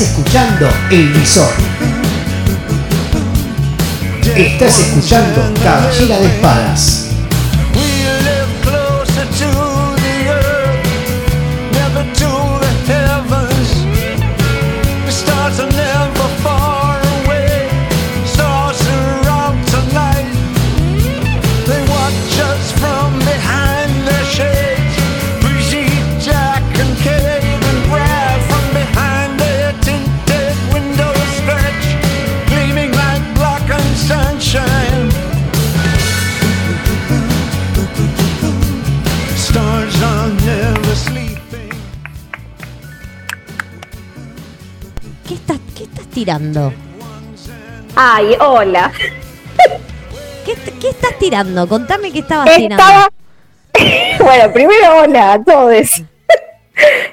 Escuchando 0.00 0.66
El 0.90 1.08
Visor. 1.12 1.52
Estás 4.34 4.78
escuchando 4.78 5.52
Caballera 5.62 6.18
de 6.20 6.26
Espadas. 6.26 6.99
Tirando? 46.24 46.70
Ay, 47.96 48.36
hola. 48.40 48.92
¿Qué, 50.44 50.54
qué 50.78 50.88
estás 50.90 51.18
tirando? 51.18 51.66
Contame 51.66 52.12
qué 52.12 52.18
estabas 52.18 52.50
Estaba... 52.58 53.08
tirando. 53.72 54.24
bueno, 54.24 54.52
primero 54.52 54.98
hola 54.98 55.32
a 55.32 55.42
todos. 55.42 55.72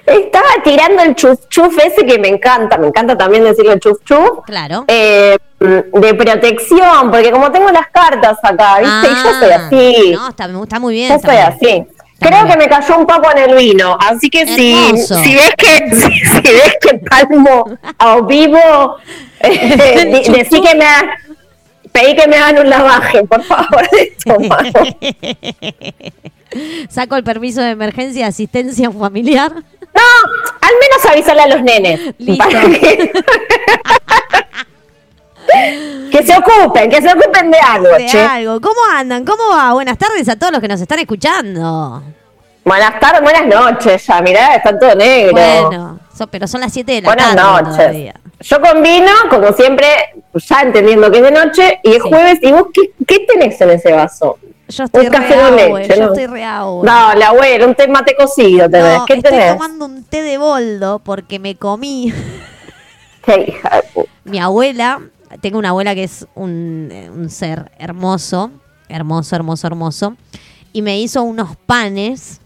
Estaba 0.05 0.47
tirando 0.63 1.03
el 1.03 1.15
chuf 1.15 1.39
chuf 1.49 1.77
ese 1.83 2.05
que 2.05 2.19
me 2.19 2.27
encanta, 2.27 2.77
me 2.77 2.87
encanta 2.87 3.17
también 3.17 3.43
decirle 3.45 3.79
chuf 3.79 3.97
chuf. 4.03 4.39
Claro. 4.45 4.83
Eh, 4.89 5.37
de 5.59 6.13
protección, 6.13 7.09
porque 7.09 7.31
como 7.31 7.49
tengo 7.51 7.69
las 7.71 7.87
cartas 7.87 8.37
acá, 8.43 8.79
¿viste? 8.79 9.07
y 9.07 9.23
yo 9.23 9.39
soy 9.39 9.51
Ah, 9.51 9.65
así. 9.67 10.11
No, 10.15 10.27
está, 10.29 10.45
está 10.63 10.79
muy 10.79 10.93
bien. 10.93 11.09
yo 11.13 11.19
soy 11.19 11.37
así. 11.37 11.87
Creo 12.19 12.47
que 12.47 12.57
me 12.57 12.67
cayó 12.67 12.97
un 12.97 13.05
poco 13.05 13.29
en 13.31 13.49
el 13.49 13.55
vino, 13.55 13.97
así 13.99 14.29
que 14.29 14.45
si, 14.47 14.73
Hermoso. 14.73 15.23
si 15.23 15.35
ves 15.35 15.51
que 15.57 15.95
si, 15.95 16.11
si 16.19 16.41
ves 16.41 16.77
que 16.81 16.95
palmo 16.99 17.65
a 17.99 18.21
vivo, 18.21 18.97
eh, 19.41 20.23
decí 20.33 20.61
que 20.61 20.75
me 20.75 20.85
ha- 20.85 21.17
pedí 21.91 22.15
que 22.15 22.27
me 22.27 22.37
hagan 22.37 22.59
un 22.59 22.69
lavaje, 22.69 23.23
por 23.23 23.43
favor, 23.43 23.87
de 23.91 24.01
estómago. 24.01 24.79
Saco 26.89 27.15
el 27.15 27.23
permiso 27.23 27.61
de 27.61 27.71
emergencia 27.71 28.23
de 28.23 28.29
asistencia 28.29 28.89
familiar. 28.91 29.51
No, 29.53 30.03
al 30.61 30.73
menos 30.79 31.05
avísale 31.11 31.41
a 31.41 31.47
los 31.47 31.61
nenes. 31.61 31.99
Listo. 32.19 32.43
para 32.47 32.61
que... 32.69 33.11
que 36.11 36.23
se 36.25 36.33
ocupen, 36.37 36.89
que 36.89 37.01
se 37.01 37.11
ocupen 37.11 37.51
de 37.51 37.57
algo, 37.59 37.89
De 37.97 38.05
che. 38.05 38.19
algo. 38.21 38.59
¿Cómo 38.61 38.79
andan? 38.95 39.25
¿Cómo 39.25 39.49
va? 39.49 39.73
Buenas 39.73 39.97
tardes 39.97 40.27
a 40.29 40.35
todos 40.35 40.51
los 40.53 40.61
que 40.61 40.67
nos 40.67 40.79
están 40.81 40.99
escuchando. 40.99 42.03
Buenas 42.63 42.99
tardes, 42.99 43.21
buenas 43.21 43.45
noches 43.47 44.05
ya, 44.05 44.21
mirá, 44.21 44.55
está 44.55 44.77
todo 44.77 44.93
negro. 44.95 45.31
Bueno, 45.33 45.99
so- 46.17 46.27
pero 46.27 46.47
son 46.47 46.61
las 46.61 46.73
7 46.73 46.91
de 46.93 47.01
la 47.01 47.07
buenas 47.09 47.35
tarde 47.35 47.61
noches. 47.61 47.77
todavía. 47.77 48.13
Yo 48.39 48.61
con 48.61 48.83
vino, 48.83 49.11
como 49.29 49.51
siempre, 49.53 49.87
ya 50.35 50.61
entendiendo 50.61 51.09
que 51.09 51.17
es 51.19 51.23
de 51.23 51.31
noche, 51.31 51.79
y 51.83 51.89
es 51.91 52.03
Sí. 52.03 52.09
jueves, 52.09 52.39
¿y 52.41 52.51
vos 52.51 52.65
qué, 52.73 52.91
qué 53.07 53.19
tenés 53.25 53.59
en 53.61 53.69
ese 53.71 53.91
vaso? 53.93 54.37
Yo 54.67 54.83
estoy 54.83 55.05
Un 55.07 55.11
café 55.13 55.51
leche, 55.51 55.95
yo 55.95 56.05
¿no? 56.07 56.13
estoy 56.13 56.27
re. 56.27 56.41
No, 56.43 56.83
la 57.15 57.27
abuela, 57.29 57.65
un 57.65 57.73
té 57.73 57.87
mate 57.87 58.15
cocido 58.17 58.69
tenés. 58.69 58.97
No, 58.97 59.05
¿Qué 59.05 59.13
estoy 59.13 59.31
tenés? 59.31 59.53
tomando 59.53 59.85
un 59.85 60.03
té 60.03 60.21
de 60.21 60.37
boldo 60.37 60.99
porque 60.99 61.39
me 61.39 61.55
comí. 61.55 62.13
Qué 63.25 63.45
hija 63.47 63.77
de 63.77 63.83
puta. 63.93 64.09
Mi 64.25 64.39
abuela, 64.39 64.99
tengo 65.41 65.57
una 65.59 65.69
abuela 65.69 65.93
que 65.95 66.03
es 66.03 66.27
un, 66.35 66.89
eh, 66.91 67.09
un 67.09 67.29
ser 67.29 67.71
hermoso, 67.79 68.51
hermoso, 68.89 69.35
hermoso, 69.35 69.67
hermoso, 69.67 70.15
y 70.73 70.81
me 70.81 70.99
hizo 70.99 71.23
unos 71.23 71.55
panes 71.55 72.39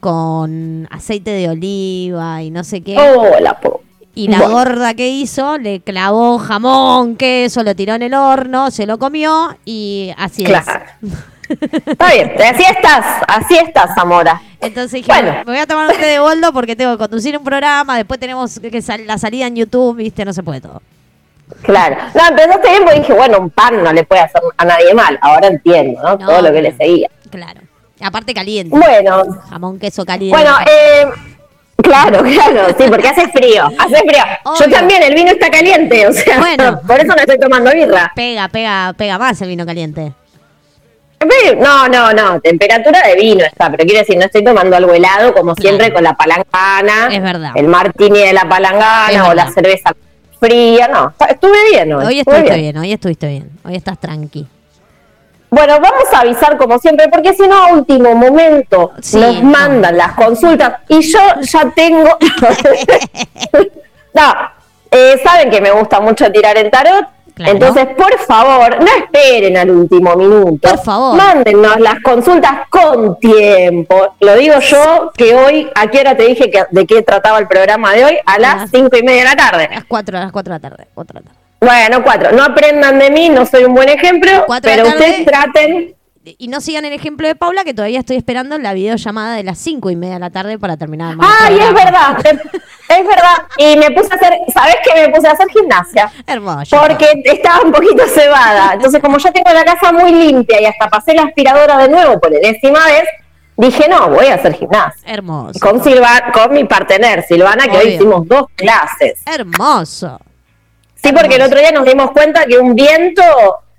con 0.00 0.86
aceite 0.90 1.30
de 1.30 1.48
oliva 1.48 2.42
y 2.42 2.50
no 2.50 2.64
sé 2.64 2.80
qué. 2.82 2.96
Oh, 2.98 3.40
la 3.40 3.58
po- 3.60 3.82
Y 4.14 4.26
la 4.28 4.38
Bueno. 4.38 4.52
gorda 4.54 4.94
que 4.94 5.08
hizo 5.08 5.58
le 5.58 5.80
clavó 5.80 6.38
jamón, 6.38 7.14
queso, 7.16 7.62
lo 7.62 7.74
tiró 7.76 7.94
en 7.94 8.02
el 8.02 8.14
horno, 8.14 8.70
se 8.70 8.84
lo 8.86 8.98
comió 8.98 9.56
y 9.64 10.10
así 10.16 10.44
Claro. 10.44 10.66
es. 11.02 11.12
Está 11.86 12.12
bien, 12.12 12.32
así 12.42 12.62
estás, 12.62 13.22
así 13.26 13.56
estás, 13.56 13.94
Zamora. 13.94 14.42
Entonces 14.60 14.92
dije, 14.92 15.10
Bueno. 15.12 15.32
me 15.46 15.52
voy 15.52 15.58
a 15.58 15.66
tomar 15.66 15.88
un 15.88 15.96
té 15.96 16.04
de 16.06 16.18
boldo 16.18 16.52
porque 16.52 16.74
tengo 16.76 16.92
que 16.92 16.98
conducir 16.98 17.36
un 17.38 17.44
programa, 17.44 17.96
después 17.96 18.18
tenemos 18.20 18.58
que 18.60 18.82
sal- 18.82 19.06
la 19.06 19.18
salida 19.18 19.46
en 19.46 19.56
YouTube, 19.56 19.96
viste, 19.96 20.24
no 20.24 20.32
se 20.32 20.42
puede 20.42 20.60
todo. 20.60 20.82
Claro. 21.62 21.96
No, 22.14 22.28
empezaste 22.28 22.68
bien 22.68 22.82
porque 22.84 23.00
dije, 23.00 23.12
bueno, 23.12 23.38
un 23.38 23.50
pan 23.50 23.82
no 23.82 23.92
le 23.92 24.04
puede 24.04 24.22
hacer 24.22 24.40
a 24.56 24.64
nadie 24.64 24.94
mal. 24.94 25.18
Ahora 25.20 25.48
entiendo, 25.48 26.00
¿no? 26.02 26.16
No, 26.16 26.26
Todo 26.26 26.42
lo 26.42 26.52
que 26.52 26.62
le 26.62 26.76
seguía. 26.76 27.08
Claro. 27.30 27.60
Aparte 28.00 28.32
caliente. 28.32 28.76
Bueno, 28.76 29.24
Jamón, 29.50 29.78
queso 29.78 30.04
caliente. 30.04 30.36
bueno, 30.36 30.56
eh, 30.70 31.04
claro, 31.82 32.22
claro, 32.22 32.68
sí, 32.78 32.84
porque 32.88 33.08
hace 33.08 33.28
frío, 33.28 33.64
hace 33.78 33.96
frío. 33.96 34.22
Obvio. 34.44 34.66
Yo 34.66 34.70
también, 34.70 35.02
el 35.02 35.14
vino 35.14 35.30
está 35.32 35.50
caliente, 35.50 36.06
o 36.06 36.12
sea, 36.12 36.38
Bueno. 36.38 36.80
por 36.86 36.96
eso 37.00 37.08
no 37.08 37.16
estoy 37.16 37.38
tomando 37.38 37.72
birra. 37.72 38.12
Pega, 38.14 38.48
pega, 38.48 38.94
pega 38.96 39.18
más 39.18 39.40
el 39.42 39.48
vino 39.48 39.66
caliente. 39.66 40.12
No, 41.58 41.88
no, 41.88 42.12
no, 42.12 42.40
temperatura 42.40 43.02
de 43.02 43.16
vino 43.16 43.44
está, 43.44 43.68
pero 43.70 43.84
quiero 43.84 43.98
decir, 44.00 44.16
no 44.16 44.26
estoy 44.26 44.44
tomando 44.44 44.76
algo 44.76 44.94
helado 44.94 45.34
como 45.34 45.54
siempre 45.56 45.92
con 45.92 46.04
la 46.04 46.14
palangana. 46.14 47.08
Es 47.10 47.20
verdad. 47.20 47.50
El 47.56 47.66
martini 47.66 48.20
de 48.20 48.32
la 48.32 48.48
palangana 48.48 49.28
o 49.28 49.34
la 49.34 49.50
cerveza 49.50 49.92
fría, 50.40 50.88
no, 50.88 51.12
estuve 51.28 51.70
bien 51.70 51.92
hoy. 51.92 52.04
Hoy 52.06 52.20
estuviste 52.20 52.56
bien. 52.56 52.76
hoy 52.78 52.92
estuviste 52.92 53.26
bien. 53.28 53.50
Hoy 53.64 53.76
estás 53.76 53.98
tranqui. 53.98 54.46
Bueno, 55.50 55.80
vamos 55.80 56.04
a 56.12 56.20
avisar 56.20 56.58
como 56.58 56.78
siempre, 56.78 57.08
porque 57.08 57.32
si 57.32 57.46
no, 57.48 57.56
a 57.56 57.72
último 57.72 58.14
momento 58.14 58.92
Sí, 59.00 59.18
nos 59.18 59.36
no. 59.42 59.50
mandan 59.50 59.96
las 59.96 60.12
consultas 60.12 60.74
y 60.88 61.00
yo 61.00 61.18
ya 61.40 61.70
tengo. 61.74 62.04
no, 64.14 64.34
eh, 64.90 65.20
saben 65.24 65.50
que 65.50 65.60
me 65.60 65.70
gusta 65.70 66.00
mucho 66.00 66.30
tirar 66.30 66.56
el 66.58 66.70
tarot. 66.70 67.06
Claro. 67.38 67.52
Entonces, 67.52 67.86
por 67.96 68.18
favor, 68.18 68.78
no 68.80 68.86
esperen 68.86 69.56
al 69.56 69.70
último 69.70 70.16
minuto. 70.16 70.68
Por 70.68 70.82
favor. 70.82 71.16
Mándennos 71.16 71.78
las 71.78 72.00
consultas 72.00 72.68
con 72.68 73.16
tiempo. 73.20 74.16
Lo 74.18 74.34
digo 74.34 74.58
yo, 74.58 75.12
que 75.16 75.36
hoy, 75.36 75.70
¿a 75.76 75.86
qué 75.86 76.00
hora 76.00 76.16
te 76.16 76.24
dije 76.24 76.50
que, 76.50 76.64
de 76.68 76.84
qué 76.84 77.02
trataba 77.02 77.38
el 77.38 77.46
programa 77.46 77.92
de 77.92 78.04
hoy? 78.04 78.18
A 78.26 78.40
las 78.40 78.70
cinco 78.72 78.96
y 78.96 79.04
media 79.04 79.20
de 79.20 79.28
la 79.28 79.36
tarde. 79.36 79.68
A 79.70 79.74
las 79.76 79.84
4, 79.84 80.18
a 80.18 80.20
las 80.22 80.32
4 80.32 80.52
de 80.52 80.58
la 80.58 80.68
tarde. 80.68 80.88
Cuatro 80.92 81.20
de 81.20 81.24
la 81.24 81.30
tarde. 81.30 81.38
Bueno, 81.60 82.02
cuatro. 82.02 82.32
No 82.32 82.42
aprendan 82.42 82.98
de 82.98 83.10
mí, 83.10 83.28
no 83.28 83.46
soy 83.46 83.64
un 83.64 83.74
buen 83.74 83.88
ejemplo, 83.88 84.30
Cuatro 84.46 84.70
de 84.70 84.76
la 84.76 84.82
pero 84.82 84.96
ustedes 84.96 85.24
traten 85.24 85.94
Y 86.36 86.48
no 86.48 86.60
sigan 86.60 86.84
el 86.84 86.92
ejemplo 86.92 87.26
de 87.26 87.34
Paula, 87.34 87.64
que 87.64 87.72
todavía 87.72 88.00
estoy 88.00 88.16
esperando 88.16 88.58
la 88.58 88.74
videollamada 88.74 89.36
de 89.36 89.44
las 89.44 89.58
5 89.58 89.90
y 89.90 89.96
media 89.96 90.14
de 90.14 90.20
la 90.20 90.30
tarde 90.30 90.58
para 90.58 90.76
terminar 90.76 91.16
Ay, 91.20 91.58
es 91.58 91.72
verdad, 91.72 92.18
es 92.24 93.06
verdad. 93.06 93.46
Y 93.56 93.76
me 93.76 93.90
puse 93.92 94.12
a 94.12 94.16
hacer, 94.16 94.34
¿sabes 94.52 94.76
qué? 94.84 95.06
Me 95.06 95.14
puse 95.14 95.28
a 95.28 95.32
hacer 95.32 95.48
gimnasia. 95.48 96.10
Hermoso. 96.26 96.76
Porque 96.80 97.22
estaba 97.24 97.62
un 97.62 97.72
poquito 97.72 98.04
cebada. 98.08 98.72
Entonces, 98.74 99.00
como 99.00 99.18
ya 99.18 99.30
tengo 99.32 99.52
la 99.52 99.64
casa 99.64 99.92
muy 99.92 100.12
limpia 100.12 100.60
y 100.60 100.66
hasta 100.66 100.88
pasé 100.88 101.14
la 101.14 101.22
aspiradora 101.22 101.78
de 101.78 101.88
nuevo 101.88 102.20
por 102.20 102.34
enésima 102.34 102.84
vez, 102.86 103.04
dije, 103.56 103.88
no, 103.88 104.10
voy 104.10 104.26
a 104.26 104.34
hacer 104.34 104.54
gimnasia. 104.54 105.00
Hermoso. 105.06 105.58
Con, 105.60 105.82
Silva, 105.82 106.32
con 106.32 106.52
mi 106.52 106.64
partener, 106.64 107.24
Silvana, 107.26 107.68
que 107.68 107.78
hoy 107.78 107.88
hicimos 107.94 108.26
dos 108.26 108.46
clases. 108.54 109.22
Hermoso. 109.26 110.20
Sí, 111.02 111.12
porque 111.12 111.36
el 111.36 111.42
otro 111.42 111.58
día 111.58 111.70
nos 111.70 111.84
dimos 111.84 112.10
cuenta 112.10 112.44
que 112.44 112.58
un 112.58 112.74
viento 112.74 113.22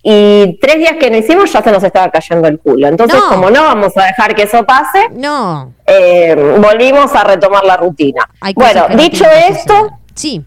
y 0.02 0.58
tres 0.62 0.78
días 0.78 0.94
que 1.00 1.10
no 1.12 1.18
hicimos 1.18 1.52
ya 1.52 1.62
se 1.62 1.72
nos 1.72 1.84
estaba 1.84 2.10
cayendo 2.10 2.48
el 2.48 2.60
culo. 2.60 2.88
Entonces, 2.88 3.20
No. 3.20 3.30
como 3.30 3.50
no 3.50 3.64
vamos 3.64 3.96
a 3.98 4.06
dejar 4.06 4.34
que 4.36 4.44
eso 4.44 4.64
pase, 4.66 5.10
No. 5.12 5.74
eh, 5.86 6.36
volvimos 6.60 7.14
a 7.16 7.24
retomar 7.24 7.64
la 7.66 7.78
rutina. 7.78 8.28
Bueno, 8.56 8.88
no 8.90 8.96
dicho 8.96 9.26
esto. 9.26 9.90
Sí. 10.16 10.44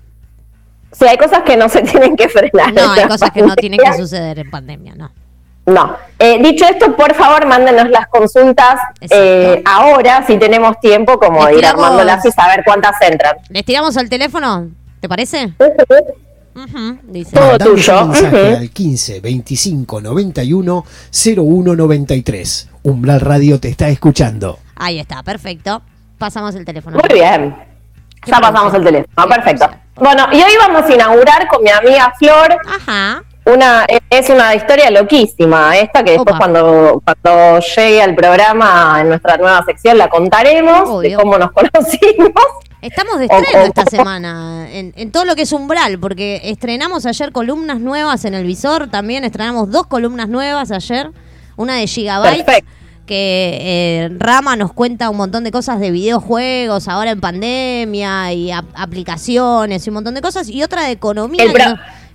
sí, 0.93 1.07
hay 1.07 1.17
cosas 1.17 1.43
que 1.43 1.57
no 1.57 1.69
se 1.69 1.83
tienen 1.83 2.17
que 2.17 2.29
frenar. 2.29 2.73
No, 2.73 2.93
hay 2.93 3.05
cosas 3.07 3.31
que 3.31 3.43
no 3.43 3.55
tienen 3.57 3.79
que 3.81 3.93
suceder 3.95 4.39
en 4.39 4.51
pandemia, 4.51 4.95
no. 4.97 5.11
No. 5.65 5.97
Eh, 6.19 6.43
dicho 6.43 6.65
esto, 6.65 6.97
por 6.97 7.15
favor, 7.15 7.47
mándenos 7.47 7.89
las 7.89 8.09
consultas 8.09 8.81
eh, 9.01 9.63
ahora, 9.65 10.25
si 10.27 10.37
tenemos 10.37 10.81
tiempo, 10.81 11.19
como 11.21 11.49
ir 11.51 11.65
armándolas 11.65 12.25
y 12.27 12.33
saber 12.33 12.63
cuántas 12.65 13.01
entran. 13.03 13.37
¿Les 13.49 13.65
tiramos 13.65 13.97
al 13.97 14.09
teléfono? 14.09 14.71
¿Te 15.01 15.09
parece? 15.09 15.53
Ujú, 16.55 16.99
dice. 17.05 17.31
Todo 17.37 17.59
tuyo. 17.59 18.03
un 18.03 18.11
mensaje 18.11 18.51
Ujú. 18.53 18.57
al 18.59 18.71
15 18.71 19.21
25 19.21 20.01
91 20.01 20.85
01 21.37 21.77
93. 21.77 22.69
Umbral 22.85 23.21
Radio 23.21 23.59
te 23.61 23.69
está 23.69 23.89
escuchando. 23.89 24.59
Ahí 24.77 24.99
está, 24.99 25.23
perfecto. 25.23 25.83
Pasamos 26.19 26.55
el 26.55 26.65
teléfono. 26.65 26.99
Muy 26.99 27.19
bien. 27.19 27.55
Ya 28.27 28.39
pasamos 28.41 28.73
el 28.75 28.85
teléfono, 28.85 29.29
perfecto. 29.29 29.69
Bueno, 29.97 30.27
y 30.33 30.37
hoy 30.37 30.53
vamos 30.59 30.83
a 30.89 30.95
inaugurar 30.95 31.47
con 31.49 31.63
mi 31.63 31.71
amiga 31.71 32.13
Flor 32.19 32.57
Ajá. 32.67 33.23
Una 33.45 33.87
es 34.09 34.29
una 34.31 34.55
historia 34.55 34.91
loquísima 34.91 35.77
esta 35.77 36.05
que 36.05 36.13
después 36.13 36.35
Opa. 36.35 36.39
cuando 36.39 37.03
cuando 37.05 37.61
llegue 37.77 38.01
al 38.03 38.15
programa 38.15 38.99
en 39.01 39.09
nuestra 39.09 39.37
nueva 39.37 39.65
sección 39.65 39.99
la 39.99 40.09
contaremos 40.09 41.01
de 41.03 41.15
cómo 41.15 41.39
nos 41.39 41.51
conocimos 41.53 42.31
Estamos 42.81 43.19
de 43.21 43.27
estreno 43.27 43.63
o- 43.63 43.67
esta 43.67 43.85
semana 43.85 44.67
en, 44.71 44.93
en 44.97 45.13
todo 45.13 45.25
lo 45.25 45.37
que 45.37 45.43
es 45.43 45.53
umbral, 45.53 46.01
porque 46.01 46.41
estrenamos 46.45 47.07
ayer 47.07 47.31
columnas 47.31 47.79
nuevas 47.79 48.25
en 48.25 48.35
el 48.35 48.45
visor, 48.45 48.91
también 48.91 49.23
estrenamos 49.23 49.71
dos 49.71 49.87
columnas 49.87 50.29
nuevas 50.29 50.73
ayer, 50.73 51.11
una 51.55 51.77
de 51.77 51.87
Gigabyte, 51.87 52.45
Perfecto. 52.45 52.71
que 53.07 53.59
eh, 53.61 54.09
Rama 54.19 54.57
nos 54.57 54.73
cuenta 54.73 55.11
un 55.11 55.17
montón 55.17 55.45
de 55.45 55.53
cosas 55.53 55.79
de 55.79 55.93
videojuegos, 55.93 56.89
ahora 56.89 57.13
en 57.13 57.21
pandemia, 57.21 58.33
y 58.33 58.51
ap- 58.51 58.65
aplicaciones 58.75 59.87
y 59.87 59.91
un 59.91 59.95
montón 59.95 60.15
de 60.15 60.21
cosas, 60.21 60.49
y 60.49 60.61
otra 60.65 60.83
de 60.83 60.91
economía 60.91 61.45
El 61.45 61.53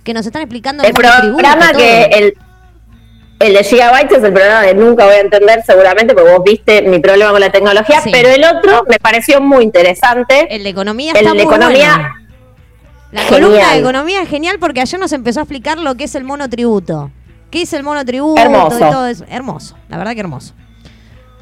que, 0.08 0.14
nos, 0.14 0.24
están 0.26 0.40
explicando 0.42 0.82
El 0.84 0.92
programa 0.94 1.72
que 1.76 2.04
el, 2.04 2.34
el 3.40 3.52
de 3.54 3.62
Gigabytes 3.64 4.18
es 4.18 4.24
el 4.24 4.32
programa 4.32 4.64
que 4.66 4.74
nunca 4.74 5.04
voy 5.04 5.14
a 5.16 5.20
entender 5.20 5.62
seguramente 5.66 6.14
porque 6.14 6.30
vos 6.32 6.42
viste 6.44 6.80
mi 6.82 6.98
problema 6.98 7.30
con 7.30 7.40
la 7.40 7.50
tecnología, 7.52 8.00
Sí. 8.00 8.10
pero 8.10 8.28
el 8.30 8.42
otro 8.44 8.84
me 8.88 8.98
pareció 8.98 9.40
muy 9.40 9.62
interesante. 9.64 10.46
El 10.54 10.62
de 10.64 10.70
economía 10.70 11.12
El 11.12 11.18
está 11.18 11.28
de 11.34 11.34
muy 11.34 11.42
economía, 11.54 11.94
bueno. 11.98 12.14
La 13.12 13.20
genial. 13.22 13.40
columna 13.42 13.72
de 13.74 13.78
economía 13.80 14.22
es 14.22 14.28
genial 14.28 14.56
porque 14.58 14.80
ayer 14.80 14.98
nos 14.98 15.12
empezó 15.12 15.40
a 15.40 15.42
explicar 15.44 15.78
lo 15.78 15.94
que 15.94 16.04
es 16.04 16.14
el 16.14 16.24
monotributo. 16.24 17.10
¿Qué 17.50 17.62
es 17.62 17.72
el 17.72 17.82
monotributo? 17.82 18.40
Hermoso. 18.40 18.76
Y 18.76 18.90
todo 18.90 19.06
eso. 19.06 19.24
Hermoso, 19.30 19.76
la 19.88 19.96
verdad 19.98 20.12
que 20.14 20.20
hermoso. 20.20 20.54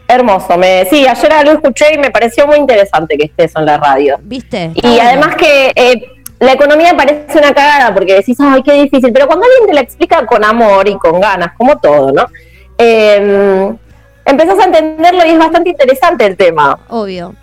Hermoso. 0.08 0.56
Me, 0.58 0.84
sí, 0.90 1.06
ayer 1.06 1.44
lo 1.44 1.52
escuché 1.52 1.94
y 1.94 1.98
me 1.98 2.10
pareció 2.10 2.46
muy 2.46 2.56
interesante 2.58 3.16
que 3.16 3.24
esté 3.26 3.44
eso 3.44 3.58
en 3.58 3.66
la 3.66 3.76
radio. 3.78 4.18
¿Viste? 4.22 4.66
Está 4.74 4.86
Y 4.88 4.90
bueno. 4.94 5.08
además 5.08 5.34
que 5.36 5.72
eh, 5.74 6.08
la 6.38 6.52
economía 6.52 6.94
parece 6.96 7.38
una 7.38 7.52
cagada 7.54 7.94
porque 7.94 8.14
decís, 8.14 8.36
ay, 8.40 8.62
qué 8.62 8.72
difícil, 8.74 9.12
pero 9.12 9.26
cuando 9.26 9.44
alguien 9.46 9.66
te 9.68 9.74
la 9.74 9.80
explica 9.80 10.24
con 10.26 10.44
amor 10.44 10.86
y 10.88 10.96
con 10.98 11.20
ganas, 11.20 11.52
como 11.56 11.78
todo, 11.78 12.12
¿no? 12.12 12.26
Eh, 12.78 13.72
empezás 14.24 14.58
a 14.58 14.64
entenderlo 14.64 15.24
y 15.24 15.30
es 15.30 15.38
bastante 15.38 15.70
interesante 15.70 16.26
el 16.26 16.36
tema. 16.36 16.78
Obvio, 16.88 17.34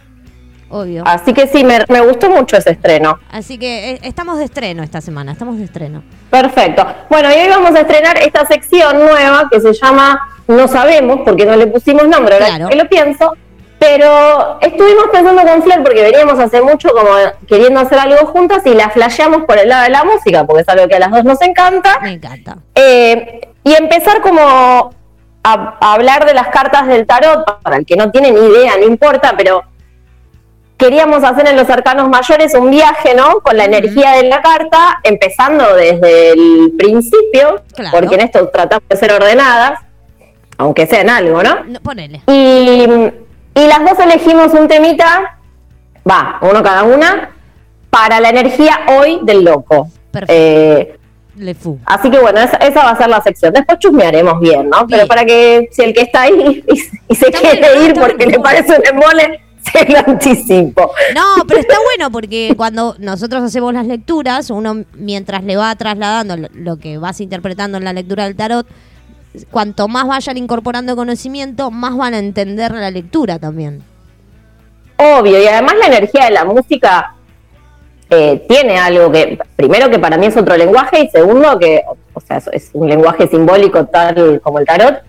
obvio. 0.69 1.03
Así 1.07 1.33
que 1.33 1.47
sí, 1.47 1.63
me, 1.63 1.79
me 1.89 2.01
gustó 2.01 2.29
mucho 2.29 2.57
ese 2.57 2.71
estreno. 2.71 3.17
Así 3.31 3.57
que 3.57 3.91
eh, 3.93 3.99
estamos 4.03 4.37
de 4.37 4.45
estreno 4.45 4.83
esta 4.83 5.01
semana, 5.01 5.31
estamos 5.31 5.57
de 5.57 5.63
estreno. 5.65 6.03
Perfecto. 6.29 6.85
Bueno, 7.09 7.29
y 7.31 7.39
hoy 7.39 7.49
vamos 7.49 7.75
a 7.75 7.81
estrenar 7.81 8.17
esta 8.17 8.45
sección 8.45 8.99
nueva 8.99 9.47
que 9.51 9.59
se 9.59 9.73
llama 9.73 10.19
No 10.47 10.67
sabemos, 10.67 11.21
porque 11.25 11.45
no 11.45 11.55
le 11.55 11.67
pusimos 11.67 12.07
nombre, 12.07 12.35
ahora 12.35 12.45
Claro. 12.47 12.69
que 12.69 12.75
lo 12.75 12.87
pienso. 12.87 13.35
Pero 13.85 14.59
estuvimos 14.61 15.07
pensando 15.11 15.41
con 15.41 15.61
Flor 15.61 15.83
porque 15.83 16.03
veníamos 16.03 16.39
hace 16.39 16.61
mucho 16.61 16.89
como 16.93 17.09
queriendo 17.47 17.81
hacer 17.81 17.99
algo 17.99 18.27
juntas 18.27 18.65
y 18.65 18.73
la 18.73 18.89
flasheamos 18.89 19.43
por 19.43 19.57
el 19.57 19.67
lado 19.67 19.83
de 19.83 19.89
la 19.89 20.05
música, 20.05 20.45
porque 20.45 20.61
es 20.61 20.69
algo 20.69 20.87
que 20.87 20.95
a 20.95 20.99
las 20.99 21.11
dos 21.11 21.25
nos 21.25 21.41
encanta. 21.41 21.99
Me 22.01 22.13
encanta. 22.13 22.57
Eh, 22.75 23.41
y 23.65 23.73
empezar 23.73 24.21
como 24.21 24.39
a, 24.41 24.93
a 25.81 25.93
hablar 25.93 26.25
de 26.25 26.33
las 26.33 26.47
cartas 26.47 26.87
del 26.87 27.05
tarot, 27.05 27.61
para 27.61 27.75
el 27.75 27.85
que 27.85 27.97
no 27.97 28.09
tiene 28.09 28.31
ni 28.31 28.39
idea, 28.39 28.77
no 28.77 28.85
importa, 28.85 29.33
pero 29.37 29.63
queríamos 30.77 31.21
hacer 31.25 31.45
en 31.49 31.57
los 31.57 31.69
arcanos 31.69 32.07
mayores 32.07 32.53
un 32.55 32.71
viaje, 32.71 33.13
¿no? 33.15 33.41
Con 33.41 33.57
la 33.57 33.65
energía 33.65 34.11
de 34.11 34.23
la 34.29 34.41
carta, 34.41 35.01
empezando 35.03 35.75
desde 35.75 36.31
el 36.31 36.71
principio, 36.77 37.61
Claro. 37.75 37.97
porque 37.99 38.15
en 38.15 38.21
esto 38.21 38.47
tratamos 38.47 38.87
de 38.87 38.95
ser 38.95 39.11
ordenadas, 39.11 39.79
aunque 40.57 40.87
sea 40.87 41.01
en 41.01 41.09
algo, 41.09 41.43
¿no? 41.43 41.63
No, 41.65 41.79
ponele. 41.81 42.21
Y, 42.27 42.87
y 43.55 43.67
las 43.67 43.79
dos 43.79 43.99
elegimos 43.99 44.53
un 44.53 44.67
temita, 44.67 45.37
va, 46.09 46.39
uno 46.41 46.63
cada 46.63 46.83
una, 46.83 47.31
para 47.89 48.19
la 48.19 48.29
energía 48.29 48.79
hoy 48.97 49.19
del 49.23 49.43
loco. 49.43 49.89
Perfecto. 50.11 50.33
Eh, 50.35 50.97
Le 51.35 51.53
fu. 51.53 51.79
Así 51.85 52.09
que 52.09 52.19
bueno, 52.19 52.39
esa, 52.39 52.57
esa 52.57 52.83
va 52.83 52.91
a 52.91 52.97
ser 52.97 53.09
la 53.09 53.21
sección. 53.21 53.53
Después 53.53 53.79
chusmearemos 53.79 54.39
bien, 54.39 54.69
¿no? 54.69 54.85
Bien. 54.85 54.99
Pero 54.99 55.07
para 55.07 55.25
que 55.25 55.69
si 55.71 55.83
el 55.83 55.93
que 55.93 56.01
está 56.01 56.21
ahí 56.23 56.63
y, 56.67 56.73
y 57.07 57.15
se 57.15 57.27
Está 57.27 57.39
quiere 57.39 57.85
ir 57.85 57.93
porque 57.93 58.25
le 58.25 58.39
parece 58.39 58.77
un 58.77 58.85
embole, 58.85 59.41
se 59.71 59.85
lo 59.91 59.99
anticipo. 59.99 60.91
No, 61.15 61.45
pero 61.47 61.59
está 61.59 61.75
bueno 61.83 62.11
porque 62.11 62.53
cuando 62.57 62.95
nosotros 62.99 63.43
hacemos 63.43 63.73
las 63.73 63.87
lecturas, 63.87 64.49
uno 64.49 64.83
mientras 64.93 65.43
le 65.43 65.55
va 65.55 65.75
trasladando 65.75 66.49
lo 66.53 66.77
que 66.77 66.97
vas 66.97 67.21
interpretando 67.21 67.77
en 67.77 67.83
la 67.83 67.93
lectura 67.93 68.25
del 68.25 68.35
tarot, 68.35 68.67
cuanto 69.51 69.87
más 69.87 70.07
vayan 70.07 70.37
incorporando 70.37 70.95
conocimiento, 70.95 71.71
más 71.71 71.95
van 71.97 72.13
a 72.13 72.19
entender 72.19 72.71
la 72.71 72.91
lectura 72.91 73.39
también. 73.39 73.83
Obvio, 74.97 75.41
y 75.41 75.47
además 75.47 75.75
la 75.79 75.87
energía 75.87 76.25
de 76.25 76.31
la 76.31 76.45
música 76.45 77.15
eh, 78.09 78.45
tiene 78.47 78.77
algo 78.77 79.11
que, 79.11 79.39
primero 79.55 79.89
que 79.89 79.97
para 79.99 80.17
mí 80.17 80.27
es 80.27 80.37
otro 80.37 80.55
lenguaje 80.55 81.01
y 81.03 81.09
segundo 81.09 81.57
que, 81.57 81.81
o 82.13 82.21
sea, 82.21 82.37
es- 82.51 82.69
un 82.73 82.87
lenguaje 82.87 83.27
simbólico 83.27 83.85
tal 83.85 84.39
como 84.41 84.59
el 84.59 84.65
tarot. 84.65 85.01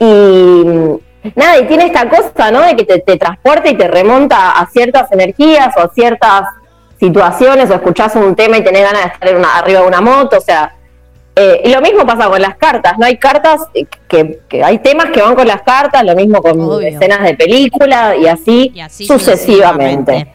Y 0.00 0.04
mm, 0.04 0.94
nada, 1.36 1.58
y 1.58 1.66
tiene 1.68 1.86
esta 1.86 2.08
cosa, 2.08 2.50
¿no? 2.50 2.62
De 2.62 2.74
que 2.74 2.84
te, 2.84 2.98
te 3.00 3.16
transporta 3.16 3.68
y 3.70 3.76
te 3.76 3.86
remonta 3.86 4.50
a 4.52 4.66
ciertas 4.66 5.12
energías 5.12 5.74
o 5.76 5.80
a 5.80 5.88
ciertas 5.94 6.42
situaciones 6.98 7.70
o 7.70 7.74
escuchás 7.74 8.16
un 8.16 8.34
tema 8.34 8.58
y 8.58 8.64
tenés 8.64 8.82
ganas 8.82 9.04
de 9.04 9.08
estar 9.10 9.28
en 9.28 9.36
una- 9.36 9.56
arriba 9.56 9.80
de 9.82 9.86
una 9.86 10.00
moto, 10.00 10.36
o 10.38 10.40
sea, 10.40 10.74
eh, 11.42 11.62
y 11.64 11.70
lo 11.70 11.80
mismo 11.80 12.04
pasa 12.04 12.28
con 12.28 12.40
las 12.42 12.56
cartas, 12.56 12.98
¿no? 12.98 13.06
Hay 13.06 13.16
cartas 13.16 13.62
que, 14.08 14.40
que 14.46 14.62
hay 14.62 14.78
temas 14.80 15.06
que 15.10 15.22
van 15.22 15.34
con 15.34 15.46
las 15.46 15.62
cartas, 15.62 16.04
lo 16.04 16.14
mismo 16.14 16.42
con 16.42 16.60
Obvio. 16.60 16.86
escenas 16.86 17.22
de 17.22 17.34
película 17.34 18.14
y 18.14 18.26
así, 18.26 18.70
Y 18.74 18.80
así 18.80 19.06
sucesivamente. 19.06 20.34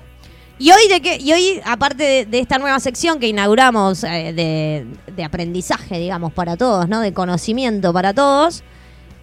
Y 0.58 0.72
hoy, 0.72 0.88
de 0.88 1.02
qué, 1.02 1.18
y 1.18 1.32
hoy 1.34 1.62
aparte 1.64 2.04
de, 2.04 2.26
de 2.26 2.40
esta 2.40 2.58
nueva 2.58 2.80
sección 2.80 3.20
que 3.20 3.28
inauguramos 3.28 4.04
eh, 4.04 4.34
de, 4.34 4.88
de 5.14 5.24
aprendizaje, 5.24 6.00
digamos, 6.00 6.34
para 6.34 6.58
todos, 6.58 6.88
¿no? 6.90 7.02
De 7.02 7.14
conocimiento 7.14 7.94
para 7.94 8.14
todos, 8.14 8.64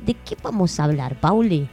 ¿de 0.01 0.15
qué 0.15 0.37
vamos 0.41 0.79
a 0.79 0.85
hablar, 0.85 1.17
Pauli? 1.17 1.69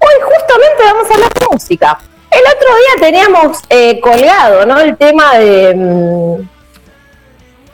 Hoy 0.00 0.14
justamente 0.22 0.82
vamos 0.84 1.10
a 1.10 1.14
hablar 1.14 1.32
de 1.34 1.46
música. 1.52 1.98
El 2.30 2.40
otro 2.40 2.68
día 2.76 3.08
teníamos 3.08 3.58
eh, 3.68 4.00
colgado, 4.00 4.66
¿no? 4.66 4.80
El 4.80 4.96
tema 4.96 5.36
de 5.38 5.74
mm, 5.76 6.59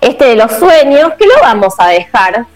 este 0.07 0.25
de 0.27 0.37
los 0.37 0.53
sueños, 0.53 1.13
que 1.19 1.27
lo 1.27 1.35
vamos 1.43 1.75
a 1.79 1.89
dejar. 1.89 2.47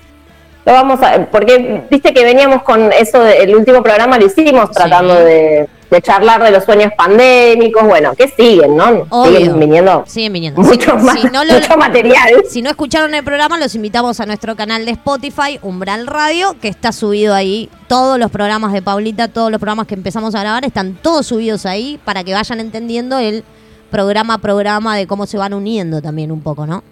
Lo 0.67 0.73
vamos 0.75 1.01
a, 1.03 1.27
porque 1.31 1.85
viste 1.91 2.13
que 2.13 2.23
veníamos 2.23 2.63
con 2.63 2.93
eso 2.93 3.21
del 3.21 3.57
último 3.57 3.83
programa 3.83 4.19
lo 4.19 4.27
hicimos 4.27 4.69
Sí. 4.69 4.75
tratando 4.75 5.15
de, 5.15 5.67
de 5.91 6.03
charlar 6.03 6.43
de 6.43 6.51
los 6.51 6.65
sueños 6.65 6.93
pandémicos, 6.97 7.83
bueno, 7.85 8.15
que 8.15 8.29
siguen, 8.29 8.77
¿no? 8.77 9.07
Obvio. 9.09 9.39
Siguen 9.39 9.59
viniendo 9.59 10.05
Siguen 10.07 10.33
viniendo. 10.35 10.61
mucho, 10.61 10.99
Si- 10.99 11.05
más, 11.05 11.19
si 11.19 11.27
no 11.29 11.45
lo- 11.45 11.55
mucho 11.55 11.77
material. 11.79 12.45
Si 12.49 12.61
no 12.61 12.69
escucharon 12.69 13.15
el 13.15 13.25
programa, 13.25 13.59
los 13.59 13.75
invitamos 13.75 14.21
a 14.21 14.27
nuestro 14.27 14.55
canal 14.55 14.85
de 14.85 14.93
Spotify, 14.93 15.59
Umbral 15.63 16.07
Radio, 16.07 16.55
que 16.61 16.69
está 16.69 16.93
subido 16.93 17.35
ahí. 17.35 17.71
Todos 17.89 18.19
los 18.19 18.31
programas 18.31 18.75
de 18.75 18.83
Paulita, 18.83 19.29
todos 19.29 19.51
los 19.51 19.59
programas 19.61 19.87
que 19.87 19.95
empezamos 19.95 20.35
a 20.35 20.41
grabar, 20.41 20.67
están 20.67 20.95
todos 21.01 21.27
subidos 21.27 21.65
ahí 21.65 21.99
para 22.05 22.23
que 22.23 22.35
vayan 22.35 22.61
entendiendo 22.61 23.19
el 23.19 23.45
programa 23.91 24.35
a 24.35 24.39
programa 24.39 24.95
de 24.95 25.07
cómo 25.07 25.27
se 25.27 25.39
van 25.39 25.55
uniendo 25.55 26.03
también 26.03 26.31
un 26.31 26.43
poco, 26.43 26.67
¿no? 26.67 26.85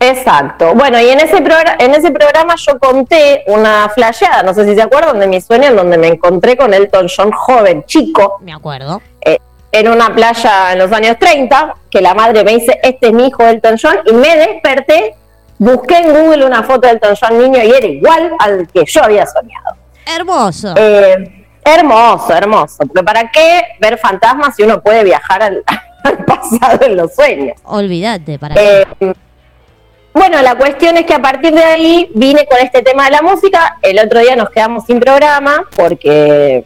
Exacto. 0.00 0.74
Bueno, 0.74 0.98
y 0.98 1.08
en 1.10 1.20
ese, 1.20 1.42
programa, 1.42 1.76
en 1.78 1.94
ese 1.94 2.10
programa 2.10 2.54
yo 2.56 2.78
conté 2.78 3.44
una 3.46 3.88
flasheada, 3.90 4.42
no 4.42 4.54
sé 4.54 4.64
si 4.64 4.74
se 4.74 4.82
acuerdan 4.82 5.20
de 5.20 5.26
mi 5.26 5.40
sueño, 5.40 5.68
en 5.68 5.76
donde 5.76 5.98
me 5.98 6.08
encontré 6.08 6.56
con 6.56 6.72
Elton 6.72 7.06
John 7.14 7.30
joven, 7.32 7.84
chico, 7.84 8.38
Me 8.40 8.52
acuerdo. 8.54 9.02
eh, 9.20 9.38
en 9.72 9.88
una 9.88 10.12
playa 10.14 10.72
en 10.72 10.78
los 10.78 10.90
años 10.90 11.16
30, 11.20 11.74
que 11.90 12.00
la 12.00 12.14
madre 12.14 12.42
me 12.44 12.52
dice, 12.56 12.80
este 12.82 13.08
es 13.08 13.12
mi 13.12 13.26
hijo 13.28 13.42
Elton 13.46 13.76
John, 13.80 13.98
y 14.06 14.12
me 14.14 14.36
desperté, 14.36 15.14
busqué 15.58 15.98
en 15.98 16.12
Google 16.14 16.46
una 16.46 16.62
foto 16.62 16.86
de 16.88 16.94
Elton 16.94 17.14
John 17.20 17.38
niño 17.38 17.62
y 17.62 17.70
era 17.70 17.86
igual 17.86 18.32
al 18.38 18.66
que 18.68 18.84
yo 18.86 19.04
había 19.04 19.26
soñado. 19.26 19.76
Hermoso. 20.16 20.74
Eh, 20.76 21.46
hermoso, 21.62 22.34
hermoso, 22.34 22.78
porque 22.78 23.02
¿para 23.04 23.30
qué 23.30 23.62
ver 23.80 23.98
fantasmas 23.98 24.56
si 24.56 24.62
uno 24.62 24.80
puede 24.80 25.04
viajar 25.04 25.42
al, 25.42 25.62
al 26.04 26.24
pasado 26.24 26.86
en 26.86 26.96
los 26.96 27.14
sueños? 27.14 27.58
Olvídate, 27.64 28.38
para 28.38 28.54
Eh, 28.56 28.86
bueno, 30.12 30.42
la 30.42 30.56
cuestión 30.56 30.96
es 30.96 31.06
que 31.06 31.14
a 31.14 31.22
partir 31.22 31.52
de 31.54 31.62
ahí 31.62 32.10
vine 32.14 32.46
con 32.46 32.58
este 32.58 32.82
tema 32.82 33.04
de 33.04 33.10
la 33.12 33.22
música. 33.22 33.78
El 33.82 33.98
otro 33.98 34.20
día 34.20 34.36
nos 34.36 34.50
quedamos 34.50 34.84
sin 34.84 35.00
programa 35.00 35.64
porque 35.76 36.64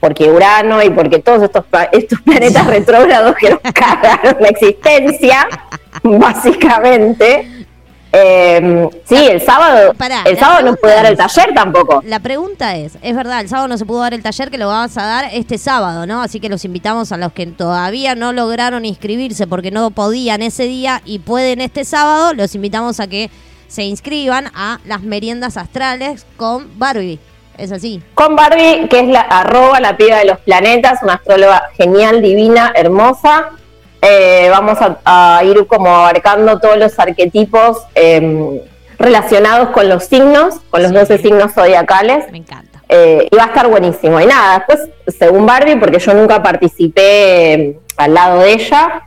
porque 0.00 0.30
Urano 0.30 0.82
y 0.82 0.90
porque 0.90 1.18
todos 1.20 1.42
estos, 1.42 1.64
estos 1.92 2.20
planetas 2.20 2.66
retrógrados 2.68 3.36
que 3.36 3.48
nos 3.48 3.60
cagaron 3.60 4.36
la 4.38 4.48
existencia, 4.48 5.48
básicamente. 6.02 7.48
Eh, 8.16 8.88
sí, 9.04 9.26
el 9.26 9.40
sábado, 9.40 9.92
Pará, 9.94 10.22
el 10.24 10.38
sábado 10.38 10.70
no 10.70 10.76
puede 10.76 10.94
dar 10.94 11.06
el 11.06 11.16
taller 11.16 11.52
tampoco. 11.52 12.00
La 12.06 12.20
pregunta 12.20 12.76
es, 12.76 12.96
es 13.02 13.16
verdad, 13.16 13.40
el 13.40 13.48
sábado 13.48 13.66
no 13.66 13.76
se 13.76 13.84
pudo 13.84 14.00
dar 14.00 14.14
el 14.14 14.22
taller 14.22 14.52
que 14.52 14.58
lo 14.58 14.68
vamos 14.68 14.96
a 14.96 15.04
dar 15.04 15.28
este 15.32 15.58
sábado, 15.58 16.06
¿no? 16.06 16.22
Así 16.22 16.38
que 16.38 16.48
los 16.48 16.64
invitamos 16.64 17.10
a 17.10 17.16
los 17.16 17.32
que 17.32 17.44
todavía 17.46 18.14
no 18.14 18.32
lograron 18.32 18.84
inscribirse 18.84 19.48
porque 19.48 19.72
no 19.72 19.90
podían 19.90 20.42
ese 20.42 20.64
día 20.64 21.02
y 21.04 21.18
pueden 21.18 21.60
este 21.60 21.84
sábado, 21.84 22.34
los 22.34 22.54
invitamos 22.54 23.00
a 23.00 23.08
que 23.08 23.30
se 23.66 23.82
inscriban 23.82 24.52
a 24.54 24.78
las 24.84 25.02
meriendas 25.02 25.56
astrales 25.56 26.24
con 26.36 26.78
Barbie. 26.78 27.18
Es 27.58 27.72
así. 27.72 28.00
Con 28.14 28.36
Barbie, 28.36 28.88
que 28.88 29.00
es 29.00 29.08
la 29.08 29.22
arroba 29.22 29.80
la 29.80 29.96
piba 29.96 30.18
de 30.18 30.26
los 30.26 30.38
planetas, 30.38 31.02
una 31.02 31.14
astróloga 31.14 31.70
genial, 31.76 32.22
divina, 32.22 32.72
hermosa. 32.76 33.50
Eh, 34.06 34.48
vamos 34.50 34.78
a, 34.80 34.98
a 35.38 35.42
ir 35.44 35.66
como 35.66 35.88
abarcando 35.88 36.58
todos 36.60 36.76
los 36.76 36.98
arquetipos 36.98 37.78
eh, 37.94 38.62
relacionados 38.98 39.70
con 39.70 39.88
los 39.88 40.04
signos, 40.04 40.56
con 40.70 40.82
los 40.82 40.90
Sí. 40.90 40.96
12 40.98 41.18
signos 41.18 41.52
zodiacales. 41.54 42.30
Me 42.30 42.38
encanta. 42.38 42.80
Eh, 42.88 43.28
y 43.30 43.36
va 43.36 43.44
a 43.44 43.46
estar 43.46 43.66
buenísimo. 43.68 44.20
Y 44.20 44.26
nada, 44.26 44.58
después, 44.66 44.88
según 45.18 45.46
Barbie, 45.46 45.76
porque 45.76 45.98
yo 45.98 46.12
nunca 46.14 46.42
participé 46.42 47.78
al 47.96 48.14
lado 48.14 48.40
de 48.40 48.52
ella, 48.52 49.02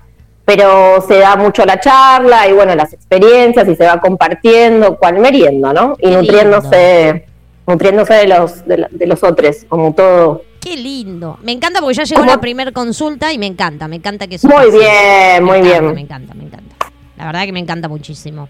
pero 0.45 1.01
se 1.07 1.19
da 1.19 1.35
mucho 1.35 1.63
la 1.65 1.79
charla 1.79 2.47
y 2.47 2.53
bueno, 2.53 2.73
las 2.75 2.93
experiencias 2.93 3.67
y 3.67 3.75
se 3.75 3.85
va 3.85 3.99
compartiendo, 3.99 4.97
cual 4.97 5.19
meriendo, 5.19 5.73
¿no? 5.73 5.95
Y 5.99 6.09
nutriéndose, 6.09 7.25
nutriéndose 7.67 8.13
de 8.15 8.27
los, 8.27 8.65
de, 8.65 8.77
la- 8.77 8.87
de 8.89 9.07
los 9.07 9.23
otros, 9.23 9.57
como 9.69 9.93
todo. 9.93 10.41
Qué 10.67 10.75
lindo. 10.77 11.37
Me 11.43 11.51
encanta 11.53 11.79
porque 11.79 11.95
ya 11.95 12.03
llegó 12.03 12.21
¿Cómo? 12.21 12.31
la 12.31 12.39
primer 12.41 12.73
consulta 12.73 13.31
y 13.31 13.37
me 13.37 13.45
encanta, 13.45 13.87
me 13.87 13.95
encanta 13.97 14.27
que 14.27 14.35
eso 14.35 14.47
Muy 14.47 14.57
pase. 14.65 14.71
bien, 14.77 15.43
muy 15.43 15.61
Me 15.61 15.67
encanta, 15.69 15.79
bien. 15.81 15.95
Me 15.95 16.01
encanta, 16.01 16.33
me 16.33 16.43
encanta. 16.43 16.75
La 17.15 17.25
verdad 17.27 17.45
que 17.45 17.51
me 17.53 17.59
encanta 17.59 17.87
muchísimo. 17.87 18.49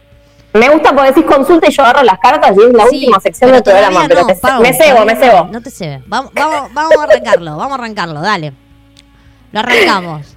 Me 0.53 0.67
gusta 0.69 0.91
porque 0.95 1.09
decís 1.09 1.25
consulta 1.25 1.67
y 1.69 1.71
yo 1.71 1.83
agarro 1.83 2.03
las 2.03 2.17
cartas 2.19 2.55
y 2.57 2.61
es 2.63 2.73
la 2.73 2.87
Sí, 2.87 2.95
última 2.97 3.19
sección 3.19 3.51
del 3.51 3.61
pero 3.61 3.75
programa, 3.77 4.05
pero 4.07 4.21
no, 4.21 4.27
te- 4.27 4.35
Pau, 4.35 4.61
me 4.61 4.73
cebo, 4.73 5.05
me 5.05 5.15
cebo. 5.15 5.49
No, 5.51 5.61
te 5.61 5.69
cebes. 5.69 6.01
Vamos, 6.07 6.31
vamos, 6.33 6.73
vamos 6.73 6.97
a 6.97 7.03
arrancarlo, 7.03 7.55
vamos 7.57 7.71
a 7.71 7.75
arrancarlo, 7.75 8.21
dale. 8.21 8.53
Lo 9.51 9.59
arrancamos. 9.59 10.35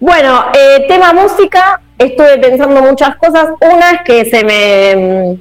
Bueno, 0.00 0.44
eh, 0.52 0.84
tema 0.88 1.12
música, 1.14 1.80
estuve 1.96 2.36
pensando 2.38 2.82
muchas 2.82 3.16
cosas. 3.16 3.48
Una 3.60 3.90
es 3.92 4.00
que 4.04 4.24
se 4.26 4.44
me 4.44 5.38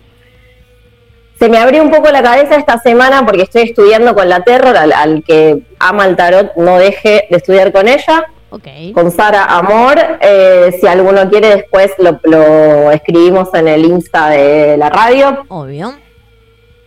se 1.44 1.50
me 1.50 1.58
abrió 1.58 1.84
un 1.84 1.92
poco 1.92 2.10
la 2.10 2.24
cabeza 2.24 2.56
esta 2.56 2.78
semana 2.80 3.26
porque 3.26 3.42
estoy 3.42 3.64
estudiando 3.64 4.16
con 4.16 4.30
la 4.30 4.46
Terror, 4.46 4.78
al, 4.78 4.94
al 4.94 5.24
que 5.26 5.60
ama 5.78 6.06
el 6.06 6.16
tarot 6.16 6.56
no 6.56 6.78
deje 6.78 7.28
de 7.30 7.36
estudiar 7.36 7.74
con 7.74 7.90
ella, 7.90 8.28
Ok. 8.50 8.64
con 8.94 9.12
Sara 9.12 9.44
Amor. 9.44 9.98
Eh, 10.22 10.78
si 10.80 10.88
alguno 10.88 11.30
quiere 11.30 11.50
después 11.50 11.92
lo, 11.98 12.18
lo 12.24 12.92
escribimos 12.92 13.54
en 13.56 13.68
el 13.68 13.84
Insta 13.84 14.30
de 14.30 14.78
la 14.78 14.90
radio. 14.90 15.44
Obvio. 15.50 15.96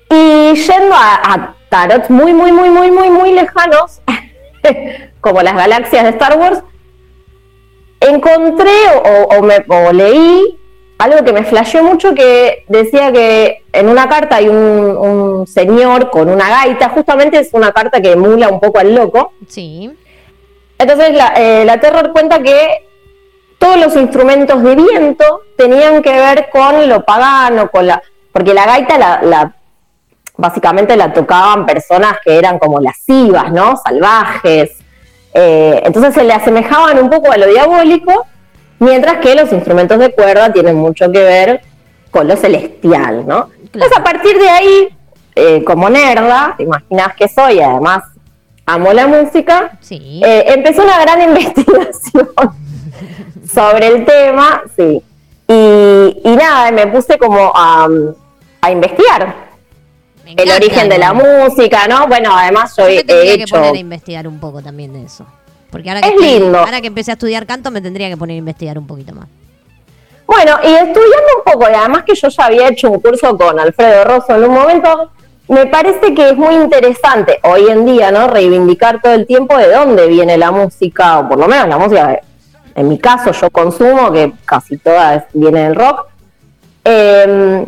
Y 0.09 0.55
yendo 0.55 0.95
a, 0.95 1.21
a 1.35 1.55
tarots 1.69 2.09
muy, 2.09 2.33
muy, 2.33 2.51
muy, 2.51 2.71
muy, 2.71 2.91
muy, 2.91 3.11
muy 3.11 3.33
lejanos, 3.35 4.01
como 5.21 5.43
las 5.43 5.55
galaxias 5.55 6.05
de 6.05 6.11
Star 6.11 6.39
Wars, 6.39 6.63
encontré 8.01 8.71
o, 9.05 9.37
o 9.37 9.43
me, 9.43 9.57
o 9.69 9.93
leí 9.93 10.59
algo 10.99 11.25
que 11.25 11.33
me 11.33 11.45
flasheó 11.45 11.83
mucho 11.85 12.15
que 12.15 12.65
decía 12.69 13.13
que 13.13 13.63
en 13.73 13.89
una 13.89 14.09
carta 14.09 14.37
hay 14.37 14.49
un, 14.49 14.57
un 14.57 15.47
señor 15.47 16.11
con 16.11 16.29
una 16.31 16.49
gaita, 16.49 16.89
justamente 16.89 17.39
es 17.39 17.51
una 17.53 17.73
carta 17.73 18.01
que 18.01 18.13
emula 18.13 18.49
un 18.49 18.61
poco 18.61 18.79
al 18.79 18.95
loco. 18.95 19.33
Sí. 19.49 19.95
Entonces 20.79 21.15
la, 21.15 21.35
eh, 21.37 21.65
la 21.65 21.79
Terror 21.81 22.13
cuenta 22.13 22.43
que 22.43 22.87
todos 23.59 23.79
los 23.79 23.97
instrumentos 23.97 24.63
de 24.63 24.75
viento 24.75 25.43
tenían 25.57 26.03
que 26.03 26.13
ver 26.13 26.49
con 26.51 26.89
lo 26.89 27.05
pagano, 27.05 27.71
con 27.71 27.87
la, 27.87 28.03
porque 28.33 28.53
la 28.55 28.67
gaita 28.67 28.99
la, 28.99 29.21
la- 29.23 29.53
básicamente 30.39 30.97
la 30.97 31.13
tocaban 31.15 31.65
personas 31.65 32.19
que 32.23 32.37
eran 32.39 32.59
como 32.59 32.81
lascivas, 32.81 33.51
¿no? 33.53 33.77
Salvajes. 33.79 34.71
Eh, 35.33 35.83
entonces 35.85 36.15
se 36.15 36.25
le 36.25 36.33
asemejaban 36.35 36.99
un 36.99 37.09
poco 37.11 37.33
a 37.33 37.37
lo 37.39 37.47
diabólico, 37.47 38.27
mientras 38.79 39.19
que 39.19 39.35
los 39.35 39.53
instrumentos 39.53 39.99
de 39.99 40.13
cuerda 40.13 40.53
tienen 40.53 40.77
mucho 40.77 41.11
que 41.11 41.23
ver 41.23 41.61
con 42.11 42.29
lo 42.29 42.37
celestial, 42.37 43.27
¿no? 43.27 43.51
Entonces 43.63 43.93
a 43.99 44.03
partir 44.03 44.39
de 44.39 44.49
ahí, 44.49 44.89
eh, 45.35 45.63
como 45.65 45.91
nerda, 45.91 46.55
te 46.57 46.63
imaginas 46.65 47.15
que 47.17 47.29
soy, 47.29 47.61
además 47.61 48.03
amo 48.65 48.93
la 48.93 49.07
música, 49.07 49.79
Sí. 49.81 50.21
eh, 50.25 50.45
empezó 50.49 50.83
una 50.83 50.99
gran 51.01 51.21
investigación 51.31 52.31
sobre 53.53 53.87
el 53.89 54.05
tema, 54.05 54.63
sí. 54.77 55.03
Y, 55.49 56.21
y 56.25 56.37
nada, 56.37 56.73
me 56.73 56.87
puse 56.89 57.19
como 57.19 57.53
a, 57.55 57.87
a 58.61 58.71
investigar 58.71 59.47
el 60.25 60.51
origen 60.51 60.89
de 60.89 60.99
la 60.99 61.13
música, 61.13 61.87
¿no? 61.87 62.09
Bueno, 62.09 62.31
además 62.37 62.75
yo 62.77 62.85
Yo 62.89 62.89
he, 62.89 62.99
he 62.99 63.05
que 63.05 63.33
hecho... 63.35 63.55
poner 63.55 63.75
a 63.75 63.79
investigar 63.79 64.27
un 64.27 64.41
poco 64.41 64.61
también 64.61 64.93
de 64.93 65.05
eso. 65.05 65.25
Porque 65.71 65.89
ahora 65.91 66.01
que, 66.03 66.09
Es 66.09 66.15
estoy- 66.15 66.39
lindo. 66.41 66.59
ahora 66.59 66.81
que 66.81 66.87
empecé 66.87 67.11
a 67.13 67.15
estudiar 67.15 67.47
canto 67.47 67.71
me 67.71 67.81
tendría 67.81 68.09
que 68.09 68.17
poner 68.17 68.35
a 68.35 68.39
investigar 68.39 68.79
un 68.79 68.87
poquito 68.87 69.15
más. 69.15 69.27
Bueno, 70.27 70.57
y 70.63 70.67
estudiando 70.67 71.29
un 71.39 71.53
poco, 71.53 71.71
y 71.71 71.75
además 71.75 72.03
que 72.05 72.15
yo 72.15 72.29
ya 72.29 72.45
había 72.47 72.69
hecho 72.69 72.91
un 72.91 73.01
curso 73.01 73.37
con 73.39 73.59
Alfredo 73.61 74.05
Rosso 74.05 74.35
en 74.35 74.45
un 74.45 74.55
momento, 74.55 75.11
me 75.49 75.67
parece 75.67 76.13
que 76.15 76.31
es 76.31 76.37
muy 76.37 76.55
interesante 76.57 77.39
hoy 77.45 77.67
en 77.71 77.87
día, 77.87 78.11
¿no? 78.11 78.27
Reivindicar 78.27 79.01
todo 79.01 79.13
el 79.13 79.27
tiempo 79.27 79.57
de 79.57 79.71
dónde 79.71 80.09
viene 80.09 80.37
la 80.37 80.51
música, 80.51 81.21
o 81.21 81.29
por 81.29 81.39
lo 81.39 81.47
menos 81.47 81.69
la 81.69 81.79
música 81.79 82.21
en 82.75 82.89
mi 82.89 82.99
caso 82.99 83.31
yo 83.33 83.49
consumo, 83.51 84.11
que 84.13 84.33
casi 84.45 84.77
toda 84.79 85.27
viene 85.33 85.61
del 85.63 85.77
rock. 85.77 86.07
Eh, 86.85 87.65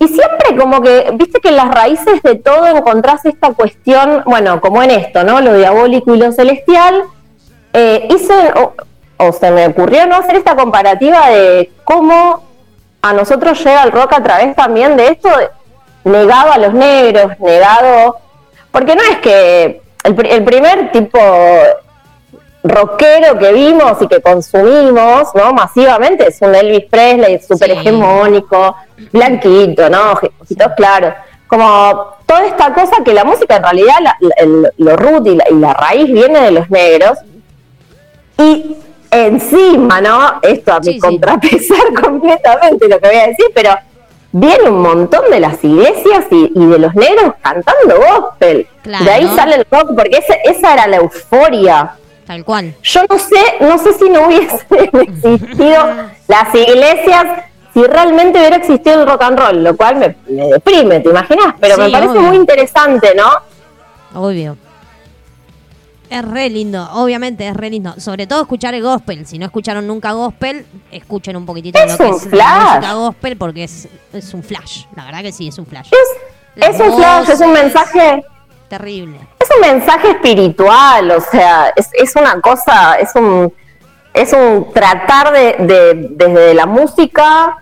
y 0.00 0.08
siempre 0.08 0.56
como 0.58 0.80
que, 0.82 1.10
viste 1.14 1.38
que 1.40 1.48
en 1.50 1.56
las 1.56 1.70
raíces 1.70 2.20
de 2.22 2.34
todo 2.36 2.66
encontrás 2.66 3.24
esta 3.26 3.52
cuestión, 3.52 4.22
bueno, 4.26 4.60
como 4.60 4.82
en 4.82 4.90
esto, 4.90 5.22
¿no? 5.22 5.40
Lo 5.40 5.54
diabólico 5.56 6.14
y 6.14 6.18
lo 6.18 6.32
celestial. 6.32 7.04
Eh, 7.76 8.06
hice, 8.10 8.32
o, 8.56 8.72
o 9.18 9.32
se 9.32 9.50
me 9.50 9.66
ocurrió 9.66 10.06
no 10.06 10.14
hacer 10.16 10.36
esta 10.36 10.54
comparativa 10.54 11.28
de 11.30 11.70
cómo 11.84 12.44
a 13.02 13.12
nosotros 13.12 13.58
llega 13.64 13.82
el 13.82 13.90
rock 13.92 14.12
a 14.14 14.22
través 14.22 14.54
también 14.56 14.96
de 14.96 15.08
esto, 15.08 15.28
negado 16.04 16.52
a 16.52 16.58
los 16.58 16.72
negros, 16.72 17.32
negado, 17.40 18.16
porque 18.70 18.94
no 18.94 19.02
es 19.02 19.18
que 19.18 19.82
el, 20.04 20.26
el 20.26 20.44
primer 20.44 20.92
tipo 20.92 21.18
rockero 22.62 23.38
que 23.38 23.52
vimos 23.52 24.00
y 24.00 24.08
que 24.08 24.22
consumimos, 24.22 25.28
¿no? 25.34 25.52
Masivamente 25.52 26.28
es 26.28 26.40
un 26.40 26.54
Elvis 26.54 26.84
Presley 26.90 27.40
súper 27.42 27.70
Sí. 27.72 27.76
hegemónico, 27.78 28.74
blanquito, 29.12 29.90
¿no? 29.90 30.12
Ojitos 30.12 30.72
claros. 30.76 31.14
Como 31.46 32.14
toda 32.24 32.46
esta 32.46 32.72
cosa 32.72 32.96
que 33.04 33.12
la 33.12 33.24
música 33.24 33.56
en 33.56 33.62
realidad, 33.64 33.94
la- 34.00 34.16
la- 34.20 34.34
el- 34.38 34.72
lo 34.78 34.96
root 34.96 35.26
y 35.26 35.36
la, 35.36 35.44
y 35.50 35.54
la 35.54 35.74
raíz 35.74 36.06
viene 36.10 36.40
de 36.40 36.50
los 36.52 36.70
negros. 36.70 37.18
Y 38.38 38.76
encima, 39.10 40.00
¿no? 40.00 40.34
Esto 40.42 40.72
a 40.74 40.80
mi 40.80 40.86
Sí, 40.86 40.92
sí. 40.94 40.98
contrapesar 41.00 41.92
completamente 42.02 42.88
lo 42.88 42.98
que 43.00 43.06
voy 43.08 43.16
a 43.16 43.26
decir, 43.28 43.46
pero 43.54 43.70
viene 44.32 44.68
un 44.70 44.82
montón 44.82 45.30
de 45.30 45.40
las 45.40 45.62
iglesias 45.62 46.24
y, 46.30 46.52
y 46.54 46.66
de 46.66 46.78
los 46.78 46.94
negros 46.94 47.34
cantando 47.42 47.96
gospel. 47.96 48.66
Claro. 48.82 49.04
De 49.04 49.10
ahí 49.12 49.28
sale 49.36 49.56
el 49.56 49.66
rock, 49.70 49.92
porque 49.96 50.18
ese- 50.18 50.40
esa 50.44 50.74
era 50.74 50.86
la 50.88 50.96
euforia. 50.96 51.94
Tal 52.26 52.44
cual. 52.44 52.74
Yo 52.82 53.00
no 53.08 53.18
sé, 53.18 53.36
no 53.60 53.78
sé 53.78 53.92
si 53.92 54.08
no 54.10 54.26
hubiesen 54.26 54.58
existido 54.92 55.86
las 56.28 56.54
iglesias, 56.54 57.26
si 57.72 57.82
realmente 57.84 58.38
hubiera 58.38 58.56
existido 58.56 59.02
el 59.02 59.06
rock 59.08 59.22
and 59.22 59.38
roll, 59.38 59.62
lo 59.64 59.76
cual 59.76 59.96
me, 59.96 60.16
me 60.28 60.46
deprime, 60.48 61.00
¿te 61.00 61.10
imaginas? 61.10 61.54
Pero 61.60 61.74
Sí, 61.76 61.80
me 61.82 61.90
parece 61.90 62.10
obvio. 62.12 62.20
muy 62.22 62.36
interesante, 62.36 63.14
¿no? 63.14 64.20
Obvio. 64.20 64.56
Es 66.14 66.24
re 66.24 66.48
lindo, 66.48 66.88
obviamente 66.92 67.46
es 67.48 67.56
re 67.56 67.70
lindo. 67.70 67.94
Sobre 67.98 68.26
todo 68.26 68.42
escuchar 68.42 68.72
el 68.74 68.82
gospel. 68.82 69.26
Si 69.26 69.38
no 69.38 69.46
escucharon 69.46 69.86
nunca 69.86 70.12
gospel, 70.12 70.64
escuchen 70.92 71.36
un 71.36 71.44
poquitito 71.44 71.78
Es 71.78 71.92
lo 71.92 71.98
que 71.98 72.04
un 72.04 72.14
es 72.16 72.24
la 72.26 72.30
flash. 72.30 72.74
música 72.76 72.92
gospel 72.94 73.36
porque 73.36 73.64
es, 73.64 73.88
es 74.12 74.32
un 74.34 74.42
flash. 74.42 74.84
La 74.94 75.04
verdad 75.06 75.22
que 75.22 75.32
sí, 75.32 75.48
es 75.48 75.58
un 75.58 75.66
flash. 75.66 75.90
Es, 76.56 76.78
un 76.80 76.96
flash, 76.96 77.28
es 77.30 77.40
un 77.40 77.52
mensaje, 77.52 78.24
Terrible. 78.68 79.18
es 79.40 79.48
un 79.54 79.60
mensaje 79.60 80.10
espiritual, 80.12 81.10
o 81.10 81.20
sea, 81.20 81.72
es, 81.74 81.88
es 81.92 82.14
una 82.14 82.40
cosa, 82.40 82.94
es 82.94 83.10
un, 83.16 83.52
es 84.12 84.32
un 84.32 84.72
tratar 84.72 85.32
de, 85.32 85.56
de- 85.66 86.08
desde 86.12 86.54
la 86.54 86.66
música 86.66 87.56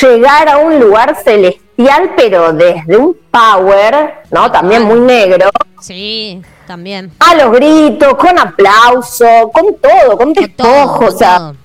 llegar 0.00 0.48
a 0.48 0.56
un 0.58 0.80
lugar 0.80 1.14
celestial, 1.22 2.12
pero 2.16 2.54
desde 2.54 2.96
un 2.96 3.14
power, 3.30 4.22
¿no? 4.30 4.50
También 4.50 4.82
muy 4.84 5.00
negro, 5.00 5.50
Sí, 5.78 6.40
también. 6.66 7.12
a 7.20 7.34
los 7.36 7.52
gritos, 7.52 8.14
con 8.16 8.38
aplauso, 8.38 9.24
con 9.52 9.76
todo, 9.76 10.16
con 10.16 10.34
todo, 10.34 10.44
despojo, 10.44 10.98
con 10.98 11.08
o 11.08 11.10
sea, 11.12 11.36
todo. 11.38 11.56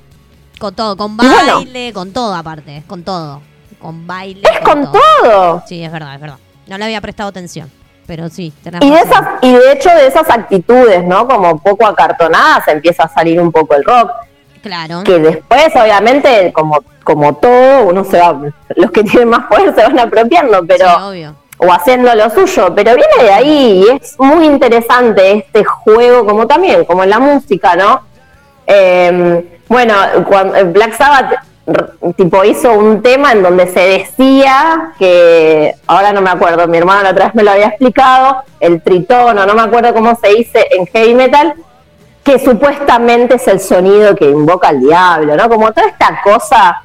Con 0.59 0.75
todo, 0.75 0.97
con 0.97 1.17
bueno. 1.17 1.55
baile, 1.55 1.91
con 1.93 2.13
todo 2.13 2.33
aparte, 2.35 2.83
con 2.87 3.03
todo. 3.03 3.41
Con 3.79 4.05
baile. 4.05 4.41
es 4.43 4.59
con 4.59 4.89
todo. 4.91 5.63
Sí, 5.67 5.83
es 5.83 5.91
verdad, 5.91 6.15
es 6.15 6.21
verdad. 6.21 6.37
No 6.67 6.77
le 6.77 6.85
había 6.85 7.01
prestado 7.01 7.29
atención, 7.29 7.69
pero 8.05 8.29
sí, 8.29 8.53
tenés 8.63 8.81
Y 8.83 8.89
de 8.91 8.95
razón. 8.95 9.09
esas, 9.11 9.27
y 9.41 9.51
de 9.53 9.71
hecho 9.73 9.89
de 9.89 10.07
esas 10.07 10.29
actitudes, 10.29 11.03
¿no? 11.03 11.27
Como 11.27 11.57
poco 11.61 11.85
acartonadas, 11.87 12.67
empieza 12.67 13.03
a 13.03 13.09
salir 13.09 13.41
un 13.41 13.51
poco 13.51 13.75
el 13.75 13.83
rock. 13.83 14.11
Claro. 14.61 15.03
que 15.03 15.17
después 15.17 15.75
obviamente 15.75 16.53
como 16.53 16.83
como 17.03 17.33
todo 17.37 17.81
uno 17.87 18.03
se 18.03 18.19
va 18.19 18.39
los 18.75 18.91
que 18.91 19.03
tienen 19.03 19.29
más 19.29 19.47
poder 19.47 19.73
se 19.73 19.81
van 19.81 19.97
apropiando 19.97 20.63
pero 20.67 20.85
Sí, 20.87 20.95
obvio. 21.01 21.35
O 21.63 21.71
haciendo 21.71 22.13
lo 22.15 22.29
suyo 22.29 22.73
pero 22.75 22.95
viene 22.95 23.23
de 23.23 23.31
ahí 23.31 23.83
y 23.83 23.95
es 23.95 24.19
muy 24.19 24.45
interesante 24.45 25.31
este 25.31 25.63
juego 25.63 26.25
como 26.25 26.47
también 26.47 26.85
como 26.85 27.03
en 27.03 27.09
la 27.09 27.19
música 27.19 27.75
no 27.75 28.01
Eh, 28.67 29.59
bueno 29.67 29.93
cuando 30.27 30.53
Black 30.71 30.93
Sabbath 30.95 31.31
tipo 32.15 32.43
hizo 32.43 32.73
un 32.73 33.01
tema 33.01 33.31
en 33.31 33.43
donde 33.43 33.67
se 33.67 33.81
decía 33.97 34.93
que 34.97 35.73
ahora 35.87 36.13
no 36.13 36.21
me 36.21 36.29
acuerdo 36.29 36.67
mi 36.67 36.77
hermano 36.77 37.03
la 37.03 37.11
otra 37.11 37.25
vez 37.25 37.35
me 37.35 37.43
lo 37.43 37.51
había 37.51 37.67
explicado 37.67 38.43
el 38.59 38.81
tritono 38.81 39.45
no 39.45 39.53
me 39.53 39.61
acuerdo 39.61 39.93
cómo 39.93 40.15
se 40.15 40.29
dice 40.29 40.67
en 40.71 40.85
heavy 40.87 41.15
metal 41.15 41.55
que 42.23 42.39
supuestamente 42.39 43.35
es 43.35 43.47
el 43.47 43.59
sonido 43.59 44.15
que 44.15 44.29
invoca 44.29 44.69
al 44.69 44.79
diablo, 44.79 45.35
¿no? 45.35 45.49
Como 45.49 45.71
toda 45.71 45.87
esta 45.87 46.21
cosa 46.23 46.83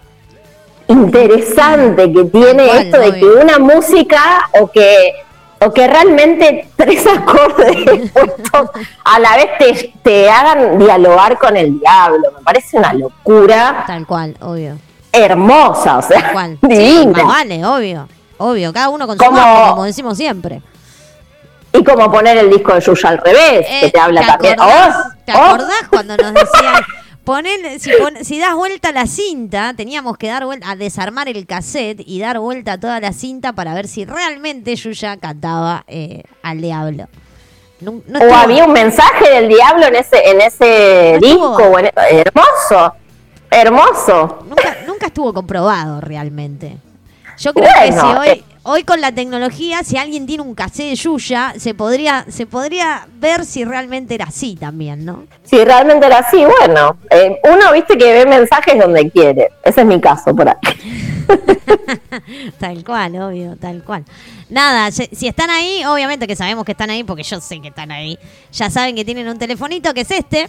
interesante 0.89 2.13
que 2.13 2.25
tiene 2.25 2.79
esto 2.79 2.99
de 3.01 3.19
que 3.19 3.25
una 3.27 3.59
música 3.59 4.49
o 4.61 4.71
que 4.71 5.15
o 5.59 5.73
que 5.73 5.87
realmente 5.87 6.69
tres 6.77 7.07
acordes 7.17 8.11
puestos 8.13 8.71
a 9.05 9.19
la 9.19 9.37
vez 9.37 9.47
te, 9.59 9.93
te 10.03 10.29
hagan 10.31 10.79
dialogar 10.79 11.39
con 11.39 11.57
el 11.57 11.81
diablo. 11.81 12.31
Me 12.37 12.43
parece 12.45 12.77
una 12.77 12.93
locura 12.93 13.85
Tal 13.87 14.07
cual, 14.07 14.37
obvio. 14.41 14.77
hermosa, 15.13 15.99
o 15.99 16.03
sea, 16.03 16.21
Tal 16.21 16.33
cual. 16.33 16.59
Sí, 16.63 16.69
divina. 16.69 17.13
más 17.25 17.27
vale, 17.27 17.65
obvio. 17.65 18.09
Obvio, 18.39 18.71
cada 18.73 18.91
uno 18.91 19.07
con 19.07 19.17
su 19.19 19.25
Como- 19.25 19.69
como 19.71 19.85
decimos 19.85 20.17
siempre. 20.19 20.61
Y 21.73 21.83
como 21.83 22.11
poner 22.13 22.37
el 22.39 22.51
disco 22.51 22.75
de 22.75 22.81
Yuya 22.83 23.09
al 23.11 23.19
revés, 23.19 23.67
que 23.67 23.87
Eh, 23.87 23.91
te 23.91 23.99
habla 23.99 24.27
también. 24.27 24.61
Acordás, 24.61 24.97
¿Te 25.25 25.33
acordás 25.33 25.89
cuando 25.91 26.17
nos 26.19 26.35
decían, 26.35 26.83
ponele- 27.27 27.79
si, 27.79 27.91
pon- 28.01 28.25
si 28.25 28.39
das 28.39 28.55
vuelta 28.55 28.93
la 28.93 29.07
cinta, 29.07 29.75
teníamos 29.77 30.17
que 30.17 30.29
dar 30.29 30.47
vuelta, 30.47 30.71
a 30.71 30.77
desarmar 30.77 31.29
el 31.29 31.45
cassette 31.47 32.03
y 32.07 32.21
dar 32.21 32.39
vuelta 32.39 32.73
a 32.75 32.81
toda 32.81 33.01
la 33.01 33.13
cinta 33.13 33.53
para 33.53 33.75
ver 33.75 33.89
si 33.89 34.05
realmente 34.07 34.75
Yuya 34.77 35.19
cantaba 35.19 35.85
eh, 35.89 36.23
al 36.43 36.61
diablo. 36.63 37.09
No- 37.81 38.01
no 38.07 38.19
O 38.21 38.35
había 38.35 38.65
un 38.65 38.73
mensaje 38.73 39.29
del 39.29 39.49
diablo 39.49 39.87
en 39.87 39.97
ese, 39.97 40.31
en 40.31 40.41
ese 40.41 41.19
No 41.21 41.27
disco. 41.27 41.79
en- 41.79 41.91
hermoso, 41.97 42.95
hermoso. 43.51 44.39
nunca, 44.49 44.77
nunca 44.87 45.07
estuvo 45.07 45.33
comprobado 45.35 46.01
realmente. 46.01 46.77
Yo 47.39 47.53
creo 47.53 47.69
que 47.85 47.93
si 47.93 47.99
hoy, 47.99 48.29
eh. 48.29 48.45
Hoy 48.67 48.83
con 48.83 49.01
la 49.01 49.13
tecnología, 49.13 49.83
si 49.85 49.97
alguien 49.97 50.27
tiene 50.27 50.43
un 50.43 50.55
cassette 50.55 50.91
de 50.91 50.97
Yuya, 50.97 51.55
se 51.57 51.73
podría, 51.73 52.27
se 52.29 52.47
podría 52.47 53.07
ver 53.19 53.45
si 53.45 53.65
realmente 53.65 54.15
era 54.15 54.27
así 54.27 54.57
también, 54.57 55.05
¿no? 55.05 55.25
Si 55.45 55.65
realmente 55.65 56.07
era 56.07 56.19
así, 56.19 56.45
bueno, 56.45 56.99
eh, 57.11 57.39
uno 57.45 57.73
viste 57.73 57.97
que 57.97 58.13
ve 58.13 58.27
mensajes 58.27 58.79
donde 58.79 59.11
quiere. 59.11 59.51
Ese 59.65 59.83
es 59.83 59.87
mi 59.87 60.01
caso 60.01 60.35
por 60.35 60.49
ahí. 60.49 60.57
Tal 62.59 62.85
cual, 62.85 63.17
obvio, 63.17 63.57
tal 63.57 63.83
cual. 63.83 64.05
Nada, 64.49 64.93
si 64.93 65.09
si 65.13 65.27
están 65.27 65.51
ahí, 65.51 65.85
obviamente 65.85 66.27
que 66.29 66.37
sabemos 66.37 66.65
que 66.65 66.73
están 66.73 66.89
ahí, 66.89 67.03
porque 67.03 67.25
yo 67.25 67.41
sé 67.41 67.61
que 67.61 67.69
están 67.69 67.91
ahí. 67.91 68.17
Ya 68.53 68.71
saben 68.71 68.95
que 68.95 69.05
tienen 69.05 69.27
un 69.27 69.39
telefonito 69.39 69.93
que 69.93 70.03
es 70.03 70.11
este. 70.13 70.49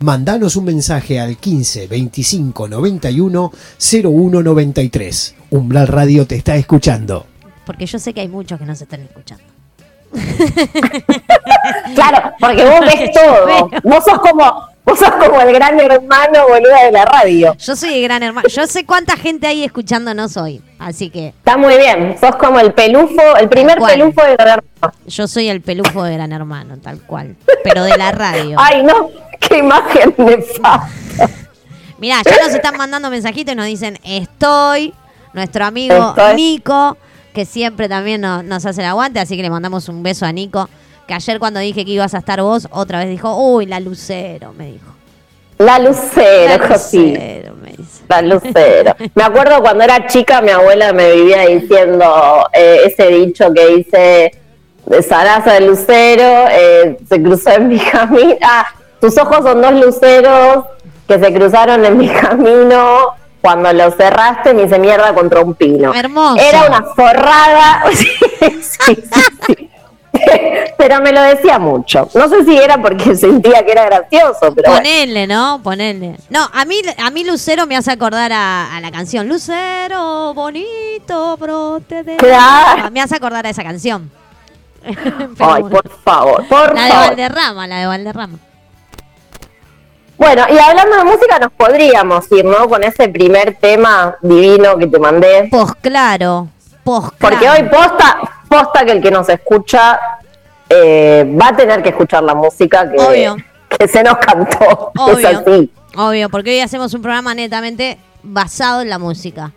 Mandanos 0.00 0.56
un 0.56 0.64
mensaje 0.64 1.20
al 1.20 1.36
15 1.36 1.86
25 1.86 2.68
91 2.68 3.52
01 4.02 4.42
93. 4.42 5.34
Umbral 5.50 5.86
Radio 5.86 6.26
te 6.26 6.36
está 6.36 6.56
escuchando. 6.56 7.26
Porque 7.70 7.86
yo 7.86 8.00
sé 8.00 8.12
que 8.12 8.20
hay 8.20 8.26
muchos 8.26 8.58
que 8.58 8.64
nos 8.66 8.82
están 8.82 9.00
escuchando. 9.00 9.44
Claro, 11.94 12.32
porque 12.40 12.64
vos 12.64 12.80
ves 12.80 13.12
todo. 13.12 13.70
Vos 13.84 14.04
sos 14.04 14.18
como, 14.18 14.68
vos 14.84 14.98
sos 14.98 15.10
como 15.10 15.40
el 15.40 15.52
gran 15.54 15.78
hermano 15.78 16.48
boluda 16.48 16.84
de 16.84 16.90
la 16.92 17.04
radio. 17.04 17.54
Yo 17.58 17.76
soy 17.76 17.94
el 17.94 18.02
gran 18.02 18.22
hermano. 18.24 18.48
Yo 18.48 18.66
sé 18.66 18.84
cuánta 18.84 19.16
gente 19.16 19.46
hay 19.46 19.62
escuchándonos 19.62 20.36
hoy. 20.36 20.62
Así 20.80 21.10
que 21.10 21.28
Está 21.28 21.56
muy 21.56 21.76
bien. 21.76 22.16
Sos 22.20 22.34
como 22.36 22.58
el 22.58 22.72
pelufo, 22.72 23.36
el 23.38 23.48
primer 23.48 23.78
cual. 23.78 23.92
pelufo 23.92 24.22
de 24.24 24.34
gran 24.36 24.60
hermano. 24.60 24.94
yo 25.06 25.28
soy 25.28 25.48
el 25.48 25.60
pelufo 25.60 26.02
de 26.02 26.14
gran 26.14 26.32
hermano, 26.32 26.78
tal 26.78 27.00
cual. 27.02 27.36
Pero 27.62 27.84
de 27.84 27.96
la 27.96 28.10
radio. 28.10 28.56
Ay, 28.58 28.82
no, 28.82 29.10
qué 29.38 29.58
imagen 29.58 30.12
nefasta. 30.18 30.88
Mirá, 31.98 32.22
ya 32.24 32.44
nos 32.44 32.54
están 32.54 32.76
mandando 32.76 33.10
mensajitos 33.10 33.52
y 33.52 33.56
nos 33.56 33.66
dicen, 33.66 33.98
estoy, 34.02 34.92
nuestro 35.34 35.66
amigo 35.66 36.10
Estoy. 36.10 36.34
Nico, 36.34 36.96
que 37.34 37.44
siempre 37.44 37.88
también 37.88 38.20
no- 38.20 38.42
nos 38.42 38.64
hace 38.66 38.80
el 38.80 38.86
aguante, 38.88 39.20
así 39.20 39.36
que 39.36 39.42
le 39.42 39.50
mandamos 39.50 39.88
un 39.88 40.02
beso 40.02 40.26
a 40.26 40.32
Nico, 40.32 40.68
que 41.06 41.14
ayer 41.14 41.38
cuando 41.38 41.60
dije 41.60 41.84
que 41.84 41.90
ibas 41.92 42.14
a 42.14 42.18
estar 42.18 42.40
vos, 42.42 42.68
otra 42.70 42.98
vez 43.00 43.08
dijo, 43.08 43.34
uy, 43.36 43.66
la 43.66 43.80
Lucero, 43.80 44.52
me 44.52 44.72
dijo. 44.72 44.86
La 45.58 45.78
lucero, 45.78 46.56
la. 46.58 46.68
Lucero, 46.68 47.54
me 47.62 47.72
dice. 47.72 48.02
La 48.08 48.22
lucero. 48.22 48.96
Me 49.14 49.22
acuerdo 49.22 49.60
cuando 49.60 49.84
era 49.84 50.06
chica, 50.06 50.40
mi 50.40 50.48
abuela 50.50 50.94
me 50.94 51.12
vivía 51.12 51.42
diciendo 51.48 52.46
eh, 52.54 52.78
ese 52.86 53.08
dicho 53.08 53.52
que 53.52 53.66
dice 53.76 54.30
de 54.86 55.02
Sarasa 55.02 55.52
de 55.52 55.60
Lucero, 55.60 56.46
eh, 56.50 56.96
se 57.06 57.22
cruzó 57.22 57.50
en 57.50 57.68
mi 57.68 57.78
camino. 57.92 58.36
Ah, 58.42 58.68
tus 59.02 59.18
ojos 59.18 59.40
son 59.42 59.60
dos 59.60 59.72
luceros 59.74 60.64
que 61.06 61.18
se 61.18 61.30
cruzaron 61.34 61.84
en 61.84 61.98
mi 61.98 62.08
camino. 62.08 63.10
Cuando 63.40 63.72
los 63.72 63.94
cerraste, 63.96 64.52
me 64.54 64.64
hice 64.64 64.78
mierda 64.78 65.14
contra 65.14 65.40
un 65.40 65.54
pino. 65.54 65.94
Hermoso. 65.94 66.40
Era 66.40 66.66
una 66.66 66.82
forrada. 66.94 67.84
Sí, 67.92 68.62
sí, 68.62 69.04
sí. 69.46 69.70
Pero 70.78 71.00
me 71.00 71.12
lo 71.12 71.20
decía 71.22 71.58
mucho. 71.58 72.08
No 72.14 72.28
sé 72.28 72.44
si 72.44 72.56
era 72.56 72.80
porque 72.80 73.14
sentía 73.16 73.64
que 73.64 73.72
era 73.72 73.84
gracioso, 73.84 74.52
pero 74.54 74.70
bueno. 74.70 74.76
Ponele, 74.76 75.26
¿no? 75.26 75.60
Ponele. 75.62 76.16
No, 76.30 76.48
a 76.52 76.64
mí, 76.64 76.80
a 76.98 77.10
mí 77.10 77.24
Lucero 77.24 77.66
me 77.66 77.76
hace 77.76 77.90
acordar 77.92 78.32
a, 78.32 78.76
a 78.76 78.80
la 78.80 78.90
canción 78.90 79.28
Lucero, 79.28 80.32
bonito, 80.34 81.36
brote 81.36 82.02
de... 82.02 82.16
Claro. 82.16 82.90
Me 82.90 83.00
hace 83.00 83.16
acordar 83.16 83.46
a 83.46 83.50
esa 83.50 83.62
canción. 83.62 84.10
Ay, 84.84 84.94
bueno. 85.62 85.68
por 85.68 85.90
favor, 86.02 86.46
por 86.48 86.74
La 86.74 86.84
de 86.84 86.90
favor. 86.90 87.06
Valderrama, 87.08 87.66
la 87.66 87.78
de 87.78 87.86
Valderrama. 87.86 88.38
Bueno, 90.20 90.44
y 90.50 90.58
hablando 90.58 90.96
de 90.98 91.04
música, 91.04 91.38
nos 91.38 91.50
podríamos 91.52 92.30
ir, 92.30 92.44
¿no? 92.44 92.68
Con 92.68 92.84
ese 92.84 93.08
primer 93.08 93.54
tema 93.58 94.16
divino 94.20 94.76
que 94.76 94.86
te 94.86 94.98
mandé. 94.98 95.48
Pues 95.50 95.72
claro, 95.80 96.46
pues 96.84 97.04
Porque 97.18 97.48
hoy 97.48 97.62
posta, 97.70 98.18
posta 98.46 98.84
que 98.84 98.92
el 98.92 99.00
que 99.02 99.10
nos 99.10 99.26
escucha 99.30 99.98
eh, 100.68 101.24
va 101.40 101.48
a 101.48 101.56
tener 101.56 101.82
que 101.82 101.88
escuchar 101.88 102.22
la 102.22 102.34
música 102.34 102.90
que, 102.90 102.98
Obvio. 103.00 103.36
que 103.66 103.88
se 103.88 104.02
nos 104.02 104.18
cantó. 104.18 104.92
Es 105.08 105.14
Obvio, 105.16 105.28
así. 105.28 105.72
obvio, 105.96 106.28
porque 106.28 106.50
hoy 106.50 106.60
hacemos 106.60 106.92
un 106.92 107.00
programa 107.00 107.34
netamente 107.34 107.96
basado 108.22 108.82
en 108.82 108.90
la 108.90 108.98
música. 108.98 109.52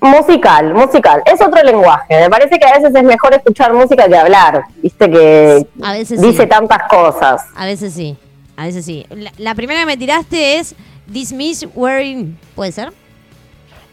Musical, 0.00 0.72
musical. 0.72 1.20
Es 1.26 1.40
otro 1.42 1.60
lenguaje. 1.64 2.06
Me 2.20 2.30
parece 2.30 2.60
que 2.60 2.64
a 2.66 2.78
veces 2.78 2.94
es 2.94 3.02
mejor 3.02 3.34
escuchar 3.34 3.72
música 3.74 4.06
que 4.08 4.16
hablar. 4.16 4.62
Viste 4.76 5.10
que 5.10 5.66
A 5.82 5.92
veces 5.94 6.20
dice 6.22 6.44
sí. 6.44 6.48
tantas 6.48 6.84
cosas. 6.88 7.42
A 7.56 7.66
veces 7.66 7.92
sí, 7.92 8.16
a 8.60 8.64
veces 8.66 8.84
sí. 8.84 9.06
La, 9.10 9.32
la 9.38 9.54
primera 9.54 9.80
que 9.80 9.86
me 9.86 9.96
tiraste 9.96 10.58
es 10.58 10.74
Dismiss 11.06 11.66
Wearing, 11.74 12.38
¿puede 12.54 12.72
ser? 12.72 12.92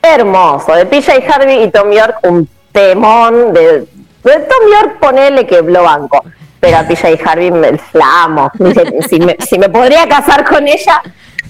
Hermoso. 0.01 0.73
De 0.73 0.85
PJ 0.85 1.11
Harvey 1.33 1.63
y 1.63 1.71
Tom 1.71 1.91
York, 1.91 2.17
un 2.23 2.47
temón. 2.71 3.53
De, 3.53 3.79
de 3.81 3.87
Tom 4.23 4.71
York, 4.71 4.99
ponele 4.99 5.45
que 5.47 5.61
lo 5.61 5.83
banco. 5.83 6.23
Pero 6.59 6.77
a 6.77 6.83
PJ 6.87 7.17
Harvey 7.25 7.51
me 7.51 7.71
la 7.93 8.23
amo. 8.23 8.51
Dice, 8.59 8.83
si, 9.09 9.19
me, 9.19 9.35
si 9.39 9.57
me 9.57 9.69
podría 9.69 10.07
casar 10.07 10.43
con 10.45 10.67
ella, 10.67 11.01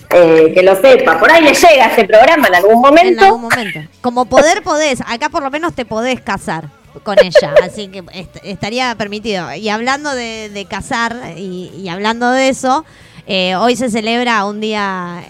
eh, 0.10 0.52
que 0.54 0.64
lo 0.64 0.76
sepa. 0.80 1.20
Por 1.20 1.32
ahí 1.32 1.44
le 1.44 1.54
llega 1.54 1.88
ese 1.88 2.06
programa 2.06 2.48
en 2.48 2.56
algún 2.56 2.74
En 2.74 2.82
momento. 2.82 3.26
algún 3.26 3.42
momento. 3.42 3.80
Como 4.02 4.26
poder 4.26 4.64
podés, 4.64 5.02
acá 5.08 5.30
por 5.30 5.44
lo 5.44 5.50
menos 5.52 5.74
te 5.74 5.86
podés 5.86 6.22
casar 6.22 6.70
con 7.04 7.16
ella, 7.20 7.54
así 7.64 7.90
que 7.90 8.04
est- 8.14 8.38
estaría 8.44 8.96
permitido. 8.96 9.54
Y 9.54 9.70
hablando 9.70 10.16
de, 10.16 10.50
de 10.50 10.66
casar 10.66 11.16
y, 11.38 11.72
y 11.78 11.90
hablando 11.90 12.32
de 12.32 12.50
eso, 12.50 12.86
eh, 13.28 13.56
hoy 13.56 13.76
se 13.76 13.90
celebra 13.90 14.46
un 14.46 14.60
día 14.62 15.24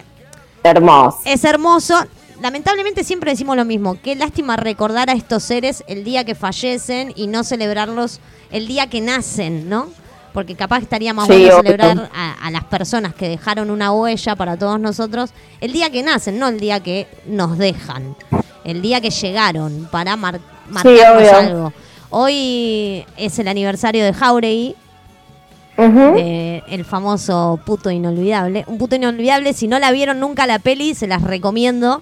Hermoso. 0.64 1.20
es 1.26 1.44
hermoso. 1.44 1.96
Lamentablemente 2.42 3.04
siempre 3.04 3.32
decimos 3.32 3.56
lo 3.58 3.66
mismo. 3.66 3.98
Qué 4.02 4.16
lástima 4.16 4.56
recordar 4.58 5.10
a 5.10 5.14
estos 5.14 5.42
seres 5.44 5.84
el 5.88 6.04
día 6.04 6.24
que 6.24 6.36
fallecen 6.36 7.12
y 7.16 7.26
no 7.28 7.44
celebrarlos 7.44 8.20
el 8.52 8.68
día 8.68 8.88
que 8.88 9.02
nacen, 9.02 9.68
¿no? 9.70 9.88
Porque 10.34 10.56
capaz 10.56 10.84
estaría 10.84 11.16
más 11.16 11.26
Sí, 11.28 11.34
bueno 11.46 11.58
celebrar 11.64 12.12
a, 12.14 12.34
a 12.34 12.52
las 12.52 12.64
personas 12.66 13.16
que 13.16 13.28
dejaron 13.28 13.72
una 13.72 13.92
huella 13.92 14.36
para 14.36 14.56
todos 14.56 14.80
nosotros 14.80 15.32
el 15.62 15.72
día 15.74 15.90
que 15.90 16.04
nacen, 16.04 16.38
no 16.38 16.48
el 16.50 16.60
día 16.60 16.80
que 16.82 17.08
nos 17.26 17.58
dejan. 17.58 18.16
El 18.64 18.84
día 18.84 19.02
que 19.02 19.10
llegaron 19.10 19.88
para 19.92 20.16
mar- 20.16 20.40
marcarnos 20.70 21.18
obvio. 21.18 21.36
algo. 21.38 21.74
Hoy 22.12 23.04
es 23.18 23.40
el 23.40 23.48
aniversario 23.48 24.06
de 24.06 24.14
Jauregui, 24.14 24.76
De 25.78 26.64
el 26.70 26.86
famoso 26.86 27.60
puto 27.66 27.92
inolvidable. 27.92 28.64
Un 28.68 28.78
puto 28.78 28.96
inolvidable, 28.96 29.54
si 29.54 29.68
no 29.68 29.78
la 29.80 29.92
vieron 29.92 30.20
nunca 30.20 30.48
la 30.48 30.60
peli, 30.60 30.96
se 30.96 31.08
las 31.08 31.22
recomiendo. 31.22 32.02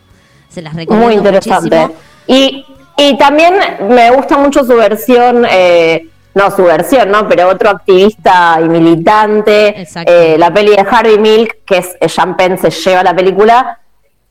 Se 0.50 0.62
las 0.62 0.74
recomiendo 0.74 1.08
Muy 1.08 1.16
interesante. 1.16 1.78
muchísimo. 1.78 2.00
Y, 2.28 2.66
y 2.98 3.18
también 3.18 3.54
me 3.90 4.10
gusta 4.12 4.38
mucho 4.38 4.64
su 4.64 4.76
versión, 4.76 5.46
eh, 5.50 6.08
no 6.34 6.50
su 6.52 6.64
versión, 6.64 7.12
¿no? 7.12 7.28
Pero 7.28 7.50
otro 7.50 7.70
activista 7.70 8.58
y 8.64 8.70
militante, 8.70 9.86
eh, 10.06 10.38
la 10.38 10.54
peli 10.54 10.72
de 10.72 10.86
Harvey 10.90 11.20
Milk, 11.20 11.58
que 11.66 11.78
es 11.80 11.96
eh, 12.00 12.08
Sean 12.10 12.38
Penn 12.38 12.58
se 12.58 12.72
lleva 12.72 13.04
la 13.04 13.14
película, 13.16 13.80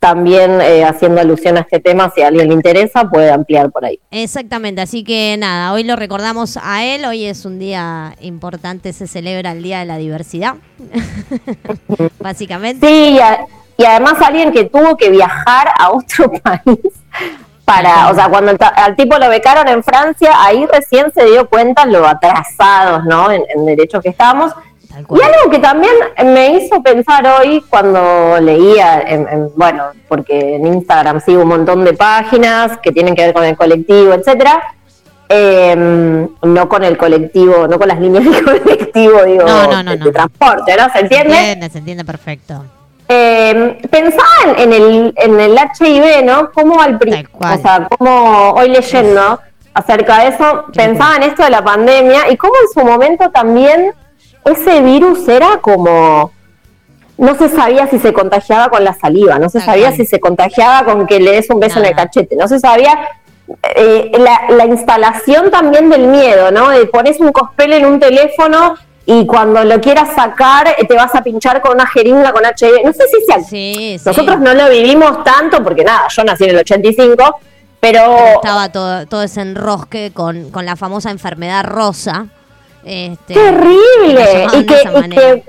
también 0.04 0.60
eh, 0.60 0.84
haciendo 0.84 1.22
alusión 1.22 1.56
a 1.56 1.60
este 1.60 1.80
tema, 1.80 2.12
si 2.14 2.20
a 2.20 2.28
alguien 2.28 2.48
le 2.48 2.52
interesa, 2.54 3.08
puede 3.08 3.30
ampliar 3.30 3.70
por 3.70 3.86
ahí. 3.86 3.98
Exactamente, 4.10 4.82
así 4.82 5.02
que 5.02 5.34
nada, 5.38 5.72
hoy 5.72 5.82
lo 5.82 5.96
recordamos 5.96 6.58
a 6.62 6.84
él, 6.84 7.06
hoy 7.06 7.24
es 7.24 7.46
un 7.46 7.58
día 7.58 8.14
importante, 8.20 8.92
se 8.92 9.06
celebra 9.06 9.52
el 9.52 9.62
Día 9.62 9.78
de 9.78 9.86
la 9.86 9.96
Diversidad, 9.96 10.56
básicamente. 12.20 12.86
Sí, 12.86 13.14
y, 13.14 13.18
a- 13.18 13.46
y 13.78 13.84
además 13.86 14.20
alguien 14.20 14.52
que 14.52 14.64
tuvo 14.64 14.94
que 14.98 15.08
viajar 15.08 15.68
a 15.78 15.90
otro 15.90 16.30
país 16.42 16.78
para, 17.64 18.10
o 18.10 18.14
sea, 18.14 18.28
cuando 18.28 18.50
el 18.50 18.58
al 18.60 18.94
tipo 18.96 19.16
lo 19.16 19.30
becaron 19.30 19.66
en 19.68 19.82
Francia, 19.82 20.32
ahí 20.38 20.66
recién 20.66 21.10
se 21.14 21.24
dio 21.24 21.48
cuenta 21.48 21.86
lo 21.86 22.06
atrasados, 22.06 23.04
¿no? 23.06 23.30
En, 23.30 23.42
en 23.56 23.64
derechos 23.64 24.02
que 24.02 24.10
estábamos. 24.10 24.52
Tal 24.94 25.06
Y 25.10 25.20
algo 25.22 25.50
que 25.50 25.58
también 25.58 25.92
me 26.24 26.50
hizo 26.56 26.80
pensar 26.82 27.26
hoy 27.26 27.62
cuando 27.68 28.38
leía, 28.40 29.00
en- 29.00 29.28
en- 29.28 29.50
bueno, 29.56 29.86
porque 30.08 30.54
en 30.56 30.66
Instagram 30.68 31.20
sigo 31.20 31.42
un 31.42 31.48
montón 31.48 31.84
de 31.84 31.92
páginas 31.94 32.78
que 32.82 32.92
tienen 32.92 33.14
que 33.14 33.22
ver 33.26 33.34
con 33.34 33.44
el 33.44 33.56
colectivo, 33.56 34.12
etcétera. 34.14 34.62
eh, 35.28 35.74
no 36.42 36.68
con 36.68 36.84
el 36.84 36.96
colectivo, 36.98 37.66
no 37.66 37.78
con 37.78 37.88
las 37.88 37.98
líneas 37.98 38.24
del 38.24 38.44
colectivo, 38.44 39.22
digo, 39.24 39.44
No, 39.46 39.66
no, 39.68 39.82
no, 39.82 39.96
de, 39.96 40.12
transporte, 40.12 40.76
¿no? 40.76 40.84
¿Se 40.84 40.92
Se 40.92 40.98
entiende? 41.00 41.36
entiende, 41.38 41.70
se 41.70 41.78
entiende 41.78 42.04
perfecto. 42.04 42.64
Eh, 43.08 43.78
pensaban 43.90 44.58
en 44.58 44.72
el, 44.72 45.14
en 45.16 45.40
el 45.40 45.56
HIV, 45.58 46.24
¿no? 46.24 46.50
Como 46.52 46.80
al 46.80 46.98
pri- 46.98 47.10
Tal 47.10 47.28
cual. 47.30 47.58
o 47.58 47.62
sea, 47.62 47.88
como 47.88 48.50
hoy 48.52 48.68
leyendo 48.68 49.40
acerca 49.72 50.20
de 50.20 50.28
eso, 50.28 50.64
Qué 50.72 50.78
pensaban 50.78 51.22
esto 51.22 51.42
de 51.42 51.50
la 51.50 51.64
pandemia 51.64 52.30
y 52.30 52.36
cómo 52.36 52.52
en 52.62 52.68
su 52.72 52.86
momento 52.88 53.30
también 53.30 53.92
ese 54.44 54.80
virus 54.80 55.26
era 55.28 55.58
como 55.60 56.32
no 57.16 57.34
se 57.36 57.48
sabía 57.48 57.86
si 57.86 57.98
se 57.98 58.12
contagiaba 58.12 58.68
con 58.68 58.82
la 58.82 58.94
saliva, 58.94 59.38
no 59.38 59.48
se 59.48 59.60
sabía 59.60 59.92
si 59.92 60.04
se 60.04 60.18
contagiaba 60.18 60.84
con 60.84 61.06
que 61.06 61.20
le 61.20 61.32
des 61.32 61.48
un 61.50 61.60
beso 61.60 61.78
en 61.78 61.86
el 61.86 61.94
cachete, 61.94 62.34
no 62.36 62.48
se 62.48 62.58
sabía 62.58 63.08
eh, 63.76 64.10
la, 64.18 64.54
la 64.56 64.66
instalación 64.66 65.50
también 65.50 65.90
del 65.90 66.08
miedo, 66.08 66.50
¿no? 66.50 66.70
De 66.70 66.86
pones 66.86 67.20
un 67.20 67.30
cospel 67.30 67.72
en 67.74 67.86
un 67.86 68.00
teléfono 68.00 68.74
y 69.06 69.26
cuando 69.26 69.62
lo 69.64 69.80
quieras 69.80 70.14
sacar 70.14 70.66
eh, 70.78 70.86
te 70.86 70.94
vas 70.94 71.14
a 71.14 71.22
pinchar 71.22 71.60
con 71.60 71.74
una 71.74 71.86
jeringa 71.86 72.32
con 72.32 72.42
HIV. 72.44 72.84
No 72.84 72.92
sé 72.92 73.04
si 73.08 73.24
se, 73.32 73.44
Sí, 73.44 73.98
sí. 73.98 74.02
nosotros 74.06 74.40
no 74.40 74.54
lo 74.54 74.68
vivimos 74.70 75.22
tanto 75.22 75.62
porque 75.62 75.84
nada, 75.84 76.08
yo 76.08 76.24
nací 76.24 76.44
en 76.44 76.50
el 76.50 76.56
85, 76.58 77.38
pero, 77.80 78.16
Estaba 78.36 78.70
todo, 78.70 79.06
todo 79.06 79.22
ese 79.22 79.42
enrosque 79.42 80.10
con, 80.14 80.50
con 80.50 80.64
la 80.64 80.74
famosa 80.74 81.10
enfermedad 81.10 81.64
rosa. 81.64 82.26
Este, 82.84 83.34
terrible 83.34 84.24
llamaban 84.32 84.60
y 84.60 84.66
que, 84.66 84.82
y 84.82 84.86
manera. 84.88 85.22
que- 85.22 85.44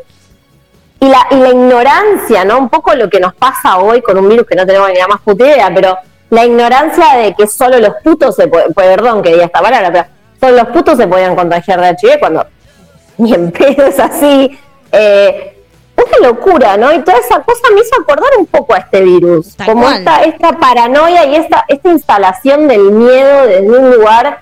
y 1.02 1.10
la, 1.10 1.28
y 1.30 1.36
la 1.36 1.50
ignorancia, 1.50 2.46
¿no? 2.46 2.58
Un 2.58 2.70
poco 2.70 2.96
lo 2.96 3.10
que 3.10 3.20
nos 3.20 3.36
pasa 3.36 3.78
hoy 3.78 4.02
con 4.02 4.18
un 4.18 4.30
virus 4.30 4.48
que 4.48 4.56
no 4.56 4.66
tenemos 4.66 4.90
ni 4.90 4.96
la 4.96 5.08
más 5.08 5.22
puta 5.22 5.46
idea, 5.46 5.70
pero 5.76 5.98
la 6.30 6.46
ignorancia 6.46 7.18
de 7.18 7.36
que 7.36 7.48
solo 7.48 7.78
los 7.80 7.94
putos 8.04 8.36
se 8.36 8.48
pueden, 8.48 8.74
perdón 8.74 9.22
que 9.22 9.32
diga 9.34 9.46
esta 9.46 9.62
palabra, 9.62 9.92
pero 9.92 10.06
solo 10.40 10.64
los 10.64 10.68
putos 10.74 10.98
se 10.98 11.08
podían 11.08 11.36
contagiar 11.36 11.82
de 11.82 11.90
HIV 12.02 12.20
cuando 12.20 12.46
ni 13.18 13.34
en 13.34 13.52
pedo 13.52 13.86
es 13.86 14.00
así. 14.00 14.58
Eh, 14.92 15.52
una 15.98 16.28
locura, 16.30 16.76
¿no? 16.78 16.92
Y 16.94 17.00
toda 17.00 17.18
esa 17.18 17.42
cosa 17.42 17.62
me 17.74 17.82
hizo 17.82 18.02
acordar 18.02 18.30
un 18.38 18.46
poco 18.48 18.74
a 18.74 18.78
este 18.80 19.02
virus, 19.02 19.56
Tal 19.56 19.68
como 19.68 19.84
cual. 19.84 19.98
esta, 20.00 20.24
esta 20.24 20.52
paranoia 20.60 21.26
y 21.26 21.36
esta, 21.36 21.64
esta 21.68 21.90
instalación 21.90 22.68
del 22.68 22.92
miedo 22.92 23.46
desde 23.48 23.70
un 23.70 23.92
lugar 23.92 24.40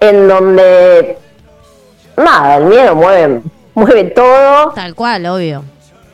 en 0.00 0.28
donde 0.28 1.18
nada, 2.20 2.56
el 2.56 2.64
miedo 2.64 2.94
mueve, 2.96 3.42
mueve 3.74 4.04
todo, 4.04 4.70
Tal 4.74 4.94
cual, 4.94 5.26
obvio. 5.26 5.62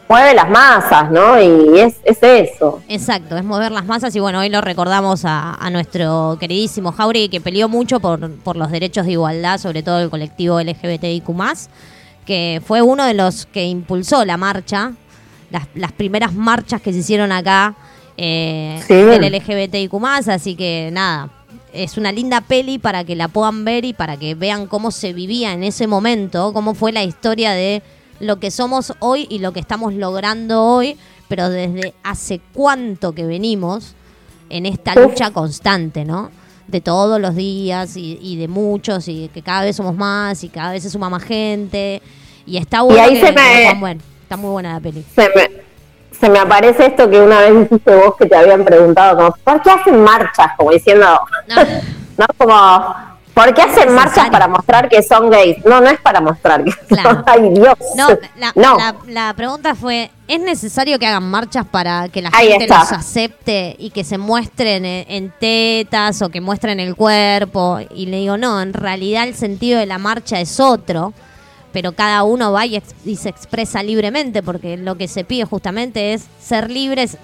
mueve 0.08 0.34
las 0.34 0.48
masas, 0.48 1.10
¿no? 1.10 1.40
Y 1.40 1.80
es, 1.80 1.96
es 2.04 2.18
eso. 2.22 2.80
Exacto, 2.88 3.36
es 3.36 3.44
mover 3.44 3.72
las 3.72 3.84
masas 3.86 4.14
y 4.14 4.20
bueno, 4.20 4.40
hoy 4.40 4.48
lo 4.48 4.60
recordamos 4.60 5.24
a, 5.24 5.54
a 5.54 5.70
nuestro 5.70 6.36
queridísimo 6.38 6.92
Jauregui 6.92 7.28
que 7.28 7.40
peleó 7.40 7.68
mucho 7.68 7.98
por, 8.00 8.30
por 8.38 8.56
los 8.56 8.70
derechos 8.70 9.06
de 9.06 9.12
igualdad, 9.12 9.58
sobre 9.58 9.82
todo 9.82 10.00
el 10.00 10.10
colectivo 10.10 10.60
LGBTIQ+, 10.60 11.26
que 12.24 12.62
fue 12.64 12.82
uno 12.82 13.04
de 13.04 13.14
los 13.14 13.46
que 13.46 13.64
impulsó 13.66 14.24
la 14.24 14.36
marcha, 14.36 14.92
las, 15.50 15.64
las 15.74 15.92
primeras 15.92 16.32
marchas 16.34 16.80
que 16.80 16.92
se 16.92 16.98
hicieron 17.00 17.30
acá 17.32 17.74
eh, 18.16 18.80
Sí. 18.86 18.94
del 18.94 19.32
LGBTIQ+, 19.32 19.94
así 20.28 20.56
que 20.56 20.88
nada, 20.92 21.28
es 21.84 21.96
una 21.96 22.12
linda 22.12 22.40
peli 22.40 22.78
para 22.78 23.04
que 23.04 23.16
la 23.16 23.28
puedan 23.28 23.64
ver 23.64 23.84
y 23.84 23.92
para 23.92 24.16
que 24.16 24.34
vean 24.34 24.66
cómo 24.66 24.90
se 24.90 25.12
vivía 25.12 25.52
en 25.52 25.62
ese 25.62 25.86
momento, 25.86 26.52
cómo 26.52 26.74
fue 26.74 26.92
la 26.92 27.04
historia 27.04 27.52
de 27.52 27.82
lo 28.20 28.38
que 28.40 28.50
somos 28.50 28.94
hoy 29.00 29.26
y 29.30 29.38
lo 29.40 29.52
que 29.52 29.60
estamos 29.60 29.92
logrando 29.94 30.62
hoy, 30.64 30.96
pero 31.28 31.50
desde 31.50 31.94
hace 32.02 32.40
cuánto 32.52 33.12
que 33.12 33.24
venimos 33.26 33.94
en 34.48 34.64
esta 34.66 34.94
lucha 34.94 35.30
constante, 35.32 36.04
¿no? 36.04 36.30
De 36.66 36.80
todos 36.80 37.20
los 37.20 37.34
días 37.36 37.96
y, 37.96 38.18
y 38.22 38.36
de 38.36 38.48
muchos 38.48 39.06
y 39.08 39.28
que 39.32 39.42
cada 39.42 39.62
vez 39.62 39.76
somos 39.76 39.94
más 39.94 40.42
y 40.44 40.48
cada 40.48 40.72
vez 40.72 40.82
se 40.82 40.90
suma 40.90 41.10
más 41.10 41.22
gente 41.22 42.00
y 42.46 42.56
está 42.56 42.82
bueno 42.82 43.02
ahí 43.02 43.14
que- 43.20 43.26
se 43.26 43.32
me-. 43.32 43.98
Está 44.22 44.36
muy 44.36 44.50
buena 44.50 44.72
la 44.74 44.80
peli. 44.80 45.04
Se 45.14 45.28
me, 45.28 45.65
se 46.20 46.28
me 46.28 46.38
aparece 46.38 46.86
esto 46.86 47.08
que 47.10 47.20
una 47.20 47.40
vez 47.40 47.60
dijiste 47.68 47.94
vos 47.94 48.14
que 48.18 48.26
te 48.26 48.36
habían 48.36 48.64
preguntado, 48.64 49.16
como, 49.16 49.36
¿por 49.44 49.62
qué 49.62 49.70
hacen 49.70 50.02
marchas? 50.02 50.52
Como 50.56 50.70
diciendo, 50.72 51.06
No. 51.48 51.56
¿no? 52.18 52.26
Como, 52.38 52.94
¿por 53.34 53.52
qué 53.52 53.62
hacen 53.62 53.94
marchas 53.94 54.30
para 54.30 54.48
mostrar 54.48 54.88
que 54.88 55.02
son 55.02 55.28
gays? 55.30 55.62
No, 55.66 55.80
no 55.80 55.88
es 55.90 56.00
para 56.00 56.20
mostrar 56.22 56.64
que 56.64 56.72
Claro. 56.88 57.10
son, 57.10 57.24
ay 57.26 57.50
Dios. 57.50 57.74
No, 57.96 58.08
la, 58.38 58.52
No. 58.54 58.78
La, 58.78 58.94
la 59.06 59.34
pregunta 59.34 59.74
fue, 59.74 60.10
¿es 60.26 60.40
necesario 60.40 60.98
que 60.98 61.06
hagan 61.06 61.28
marchas 61.30 61.66
para 61.70 62.08
que 62.08 62.22
la 62.22 62.30
Ahí 62.32 62.48
gente 62.48 62.64
está. 62.64 62.78
los 62.80 62.92
acepte 62.92 63.76
y 63.78 63.90
que 63.90 64.04
se 64.04 64.16
muestren 64.16 64.84
en, 64.86 65.04
en 65.08 65.32
tetas 65.38 66.22
o 66.22 66.30
que 66.30 66.40
muestren 66.40 66.80
el 66.80 66.96
cuerpo? 66.96 67.78
Y 67.94 68.06
le 68.06 68.16
digo, 68.18 68.38
no, 68.38 68.62
en 68.62 68.72
realidad 68.72 69.24
el 69.28 69.34
sentido 69.34 69.78
de 69.78 69.86
la 69.86 69.98
marcha 69.98 70.40
es 70.40 70.58
otro, 70.58 71.12
pero 71.76 71.92
cada 71.92 72.22
uno 72.22 72.52
va 72.52 72.64
y, 72.64 72.80
se 73.16 73.28
expresa 73.28 73.82
libremente, 73.82 74.42
porque 74.42 74.78
lo 74.78 74.94
que 74.94 75.08
se 75.08 75.24
pide 75.24 75.44
justamente 75.44 76.14
es 76.14 76.24
ser 76.40 76.70
libres. 76.70 77.18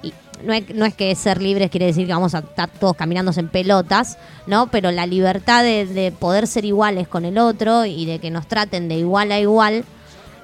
Y 0.00 0.14
no 0.44 0.52
es, 0.52 0.72
no 0.72 0.86
es 0.86 0.94
que 0.94 1.12
ser 1.16 1.42
libres 1.42 1.72
quiere 1.72 1.86
decir 1.86 2.06
que 2.06 2.12
vamos 2.12 2.36
a 2.36 2.38
estar 2.38 2.70
todos 2.70 2.94
caminándose 2.94 3.40
en 3.40 3.48
pelotas, 3.48 4.16
¿no? 4.46 4.68
Pero 4.68 4.92
la 4.92 5.06
libertad 5.06 5.64
de, 5.64 5.86
de 5.86 6.12
poder 6.12 6.46
ser 6.46 6.64
iguales 6.64 7.08
con 7.08 7.24
el 7.24 7.36
otro 7.36 7.84
y 7.84 8.06
de 8.06 8.20
que 8.20 8.30
nos 8.30 8.46
traten 8.46 8.88
de 8.88 8.94
igual 8.94 9.32
a 9.32 9.40
igual, 9.40 9.84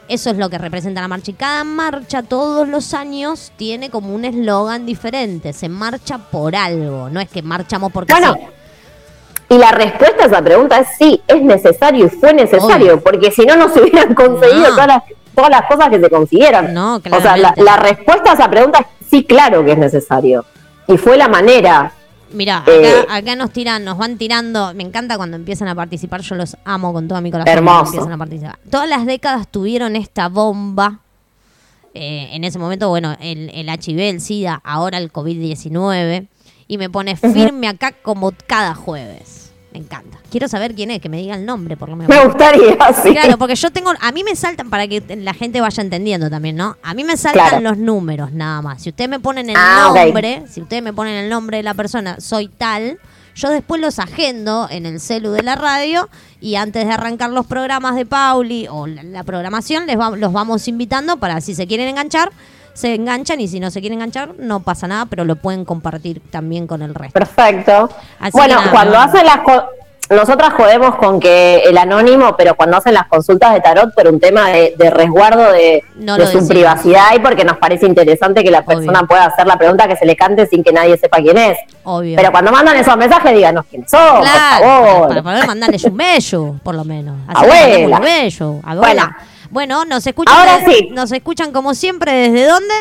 eso 0.09 0.31
es 0.31 0.39
lo 0.39 0.51
que 0.51 0.59
representa 0.59 1.01
la 1.01 1.07
marcha. 1.07 1.31
Y 1.31 1.35
cada 1.35 1.63
marcha 1.63 2.25
todos 2.25 2.67
los 2.67 2.95
años 2.95 3.53
tiene 3.57 3.91
como 3.91 4.13
un 4.13 4.25
eslogan 4.25 4.87
diferente. 4.87 5.53
Se 5.53 5.69
marcha 5.69 6.19
por 6.19 6.57
algo, 6.57 7.11
no 7.11 7.21
es 7.21 7.29
que 7.29 7.43
marchamos 7.43 7.93
porque 7.93 8.13
Bueno, 8.13 8.35
sí. 8.35 8.41
Y 9.49 9.59
la 9.59 9.71
respuesta 9.73 10.25
a 10.25 10.27
esa 10.27 10.43
pregunta 10.43 10.79
es 10.81 10.89
sí, 10.99 11.23
es 11.27 11.41
necesario 11.43 12.07
y 12.07 12.11
fue 12.11 12.33
necesario, 12.35 12.95
Obvio. 12.95 13.01
porque 13.03 13.31
si 13.31 13.45
no, 13.47 13.57
no 13.57 13.69
se 13.69 13.81
hubieran 13.83 14.15
conseguido 14.15 14.69
No. 14.71 14.75
todas, 14.75 14.87
las, 14.89 15.03
todas 15.35 15.51
las 15.51 15.63
cosas 15.63 15.89
que 15.91 16.01
se 16.01 16.11
consiguieron. 16.11 16.75
No, 16.75 16.97
o 16.97 17.21
sea, 17.21 17.37
la, 17.37 17.77
respuesta 17.77 18.33
a 18.33 18.35
esa 18.35 18.51
pregunta 18.51 18.81
es 18.81 19.07
sí, 19.09 19.25
claro 19.25 19.65
que 19.65 19.73
es 19.73 19.79
necesario. 19.79 20.45
Y 20.89 20.97
fue 20.97 21.17
la 21.17 21.29
manera. 21.29 21.93
Mira, 22.33 22.59
acá, 22.59 22.73
Eh, 22.73 23.07
acá 23.09 23.37
nos 23.37 23.53
tiran, 23.53 23.85
nos 23.85 23.99
van 23.99 24.19
tirando. 24.19 24.75
Me 24.75 24.83
encanta 24.83 25.17
cuando 25.17 25.37
empiezan 25.37 25.69
a 25.69 25.75
participar. 25.77 26.23
Yo 26.23 26.35
los 26.35 26.57
amo 26.65 26.93
con 26.93 27.07
todo 27.07 27.21
mi 27.21 27.31
corazón. 27.31 27.53
Hermoso. 27.53 27.87
Empiezan 27.87 28.13
a 28.13 28.19
participar. 28.19 28.59
Todas 28.69 28.89
las 28.89 29.07
décadas 29.07 29.47
tuvieron 29.49 29.95
esta 29.95 30.29
bomba. 30.29 31.01
Eh, 31.95 32.31
en 32.33 32.45
ese 32.45 32.59
momento, 32.59 32.89
bueno, 32.89 33.17
el, 33.21 33.51
el 33.55 33.69
HIV, 33.69 33.99
el 34.01 34.21
SIDA, 34.21 34.61
ahora 34.65 34.99
el 34.99 35.13
COVID-19. 35.13 36.27
Y 36.69 36.79
me 36.79 36.91
pone 36.91 37.15
firme 37.17 37.69
acá 37.69 37.93
como 38.03 38.33
cada 38.49 38.75
jueves. 38.75 39.36
Me 39.77 39.83
encanta. 39.83 40.17
Quiero 40.31 40.49
saber 40.49 40.75
quién 40.75 40.91
es, 40.91 41.03
que 41.03 41.11
me 41.11 41.19
diga 41.19 41.35
el 41.35 41.45
nombre 41.45 41.77
por 41.77 41.91
lo 41.91 41.97
menos. 41.97 42.09
Me 42.09 42.25
gustaría, 42.25 42.79
sí. 43.03 43.11
Claro, 43.13 43.37
porque 43.37 43.55
yo 43.57 43.71
tengo, 43.71 43.93
a 44.01 44.11
mí 44.11 44.25
me 44.25 44.35
saltan, 44.35 44.71
para 44.71 44.89
que 44.89 45.03
la 45.19 45.35
gente 45.35 45.61
vaya 45.61 45.83
entendiendo 45.83 46.31
también, 46.31 46.57
¿no? 46.57 46.79
A 46.83 46.95
mí 46.95 47.05
me 47.05 47.19
saltan 47.19 47.49
Claro. 47.49 47.61
los 47.61 47.77
números 47.77 48.33
nada 48.33 48.63
más. 48.63 48.83
Si 48.83 48.89
ustedes 48.89 49.11
me 49.11 49.21
ponen 49.21 49.51
el 49.51 49.57
Ah, 49.59 49.93
nombre, 49.95 50.45
si 50.49 50.63
ustedes 50.63 50.83
me 50.83 50.95
ponen 50.95 51.15
el 51.17 51.29
nombre 51.29 51.59
de 51.59 51.63
la 51.63 51.75
persona, 51.75 52.19
soy 52.21 52.49
tal, 52.49 52.99
yo 53.35 53.51
después 53.51 53.79
los 53.83 53.99
agendo 53.99 54.67
en 54.71 54.87
el 54.87 54.99
celu 54.99 55.31
de 55.33 55.43
la 55.43 55.57
radio 55.57 56.09
y 56.41 56.55
antes 56.55 56.87
de 56.87 56.93
arrancar 56.95 57.29
los 57.29 57.45
programas 57.45 57.95
de 57.97 58.07
Pauli 58.07 58.67
o 58.71 58.87
la, 58.87 59.03
la 59.03 59.25
programación, 59.25 59.87
les 59.87 59.99
va- 60.01 60.17
los 60.17 60.33
vamos 60.33 60.67
invitando 60.69 61.19
para 61.19 61.43
si 61.43 61.55
se 61.55 61.67
quieren 61.67 61.87
enganchar, 61.89 62.33
se 62.77 62.95
enganchan 62.95 63.41
y 63.41 63.49
si 63.49 63.59
no 63.59 63.71
se 63.71 63.81
quieren 63.81 63.99
enganchar, 63.99 64.35
no 64.39 64.61
pasa 64.61 64.87
nada, 64.87 65.07
pero 65.07 65.25
lo 65.25 65.37
pueden 65.37 65.65
compartir 65.65 66.21
también 66.31 66.67
con 66.67 66.83
el 66.83 66.95
resto. 66.95 67.15
Perfecto. 67.19 67.89
Así 68.21 68.33
bueno, 68.33 68.57
nada, 68.57 68.71
cuando 68.71 68.95
no. 68.95 69.01
hacen 69.01 69.25
las 69.25 69.39
nosotras 70.09 70.53
jodemos 70.57 70.95
con 70.97 71.19
que 71.19 71.63
el 71.65 71.77
anónimo, 71.77 72.37
pero 72.37 72.55
cuando 72.55 72.77
hacen 72.77 72.95
las 72.95 73.09
consultas 73.09 73.53
de 73.55 73.61
tarot 73.61 73.93
por 73.93 74.07
un 74.07 74.21
tema 74.21 74.51
de, 74.51 74.75
de 74.79 74.89
resguardo 74.89 75.51
de, 75.51 75.83
No 75.97 76.15
de 76.17 76.27
su 76.27 76.33
decimos. 76.39 76.49
privacidad 76.49 77.07
y 77.17 77.19
porque 77.19 77.45
nos 77.45 77.57
parece 77.57 77.87
interesante 77.87 78.45
que 78.45 78.53
la 78.53 78.65
persona 78.65 79.01
Obvio. 79.01 79.09
pueda 79.09 79.25
hacer 79.25 79.49
la 79.49 79.57
pregunta 79.57 79.89
que 79.89 79.97
se 79.97 80.07
le 80.07 80.15
cante 80.15 80.47
sin 80.47 80.63
que 80.63 80.71
nadie 80.73 80.97
sepa 80.97 81.17
quién 81.19 81.37
es. 81.39 81.59
Obvio. 81.83 82.15
Pero 82.15 82.31
cuando 82.31 82.53
mandan 82.53 82.77
esos 82.77 82.97
mensajes, 82.97 83.35
díganos 83.35 83.65
quiénes 83.69 83.91
son, 83.91 84.21
Claro, 84.21 84.65
por 84.65 84.87
favor. 84.87 85.09
para 85.09 85.23
poder 85.25 85.47
mandarles 85.49 85.83
un 85.85 85.97
bello, 85.97 86.55
por 86.63 86.75
lo 86.77 86.85
menos. 86.85 87.17
Así 87.27 87.45
Abuela. 87.51 87.97
un 87.97 88.03
bello. 88.05 88.61
Abuela. 88.63 88.79
Bueno, 88.79 89.17
nos 89.51 90.07
escuchan, 90.07 90.35
Ahora 90.35 90.61
sí. 90.67 90.89
nos 90.93 91.13
escuchan 91.13 91.53
como 91.53 91.75
siempre, 91.75 92.13
¿desde 92.13 92.47
dónde? 92.47 92.75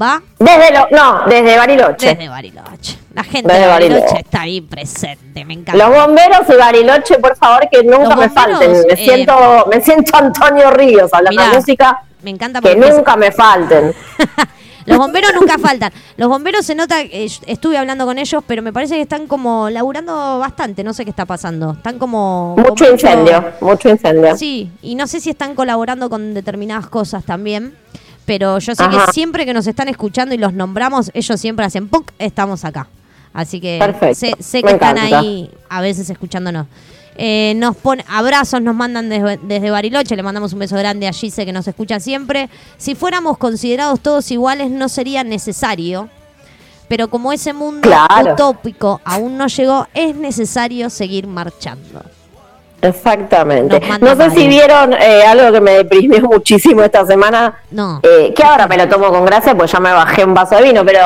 Va 0.00 0.22
Desde 0.38 0.72
lo, 0.72 0.88
no, 0.90 1.26
desde 1.26 1.56
Bariloche. 1.58 2.06
desde 2.06 2.28
Bariloche. 2.28 2.98
La 3.12 3.24
gente 3.24 3.46
Desde 3.52 3.60
de 3.64 3.68
Bariloche, 3.68 4.00
Bariloche. 4.00 4.20
está 4.22 4.40
ahí 4.40 4.60
presente, 4.62 5.44
me 5.44 5.52
encanta. 5.52 5.76
Los 5.86 5.94
bomberos 5.94 6.40
y 6.48 6.56
Bariloche, 6.56 7.18
por 7.18 7.36
favor, 7.36 7.68
que 7.70 7.82
nunca 7.82 7.98
Los 7.98 8.16
me 8.16 8.26
bomberos, 8.28 8.32
falten. 8.58 8.72
Me 8.72 8.94
eh, 8.94 8.96
siento, 8.96 9.66
me 9.70 9.80
siento 9.82 10.16
Antonio 10.16 10.70
Ríos 10.70 11.10
hablando 11.12 11.42
de 11.42 11.48
música. 11.58 12.02
me 12.22 12.30
encanta 12.30 12.60
Que 12.62 12.74
nunca 12.74 13.16
me 13.16 13.30
falten. 13.32 13.94
Los 14.86 14.98
bomberos 14.98 15.30
nunca 15.38 15.58
faltan. 15.58 15.92
Los 16.16 16.28
bomberos 16.28 16.64
se 16.66 16.74
nota, 16.74 17.00
eh, 17.00 17.28
estuve 17.46 17.76
hablando 17.78 18.04
con 18.04 18.18
ellos, 18.18 18.42
pero 18.46 18.62
me 18.62 18.72
parece 18.72 18.94
que 18.96 19.02
están 19.02 19.26
como 19.26 19.70
laburando 19.70 20.38
bastante, 20.38 20.82
no 20.84 20.92
sé 20.92 21.04
qué 21.04 21.10
está 21.10 21.24
pasando. 21.26 21.72
Están 21.72 21.98
como... 21.98 22.56
Mucho 22.58 22.90
incendio, 22.92 23.44
mucho 23.60 23.88
incendio. 23.88 24.36
Sí, 24.36 24.70
y 24.82 24.94
no 24.94 25.06
sé 25.06 25.20
si 25.20 25.30
están 25.30 25.54
colaborando 25.54 26.10
con 26.10 26.34
determinadas 26.34 26.88
cosas 26.88 27.24
también, 27.24 27.74
pero 28.24 28.58
yo 28.58 28.74
sé 28.74 28.82
Ajá. 28.82 29.06
que 29.06 29.12
siempre 29.12 29.44
que 29.46 29.54
nos 29.54 29.66
están 29.66 29.88
escuchando 29.88 30.34
y 30.34 30.38
los 30.38 30.52
nombramos, 30.52 31.10
ellos 31.14 31.40
siempre 31.40 31.64
hacen 31.66 31.88
¡puc! 31.88 32.10
estamos 32.18 32.64
acá. 32.64 32.88
Así 33.34 33.60
que 33.60 33.78
Perfecto. 33.80 34.14
sé, 34.14 34.34
sé 34.40 34.58
Me 34.58 34.68
que 34.68 34.74
están 34.74 34.96
encanta. 34.98 35.18
ahí 35.20 35.50
a 35.68 35.80
veces 35.80 36.10
escuchándonos. 36.10 36.66
Eh, 37.16 37.52
nos 37.56 37.76
pone 37.76 38.04
abrazos, 38.08 38.62
nos 38.62 38.74
mandan 38.74 39.08
desde, 39.08 39.38
desde 39.42 39.70
Bariloche, 39.70 40.16
le 40.16 40.22
mandamos 40.22 40.52
un 40.54 40.60
beso 40.60 40.76
grande 40.76 41.06
a 41.06 41.12
Gise 41.12 41.44
que 41.44 41.52
nos 41.52 41.68
escucha 41.68 42.00
siempre. 42.00 42.48
Si 42.78 42.94
fuéramos 42.94 43.36
considerados 43.38 44.00
todos 44.00 44.30
iguales 44.30 44.70
no 44.70 44.88
sería 44.88 45.22
necesario, 45.22 46.08
pero 46.88 47.08
como 47.08 47.32
ese 47.32 47.52
mundo 47.52 47.82
Claro. 47.82 48.32
utópico 48.32 49.00
aún 49.04 49.36
no 49.36 49.46
llegó, 49.46 49.86
es 49.94 50.14
necesario 50.16 50.88
seguir 50.90 51.26
marchando. 51.26 52.02
Exactamente. 52.80 53.80
No 54.00 54.16
sé 54.16 54.30
si 54.30 54.48
vieron 54.48 54.92
eh, 54.92 55.22
algo 55.24 55.52
que 55.52 55.60
me 55.60 55.70
deprimió 55.72 56.20
muchísimo 56.28 56.82
esta 56.82 57.06
semana. 57.06 57.54
No. 57.70 58.00
Eh, 58.02 58.32
que 58.34 58.42
ahora 58.42 58.66
me 58.66 58.76
lo 58.76 58.88
tomo 58.88 59.08
con 59.10 59.24
gracia, 59.24 59.54
pues 59.56 59.70
ya 59.70 59.78
me 59.78 59.92
bajé 59.92 60.24
un 60.24 60.34
vaso 60.34 60.56
de 60.56 60.62
vino, 60.62 60.84
pero 60.84 60.98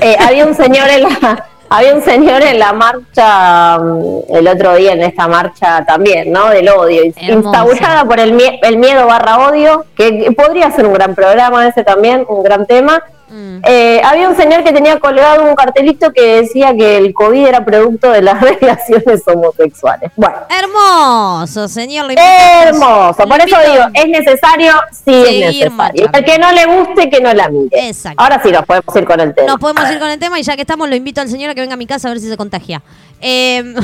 eh, 0.00 0.16
había 0.20 0.46
un 0.46 0.54
señor 0.54 0.88
en 0.88 1.02
la 1.02 1.46
había 1.68 1.94
un 1.94 2.02
señor 2.02 2.42
en 2.42 2.58
la 2.58 2.72
marcha 2.72 3.78
mm, 3.78 4.34
el 4.36 4.48
otro 4.48 4.74
día 4.76 4.92
en 4.92 5.02
esta 5.02 5.28
marcha 5.28 5.84
también, 5.84 6.32
¿no? 6.32 6.50
Del 6.50 6.68
odio, 6.68 7.02
Hermoso. 7.16 7.48
instaurada 7.48 8.04
por 8.04 8.20
el, 8.20 8.40
el 8.62 8.76
miedo 8.78 9.06
barra 9.06 9.48
odio, 9.48 9.84
que 9.96 10.32
podría 10.36 10.70
ser 10.70 10.86
un 10.86 10.94
gran 10.94 11.14
programa 11.14 11.66
ese 11.66 11.84
también, 11.84 12.24
un 12.28 12.42
gran 12.42 12.66
tema. 12.66 13.02
Mm. 13.28 13.58
Eh, 13.66 14.00
había 14.04 14.28
un 14.28 14.36
señor 14.36 14.62
que 14.62 14.72
tenía 14.72 15.00
colgado 15.00 15.44
un 15.44 15.54
cartelito 15.56 16.12
que 16.12 16.42
decía 16.42 16.74
que 16.76 16.96
el 16.98 17.12
COVID 17.12 17.46
era 17.46 17.64
producto 17.64 18.10
de 18.10 18.22
las 18.22 18.40
relaciones 18.60 19.22
homosexuales. 19.26 20.12
Bueno, 20.16 20.36
Hermoso, 20.48 21.68
señor. 21.68 22.12
hermoso. 22.16 23.26
Por 23.26 23.40
eso 23.40 23.56
digo, 23.70 23.84
es 23.94 24.08
necesario, 24.08 24.72
sí 24.92 25.12
es 25.12 25.54
necesario. 25.54 26.08
El 26.12 26.24
que 26.24 26.38
no 26.38 26.52
le 26.52 26.66
guste, 26.66 27.10
que 27.10 27.20
no 27.20 27.32
la 27.34 27.48
mire. 27.48 27.88
Exacto. 27.88 28.22
Ahora 28.22 28.40
sí 28.42 28.50
nos 28.52 28.64
podemos 28.64 28.96
ir 28.96 29.04
con 29.04 29.20
el 29.20 29.34
tema. 29.34 29.48
Nos 29.48 29.58
podemos 29.58 29.90
ir 29.90 29.98
con 29.98 30.10
el 30.10 30.18
tema 30.18 30.38
y 30.38 30.42
ya 30.42 30.54
que 30.54 30.62
estamos, 30.62 30.88
lo 30.88 30.94
invito 30.94 31.20
al 31.20 31.28
señor 31.28 31.50
a 31.50 31.54
que 31.54 31.60
venga 31.60 31.74
a 31.74 31.78
mi 31.78 31.86
casa 31.86 32.08
a 32.08 32.12
ver 32.12 32.20
si 32.20 32.28
se 32.28 32.36
contagia. 32.36 32.82
Eh, 33.20 33.62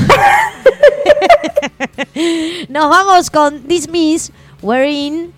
nos 2.69 2.89
vamos 2.91 3.31
con 3.31 3.67
Dismiss, 3.67 4.33
Wherein. 4.61 5.33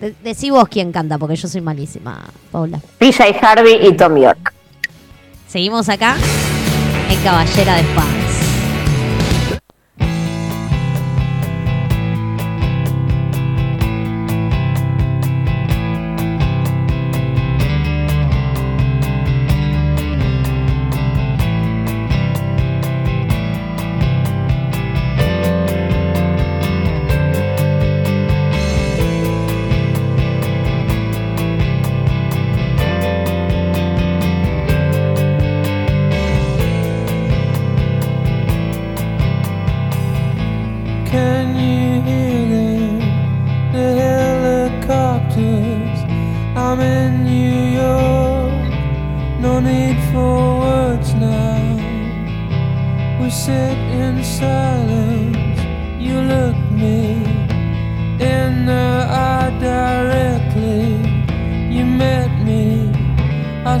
De- 0.00 0.14
Decí 0.24 0.50
vos 0.50 0.68
quién 0.68 0.92
canta, 0.92 1.18
porque 1.18 1.36
yo 1.36 1.46
soy 1.48 1.60
malísima, 1.60 2.24
Paula. 2.50 2.80
PJ 2.98 3.36
Harvey 3.42 3.86
y 3.86 3.92
Tom 3.96 4.16
York. 4.16 4.52
Seguimos 5.46 5.88
acá 5.88 6.16
en 7.10 7.20
Caballera 7.22 7.74
de 7.74 7.80
Espadas. 7.80 8.29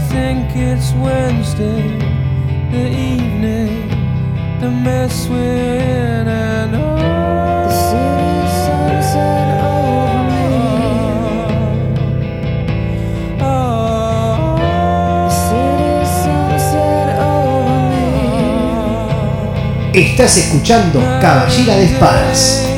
Think 0.08 0.56
it's 0.56 0.92
Wednesday, 0.94 1.98
the 2.70 2.88
evening 2.88 3.90
the 4.60 4.70
mess 4.70 5.26
we're 5.26 5.38
in 5.38 6.28
and 6.28 6.74
oh, 6.74 6.96
the 7.64 7.70
city 7.72 8.46
sunset 8.66 9.64
over 9.64 10.22
me. 10.30 10.50
Oh, 13.40 14.56
the 14.58 15.30
city 15.30 16.04
sunset 16.22 17.18
over 17.18 17.80
me. 17.88 18.04
Estás 19.94 20.36
escuchando 20.36 21.00
Caballera 21.22 21.76
de 21.76 21.84
Espadas. 21.84 22.69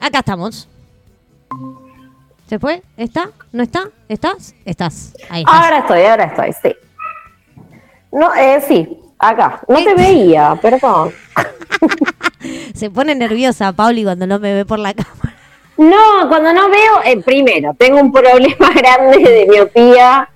Acá 0.00 0.18
estamos. 0.18 0.66
¿Se 2.48 2.58
fue? 2.58 2.82
¿Está? 2.96 3.30
¿No 3.52 3.62
está? 3.62 3.88
¿Estás? 4.08 4.52
Estás. 4.64 5.14
Ahí 5.30 5.42
estás. 5.42 5.54
Ahora 5.54 5.78
estoy, 5.78 6.02
ahora 6.02 6.24
estoy, 6.24 6.50
sí. 6.60 6.74
No, 8.10 8.34
eh, 8.34 8.60
sí, 8.66 8.98
acá. 9.16 9.60
No 9.68 9.76
te 9.76 9.94
veía, 9.94 10.58
perdón. 10.60 11.12
Se 12.74 12.90
pone 12.90 13.14
nerviosa 13.14 13.72
Pauli 13.72 14.04
cuando 14.04 14.26
no 14.26 14.38
me 14.38 14.54
ve 14.54 14.64
por 14.64 14.78
la 14.78 14.92
cámara. 14.94 15.34
No, 15.76 16.28
cuando 16.28 16.52
no 16.52 16.68
veo, 16.70 17.02
eh, 17.04 17.20
primero, 17.20 17.74
tengo 17.76 18.00
un 18.00 18.12
problema 18.12 18.70
grande 18.74 19.18
de 19.18 19.46
miopía 19.48 20.28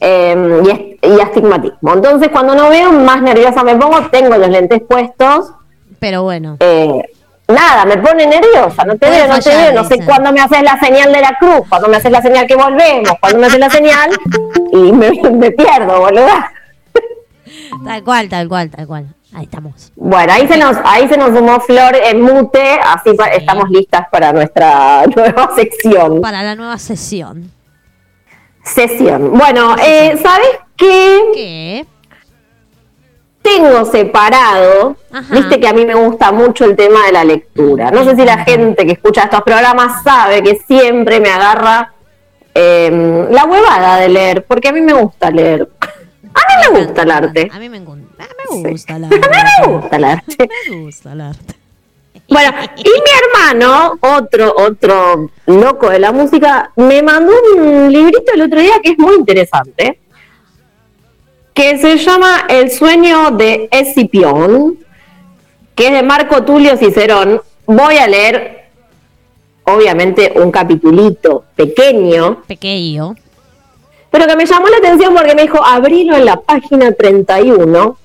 eh, 0.00 0.96
y, 1.02 1.20
astigmatismo. 1.20 1.94
Entonces, 1.94 2.28
cuando 2.30 2.54
no 2.54 2.70
veo, 2.70 2.90
más 2.92 3.22
nerviosa 3.22 3.62
me 3.62 3.76
pongo, 3.76 4.00
tengo 4.10 4.36
los 4.36 4.48
lentes 4.48 4.80
puestos. 4.88 5.52
Pero 6.00 6.22
bueno. 6.24 6.56
eh, 6.60 7.02
nada, 7.46 7.84
me 7.84 7.98
pone 7.98 8.26
nerviosa, 8.26 8.84
no 8.84 8.96
te 8.96 9.10
veo, 9.10 9.28
no 9.28 9.38
te 9.38 9.50
veo, 9.50 9.72
no 9.74 9.84
sé 9.84 10.02
cuándo 10.04 10.32
me 10.32 10.40
haces 10.40 10.62
la 10.62 10.78
señal 10.80 11.12
de 11.12 11.20
la 11.20 11.36
cruz, 11.38 11.68
cuándo 11.68 11.88
me 11.88 11.96
haces 11.98 12.10
la 12.10 12.22
señal 12.22 12.46
que 12.46 12.56
volvemos, 12.56 13.12
cuándo 13.20 13.38
me 13.38 13.46
haces 13.46 13.58
la 13.60 13.70
señal 13.70 14.10
y 14.72 14.92
me, 14.92 15.10
me 15.30 15.50
pierdo, 15.50 16.00
boluda. 16.00 16.52
Tal 17.84 18.04
cual, 18.04 18.28
tal 18.28 18.48
cual, 18.48 18.70
tal 18.70 18.86
cual. 18.86 19.06
Ahí 19.32 19.44
estamos. 19.44 19.92
Bueno, 19.94 20.32
ahí 20.32 20.48
se 20.48 20.56
nos, 20.56 20.76
ahí 20.84 21.08
se 21.08 21.16
nos 21.16 21.36
sumó 21.36 21.60
Flor 21.60 21.94
en 21.94 22.20
mute, 22.20 22.80
así 22.82 23.10
estamos 23.32 23.70
listas 23.70 24.08
para 24.10 24.32
nuestra 24.32 25.04
nueva 25.16 25.54
sección. 25.54 26.20
Para 26.20 26.42
la 26.42 26.56
nueva 26.56 26.78
sesión. 26.78 27.50
Sesión. 28.64 29.32
Bueno, 29.38 29.76
eh, 29.82 30.18
¿sabes 30.20 30.50
qué? 30.76 31.20
¿Qué? 31.32 31.86
Tengo 33.42 33.84
separado, 33.86 34.96
Ajá. 35.12 35.34
viste 35.34 35.58
que 35.60 35.68
a 35.68 35.72
mí 35.72 35.86
me 35.86 35.94
gusta 35.94 36.30
mucho 36.30 36.64
el 36.66 36.76
tema 36.76 37.06
de 37.06 37.12
la 37.12 37.24
lectura. 37.24 37.90
No 37.90 38.04
sé 38.04 38.14
si 38.16 38.24
la 38.24 38.44
gente 38.44 38.84
que 38.84 38.92
escucha 38.92 39.22
estos 39.22 39.42
programas 39.42 40.02
sabe 40.02 40.42
que 40.42 40.56
siempre 40.66 41.20
me 41.20 41.30
agarra 41.30 41.94
eh, 42.54 43.26
la 43.30 43.44
huevada 43.44 43.96
de 43.96 44.08
leer, 44.08 44.44
porque 44.44 44.68
a 44.68 44.72
mí 44.72 44.80
me 44.80 44.92
gusta 44.92 45.30
leer. 45.30 45.68
A 46.40 46.70
mí 46.70 46.72
me 46.72 46.84
gusta 46.84 47.02
el 47.02 47.10
arte. 47.10 47.48
A 47.52 47.58
mí 47.58 47.68
me, 47.68 47.78
gusta 47.80 48.96
el 48.96 49.04
A 49.04 49.08
mí 49.08 49.14
arte. 49.16 49.30
me 49.66 49.72
gusta 49.76 49.96
el 49.96 50.04
arte. 50.04 50.48
Me 50.70 50.76
gusta 50.82 51.12
el 51.12 51.20
arte. 51.20 51.54
Bueno, 52.28 52.52
y 52.76 52.84
mi 52.84 53.50
hermano, 53.54 53.98
otro, 54.00 54.54
otro 54.56 55.30
loco 55.46 55.90
de 55.90 55.98
la 55.98 56.12
música, 56.12 56.70
me 56.76 57.02
mandó 57.02 57.32
un 57.56 57.92
librito 57.92 58.32
el 58.34 58.42
otro 58.42 58.60
día 58.60 58.74
que 58.82 58.90
es 58.92 58.98
muy 58.98 59.16
interesante, 59.16 59.98
que 61.52 61.78
se 61.78 61.98
llama 61.98 62.46
El 62.48 62.70
sueño 62.70 63.32
de 63.32 63.68
Escipión, 63.72 64.78
que 65.74 65.88
es 65.88 65.92
de 65.92 66.02
Marco 66.04 66.44
Tulio 66.44 66.76
Cicerón. 66.76 67.42
Voy 67.66 67.96
a 67.96 68.06
leer, 68.06 68.68
obviamente, 69.64 70.32
un 70.36 70.50
capitulito 70.52 71.44
pequeño, 71.56 72.42
Pequeño. 72.46 73.16
Pero 74.10 74.26
que 74.26 74.36
me 74.36 74.46
llamó 74.46 74.68
la 74.68 74.78
atención 74.78 75.14
porque 75.14 75.34
me 75.34 75.42
dijo, 75.42 75.64
abrilo 75.64 76.16
en 76.16 76.24
la 76.24 76.36
página 76.40 76.92
31 76.92 77.84
Ujú. 77.86 77.96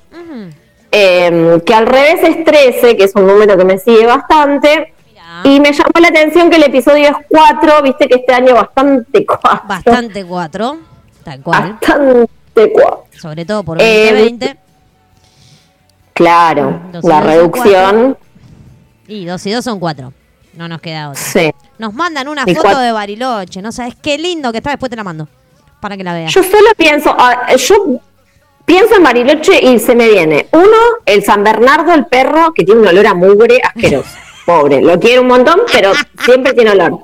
eh, 0.91 1.61
que 1.65 1.73
al 1.73 1.87
revés 1.87 2.19
es 2.23 2.43
13, 2.45 2.95
que 2.97 3.03
es 3.05 3.15
un 3.15 3.27
número 3.27 3.57
que 3.57 3.65
me 3.65 3.77
sigue 3.79 4.05
bastante. 4.05 4.93
Mirá. 5.11 5.41
Y 5.43 5.59
me 5.59 5.71
llamó 5.73 5.91
la 5.99 6.07
atención 6.09 6.49
que 6.49 6.57
el 6.57 6.63
episodio 6.63 7.09
es 7.09 7.15
4, 7.29 7.81
viste 7.83 8.07
que 8.07 8.15
este 8.15 8.33
año 8.33 8.53
bastante 8.55 9.25
4. 9.25 9.61
Bastante 9.67 10.25
cuatro. 10.25 10.77
Tal 11.23 11.41
cual. 11.41 11.77
Bastante 11.81 12.71
4. 12.73 13.03
Sobre 13.19 13.45
todo 13.45 13.63
por 13.63 13.81
Eh, 13.81 14.09
2020. 14.11 14.57
Claro, 16.13 16.79
Dos 16.93 17.03
la 17.03 17.15
dos 17.21 17.25
reducción. 17.25 18.17
Y 19.07 19.25
dos 19.25 19.45
y 19.45 19.51
dos 19.51 19.65
son 19.65 19.79
cuatro. 19.79 20.13
No 20.53 20.67
nos 20.69 20.79
queda 20.79 21.09
otra. 21.09 21.21
Sí. 21.21 21.51
Nos 21.77 21.93
mandan 21.93 22.27
una 22.29 22.43
Y 22.47 22.55
foto 22.55 22.79
de 22.79 22.91
Bariloche. 22.93 23.61
No 23.61 23.71
sabes 23.73 23.95
qué 24.01 24.17
lindo 24.17 24.51
que 24.53 24.59
está. 24.59 24.69
Después 24.69 24.89
te 24.89 24.95
la 24.95 25.03
mando. 25.03 25.27
Para 25.85 25.97
que 25.97 26.03
la 26.03 26.13
veas. 26.15 26.33
Yo 26.33 26.41
solo 26.41 26.67
pienso, 26.75 27.15
ah, 27.15 27.55
yo 27.55 27.75
pienso 28.65 28.95
en 28.95 29.03
Bariloche 29.03 29.63
y 29.63 29.77
se 29.77 29.93
me 29.93 30.09
viene, 30.09 30.47
uno, 30.51 30.65
el 31.05 31.23
San 31.23 31.43
Bernardo, 31.43 31.93
el 31.93 32.07
perro, 32.07 32.51
que 32.55 32.63
tiene 32.63 32.81
un 32.81 32.87
olor 32.87 33.05
a 33.05 33.13
mugre 33.13 33.59
asqueroso. 33.63 34.09
Pobre, 34.47 34.81
lo 34.81 34.99
quiero 34.99 35.21
un 35.21 35.27
montón, 35.27 35.61
pero 35.71 35.91
siempre 36.23 36.53
tiene 36.53 36.71
olor. 36.71 36.97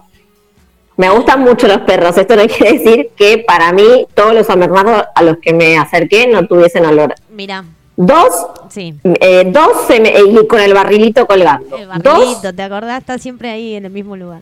Me 0.97 1.11
gustan 1.11 1.41
mucho 1.41 1.67
los 1.67 1.81
perros. 1.81 2.17
Esto 2.17 2.35
no 2.35 2.47
quiere 2.47 2.79
decir 2.79 3.09
que 3.15 3.37
para 3.45 3.71
mí 3.71 4.07
todos 4.15 4.33
los 4.33 4.47
San 4.47 4.59
Bernardo 4.59 5.05
a 5.13 5.21
los 5.21 5.37
que 5.37 5.53
me 5.53 5.77
acerqué 5.77 6.25
no 6.25 6.47
tuviesen 6.47 6.83
olor. 6.87 7.13
Mira. 7.29 7.63
Dos, 7.95 8.29
Sí. 8.69 8.95
eh, 9.03 9.43
dos 9.45 9.85
se 9.85 9.99
me- 9.99 10.09
y 10.19 10.47
con 10.47 10.59
el 10.59 10.73
barrilito 10.73 11.27
colgando. 11.27 11.77
El 11.77 11.87
Dos, 12.01 12.03
barrilito, 12.17 12.55
¿te 12.55 12.63
acordás? 12.63 12.99
Está 13.01 13.19
siempre 13.19 13.51
ahí 13.51 13.75
en 13.75 13.85
el 13.85 13.91
mismo 13.91 14.15
lugar. 14.15 14.41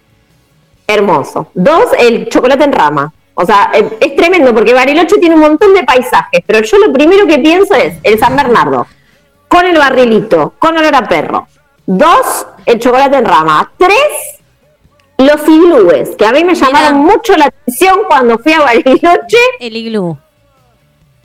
hermoso. 0.87 1.47
Dos, 1.53 1.85
el 1.99 2.29
chocolate 2.29 2.63
en 2.63 2.71
rama. 2.71 3.13
O 3.41 3.45
sea, 3.45 3.71
es 4.01 4.15
tremendo 4.17 4.53
porque 4.53 4.73
Bariloche 4.73 5.17
tiene 5.17 5.35
un 5.35 5.39
montón 5.39 5.73
de 5.73 5.83
paisajes, 5.83 6.41
pero 6.45 6.59
yo 6.59 6.77
lo 6.77 6.91
primero 6.91 7.25
que 7.25 7.37
pienso 7.37 7.73
es 7.73 7.93
el 8.03 8.19
San 8.19 8.35
Bernardo, 8.35 8.85
con 9.47 9.65
el 9.65 9.77
barrilito, 9.77 10.55
con 10.59 10.77
olor 10.77 10.93
a 10.93 11.03
perro. 11.03 11.47
Dos, 11.85 12.47
el 12.65 12.79
chocolate 12.79 13.15
en 13.15 13.23
rama. 13.23 13.71
Tres, 13.77 14.41
los 15.19 15.47
iglúes, 15.47 16.17
que 16.17 16.25
a 16.25 16.33
mí 16.33 16.43
me 16.43 16.53
llamaron 16.53 16.97
mucho 16.97 17.37
la 17.37 17.45
atención 17.45 17.99
cuando 18.09 18.39
fui 18.39 18.51
a 18.51 18.59
Bariloche. 18.59 19.37
El 19.61 19.77
iglú. 19.77 20.17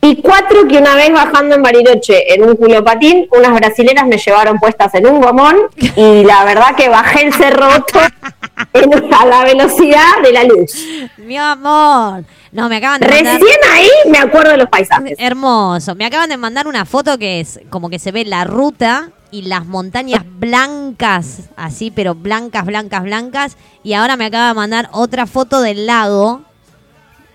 Y 0.07 0.17
cuatro, 0.21 0.69
que 0.69 0.79
una 0.79 0.95
vez 0.97 1.11
bajando 1.13 1.55
en 1.55 1.63
Bariloche 1.63 2.35
en 2.35 2.43
un 2.49 2.57
culopatín, 2.57 3.27
unas 3.37 3.55
brasileras 3.55 4.07
me 4.07 4.19
llevaron 4.19 4.59
puestas 4.59 4.95
en 4.95 5.07
un 5.07 5.21
gomón 5.21 5.57
y 5.97 6.25
la 6.25 6.45
verdad 6.45 6.75
que 6.77 6.89
bajé 6.91 7.27
el 7.27 7.33
cerro 7.33 7.69
en- 8.75 9.15
a 9.15 9.25
la 9.27 9.45
velocidad 9.45 10.21
de 10.23 10.33
la 10.33 10.45
luz. 10.45 10.73
Mi 11.17 11.39
amor. 11.39 12.25
No, 12.53 12.69
me 12.69 12.77
acaban 12.77 13.01
de 13.01 13.09
mandar. 13.09 13.41
Recién 13.41 13.59
ahí 13.73 13.89
me 14.11 14.19
acuerdo 14.19 14.51
de 14.53 14.59
los 14.59 14.69
paisajes. 14.69 15.17
Hermoso. 15.19 15.95
Me 15.95 16.05
acaban 16.05 16.29
de 16.29 16.37
mandar 16.37 16.69
una 16.69 16.85
foto 16.85 17.19
que 17.19 17.41
es 17.41 17.61
como 17.71 17.89
que 17.91 17.99
se 17.99 18.13
ve 18.13 18.25
la 18.25 18.45
ruta 18.45 19.11
y 19.31 19.43
las 19.43 19.65
montañas 19.67 20.23
blancas, 20.25 21.51
así, 21.57 21.91
pero 21.91 22.15
blancas, 22.15 22.65
blancas, 22.67 23.03
blancas. 23.03 23.57
Y 23.83 23.95
ahora 23.95 24.17
me 24.17 24.27
acaba 24.27 24.49
de 24.49 24.55
mandar 24.55 24.89
otra 24.93 25.27
foto 25.27 25.61
del 25.63 25.87
lago. 25.87 26.43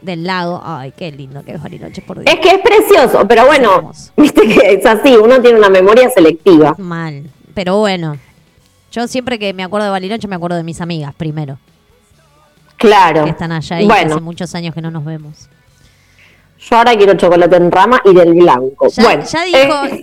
Del 0.02 0.24
lago. 0.24 0.62
Ay, 0.64 0.94
qué 0.96 1.12
lindo 1.12 1.44
que 1.44 1.54
es 1.54 1.62
Bariloche, 1.62 2.02
por 2.02 2.20
Dios. 2.20 2.34
Es 2.34 2.40
que 2.40 2.56
es 2.56 2.60
precioso, 2.60 3.28
pero 3.28 3.46
bueno, 3.46 3.92
viste 4.18 4.42
que 4.48 4.74
es 4.74 4.86
así, 4.86 5.16
uno 5.16 5.42
tiene 5.42 5.60
una 5.60 5.70
memoria 5.70 6.10
selectiva. 6.10 6.76
Mal. 6.78 7.30
Pero 7.54 7.78
bueno. 7.78 8.18
Yo 8.92 9.08
siempre 9.08 9.38
que 9.38 9.54
me 9.54 9.64
acuerdo 9.64 9.86
de 9.86 9.92
Bariloche 9.92 10.28
me 10.28 10.36
acuerdo 10.36 10.58
de 10.58 10.64
mis 10.64 10.82
amigas 10.82 11.14
primero. 11.16 11.60
Claro. 12.78 13.26
Que 13.26 13.32
están 13.32 13.52
allá 13.52 13.82
y 13.82 13.86
bueno, 13.86 14.16
hace 14.16 14.22
muchos 14.22 14.56
años 14.56 14.74
que 14.74 14.82
no 14.82 14.90
nos 14.90 15.04
vemos. 15.06 15.50
yo 16.58 16.78
ahora 16.78 16.96
quiero 16.96 17.14
chocolate 17.16 17.58
en 17.58 17.72
rama 17.72 18.02
y 18.06 18.14
del 18.14 18.34
blanco. 18.34 18.88
Ya, 18.88 19.04
bueno, 19.04 19.24
ya 19.26 19.46
eh, 19.46 19.52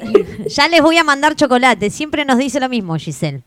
dijo, 0.05 0.45
ya 0.47 0.69
les 0.69 0.83
voy 0.83 0.99
a 0.99 1.05
mandar 1.05 1.35
chocolate. 1.35 1.91
Siempre 1.91 2.25
nos 2.25 2.39
dice 2.39 2.61
lo 2.61 2.69
mismo, 2.69 2.97
Giselle. 2.97 3.43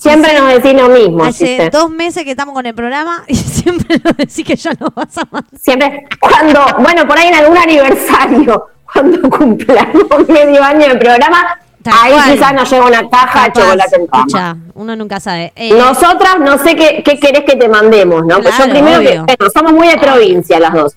Siempre 0.00 0.38
nos 0.38 0.48
decís 0.52 0.74
lo 0.80 0.88
mismo. 0.88 1.24
Hace 1.24 1.70
dos 1.70 1.90
meses 1.90 2.24
que 2.24 2.30
estamos 2.30 2.54
con 2.54 2.66
el 2.66 2.74
programa 2.74 3.24
y 3.28 3.34
siempre 3.36 4.00
nos 4.02 4.16
decís 4.16 4.44
que 4.44 4.56
ya 4.56 4.72
nos 4.78 4.94
vas 4.94 5.16
a 5.18 5.22
mandar. 5.30 5.60
Siempre, 5.60 6.06
cuando, 6.20 6.64
bueno, 6.80 7.06
por 7.06 7.18
ahí 7.18 7.28
en 7.28 7.34
algún 7.34 7.56
aniversario, 7.58 8.66
cuando 8.92 9.28
cumplamos 9.30 10.28
medio 10.28 10.62
año 10.64 10.88
de 10.88 10.96
programa, 10.96 11.58
Tal 11.82 11.94
ahí 11.98 12.12
cual. 12.12 12.32
quizás 12.32 12.52
nos 12.52 12.70
llega 12.70 12.84
una 12.86 13.08
caja 13.08 13.44
de 13.44 13.52
chocolate 13.52 13.96
en 13.96 14.02
escucha, 14.02 14.56
uno 14.74 14.96
nunca 14.96 15.18
sabe. 15.20 15.52
Eh, 15.56 15.72
Nosotras 15.72 16.38
no 16.40 16.58
sé 16.58 16.76
qué, 16.76 17.02
qué 17.04 17.18
querés 17.18 17.44
que 17.44 17.56
te 17.56 17.68
mandemos, 17.68 18.22
¿no? 18.26 18.36
Pues 18.40 18.50
yo 18.50 18.64
Claro, 18.64 18.70
primero 18.72 19.00
que, 19.00 19.16
bueno, 19.16 19.50
somos 19.54 19.72
muy 19.72 19.88
de 19.88 19.96
provincia 19.96 20.58
las 20.60 20.72
dos. 20.74 20.96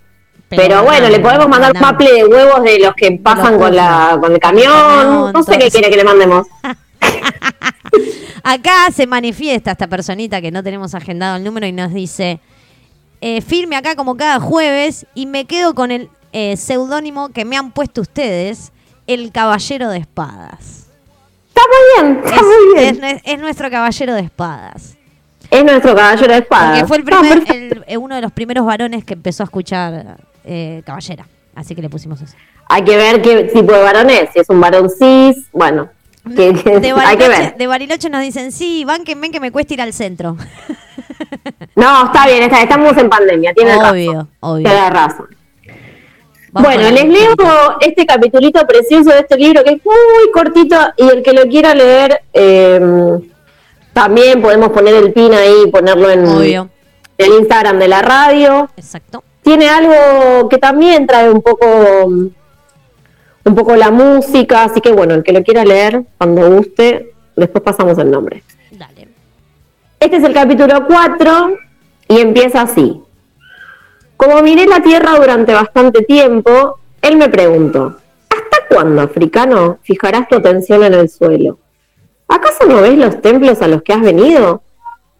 Pero 0.49 0.61
Pero, 0.63 0.83
bueno, 0.83 1.09
le 1.09 1.19
podemos 1.19 1.47
mandar 1.47 1.71
un 1.73 1.79
mandame. 1.81 1.93
maple 2.05 2.13
de 2.13 2.25
huevos 2.25 2.63
de 2.63 2.79
los 2.79 2.93
que 2.95 3.11
pasan 3.13 3.57
con, 3.57 3.73
la, 3.75 4.17
con 4.19 4.33
el 4.33 4.39
camión. 4.39 4.71
Camión, 4.73 5.31
No 5.33 5.41
sé 5.41 5.57
qué 5.57 5.71
quiere 5.71 5.89
que 5.89 5.95
le 5.97 6.03
mandemos. 6.03 6.45
acá 8.43 8.91
se 8.93 9.07
manifiesta 9.07 9.71
esta 9.71 9.87
personita 9.87 10.41
que 10.41 10.51
no 10.51 10.63
tenemos 10.63 10.93
agendado 10.95 11.37
el 11.37 11.43
número 11.43 11.65
y 11.65 11.71
nos 11.71 11.93
dice, 11.93 12.39
eh, 13.21 13.41
firme 13.41 13.75
acá 13.75 13.95
como 13.95 14.15
cada 14.17 14.39
jueves 14.39 15.05
y 15.15 15.25
me 15.25 15.45
quedo 15.45 15.73
con 15.73 15.91
el 15.91 16.09
eh, 16.31 16.57
seudónimo 16.57 17.29
que 17.29 17.45
me 17.45 17.57
han 17.57 17.71
puesto 17.71 18.01
ustedes, 18.01 18.71
el 19.07 19.31
Caballero 19.31 19.89
de 19.89 19.99
Espadas. 19.99 20.87
Está 21.49 21.61
muy 21.67 22.09
bien, 22.13 22.21
está 22.25 22.41
muy 22.41 22.79
bien. 22.81 23.03
es- 23.03 23.21
es 23.23 23.39
nuestro 23.39 23.69
Caballero 23.69 24.13
de 24.15 24.21
Espadas. 24.21 24.97
Es 25.51 25.63
nuestro 25.63 25.93
caballero 25.95 26.33
de 26.33 26.39
espada. 26.39 26.71
Porque 26.71 26.87
fue 26.87 26.97
el 26.97 27.03
primer, 27.03 27.43
el- 27.55 27.83
eh, 27.85 27.97
uno 27.97 28.15
de 28.15 28.21
los 28.21 28.31
primeros 28.31 28.65
varones 28.65 29.05
que 29.05 29.13
empezó 29.13 29.43
a 29.43 29.45
escuchar 29.45 30.17
eh, 30.43 30.81
Caballera. 30.83 31.27
Así 31.53 31.75
que 31.75 31.83
le 31.83 31.89
pusimos 31.91 32.19
eso. 32.23 32.35
Hay 32.67 32.83
que 32.83 32.97
ver 32.97 33.21
qué 33.21 33.43
tipo 33.53 33.71
de 33.71 33.83
varón 33.83 34.09
es. 34.09 34.29
Si 34.33 34.39
es 34.39 34.49
un 34.49 34.59
varón 34.59 34.89
cis, 34.89 35.45
bueno, 35.51 35.89
que- 36.35 36.53
que 36.53 36.79
De 36.79 36.91
hay 36.91 37.17
que 37.17 37.27
Bariloche, 37.27 37.27
ver. 37.29 37.55
de 37.57 37.67
Bariloche 37.67 38.09
nos 38.09 38.21
dicen, 38.21 38.51
sí, 38.51 38.83
van 38.85 39.03
que 39.03 39.15
ven 39.15 39.31
que 39.31 39.39
me 39.39 39.51
cuesta 39.51 39.73
ir 39.73 39.81
al 39.81 39.93
centro. 39.93 40.37
No, 41.75 42.05
está 42.05 42.27
bien, 42.27 42.43
está- 42.43 42.61
estamos 42.61 42.95
en 42.97 43.09
pandemia, 43.09 43.51
tiene 43.53 43.71
razón. 43.75 43.89
obvio, 43.89 44.27
obvio. 44.41 44.69
Tiene 44.69 44.89
razón. 44.91 45.27
Vamos 46.51 46.71
bueno, 46.75 46.91
les 46.91 47.05
leo 47.09 47.35
este 47.81 48.05
capitulito 48.05 48.65
precioso 48.67 49.09
de 49.09 49.19
este 49.21 49.35
libro 49.37 49.63
que 49.63 49.71
es 49.71 49.81
muy 49.83 50.31
cortito 50.31 50.75
y 50.97 51.07
el 51.09 51.23
que 51.23 51.33
lo 51.33 51.41
quiera 51.47 51.73
leer, 51.73 52.21
eh, 52.31 52.79
también 53.91 54.39
podemos 54.41 54.69
poner 54.69 54.93
el 54.95 55.11
pin 55.13 55.33
ahí, 55.33 55.65
ponerlo 55.71 56.11
en 56.11 56.25
Obvio, 56.27 56.69
el 57.17 57.33
Instagram 57.39 57.79
de 57.79 57.87
la 57.87 58.01
radio. 58.03 58.69
exacto. 58.77 59.23
Tiene 59.41 59.67
algo 59.67 60.47
que 60.47 60.59
también 60.59 61.07
trae 61.07 61.29
un 61.31 61.41
poco 61.41 61.65
un 63.45 63.55
poco 63.55 63.75
la 63.75 63.91
música, 63.91 64.63
así 64.63 64.81
que 64.81 64.91
bueno, 64.91 65.13
el 65.13 65.23
que 65.23 65.33
lo 65.33 65.43
quiera 65.43 65.65
leer, 65.65 66.03
cuando 66.17 66.49
guste, 66.49 67.13
después 67.35 67.63
pasamos 67.63 67.97
el 67.97 68.09
nombre. 68.09 68.43
Dale. 68.71 69.07
Este 69.99 70.17
es 70.17 70.23
el 70.23 70.33
capítulo 70.33 70.85
4 70.87 71.57
y 72.09 72.19
empieza 72.19 72.61
así. 72.61 73.01
Como 74.17 74.41
miré 74.41 74.65
la 74.65 74.81
Tierra 74.81 75.15
durante 75.17 75.53
bastante 75.53 76.03
tiempo, 76.03 76.79
él 77.01 77.17
me 77.17 77.29
preguntó, 77.29 77.97
¿hasta 78.29 78.67
cuándo, 78.69 79.01
africano, 79.01 79.79
fijarás 79.81 80.27
tu 80.29 80.35
atención 80.35 80.83
en 80.83 80.93
el 80.93 81.09
suelo? 81.09 81.59
¿Acaso 82.27 82.65
no 82.65 82.81
ves 82.81 82.97
los 82.97 83.21
templos 83.21 83.61
a 83.61 83.67
los 83.67 83.83
que 83.83 83.93
has 83.93 84.01
venido? 84.01 84.63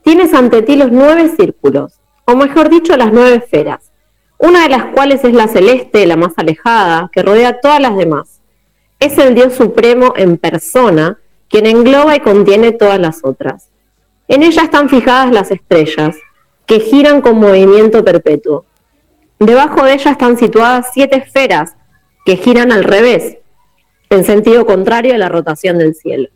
Tienes 0.04 0.34
ante 0.34 0.62
ti 0.62 0.76
los 0.76 0.92
nueve 0.92 1.32
círculos, 1.38 2.00
o 2.26 2.36
mejor 2.36 2.70
dicho, 2.70 2.96
las 2.96 3.12
nueve 3.12 3.36
esferas, 3.36 3.92
una 4.44 4.64
de 4.64 4.70
las 4.70 4.88
cuales 4.88 5.24
es 5.24 5.34
la 5.34 5.48
celeste, 5.48 6.06
la 6.06 6.18
más 6.18 6.34
alejada, 6.36 7.10
que 7.14 7.24
rodea 7.24 7.48
a 7.48 7.60
todas 7.62 7.80
las 7.80 7.96
demás. 7.96 8.42
Es 9.00 9.18
el 9.18 9.36
Dios 9.36 9.54
Supremo 9.54 10.14
en 10.18 10.38
persona, 10.38 11.18
quien 11.48 11.66
engloba 11.66 12.18
y 12.18 12.20
contiene 12.20 12.74
todas 12.74 13.00
las 13.00 13.24
otras. 13.24 13.70
En 14.28 14.44
ella 14.44 14.64
están 14.64 14.90
fijadas 14.90 15.32
las 15.32 15.50
estrellas, 15.50 16.18
que 16.66 16.82
giran 16.82 17.22
con 17.22 17.38
movimiento 17.38 18.04
perpetuo. 18.04 18.66
Debajo 19.40 19.86
de 19.86 19.94
ella 19.94 20.12
están 20.12 20.38
situadas 20.38 20.88
siete 20.94 21.16
esferas, 21.20 21.78
que 22.26 22.36
giran 22.36 22.74
al 22.74 22.84
revés, 22.84 23.38
en 24.10 24.26
sentido 24.26 24.66
contrario 24.66 25.16
a 25.16 25.18
la 25.18 25.30
rotación 25.30 25.78
del 25.78 25.96
cielo. 25.96 26.28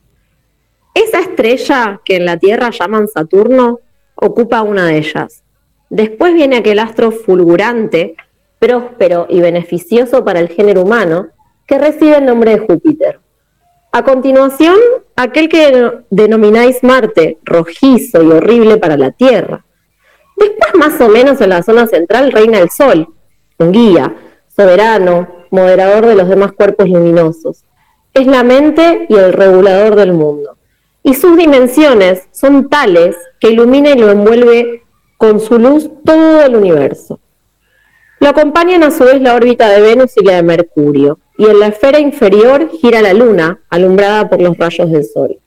Esa 0.94 1.20
estrella, 1.20 2.00
que 2.06 2.16
en 2.16 2.26
la 2.26 2.38
Tierra 2.38 2.70
llaman 2.70 3.10
Saturno, 3.10 3.82
ocupa 4.16 4.62
una 4.62 4.86
de 4.86 4.98
ellas. 4.98 5.44
Después 5.90 6.34
viene 6.34 6.58
aquel 6.58 6.80
astro 6.80 7.12
fulgurante, 7.12 8.16
próspero 8.60 9.28
y 9.30 9.40
beneficioso 9.40 10.26
para 10.26 10.40
el 10.40 10.50
género 10.50 10.82
humano, 10.82 11.28
que 11.66 11.78
recibe 11.78 12.18
el 12.18 12.26
nombre 12.26 12.52
de 12.58 12.66
Júpiter. 12.68 13.20
A 13.92 14.04
continuación, 14.04 14.76
aquel 15.16 15.50
que 15.50 15.72
deno- 15.72 16.04
denomináis 16.10 16.84
Marte, 16.84 17.38
rojizo 17.44 18.22
y 18.22 18.32
horrible 18.32 18.78
para 18.78 18.98
la 18.98 19.12
Tierra. 19.12 19.64
Después, 20.36 20.76
más 20.76 21.00
o 21.02 21.08
menos 21.10 21.42
en 21.42 21.50
la 21.50 21.64
zona 21.64 21.88
central, 21.88 22.32
reina 22.32 22.60
el 22.60 22.70
Sol, 22.70 23.08
un 23.58 23.72
guía, 23.72 24.14
soberano, 24.56 25.28
moderador 25.52 26.06
de 26.06 26.16
los 26.16 26.28
demás 26.28 26.52
cuerpos 26.52 26.90
luminosos. 26.90 27.64
Es 28.14 28.28
la 28.28 28.44
mente 28.44 29.06
y 29.10 29.16
el 29.16 29.34
regulador 29.34 29.96
del 29.96 30.14
mundo. 30.14 30.58
Y 31.04 31.14
sus 31.14 31.38
dimensiones 31.38 32.28
son 32.32 32.70
tales 32.70 33.16
que 33.40 33.52
ilumina 33.52 33.92
y 33.92 33.98
lo 33.98 34.10
envuelve 34.12 34.84
con 35.18 35.40
su 35.40 35.58
luz 35.58 35.90
todo 36.06 36.44
el 36.44 36.56
universo. 36.56 37.20
Lo 38.20 38.30
acompañan 38.30 38.84
a 38.84 38.92
su 38.92 39.04
vez 39.04 39.22
la 39.22 39.36
órbita 39.36 39.70
de 39.70 39.82
Venus 39.82 40.14
y 40.18 40.24
la 40.24 40.36
de 40.36 40.44
Mercurio, 40.44 41.20
y 41.38 41.46
en 41.46 41.60
la 41.60 41.68
esfera 41.68 42.00
inferior 42.00 42.70
gira 42.70 43.02
la 43.02 43.14
Luna, 43.14 43.60
alumbrada 43.70 44.30
por 44.30 44.42
los 44.42 44.58
rayos 44.58 44.92
del 44.92 45.06
Sol. 45.06 45.40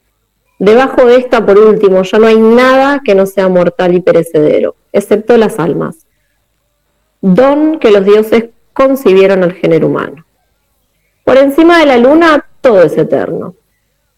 Debajo 0.58 1.06
de 1.06 1.16
esta, 1.16 1.44
por 1.44 1.58
último, 1.58 2.02
ya 2.02 2.18
no 2.18 2.26
hay 2.26 2.38
nada 2.38 3.00
que 3.04 3.14
no 3.14 3.26
sea 3.26 3.48
mortal 3.48 3.94
y 3.94 4.00
perecedero, 4.00 4.76
excepto 4.92 5.36
las 5.36 5.58
almas. 5.58 6.06
Don 7.20 7.78
que 7.78 7.90
los 7.90 8.04
dioses 8.04 8.50
concibieron 8.72 9.42
al 9.42 9.52
género 9.54 9.88
humano. 9.88 10.24
Por 11.24 11.38
encima 11.38 11.78
de 11.78 11.86
la 11.86 11.96
luna, 11.96 12.46
todo 12.60 12.82
es 12.82 12.96
eterno. 12.96 13.54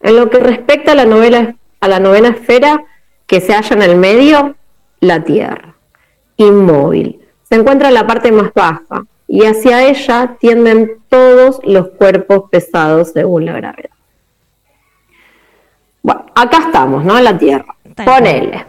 En 0.01 0.17
lo 0.17 0.31
que 0.31 0.39
respecta 0.39 0.93
a 0.93 0.95
la, 0.95 1.05
novela, 1.05 1.57
a 1.81 1.89
la 1.89 2.01
novena 2.01 2.29
esfera 2.29 2.85
que 3.27 3.41
se 3.41 3.55
halla 3.55 3.77
en 3.77 3.83
el 3.83 3.97
medio, 3.97 4.57
la 5.03 5.23
Tierra, 5.23 5.75
inmóvil. 6.37 7.21
Se 7.43 7.57
encuentra 7.57 7.89
en 7.89 7.95
la 7.95 8.07
parte 8.07 8.33
más 8.33 8.55
baja 8.55 9.05
y 9.27 9.45
hacia 9.45 9.85
ella 9.85 10.37
tienden 10.41 10.93
todos 11.09 11.61
los 11.65 11.89
cuerpos 11.89 12.45
pesados 12.51 13.11
según 13.13 13.45
la 13.45 13.53
gravedad. 13.53 13.91
Bueno, 16.03 16.27
acá 16.35 16.59
estamos, 16.67 17.05
¿no? 17.05 17.19
En 17.19 17.25
la 17.25 17.37
Tierra. 17.37 17.75
Tal 17.95 18.07
cual. 18.07 18.23
Ponele, 18.23 18.67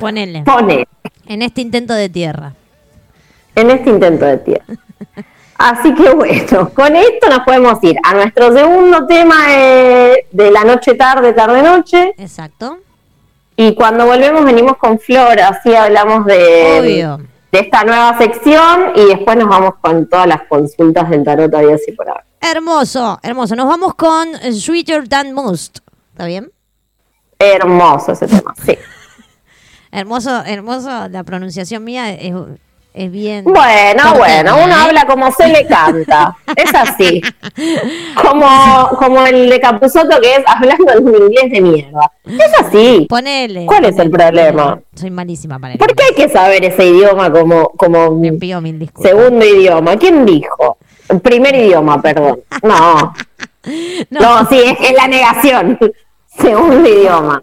Ponele. 0.00 0.42
ponele. 0.44 0.88
En 1.26 1.42
este 1.42 1.60
intento 1.60 1.94
de 1.94 2.08
tierra. 2.08 2.54
en 3.54 3.70
este 3.70 3.90
intento 3.90 4.24
de 4.24 4.38
tierra. 4.38 4.64
Así 5.58 5.94
que 5.94 6.08
bueno, 6.14 6.70
con 6.70 6.96
esto 6.96 7.28
nos 7.28 7.40
podemos 7.40 7.84
ir 7.84 7.96
a 8.02 8.14
nuestro 8.14 8.50
segundo 8.50 9.06
tema 9.06 9.48
de, 9.48 10.26
de 10.32 10.50
la 10.50 10.64
noche 10.64 10.94
tarde, 10.94 11.34
tarde 11.34 11.62
noche. 11.62 12.14
Exacto. 12.16 12.78
Y 13.56 13.74
cuando 13.74 14.06
volvemos 14.06 14.44
venimos 14.44 14.76
con 14.78 14.98
Flor, 14.98 15.40
así 15.40 15.74
hablamos 15.74 16.24
de, 16.26 16.80
Obvio. 16.80 17.18
de 17.52 17.58
esta 17.58 17.84
nueva 17.84 18.16
sección 18.18 18.92
y 18.94 19.04
después 19.06 19.36
nos 19.36 19.48
vamos 19.48 19.74
con 19.80 20.08
todas 20.08 20.26
las 20.26 20.42
consultas 20.48 21.10
del 21.10 21.24
tarot 21.24 21.52
y 21.52 21.72
así 21.72 21.92
por 21.92 22.08
ahora. 22.08 22.24
Hermoso, 22.40 23.18
hermoso. 23.22 23.54
Nos 23.54 23.68
vamos 23.68 23.94
con 23.94 24.28
Sweeter 24.52 25.08
Than 25.08 25.32
Most. 25.34 25.80
¿Está 26.12 26.26
bien? 26.26 26.50
Hermoso 27.38 28.12
ese 28.12 28.26
tema, 28.26 28.54
sí. 28.64 28.76
Hermoso, 29.92 30.42
hermoso. 30.44 31.08
La 31.08 31.24
pronunciación 31.24 31.84
mía 31.84 32.12
es, 32.12 32.32
es 32.92 33.10
bien. 33.10 33.44
Bueno, 33.44 34.14
bueno, 34.16 34.56
uno 34.56 34.68
¿eh? 34.68 34.78
habla 34.80 35.06
como 35.06 35.30
se 35.32 35.48
le 35.48 35.66
canta. 35.66 36.36
Es 36.56 36.74
así. 36.74 37.20
Como, 38.22 38.88
como 38.98 39.26
el 39.26 39.48
de 39.50 39.60
Capuzoto 39.60 40.20
que 40.20 40.36
es 40.36 40.42
hablando 40.46 40.92
en 40.92 41.22
inglés 41.22 41.50
de 41.50 41.60
mierda. 41.60 42.12
Es 42.24 42.52
así. 42.58 43.06
Ponele. 43.08 43.66
¿Cuál 43.66 43.86
es 43.86 43.98
el 43.98 44.10
problema? 44.10 44.80
Soy 44.94 45.10
malísima 45.10 45.58
para 45.58 45.74
¿Por 45.74 45.94
qué 45.94 46.04
hay 46.04 46.14
que 46.14 46.28
saber 46.28 46.64
ese 46.64 46.86
idioma 46.86 47.30
como, 47.32 47.70
como 47.70 48.14
Me 48.14 48.32
pido 48.34 48.60
mil 48.60 48.78
disculpas. 48.78 49.10
segundo 49.10 49.44
idioma? 49.44 49.96
¿Quién 49.96 50.24
dijo? 50.26 50.78
Primer 51.22 51.54
idioma, 51.54 52.00
perdón. 52.00 52.40
No, 52.62 53.12
No, 54.10 54.20
no, 54.20 54.48
sí, 54.48 54.58
es, 54.58 54.78
es 54.80 54.94
la 54.94 55.06
negación. 55.08 55.78
Segundo 56.26 56.88
idioma. 56.88 57.42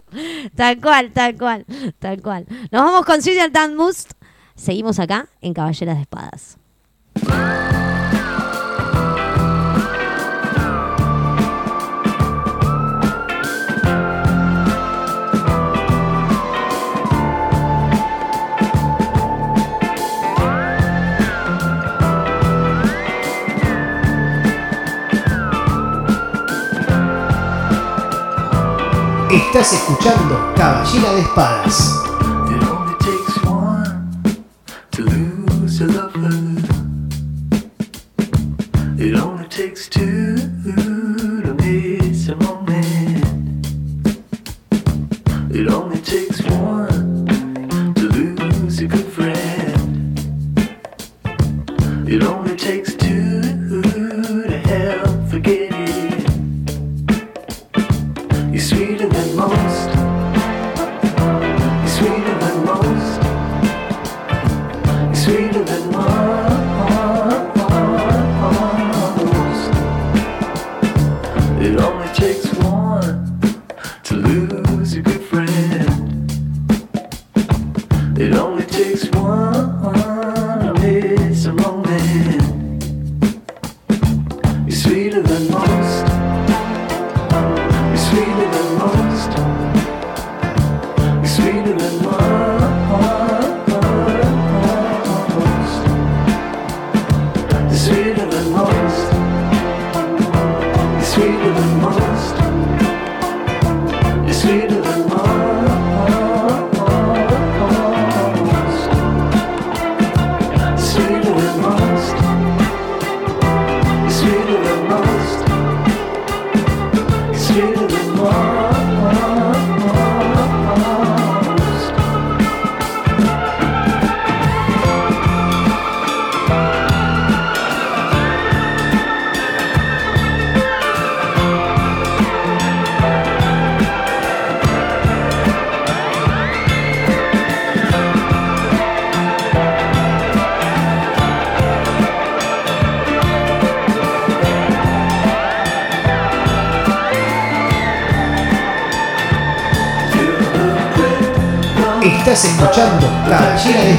Tal 0.56 0.80
cual, 0.80 1.12
tal 1.12 1.36
cual, 1.36 1.64
tal 1.98 2.20
cual. 2.22 2.46
Nos 2.70 2.84
vamos 2.84 3.04
con 3.04 3.20
Than 3.52 3.76
Most. 3.76 4.12
Seguimos 4.58 4.98
acá 4.98 5.28
en 5.40 5.54
Caballeras 5.54 5.96
de 5.96 6.02
Espadas. 6.02 6.58
Estás 29.30 29.72
escuchando 29.72 30.52
Caballera 30.56 31.12
de 31.12 31.20
Espadas. 31.20 32.07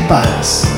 Caballera 0.09 0.68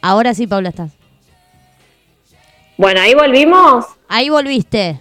Ahora 0.00 0.32
sí, 0.32 0.46
Paula, 0.46 0.70
estás. 0.70 0.92
Bueno, 2.78 3.02
ahí 3.02 3.12
volvimos. 3.12 3.84
Ahí 4.08 4.30
volviste. 4.30 4.98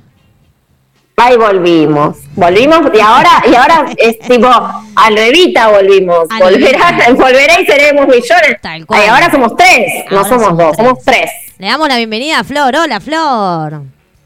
Ahí 1.15 1.37
volvimos. 1.37 2.17
Volvimos 2.35 2.81
y 2.93 2.99
ahora, 2.99 3.43
y 3.49 3.53
ahora 3.55 3.85
es 3.97 4.19
tipo, 4.19 4.47
a 4.47 5.09
nuevita 5.11 5.69
volvimos. 5.69 6.27
Volverá, 6.39 6.97
volverá 7.13 7.61
y 7.61 7.65
seremos 7.65 8.07
millones. 8.07 8.57
Tal 8.61 8.85
cual. 8.85 9.01
Ay, 9.01 9.07
ahora 9.09 9.31
somos 9.31 9.55
tres, 9.55 10.05
no 10.09 10.23
somos, 10.25 10.43
somos 10.43 10.57
dos, 10.57 10.75
tres. 10.75 10.77
somos 10.77 11.03
tres. 11.03 11.31
Le 11.59 11.67
damos 11.67 11.87
la 11.87 11.97
bienvenida 11.97 12.39
a 12.39 12.43
Flor. 12.43 12.75
Hola, 12.75 12.99
Flor. 12.99 13.81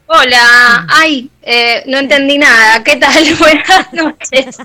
Hola, 0.06 0.86
ay, 0.88 1.30
eh, 1.42 1.82
no 1.86 1.98
entendí 1.98 2.38
nada. 2.38 2.82
¿Qué 2.82 2.96
tal? 2.96 3.22
Buenas 3.38 3.92
noches. 3.92 4.56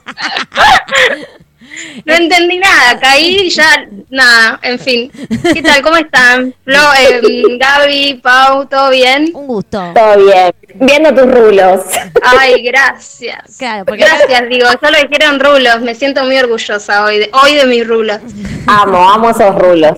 No 2.05 2.13
entendí 2.13 2.57
nada, 2.57 2.99
caí 2.99 3.38
y 3.45 3.49
ya, 3.49 3.88
nada, 4.09 4.59
en 4.61 4.78
fin. 4.80 5.11
¿Qué 5.53 5.61
tal? 5.61 5.82
¿Cómo 5.82 5.97
están? 5.97 6.53
Flo, 6.63 6.78
eh, 6.99 7.21
Gaby, 7.59 8.19
Pau, 8.21 8.65
¿todo 8.67 8.89
bien? 8.91 9.32
Un 9.34 9.47
gusto. 9.47 9.91
Todo 9.95 10.17
bien. 10.26 10.51
Viendo 10.76 11.13
tus 11.13 11.32
rulos. 11.32 11.82
Ay, 12.21 12.63
gracias. 12.63 13.57
Claro, 13.57 13.86
porque- 13.86 14.03
Gracias, 14.03 14.49
digo, 14.49 14.67
solo 14.82 14.97
dijeron 15.07 15.39
rulos, 15.39 15.82
me 15.82 15.95
siento 15.95 16.24
muy 16.24 16.38
orgullosa 16.38 17.03
hoy 17.05 17.19
de, 17.19 17.30
hoy 17.43 17.55
de 17.55 17.65
mis 17.65 17.88
rulos. 17.88 18.19
Amo, 18.67 19.09
amo 19.09 19.30
esos 19.32 19.55
rulos. 19.55 19.97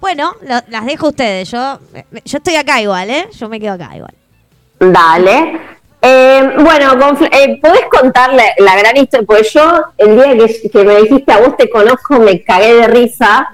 Bueno, 0.00 0.34
lo- 0.42 0.62
las 0.68 0.84
dejo 0.86 1.06
a 1.06 1.10
ustedes. 1.10 1.50
Yo, 1.50 1.80
yo 2.24 2.38
estoy 2.38 2.56
acá 2.56 2.80
igual, 2.80 3.10
¿eh? 3.10 3.28
Yo 3.38 3.48
me 3.48 3.58
quedo 3.58 3.72
acá 3.74 3.90
igual. 3.96 4.14
Dale. 4.78 5.60
Eh, 6.02 6.50
bueno, 6.58 6.98
con 6.98 7.24
eh, 7.32 7.58
¿podés 7.60 7.86
contarle 7.90 8.52
la 8.58 8.76
gran 8.76 8.96
historia? 8.96 9.26
Porque 9.26 9.48
yo, 9.48 9.84
el 9.98 10.14
día 10.14 10.46
que, 10.46 10.70
que 10.70 10.84
me 10.84 10.96
dijiste 11.02 11.32
a 11.32 11.38
vos 11.38 11.56
te 11.56 11.68
conozco, 11.70 12.18
me 12.20 12.42
cagué 12.44 12.74
de 12.74 12.86
risa. 12.86 13.48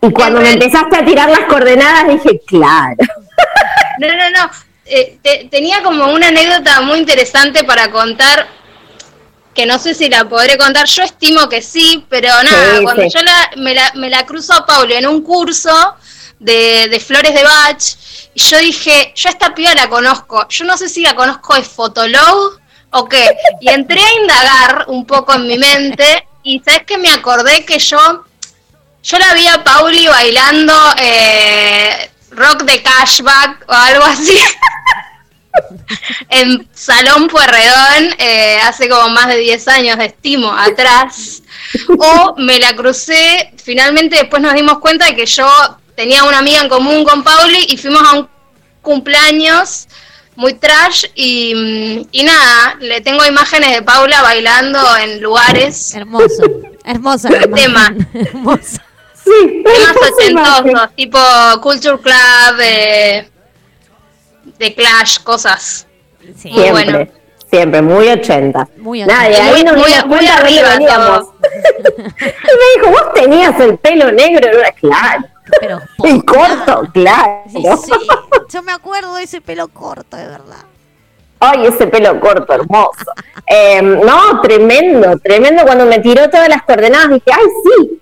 Y 0.00 0.10
cuando 0.12 0.40
me 0.40 0.52
empezaste 0.52 0.96
a 0.96 1.04
tirar 1.04 1.28
las 1.28 1.40
coordenadas, 1.48 2.08
dije, 2.08 2.40
claro. 2.46 2.96
No, 4.00 4.06
no, 4.06 4.30
no. 4.30 4.50
Eh, 4.84 5.18
te- 5.22 5.48
tenía 5.50 5.82
como 5.82 6.12
una 6.12 6.28
anécdota 6.28 6.80
muy 6.82 6.98
interesante 6.98 7.64
para 7.64 7.90
contar, 7.90 8.46
que 9.52 9.66
no 9.66 9.76
sé 9.78 9.92
si 9.92 10.08
la 10.08 10.24
podré 10.28 10.56
contar. 10.56 10.86
Yo 10.86 11.02
estimo 11.02 11.48
que 11.48 11.62
sí, 11.62 12.06
pero 12.08 12.28
nada, 12.28 12.76
Sí, 12.78 12.82
cuando 12.84 13.02
sí. 13.02 13.08
yo 13.12 13.20
la, 13.24 13.50
me, 13.56 13.74
la, 13.74 13.90
me 13.96 14.08
la 14.08 14.24
cruzo 14.24 14.52
a 14.54 14.64
Paulo 14.64 14.94
en 14.94 15.06
un 15.08 15.22
curso 15.22 15.96
de, 16.38 17.02
flores 17.04 17.34
de 17.34 17.42
Bach, 17.42 17.96
y 18.34 18.40
yo 18.40 18.58
dije, 18.58 19.12
yo 19.14 19.28
esta 19.28 19.54
piba 19.54 19.74
la 19.74 19.88
conozco. 19.88 20.46
Yo 20.48 20.64
no 20.64 20.76
sé 20.76 20.88
si 20.88 21.02
la 21.02 21.14
conozco 21.14 21.54
de 21.54 21.62
Fotolog 21.62 22.60
o 22.90 23.08
qué. 23.08 23.36
Y 23.60 23.68
entré 23.68 24.00
a 24.00 24.20
indagar 24.20 24.84
un 24.88 25.04
poco 25.06 25.34
en 25.34 25.46
mi 25.46 25.58
mente, 25.58 26.26
y 26.42 26.60
sabes 26.64 26.82
que 26.84 26.98
me 26.98 27.10
acordé 27.10 27.64
que 27.64 27.78
yo 27.78 28.24
yo 29.02 29.18
la 29.18 29.32
vi 29.32 29.46
a 29.46 29.62
Pauli 29.62 30.06
bailando 30.06 30.74
eh, 30.98 32.10
rock 32.30 32.64
de 32.64 32.82
cashback 32.82 33.64
o 33.68 33.72
algo 33.72 34.04
así 34.04 34.36
en 36.30 36.68
Salón 36.74 37.28
Puerredón 37.28 38.14
eh, 38.18 38.58
hace 38.62 38.88
como 38.88 39.08
más 39.10 39.28
de 39.28 39.38
10 39.38 39.68
años 39.68 39.98
de 39.98 40.06
estimo 40.06 40.52
atrás. 40.52 41.42
O 41.98 42.34
me 42.38 42.58
la 42.58 42.74
crucé, 42.74 43.52
finalmente 43.62 44.16
después 44.16 44.42
nos 44.42 44.54
dimos 44.54 44.78
cuenta 44.78 45.06
de 45.06 45.16
que 45.16 45.26
yo 45.26 45.48
tenía 45.98 46.22
una 46.22 46.38
amiga 46.38 46.60
en 46.60 46.68
común 46.68 47.02
con 47.04 47.24
Pauli 47.24 47.58
y 47.70 47.76
fuimos 47.76 48.00
a 48.04 48.12
un 48.20 48.28
cumpleaños 48.82 49.88
muy 50.36 50.54
trash 50.54 51.06
y, 51.16 52.06
y 52.12 52.22
nada, 52.22 52.76
le 52.78 53.00
tengo 53.00 53.26
imágenes 53.26 53.72
de 53.74 53.82
Paula 53.82 54.22
bailando 54.22 54.78
en 55.02 55.20
lugares 55.20 55.92
Hermoso. 55.96 56.44
Hermosa. 56.84 57.30
la 57.30 57.48
Tema. 57.48 57.92
Hermosa. 58.14 58.80
Sí, 59.24 59.62
temas 59.64 59.96
ochentosos, 60.12 60.94
tipo 60.94 61.18
Culture 61.62 61.98
Club, 61.98 62.60
eh, 62.62 63.28
de 64.56 64.74
Clash, 64.76 65.18
cosas. 65.24 65.84
Sí. 66.40 66.50
Muy 66.50 66.62
Siempre, 66.62 66.70
bueno. 66.92 67.10
siempre, 67.50 67.82
muy 67.82 68.08
80. 68.08 68.68
Muy 68.76 69.02
Nada, 69.02 69.28
y 69.28 69.32
ochenta. 69.32 69.44
ahí 69.46 69.52
Muy- 69.52 69.64
nos 69.64 69.76
muy- 69.76 70.16
muy 70.16 70.26
arriba 70.28 70.68
veníamos. 70.70 71.24
y 71.42 72.06
me 72.06 72.86
dijo, 72.86 72.90
vos 72.92 73.12
tenías 73.14 73.58
el 73.58 73.76
pelo 73.78 74.12
negro. 74.12 74.48
Y 74.48 74.54
yo, 74.86 74.88
Claro. 74.88 75.24
Pero 75.60 75.80
Y 76.04 76.20
posta. 76.22 76.64
corto, 76.66 76.90
claro. 76.92 77.42
Sí, 77.50 77.62
sí. 77.84 77.92
Yo 78.50 78.62
me 78.62 78.72
acuerdo 78.72 79.14
de 79.16 79.24
ese 79.24 79.40
pelo 79.40 79.68
corto, 79.68 80.16
de 80.16 80.26
verdad. 80.26 80.64
Ay, 81.40 81.66
ese 81.66 81.86
pelo 81.86 82.18
corto, 82.20 82.52
hermoso. 82.52 83.12
Eh, 83.46 83.80
no, 83.82 84.40
tremendo, 84.40 85.16
tremendo. 85.18 85.62
Cuando 85.62 85.86
me 85.86 85.98
tiró 86.00 86.28
todas 86.28 86.48
las 86.48 86.62
coordenadas 86.62 87.10
dije, 87.10 87.30
ay, 87.32 87.46
sí. 87.64 88.00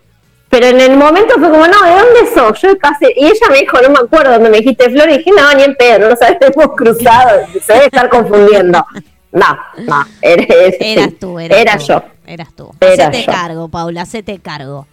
Pero 0.48 0.66
en 0.66 0.80
el 0.80 0.96
momento 0.96 1.34
fue 1.38 1.50
como, 1.50 1.66
no, 1.66 1.82
¿de 1.82 1.90
dónde 1.90 2.34
sos? 2.34 2.60
Yo 2.62 2.78
casi... 2.78 3.06
Y 3.16 3.26
ella 3.26 3.46
me 3.50 3.58
dijo, 3.58 3.78
no 3.82 3.90
me 3.90 3.98
acuerdo 3.98 4.32
dónde 4.32 4.48
me 4.48 4.58
dijiste 4.58 4.88
Flor. 4.90 5.10
Y 5.10 5.18
dije, 5.18 5.30
no, 5.36 5.52
ni 5.54 5.64
en 5.64 5.74
pedo, 5.76 5.98
no 5.98 6.10
nos 6.10 6.22
habíamos 6.22 6.76
cruzado. 6.76 7.40
Se 7.62 7.72
debe 7.74 7.86
estar 7.86 8.08
confundiendo. 8.08 8.84
No, 9.32 9.58
no, 9.78 10.06
eres, 10.22 10.76
Eras 10.80 11.10
tú, 11.20 11.38
eras 11.38 11.58
era 11.58 11.76
tú. 11.76 11.84
yo. 11.84 12.02
Eras 12.26 12.48
tú. 12.56 12.72
Era 12.80 13.08
hacete 13.08 13.24
yo. 13.26 13.32
cargo, 13.32 13.68
Paula, 13.68 14.02
hacete 14.02 14.38
cargo. 14.38 14.86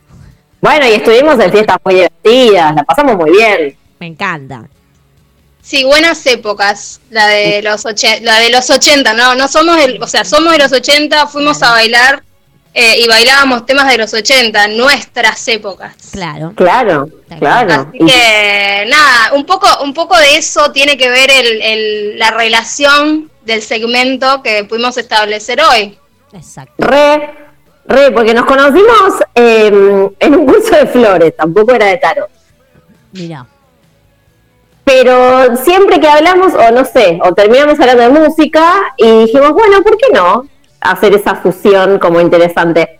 Bueno, 0.63 0.87
y 0.87 0.93
estuvimos 0.93 1.37
en 1.41 1.51
fiestas 1.51 1.75
muy 1.83 1.95
divertidas, 1.95 2.73
la 2.73 2.83
pasamos 2.83 3.17
muy 3.17 3.31
bien. 3.31 3.77
Me 3.99 4.07
encanta. 4.07 4.63
Sí, 5.61 5.83
buenas 5.83 6.25
épocas, 6.25 7.01
la 7.09 7.27
de 7.27 7.61
los 7.61 7.85
80, 7.85 8.21
la 8.23 8.39
de 8.39 8.49
los 8.49 8.69
80, 8.69 9.13
no, 9.13 9.35
no 9.35 9.49
somos 9.49 9.77
el, 9.83 10.01
o 10.01 10.07
sea, 10.07 10.23
somos 10.23 10.53
de 10.53 10.59
los 10.59 10.71
80, 10.71 11.27
fuimos 11.27 11.61
a 11.63 11.71
bailar 11.71 12.23
eh, 12.73 12.95
y 13.03 13.07
bailábamos 13.09 13.65
temas 13.65 13.91
de 13.91 13.97
los 13.97 14.13
80, 14.13 14.69
nuestras 14.69 15.45
épocas. 15.49 15.95
Claro. 16.13 16.53
Claro, 16.55 17.09
claro. 17.39 17.89
Así 17.89 17.97
que 18.05 18.85
nada, 18.87 19.33
un 19.33 19.45
poco, 19.45 19.67
un 19.83 19.93
poco 19.93 20.17
de 20.17 20.37
eso 20.37 20.71
tiene 20.71 20.95
que 20.95 21.09
ver 21.09 21.29
el, 21.29 21.61
el- 21.61 22.19
la 22.19 22.31
relación 22.31 23.29
del 23.43 23.61
segmento 23.61 24.41
que 24.41 24.63
pudimos 24.63 24.95
establecer 24.97 25.59
hoy. 25.61 25.97
Exacto. 26.31 26.73
Re, 26.77 27.35
re, 27.85 28.11
porque 28.11 28.33
nos 28.33 28.45
conocimos 28.45 29.21
eh, 29.35 30.09
en 30.19 30.35
un 30.35 30.45
curso 30.45 30.75
de 30.75 30.87
flores, 30.87 31.35
tampoco 31.35 31.73
era 31.73 31.87
de 31.87 31.97
tarot. 31.97 32.29
Mira. 33.13 33.45
Pero 34.83 35.55
siempre 35.57 35.99
que 35.99 36.07
hablamos, 36.07 36.53
o 36.53 36.71
no 36.71 36.83
sé, 36.85 37.19
o 37.23 37.33
terminamos 37.33 37.79
hablando 37.79 38.03
de 38.03 38.27
música 38.27 38.93
y 38.97 39.25
dijimos, 39.25 39.51
bueno, 39.51 39.81
¿por 39.81 39.97
qué 39.97 40.07
no 40.13 40.45
hacer 40.81 41.15
esa 41.15 41.35
fusión 41.35 41.99
como 41.99 42.19
interesante? 42.19 42.99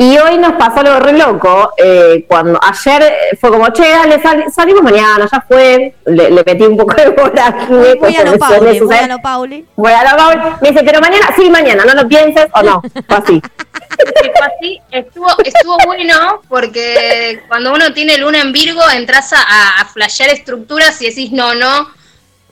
Y 0.00 0.16
hoy 0.16 0.38
nos 0.38 0.52
pasó 0.52 0.78
algo 0.78 1.00
re 1.00 1.12
loco, 1.18 1.72
eh, 1.76 2.24
cuando 2.28 2.58
ayer 2.62 3.12
fue 3.40 3.50
como, 3.50 3.68
che, 3.70 3.88
dale, 3.88 4.22
sal- 4.22 4.44
salimos 4.54 4.82
mañana, 4.82 5.28
ya 5.30 5.40
fue, 5.48 5.92
le, 6.06 6.30
le 6.30 6.44
metí 6.44 6.62
un 6.62 6.76
poco 6.76 6.94
de 6.94 7.08
vorágine. 7.10 7.94
Voy 7.96 8.14
a 8.14 8.24
lo 8.24 8.38
Pauli, 8.38 8.78
voy 8.78 8.96
a 8.96 9.06
lo 9.08 9.18
Pauli. 9.18 9.66
Voy 9.74 9.92
a 9.92 10.04
la 10.04 10.16
Pauli. 10.16 10.38
Me 10.60 10.70
dice, 10.70 10.84
pero 10.84 11.00
mañana, 11.00 11.30
sí, 11.34 11.50
mañana, 11.50 11.84
no 11.84 11.94
lo 12.00 12.06
pienses 12.08 12.46
o 12.54 12.62
no. 12.62 12.80
Fue 13.08 13.16
así. 13.16 13.42
Fue 13.42 14.46
así, 14.56 14.80
estuvo, 14.92 15.26
estuvo 15.44 15.76
bueno 15.84 16.42
porque 16.48 17.42
cuando 17.48 17.72
uno 17.74 17.92
tiene 17.92 18.18
luna 18.18 18.40
en 18.40 18.52
Virgo 18.52 18.82
entras 18.94 19.32
a, 19.32 19.80
a 19.80 19.84
flashear 19.86 20.30
estructuras 20.30 21.02
y 21.02 21.06
decís 21.06 21.32
no, 21.32 21.54
no. 21.56 21.88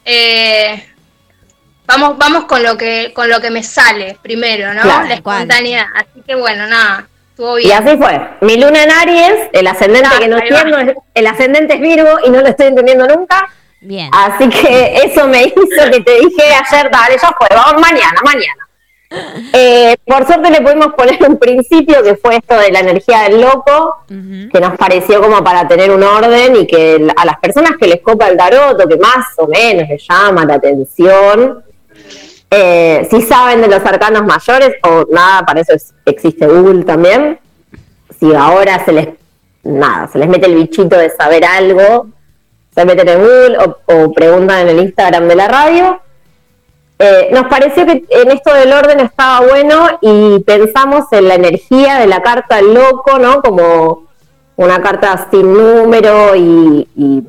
eh, 0.05 0.85
vamos, 1.87 2.19
vamos 2.19 2.45
con 2.47 2.63
lo 2.65 2.77
que, 2.77 3.13
con 3.15 3.29
lo 3.29 3.41
que 3.41 3.51
me 3.51 3.63
sale 3.63 4.19
primero, 4.21 4.75
¿no? 4.75 4.83
Claro, 4.83 5.07
La 5.09 5.23
¿cuál? 5.23 5.43
espontaneidad. 5.43 5.87
Así 5.95 6.23
que 6.27 6.35
bueno, 6.35 6.67
nada, 6.67 7.07
estuvo 7.37 7.59
Y 7.59 7.71
así 7.71 7.97
fue. 7.99 8.21
Mi 8.41 8.57
luna 8.57 8.83
en 8.83 8.91
Aries, 8.91 9.49
el 9.53 9.67
ascendente 9.67 10.09
Ah, 10.13 10.19
que 10.19 10.29
no 10.29 10.39
entiendo, 10.39 10.79
es- 10.79 10.97
el 11.15 11.27
ascendente 11.27 11.75
es 11.75 11.81
Virgo 11.81 12.19
y 12.25 12.31
no 12.31 12.41
lo 12.41 12.49
estoy 12.49 12.69
entendiendo 12.69 13.07
nunca. 13.07 13.47
Bien. 13.81 14.09
Así 14.13 14.49
que 14.49 15.03
eso 15.05 15.29
me 15.29 15.43
hizo 15.57 15.91
que 15.93 16.01
te 16.01 16.15
dije 16.21 16.43
ayer, 16.43 16.91
dale, 16.91 17.17
ya 17.21 17.35
fue, 17.39 17.47
vamos 17.51 17.81
mañana, 17.81 18.21
mañana. 18.25 18.63
Eh, 19.53 19.97
por 20.05 20.27
suerte 20.27 20.51
le 20.51 20.61
pudimos 20.63 20.89
poner 20.95 21.17
un 21.29 21.39
principio 21.39 22.03
que 22.03 22.17
fue 22.17 22.37
esto 22.37 22.59
de 22.59 22.73
la 22.73 22.81
energía 22.81 23.23
del 23.23 23.41
loco, 23.41 23.99
que 24.09 24.61
nos 24.61 24.77
pareció 24.77 25.21
como 25.23 25.45
para 25.45 25.69
tener 25.69 25.93
un 25.93 26.03
orden 26.03 26.57
y 26.57 26.67
que 26.67 27.07
a 27.17 27.25
las 27.25 27.39
personas 27.39 27.73
que 27.79 27.87
les 27.87 28.01
copa 28.03 28.27
el 28.29 28.37
tarot 28.37 28.81
o 28.81 28.89
que 28.89 28.97
más 28.97 29.27
o 29.37 29.47
menos 29.47 29.89
les 29.89 30.05
llama 30.09 30.45
la 30.45 30.55
atención, 30.55 31.63
eh, 32.51 33.07
si 33.11 33.23
saben 33.23 33.61
de 33.61 33.69
los 33.69 33.85
arcanos 33.85 34.25
mayores 34.25 34.77
o 34.83 35.05
nada, 35.11 35.45
para 35.45 35.61
eso 35.61 35.73
es- 35.75 35.93
existe 36.05 36.47
Google 36.47 36.85
también, 36.85 37.39
si 38.19 38.35
ahora 38.35 38.85
se 38.85 38.93
les, 38.93 39.09
nada, 39.65 40.09
se 40.09 40.19
les 40.19 40.29
mete 40.29 40.47
el 40.47 40.55
bichito 40.55 40.97
de 40.97 41.11
saber 41.11 41.45
algo, 41.45 42.07
se 42.75 42.85
meten 42.85 43.09
en 43.09 43.19
Google 43.21 43.59
o, 43.87 44.13
preguntan 44.13 44.61
en 44.61 44.69
el 44.69 44.81
Instagram 44.85 45.29
de 45.29 45.35
la 45.35 45.49
radio. 45.49 46.01
Eh, 46.99 47.29
nos 47.33 47.47
pareció 47.49 47.85
que 47.85 48.05
en 48.09 48.31
esto 48.31 48.55
del 48.55 48.73
orden 48.73 49.01
estaba 49.01 49.47
bueno 49.47 49.99
y 50.01 50.39
pensamos 50.41 51.05
en 51.13 51.29
la 51.29 51.35
energía 51.35 51.97
de 51.99 52.07
la 52.07 52.23
carta 52.23 52.63
loco, 52.63 53.19
¿no? 53.19 53.43
Como 53.43 54.07
una 54.57 54.81
carta 54.81 55.29
sin 55.31 55.53
número 55.53 56.35
y, 56.37 56.89
y, 56.97 57.23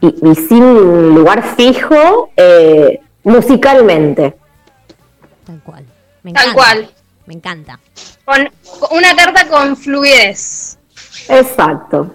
y- 0.00 0.30
y 0.30 0.34
sin 0.34 1.14
lugar 1.14 1.42
fijo 1.56 2.30
eh, 2.36 3.00
musicalmente. 3.24 4.36
Tal 5.46 5.60
cual. 5.62 5.84
Me 6.22 6.32
Tal 6.32 6.48
encanta. 6.48 6.54
cual. 6.54 6.90
Me 7.26 7.34
encanta. 7.34 7.80
Con, 8.24 8.50
con 8.80 8.96
una 8.98 9.14
carta 9.16 9.46
con 9.48 9.76
fluidez. 9.76 10.78
Exacto. 11.28 12.14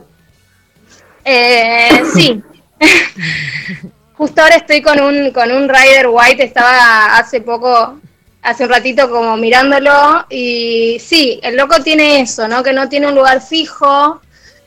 Eh, 1.26 2.01
sí. 2.14 2.41
Justo 4.14 4.41
ahora 4.41 4.55
estoy 4.55 4.82
con 4.82 4.99
un, 4.99 5.32
con 5.32 5.51
un 5.51 5.70
Rider 5.70 6.07
White, 6.10 6.43
estaba 6.43 7.18
hace 7.18 7.39
poco, 7.41 7.99
hace 8.41 8.64
un 8.66 8.70
ratito 8.70 9.10
como 9.10 9.38
mirándolo 9.38 10.26
y 10.30 10.97
sí, 10.99 11.39
el 11.41 11.55
loco 11.55 11.82
tiene 11.84 12.20
eso, 12.22 12.47
¿no? 12.47 12.62
Que 12.62 12.74
no 12.74 12.89
tiene 12.89 13.07
un 13.07 13.16
lugar 13.16 13.41
fijo. 13.41 14.22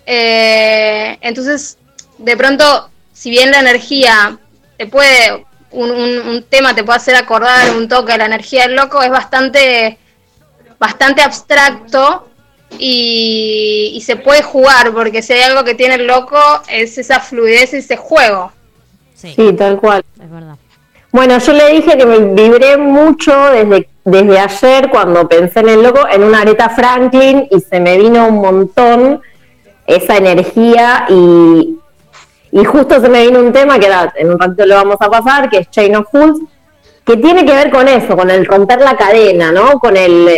eh, 0.07 1.19
entonces, 1.21 1.77
de 2.19 2.37
pronto, 2.37 2.91
si 3.13 3.31
bien 3.31 3.51
la 3.51 3.61
energía 3.61 4.39
te 4.79 4.87
puede, 4.87 5.45
un, 5.73 5.91
un- 5.91 6.29
un 6.29 6.43
tema 6.45 6.75
te 6.75 6.85
puede 6.85 6.97
hacer 6.99 7.17
acordar 7.17 7.77
un 7.77 7.89
toque 7.89 8.13
a 8.13 8.19
la 8.19 8.27
energía 8.27 8.63
del 8.67 8.77
loco, 8.77 9.03
es 9.03 9.11
bastante, 9.11 9.99
bastante 10.79 11.23
abstracto 11.23 12.29
y, 12.79 13.93
y 13.95 14.01
se 14.01 14.17
puede 14.17 14.43
jugar, 14.43 14.93
porque 14.93 15.23
si 15.23 15.33
hay 15.35 15.43
algo 15.43 15.65
que 15.65 15.75
tiene 15.75 15.97
el 15.97 16.07
loco 16.07 16.39
es 16.69 16.97
esa 16.99 17.21
fluidez, 17.21 17.75
ese 17.75 17.97
juego. 17.97 18.53
Sí, 19.15 19.33
Sí, 19.37 19.53
tal 19.53 19.79
cual. 19.79 20.05
es 20.21 20.31
verdad. 20.31 20.57
Bueno, 21.13 21.39
yo 21.39 21.53
le 21.53 21.69
dije 21.75 21.97
que 21.99 22.07
me 22.07 22.19
vibré 22.19 22.79
mucho 22.79 23.33
desde, 23.51 23.89
desde 24.05 24.39
ayer 24.39 24.89
cuando 24.91 25.29
pensé 25.29 25.61
en 25.61 25.69
el 25.69 25.83
loco 25.83 26.09
en 26.09 26.23
una 26.25 26.41
Aretha 26.41 26.71
Franklin 26.71 27.47
y 27.51 27.61
se 27.61 27.79
me 27.81 27.99
vino 27.99 28.27
un 28.27 28.37
montón 28.41 29.21
esa 29.87 30.17
energía 30.17 31.05
y, 31.11 31.77
y 32.53 32.65
justo 32.65 33.01
se 33.01 33.09
me 33.09 33.27
vino 33.27 33.41
un 33.41 33.53
tema 33.53 33.79
que 33.79 33.89
en 34.17 34.31
un 34.31 34.39
ratito 34.39 34.67
lo 34.67 34.75
vamos 34.77 34.97
a 35.01 35.11
pasar, 35.11 35.49
que 35.49 35.59
es 35.59 35.71
Chain 35.71 35.97
of 35.97 36.07
Fools, 36.13 36.39
que 37.05 37.17
tiene 37.17 37.45
que 37.45 37.53
ver 37.53 37.71
con 37.71 37.89
eso, 37.89 38.17
con 38.17 38.31
el 38.31 38.47
romper 38.47 38.81
la 38.81 38.97
cadena, 38.97 39.51
¿no? 39.51 39.81
Con 39.81 39.97
el, 39.97 40.29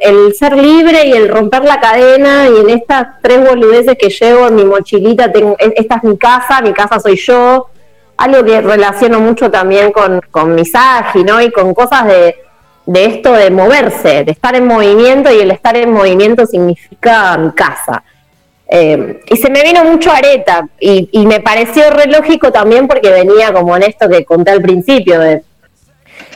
el 0.00 0.34
ser 0.34 0.56
libre 0.56 1.06
y 1.06 1.12
el 1.12 1.28
romper 1.28 1.62
la 1.64 1.78
cadena 1.78 2.48
y 2.48 2.60
en 2.60 2.70
estas 2.70 3.20
tres 3.22 3.46
boludeces 3.46 3.96
que 3.96 4.08
llevo 4.08 4.48
en 4.48 4.56
mi 4.56 4.64
mochilita, 4.64 5.30
tengo, 5.30 5.54
e- 5.58 5.74
esta 5.76 5.96
es 5.96 6.04
mi 6.04 6.18
casa, 6.18 6.60
mi 6.60 6.72
casa 6.72 6.98
soy 6.98 7.16
yo, 7.16 7.68
algo 8.16 8.44
que 8.44 8.60
relaciono 8.60 9.20
mucho 9.20 9.50
también 9.50 9.92
con, 9.92 10.20
con 10.30 10.54
Misagi, 10.54 11.22
¿no? 11.22 11.40
Y 11.40 11.52
con 11.52 11.72
cosas 11.74 12.06
de, 12.06 12.36
de 12.86 13.04
esto 13.04 13.32
de 13.34 13.50
moverse, 13.50 14.24
de 14.24 14.32
estar 14.32 14.56
en 14.56 14.66
movimiento 14.66 15.30
y 15.30 15.40
el 15.40 15.50
estar 15.50 15.76
en 15.76 15.92
movimiento 15.92 16.46
significa 16.46 17.36
mi 17.38 17.52
casa. 17.52 18.02
Eh, 18.74 19.20
y 19.28 19.36
se 19.36 19.50
me 19.50 19.62
vino 19.62 19.84
mucho 19.84 20.10
areta 20.10 20.66
y, 20.80 21.06
y 21.12 21.26
me 21.26 21.40
pareció 21.40 21.90
re 21.90 22.06
lógico 22.06 22.50
también 22.50 22.88
porque 22.88 23.10
venía 23.10 23.52
como 23.52 23.76
en 23.76 23.82
esto 23.82 24.08
que 24.08 24.24
conté 24.24 24.50
al 24.50 24.62
principio, 24.62 25.20
de 25.20 25.42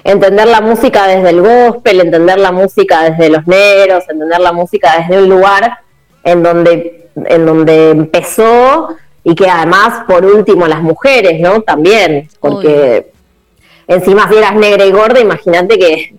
entender 0.04 0.46
la 0.46 0.60
música 0.60 1.06
desde 1.06 1.30
el 1.30 1.40
gospel, 1.40 1.98
entender 1.98 2.38
la 2.38 2.52
música 2.52 3.08
desde 3.08 3.30
los 3.30 3.46
negros, 3.46 4.04
entender 4.10 4.38
la 4.38 4.52
música 4.52 4.96
desde 4.98 5.22
un 5.22 5.30
lugar 5.30 5.78
en 6.24 6.42
donde, 6.42 7.08
en 7.24 7.46
donde 7.46 7.90
empezó 7.92 8.94
y 9.24 9.34
que 9.34 9.48
además, 9.48 10.04
por 10.06 10.26
último, 10.26 10.66
las 10.66 10.82
mujeres, 10.82 11.40
¿no? 11.40 11.62
También, 11.62 12.28
porque 12.38 13.12
encima 13.88 14.28
si 14.28 14.36
eras 14.36 14.56
negra 14.56 14.84
y 14.84 14.92
gorda, 14.92 15.20
imagínate 15.20 15.78
que 15.78 16.14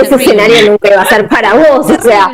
ese 0.00 0.14
escenario 0.14 0.70
nunca 0.70 0.88
iba 0.94 1.02
a 1.02 1.06
ser 1.06 1.28
para 1.28 1.52
vos, 1.52 1.90
o 1.90 2.02
sea, 2.02 2.30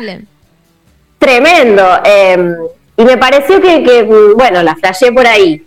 tremendo. 1.19 1.85
eh, 2.05 2.55
y 2.97 3.03
me 3.05 3.17
pareció 3.17 3.59
que, 3.61 3.83
que, 3.83 4.03
mm, 4.03 4.35
bueno, 4.37 4.61
la 4.63 4.75
flasheé 4.75 5.11
por 5.11 5.25
ahí. 5.27 5.65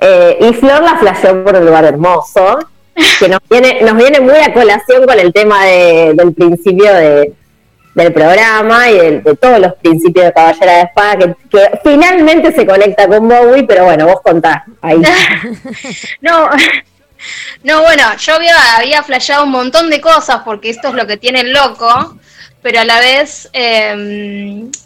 Eh, 0.00 0.38
y 0.40 0.52
Flor 0.54 0.82
la 0.82 0.96
flasheó 0.98 1.42
por 1.44 1.56
un 1.56 1.64
lugar 1.66 1.84
hermoso, 1.84 2.58
que 3.18 3.28
nos 3.28 3.40
viene, 3.48 3.80
nos 3.82 3.96
viene 3.96 4.20
muy 4.20 4.36
a 4.38 4.52
colación 4.52 5.06
con 5.06 5.18
el 5.18 5.32
tema 5.32 5.64
de- 5.64 6.12
del 6.14 6.32
principio 6.34 6.92
de, 6.94 7.32
del 7.94 8.12
programa 8.12 8.90
y 8.90 8.98
de, 9.20 9.36
todos 9.40 9.58
los 9.58 9.74
principios 9.74 10.26
de 10.26 10.32
Caballera 10.32 10.72
de 10.72 10.80
Espada, 10.82 11.16
que, 11.16 11.34
que 11.50 11.70
finalmente 11.82 12.52
se 12.52 12.66
conecta 12.66 13.08
con 13.08 13.26
Bowie, 13.28 13.64
pero 13.64 13.84
bueno, 13.84 14.06
vos 14.06 14.20
contás 14.22 14.62
ahí. 14.82 15.00
No, 16.20 16.50
no, 17.64 17.82
bueno, 17.82 18.02
yo 18.18 18.34
había, 18.34 18.54
había 18.76 19.02
flasheado 19.02 19.44
un 19.44 19.50
montón 19.50 19.88
de 19.90 20.00
cosas 20.00 20.42
porque 20.44 20.70
esto 20.70 20.88
es 20.88 20.94
lo 20.94 21.06
que 21.06 21.16
tiene 21.16 21.40
el 21.40 21.52
loco, 21.52 22.16
pero 22.66 22.80
a 22.80 22.84
la 22.84 22.98
vez, 22.98 23.48
eh, 23.52 23.94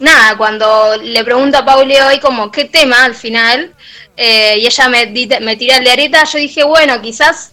nada, 0.00 0.36
cuando 0.36 0.98
le 1.02 1.24
pregunto 1.24 1.56
a 1.56 1.64
Pauli 1.64 1.96
hoy 1.96 2.18
como 2.20 2.50
qué 2.50 2.66
tema 2.66 3.06
al 3.06 3.14
final, 3.14 3.74
eh, 4.18 4.58
y 4.58 4.66
ella 4.66 4.88
me, 4.90 5.06
me 5.40 5.56
tira 5.56 5.78
el 5.78 5.84
de 5.84 5.90
areta, 5.90 6.24
yo 6.24 6.38
dije, 6.38 6.62
bueno, 6.62 7.00
quizás 7.00 7.52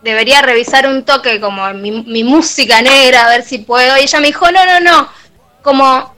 debería 0.00 0.42
revisar 0.42 0.86
un 0.86 1.04
toque 1.04 1.40
como 1.40 1.68
mi, 1.74 1.90
mi 1.90 2.22
música 2.22 2.80
negra, 2.82 3.26
a 3.26 3.30
ver 3.30 3.42
si 3.42 3.58
puedo, 3.58 3.96
y 3.98 4.02
ella 4.02 4.20
me 4.20 4.28
dijo, 4.28 4.48
no, 4.52 4.64
no, 4.64 4.78
no, 4.78 5.08
como 5.60 6.14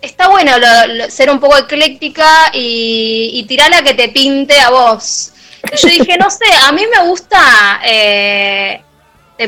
está 0.00 0.28
bueno 0.28 0.56
lo- 0.56 0.86
lo- 0.94 1.10
ser 1.10 1.30
un 1.30 1.40
poco 1.40 1.56
ecléctica 1.58 2.50
y, 2.52 3.30
y 3.34 3.42
tirarla 3.48 3.82
que 3.82 3.94
te 3.94 4.08
pinte 4.10 4.60
a 4.60 4.70
vos. 4.70 5.32
Y 5.72 5.76
yo 5.78 5.88
dije, 5.88 6.16
no 6.16 6.30
sé, 6.30 6.44
a 6.64 6.70
mí 6.70 6.82
me 6.96 7.08
gusta 7.08 7.80
eh, 7.84 8.82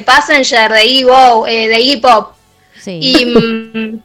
Passenger 0.04 0.72
de 0.72 0.84
Iggy 0.84 1.06
eh, 1.46 1.68
de 1.68 1.80
Iggy 1.80 1.96
Pop. 1.98 2.35
Sí. 2.86 2.98
Y, 3.02 3.26
mm, 3.26 4.00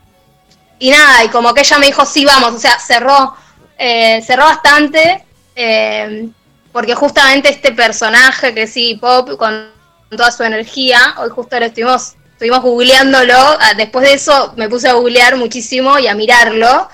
y 0.79 0.89
nada, 0.89 1.23
y 1.23 1.29
como 1.29 1.53
que 1.53 1.61
ella 1.61 1.77
me 1.77 1.85
dijo, 1.85 2.05
sí, 2.05 2.25
vamos, 2.25 2.53
o 2.53 2.59
sea, 2.59 2.77
cerró, 2.79 3.35
eh, 3.77 4.21
cerró 4.25 4.43
bastante. 4.45 5.23
eh, 5.55 6.27
porque 6.73 6.95
justamente 6.95 7.49
este 7.49 7.73
personaje 7.73 8.53
que 8.55 8.65
sí, 8.65 8.97
Pop, 8.99 9.37
con 9.37 9.69
toda 10.09 10.31
su 10.31 10.43
energía, 10.43 10.99
hoy 11.17 11.29
justo 11.29 11.59
lo 11.59 11.65
estuvimos, 11.65 12.15
estuvimos 12.31 12.61
googleándolo, 12.61 13.35
ah, 13.37 13.73
después 13.77 14.05
de 14.07 14.13
eso 14.13 14.53
me 14.57 14.69
puse 14.69 14.87
a 14.89 14.93
googlear 14.93 15.35
muchísimo 15.35 15.99
y 15.99 16.07
a 16.07 16.15
mirarlo. 16.15 16.89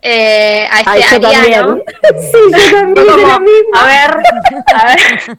eh, 0.00 0.68
a 0.70 0.78
este 0.80 0.90
Ay, 0.90 1.02
yo 1.20 1.28
Ariano. 1.28 1.66
también. 1.66 1.84
Sí, 2.32 2.38
yo 2.70 2.70
también. 2.70 3.06
Como, 3.06 3.26
a 3.74 3.84
ver, 3.86 4.16
a 4.74 4.86
ver. 4.86 5.38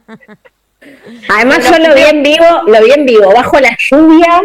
Además, 1.28 1.58
yo 1.70 1.78
lo 1.78 1.94
vi 1.94 2.02
en 2.02 2.22
vivo, 2.22 2.62
lo 2.66 2.82
vi 2.84 2.92
en 2.92 3.06
vivo, 3.06 3.32
bajo 3.32 3.58
la 3.58 3.76
lluvia. 3.90 4.42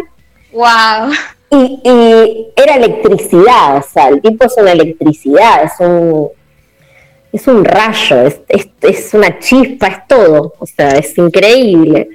Wow. 0.52 1.12
Y, 1.50 1.80
y 1.84 2.46
era 2.56 2.76
electricidad, 2.76 3.76
o 3.78 3.82
sea, 3.82 4.08
el 4.08 4.20
tipo 4.20 4.44
es 4.44 4.54
una 4.56 4.72
electricidad, 4.72 5.64
es 5.64 5.72
un, 5.78 6.30
es 7.32 7.46
un 7.46 7.64
rayo, 7.64 8.22
es, 8.22 8.40
es, 8.48 8.68
es 8.80 9.14
una 9.14 9.38
chispa, 9.38 9.86
es 9.88 10.08
todo, 10.08 10.54
o 10.58 10.66
sea, 10.66 10.90
es 10.90 11.16
increíble. 11.18 12.08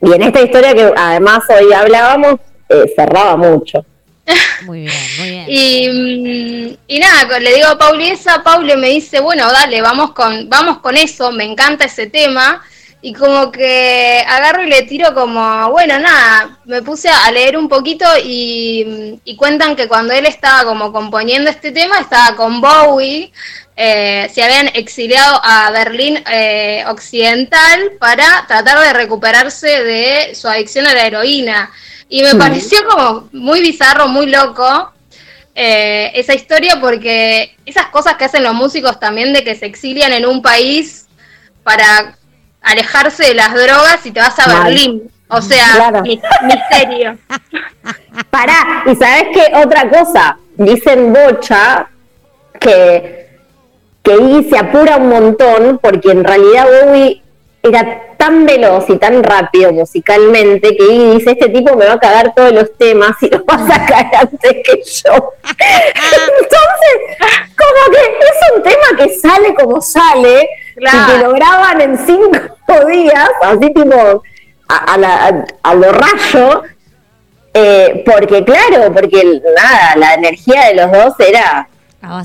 Y 0.00 0.12
en 0.12 0.22
esta 0.22 0.42
historia 0.42 0.74
que 0.74 0.92
además 0.96 1.44
hoy 1.48 1.72
hablábamos, 1.72 2.36
eh, 2.68 2.92
cerraba 2.94 3.36
mucho. 3.36 3.84
Muy 4.66 4.82
bien, 4.82 4.94
muy 5.18 5.30
bien. 5.30 5.44
Y, 5.48 6.78
y 6.86 6.98
nada, 6.98 7.38
le 7.38 7.54
digo 7.54 7.68
a 7.68 7.78
Pauli 7.78 8.10
esa, 8.10 8.42
Pauli 8.42 8.76
me 8.76 8.90
dice, 8.90 9.20
bueno, 9.20 9.50
dale, 9.50 9.80
vamos 9.80 10.10
con, 10.12 10.50
vamos 10.50 10.80
con 10.80 10.98
eso, 10.98 11.32
me 11.32 11.44
encanta 11.44 11.86
ese 11.86 12.08
tema. 12.08 12.62
Y 13.00 13.12
como 13.12 13.52
que 13.52 14.24
agarro 14.26 14.64
y 14.64 14.68
le 14.68 14.82
tiro 14.82 15.14
como, 15.14 15.70
bueno, 15.70 15.98
nada, 16.00 16.58
me 16.64 16.82
puse 16.82 17.08
a 17.08 17.30
leer 17.30 17.56
un 17.56 17.68
poquito 17.68 18.04
y, 18.24 19.20
y 19.24 19.36
cuentan 19.36 19.76
que 19.76 19.86
cuando 19.86 20.12
él 20.14 20.26
estaba 20.26 20.64
como 20.64 20.92
componiendo 20.92 21.48
este 21.48 21.70
tema, 21.70 22.00
estaba 22.00 22.34
con 22.34 22.60
Bowie, 22.60 23.32
eh, 23.80 24.28
se 24.34 24.42
habían 24.42 24.66
exiliado 24.74 25.40
a 25.40 25.70
Berlín 25.70 26.20
eh, 26.28 26.82
Occidental 26.88 27.92
para 28.00 28.44
tratar 28.48 28.80
de 28.80 28.92
recuperarse 28.92 29.84
de 29.84 30.34
su 30.34 30.48
adicción 30.48 30.84
a 30.84 30.94
la 30.94 31.06
heroína. 31.06 31.70
Y 32.08 32.24
me 32.24 32.34
pareció 32.34 32.84
como 32.88 33.28
muy 33.30 33.60
bizarro, 33.60 34.08
muy 34.08 34.26
loco 34.26 34.92
eh, 35.54 36.10
esa 36.14 36.34
historia 36.34 36.80
porque 36.80 37.54
esas 37.66 37.86
cosas 37.86 38.16
que 38.16 38.24
hacen 38.24 38.42
los 38.42 38.54
músicos 38.54 38.98
también 38.98 39.32
de 39.32 39.44
que 39.44 39.54
se 39.54 39.66
exilian 39.66 40.12
en 40.12 40.26
un 40.26 40.42
país 40.42 41.06
para 41.62 42.17
alejarse 42.62 43.24
de 43.28 43.34
las 43.34 43.52
drogas 43.54 44.04
y 44.04 44.10
te 44.10 44.20
vas 44.20 44.38
a 44.38 44.46
Mal. 44.46 44.64
Berlín. 44.64 45.10
O 45.28 45.40
sea, 45.42 45.64
Claro. 45.74 46.02
mi- 46.02 46.20
misterio. 46.44 47.18
Pará, 48.30 48.82
y 48.86 48.94
sabes 48.96 49.24
qué 49.34 49.52
otra 49.56 49.88
cosa, 49.88 50.38
dicen 50.56 51.12
Bocha 51.12 51.86
que, 52.58 53.28
que 54.02 54.14
Iggy 54.14 54.48
se 54.50 54.58
apura 54.58 54.96
un 54.96 55.08
montón 55.08 55.78
porque 55.82 56.10
en 56.10 56.24
realidad 56.24 56.66
Bowie 56.84 57.22
era 57.62 58.02
tan 58.16 58.46
veloz 58.46 58.88
y 58.88 58.96
tan 58.96 59.22
rápido 59.22 59.72
musicalmente 59.72 60.76
que 60.76 60.84
Iggy 60.84 61.16
dice, 61.18 61.30
este 61.32 61.48
tipo 61.50 61.76
me 61.76 61.86
va 61.86 61.94
a 61.94 61.98
cagar 62.00 62.32
todos 62.34 62.52
los 62.52 62.76
temas 62.78 63.12
y 63.22 63.28
los 63.28 63.42
va 63.42 63.54
a 63.54 63.66
sacar 63.66 64.06
antes 64.20 64.52
que 64.64 64.82
yo. 64.82 65.32
Entonces, 66.02 67.18
como 67.56 67.94
que 67.94 68.00
es 68.00 68.56
un 68.56 68.62
tema 68.62 68.96
que 68.96 69.18
sale 69.18 69.54
como 69.54 69.80
sale 69.80 70.48
y 70.78 70.84
Claro. 70.84 71.12
que 71.12 71.18
lo 71.24 71.32
graban 71.34 71.80
en 71.80 71.98
cinco 71.98 72.86
días, 72.88 73.28
así 73.42 73.72
tipo 73.72 74.22
a, 74.68 74.76
a 74.94 74.96
la- 74.98 75.26
a- 75.28 75.44
a 75.62 75.74
lo 75.74 75.92
rayo, 75.92 76.62
eh, 77.54 78.04
porque 78.06 78.44
claro, 78.44 78.92
porque 78.92 79.40
nada, 79.56 79.96
la 79.96 80.14
energía 80.14 80.66
de 80.66 80.74
los 80.74 80.92
dos 80.92 81.14
era 81.18 81.68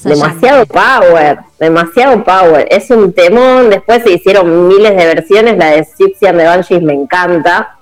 demasiado 0.03 0.65
power, 0.67 1.39
demasiado 1.59 2.23
power. 2.23 2.67
Es 2.69 2.89
un 2.91 3.11
temón, 3.13 3.69
después 3.71 4.03
se 4.03 4.11
hicieron 4.11 4.67
miles 4.67 4.95
de 4.95 5.05
versiones, 5.05 5.57
la 5.57 5.67
de 5.71 5.87
Gypsy 5.97 6.27
and 6.27 6.37
the 6.39 6.45
Banshees 6.45 6.81
me 6.83 6.93
encanta. 6.93 7.77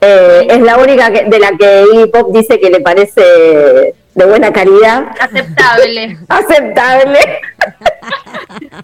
Eh, 0.00 0.46
es 0.50 0.60
la 0.60 0.76
única 0.78 1.10
que- 1.12 1.24
de 1.24 1.38
la 1.38 1.52
que 1.56 1.84
Iggy 1.94 2.06
Pop 2.08 2.32
dice 2.34 2.58
que 2.60 2.70
le 2.70 2.80
parece 2.80 3.94
de 4.14 4.24
buena 4.26 4.52
calidad, 4.52 5.04
Aceptable. 5.20 6.18
aceptable. 6.28 7.18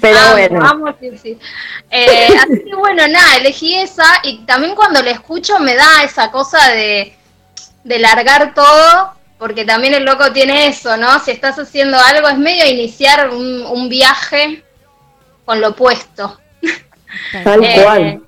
Pero 0.00 0.18
bueno, 0.32 0.66
amo, 0.66 0.96
sí, 1.00 1.10
sí. 1.22 1.38
Eh, 1.90 2.28
así 2.42 2.64
que 2.64 2.74
bueno, 2.74 3.06
nada, 3.08 3.36
elegí 3.36 3.74
esa 3.76 4.04
y 4.22 4.38
también 4.44 4.74
cuando 4.74 5.02
la 5.02 5.10
escucho 5.10 5.58
me 5.58 5.74
da 5.74 6.02
esa 6.04 6.30
cosa 6.30 6.70
de, 6.72 7.14
de 7.84 7.98
largar 7.98 8.54
todo, 8.54 9.14
porque 9.38 9.64
también 9.64 9.94
el 9.94 10.04
loco 10.04 10.32
tiene 10.32 10.66
eso, 10.66 10.96
¿no? 10.96 11.18
Si 11.20 11.30
estás 11.30 11.58
haciendo 11.58 11.98
algo 11.98 12.28
es 12.28 12.38
medio 12.38 12.66
iniciar 12.66 13.30
un, 13.30 13.62
un 13.62 13.88
viaje 13.88 14.64
con 15.44 15.60
lo 15.60 15.68
opuesto. 15.68 16.40
tal 17.44 17.64
Eh, 17.64 17.82
cual. 17.82 18.22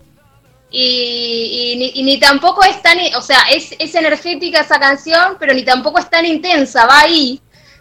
Y, 0.70 1.72
y 1.72 1.76
ni, 1.78 1.92
y 1.94 2.02
ni 2.02 2.20
tampoco 2.20 2.62
es 2.62 2.80
tan, 2.82 2.98
o 3.16 3.22
sea, 3.22 3.38
es, 3.50 3.74
es 3.78 3.94
energética 3.94 4.60
esa 4.60 4.78
canción, 4.78 5.36
pero 5.40 5.54
ni 5.54 5.64
tampoco 5.64 5.98
es 5.98 6.10
tan 6.10 6.26
intensa, 6.26 6.86
va 6.86 7.00
ahí. 7.00 7.40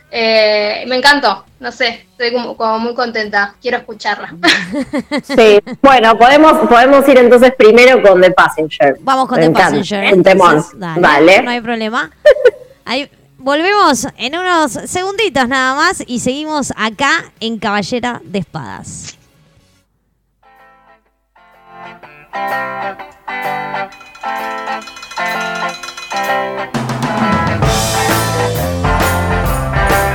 Eh, 0.10 0.86
me 0.88 0.96
encantó, 0.96 1.44
no 1.60 1.70
sé, 1.72 2.08
estoy 2.12 2.32
como, 2.32 2.56
como 2.56 2.80
muy 2.80 2.94
contenta, 2.96 3.56
quiero 3.62 3.78
escucharla. 3.78 4.34
Sí, 5.24 5.60
bueno, 5.82 6.18
podemos, 6.18 6.54
podemos 6.70 7.08
ir 7.10 7.18
entonces 7.18 7.54
primero 7.58 8.02
con 8.02 8.22
The 8.22 8.32
Passenger. 8.32 8.96
Vamos 9.02 9.28
con 9.28 9.38
Me 9.40 9.46
The 9.46 9.50
encanta, 9.52 9.78
Passenger. 9.78 10.14
Un 10.14 10.24
temón. 10.24 10.66
dale, 10.76 11.02
Vale. 11.02 11.42
No 11.42 11.52
hay 11.52 11.62
problema. 11.62 12.10
Ahí 12.86 13.10
volvemos 13.38 14.08
en 14.18 14.38
unos 14.38 14.72
segunditos 14.72 15.48
nada 15.50 15.76
más 15.76 16.02
y 16.08 16.20
seguimos 16.20 16.72
acá 16.78 17.26
en 17.42 17.60
Caballera 17.60 18.22
de 18.24 18.40
Espadas. 18.40 19.18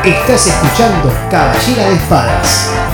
Estás 0.04 0.48
escuchando 0.48 1.12
Caballera 1.30 1.88
de 1.88 1.94
Espadas. 1.94 2.91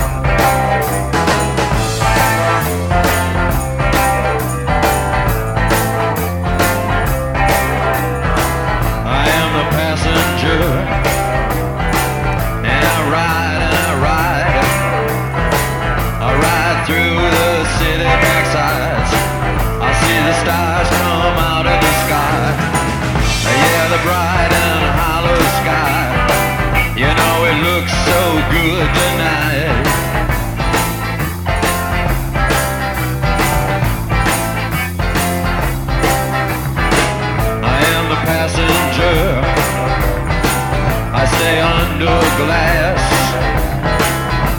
Glass. 42.37 43.01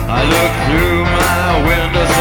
I 0.09 0.21
look 0.33 0.53
through 0.65 1.03
my 1.05 1.67
window 1.67 2.20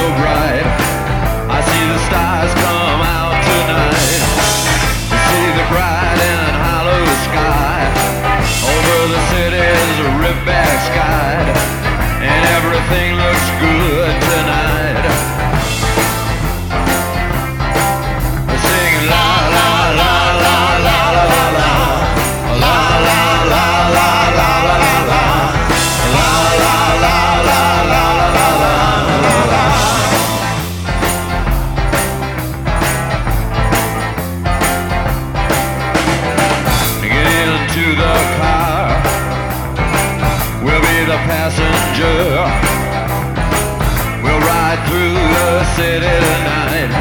city 45.80 46.12
tonight. 46.28 46.92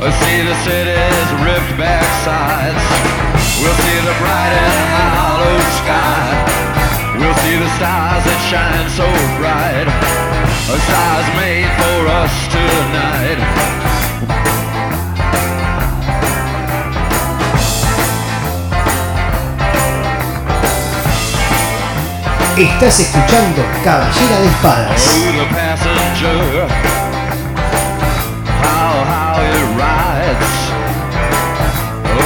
We'll 0.00 0.16
see 0.24 0.40
the 0.40 0.56
city's 0.64 1.28
ripped 1.44 1.76
back 1.76 2.08
sides. 2.24 2.84
We'll 3.60 3.76
see 3.84 4.00
the 4.08 4.16
bright 4.24 4.54
and 4.56 4.88
hollow 5.20 5.60
sky. 5.84 6.24
We'll 7.20 7.38
see 7.44 7.56
the 7.60 7.68
stars 7.76 8.24
that 8.24 8.40
shine 8.48 8.88
so 8.96 9.04
bright. 9.36 9.84
A 9.84 10.76
star's 10.88 11.28
made 11.36 11.68
for 11.76 12.00
us 12.20 12.32
tonight. 12.56 13.40
Estás 22.56 23.00
escuchando 23.00 23.60
Caballera 23.84 24.36
de 24.40 24.48
Espadas. 24.48 25.02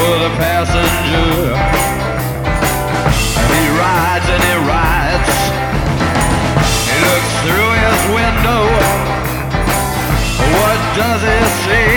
Oh, 0.07 0.19
the 0.21 0.37
passenger. 0.37 1.57
He 3.49 3.63
rides 3.73 4.29
and 4.29 4.43
he 4.45 4.57
rides. 4.69 5.33
He 6.93 6.97
looks 7.09 7.33
through 7.49 7.73
his 7.73 8.01
window. 8.13 8.69
What 10.61 10.81
does 11.01 11.25
he 11.25 11.41
see? 11.65 11.97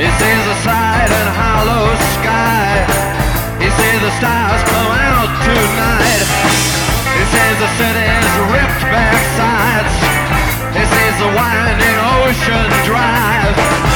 He 0.00 0.08
sees 0.16 0.44
a 0.48 0.58
side 0.64 1.12
and 1.12 1.28
hollow 1.36 1.92
sky. 2.16 2.88
He 3.60 3.68
sees 3.76 4.00
the 4.00 4.12
stars 4.16 4.62
come 4.72 4.92
out 4.96 5.30
tonight. 5.44 6.24
He 7.12 7.22
sees 7.28 7.56
the 7.60 7.70
city's 7.76 8.28
ripped 8.56 8.84
back 8.88 9.20
sides. 9.36 9.94
He 10.80 10.80
sees 10.80 11.14
the 11.20 11.28
winding 11.36 11.98
ocean 12.24 12.68
drive. 12.88 13.95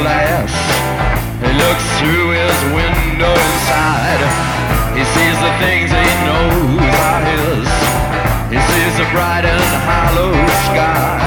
glass 0.00 0.52
He 1.42 1.50
looks 1.62 1.86
through 1.98 2.30
his 2.40 2.58
window 2.74 3.32
inside. 3.32 4.22
He 4.94 5.04
sees 5.14 5.36
the 5.46 5.52
things 5.62 5.88
he 5.90 6.08
knows 6.26 6.94
are 7.08 7.22
his. 7.30 7.66
He 8.52 8.58
sees 8.70 8.94
the 8.98 9.06
bright 9.14 9.44
and 9.46 9.68
hollow 9.86 10.34
sky. 10.66 11.18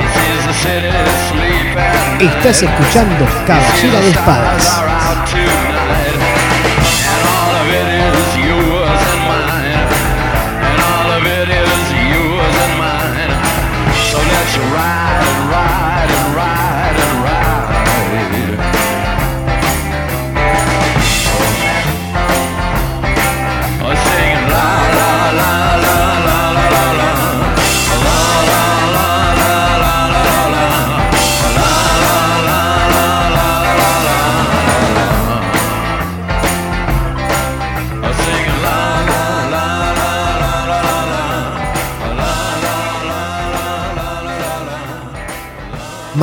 He 0.00 0.06
sees 0.16 0.40
the 0.48 0.56
city 0.64 0.92
sleep 1.28 1.76
at 1.76 2.20
night. 2.20 2.28
Estás 2.28 2.62
escuchando 2.62 3.24
Caballera 3.46 4.00
de 4.00 4.10
Espadas. 4.10 5.57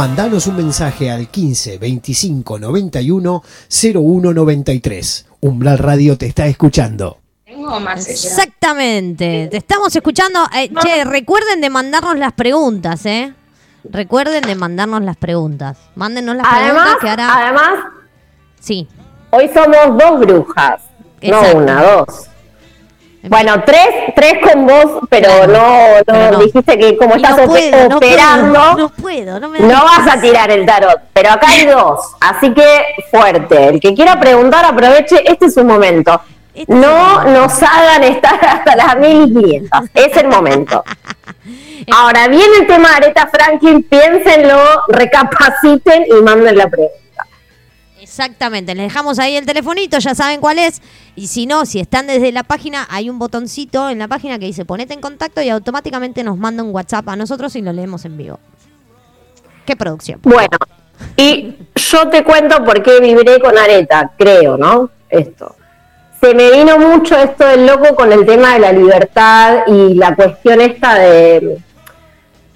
Mandanos 0.05 0.45
un 0.45 0.57
mensaje 0.57 1.09
al 1.09 1.29
15 1.29 1.79
25 1.79 2.59
91 2.59 3.43
01 3.95 4.33
93. 4.35 5.25
Umbral 5.41 5.79
Radio 5.79 6.15
te 6.15 6.27
está 6.27 6.45
escuchando. 6.45 7.17
Tengo 7.43 7.79
más. 7.79 8.07
Exactamente. 8.07 9.47
Te 9.49 9.57
estamos 9.57 9.95
escuchando. 9.95 10.41
Eh, 10.55 10.69
che, 10.83 11.05
recuerden 11.05 11.59
de 11.59 11.71
mandarnos 11.71 12.19
las 12.19 12.33
preguntas, 12.33 13.03
¿eh? 13.07 13.33
Recuerden 13.83 14.43
de 14.43 14.53
mandarnos 14.53 15.01
las 15.01 15.17
preguntas. 15.17 15.79
Mándenos 15.95 16.35
las 16.35 16.45
Además, 16.51 16.83
preguntas 16.83 16.97
que 17.01 17.09
ahora. 17.09 17.43
además, 17.43 17.73
Sí. 18.59 18.87
hoy 19.31 19.49
somos 19.51 19.97
dos 19.97 20.19
brujas. 20.19 20.81
Exacto. 21.19 21.57
No 21.57 21.63
una, 21.63 21.81
dos. 21.83 22.07
Bueno, 23.29 23.63
tres, 23.65 23.87
tres 24.15 24.33
con 24.41 24.65
vos, 24.67 24.99
pero 25.09 25.29
Claro, 25.29 25.47
no, 25.47 25.97
no, 25.97 26.03
pero 26.05 26.31
no. 26.31 26.39
dijiste 26.39 26.77
que 26.77 26.97
como 26.97 27.15
estás 27.15 27.37
no 27.37 27.45
puedo, 27.45 27.89
no 27.89 27.99
puedo, 27.99 28.75
no 28.77 28.89
puedo, 28.89 29.49
me 29.49 29.59
da 29.59 29.65
no 29.67 29.83
vas 29.83 30.15
a 30.15 30.21
tirar 30.21 30.51
el 30.51 30.65
tarot, 30.65 30.99
pero 31.13 31.31
acá 31.31 31.47
hay 31.49 31.65
dos, 31.65 31.99
así 32.21 32.53
que 32.53 32.83
fuerte. 33.11 33.67
El 33.69 33.79
que 33.79 33.93
quiera 33.93 34.19
preguntar, 34.19 34.65
aproveche, 34.65 35.23
este 35.29 35.47
es 35.47 35.53
su 35.53 35.63
momento. 35.63 36.21
Este 36.53 36.71
es 36.71 36.79
No 36.79 37.23
nos 37.23 37.61
hagan 37.63 38.03
estar 38.03 38.39
hasta 38.45 38.75
las 38.75 38.97
1500, 38.97 39.81
es 39.93 40.17
el 40.17 40.27
momento. 40.27 40.83
Ahora 41.95 42.27
viene 42.27 42.57
el 42.61 42.67
tema 42.67 42.89
de 42.89 42.95
Aretha 42.95 43.27
Franklin, 43.27 43.83
piénsenlo, 43.83 44.59
recapaciten 44.87 46.05
y 46.07 46.21
manden 46.23 46.57
la 46.57 46.67
pregunta. 46.67 47.04
Exactamente, 48.15 48.73
les 48.75 48.85
dejamos 48.85 49.19
ahí 49.19 49.35
el 49.35 49.45
telefonito, 49.45 49.99
ya 49.99 50.15
saben 50.15 50.39
cuál 50.39 50.57
es. 50.57 50.81
Y 51.17 51.27
si 51.27 51.45
no, 51.45 51.65
si 51.65 51.81
están 51.81 52.07
desde 52.07 52.31
la 52.31 52.43
página, 52.43 52.87
hay 52.89 53.09
un 53.09 53.19
botoncito 53.19 53.89
en 53.89 53.99
la 53.99 54.07
página 54.07 54.39
que 54.39 54.45
dice 54.45 54.63
ponete 54.63 54.93
en 54.93 55.01
contacto 55.01 55.41
y 55.41 55.49
automáticamente 55.49 56.23
nos 56.23 56.37
manda 56.37 56.63
un 56.63 56.73
WhatsApp 56.73 57.09
a 57.09 57.17
nosotros 57.17 57.53
y 57.57 57.61
lo 57.61 57.73
leemos 57.73 58.05
en 58.05 58.15
vivo. 58.15 58.39
¿Qué 59.65 59.75
producción? 59.75 60.21
Bueno, 60.23 60.57
y 61.17 61.57
yo 61.75 62.07
te 62.07 62.23
cuento 62.23 62.63
por 62.63 62.81
qué 62.81 63.01
vibré 63.01 63.37
con 63.41 63.57
Areta, 63.57 64.13
creo, 64.17 64.55
¿no? 64.55 64.89
Esto. 65.09 65.53
Se 66.21 66.33
me 66.33 66.51
vino 66.51 66.79
mucho 66.79 67.17
esto 67.17 67.45
del 67.45 67.65
loco 67.65 67.95
con 67.95 68.13
el 68.13 68.25
tema 68.25 68.53
de 68.53 68.59
la 68.59 68.71
libertad 68.71 69.63
y 69.67 69.93
la 69.95 70.15
cuestión 70.15 70.61
esta 70.61 70.95
de... 70.99 71.57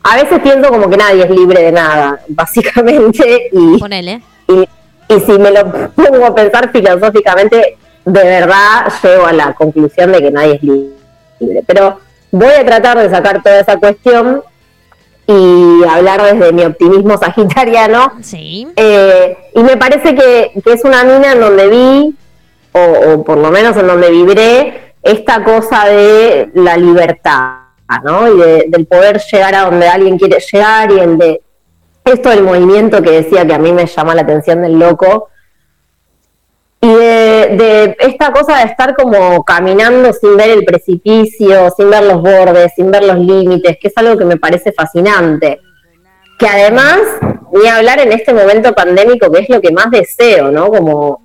A 0.04 0.16
veces 0.16 0.40
pienso 0.40 0.70
como 0.70 0.90
que 0.90 0.96
nadie 0.96 1.26
es 1.26 1.30
libre 1.30 1.64
de 1.64 1.74
nada, 1.74 2.18
básicamente, 2.30 3.50
y, 3.52 3.78
Ponele. 3.78 4.22
y, 4.48 4.79
y 5.10 5.20
si 5.20 5.32
me 5.40 5.52
lo 5.52 5.70
pongo 5.96 6.26
a 6.26 6.36
pensar 6.36 6.72
filosóficamente, 6.72 7.78
de 8.06 8.24
verdad 8.24 8.92
llego 9.04 9.26
a 9.26 9.34
la 9.34 9.54
conclusión 9.54 10.12
de 10.12 10.20
que 10.22 10.32
nadie 10.32 10.56
es 10.56 10.64
libre. 10.64 11.64
Pero 11.68 12.00
voy 12.32 12.48
a 12.54 12.66
tratar 12.66 12.98
de 13.00 13.10
sacar 13.10 13.42
toda 13.44 13.60
esa 13.60 13.78
cuestión 13.78 14.42
y 15.28 15.84
hablar 15.88 16.22
desde 16.24 16.52
mi 16.54 16.64
optimismo 16.64 17.18
sagitariano. 17.20 18.14
Sí. 18.22 18.68
Eh, 18.76 19.38
y 19.54 19.62
me 19.64 19.78
parece 19.78 20.16
que, 20.16 20.52
que 20.64 20.74
es 20.74 20.84
una 20.84 21.04
mina 21.04 21.34
en 21.34 21.40
donde 21.42 21.68
vi, 21.68 22.16
o, 22.72 23.14
o 23.14 23.24
por 23.24 23.38
lo 23.38 23.52
menos 23.52 23.76
en 23.78 23.88
donde 23.88 24.10
vibré, 24.10 24.94
esta 25.04 25.44
cosa 25.44 25.86
de 25.86 26.50
la 26.56 26.76
libertad, 26.78 27.54
¿no? 28.04 28.28
Y 28.34 28.38
de- 28.38 28.66
del 28.68 28.86
poder 28.86 29.22
llegar 29.32 29.56
a 29.56 29.62
donde 29.66 29.88
alguien 29.88 30.18
quiere 30.18 30.40
llegar 30.52 30.92
y 30.92 31.00
el 31.00 31.18
de 31.18 31.42
esto 32.12 32.30
del 32.30 32.44
movimiento 32.44 33.02
que 33.02 33.12
decía 33.12 33.46
que 33.46 33.54
a 33.54 33.60
mí 33.60 33.72
me 33.72 33.86
llama 33.86 34.16
la 34.16 34.22
atención 34.22 34.62
del 34.62 34.78
loco. 34.80 35.30
Y 36.82 36.88
de, 36.88 37.56
de 37.58 37.98
esta 38.00 38.32
cosa 38.32 38.58
de 38.58 38.64
estar 38.66 38.96
como 38.96 39.44
caminando 39.44 40.14
sin 40.14 40.38
ver 40.38 40.50
el 40.52 40.64
precipicio, 40.64 41.70
sin 41.76 41.90
ver 41.90 42.04
los 42.04 42.22
bordes, 42.22 42.72
sin 42.76 42.90
ver 42.90 43.04
los 43.04 43.18
límites, 43.18 43.78
que 43.82 43.90
es 43.90 43.98
algo 43.98 44.18
que 44.18 44.24
me 44.26 44.38
parece 44.38 44.72
fascinante 44.72 45.60
que 46.40 46.48
además, 46.48 47.00
ni 47.52 47.68
hablar 47.68 48.00
en 48.00 48.14
este 48.14 48.34
momento 48.34 48.74
pandémico, 48.74 49.30
que 49.30 49.42
es 49.42 49.50
lo 49.50 49.60
que 49.60 49.72
más 49.74 49.92
deseo, 49.92 50.52
¿no? 50.52 50.70
Como 50.70 51.22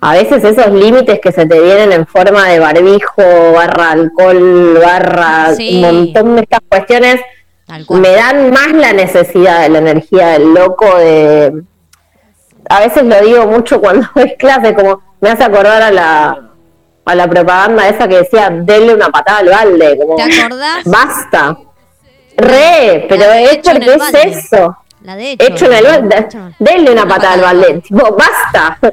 a 0.00 0.14
veces 0.14 0.44
esos 0.44 0.72
límites 0.72 1.18
que 1.20 1.32
se 1.32 1.44
te 1.44 1.60
vienen 1.60 1.90
en 1.92 2.06
forma 2.06 2.48
de 2.48 2.60
barbijo, 2.60 3.52
barra 3.52 3.90
alcohol, 3.90 4.78
barra 4.80 5.54
Sí. 5.56 5.74
un 5.74 5.80
montón 5.80 6.36
de 6.36 6.42
estas 6.42 6.60
cuestiones. 6.68 7.20
Me 7.88 8.10
dan 8.12 8.50
más 8.50 8.72
la 8.72 8.92
necesidad 8.92 9.62
de 9.62 9.68
la 9.70 9.78
energía 9.78 10.28
del 10.28 10.52
loco 10.54 10.96
de... 10.98 11.62
A 12.68 12.80
veces 12.80 13.02
lo 13.04 13.20
digo 13.20 13.46
mucho 13.46 13.80
cuando 13.80 14.06
doy 14.14 14.34
clase, 14.36 14.74
como 14.74 15.02
me 15.20 15.30
hace 15.30 15.44
acordar 15.44 15.82
a 15.82 15.90
la, 15.90 16.50
a 17.04 17.14
la 17.14 17.26
propaganda 17.28 17.88
esa 17.88 18.08
que 18.08 18.18
decía, 18.18 18.48
denle 18.50 18.94
una 18.94 19.08
patada 19.08 19.38
al 19.38 19.48
balde. 19.48 19.98
Como, 19.98 20.16
¿Te 20.16 20.22
acordás? 20.42 20.84
Basta. 20.84 21.56
Re, 22.36 23.06
pero 23.08 23.24
de 23.30 23.52
hecho 23.52 23.70
el 23.70 23.82
es 23.88 23.98
balde. 23.98 24.22
eso. 24.24 24.76
La 25.02 25.16
de 25.16 25.32
hecho. 25.32 25.44
Hecho 25.46 25.66
en 25.66 25.72
el 25.74 25.84
balde. 25.84 26.18
Hecho. 26.18 26.38
Denle 26.58 26.92
una 26.92 27.06
patada 27.06 27.34
al 27.34 27.40
balde. 27.42 27.80
Tipo, 27.80 28.16
basta. 28.16 28.78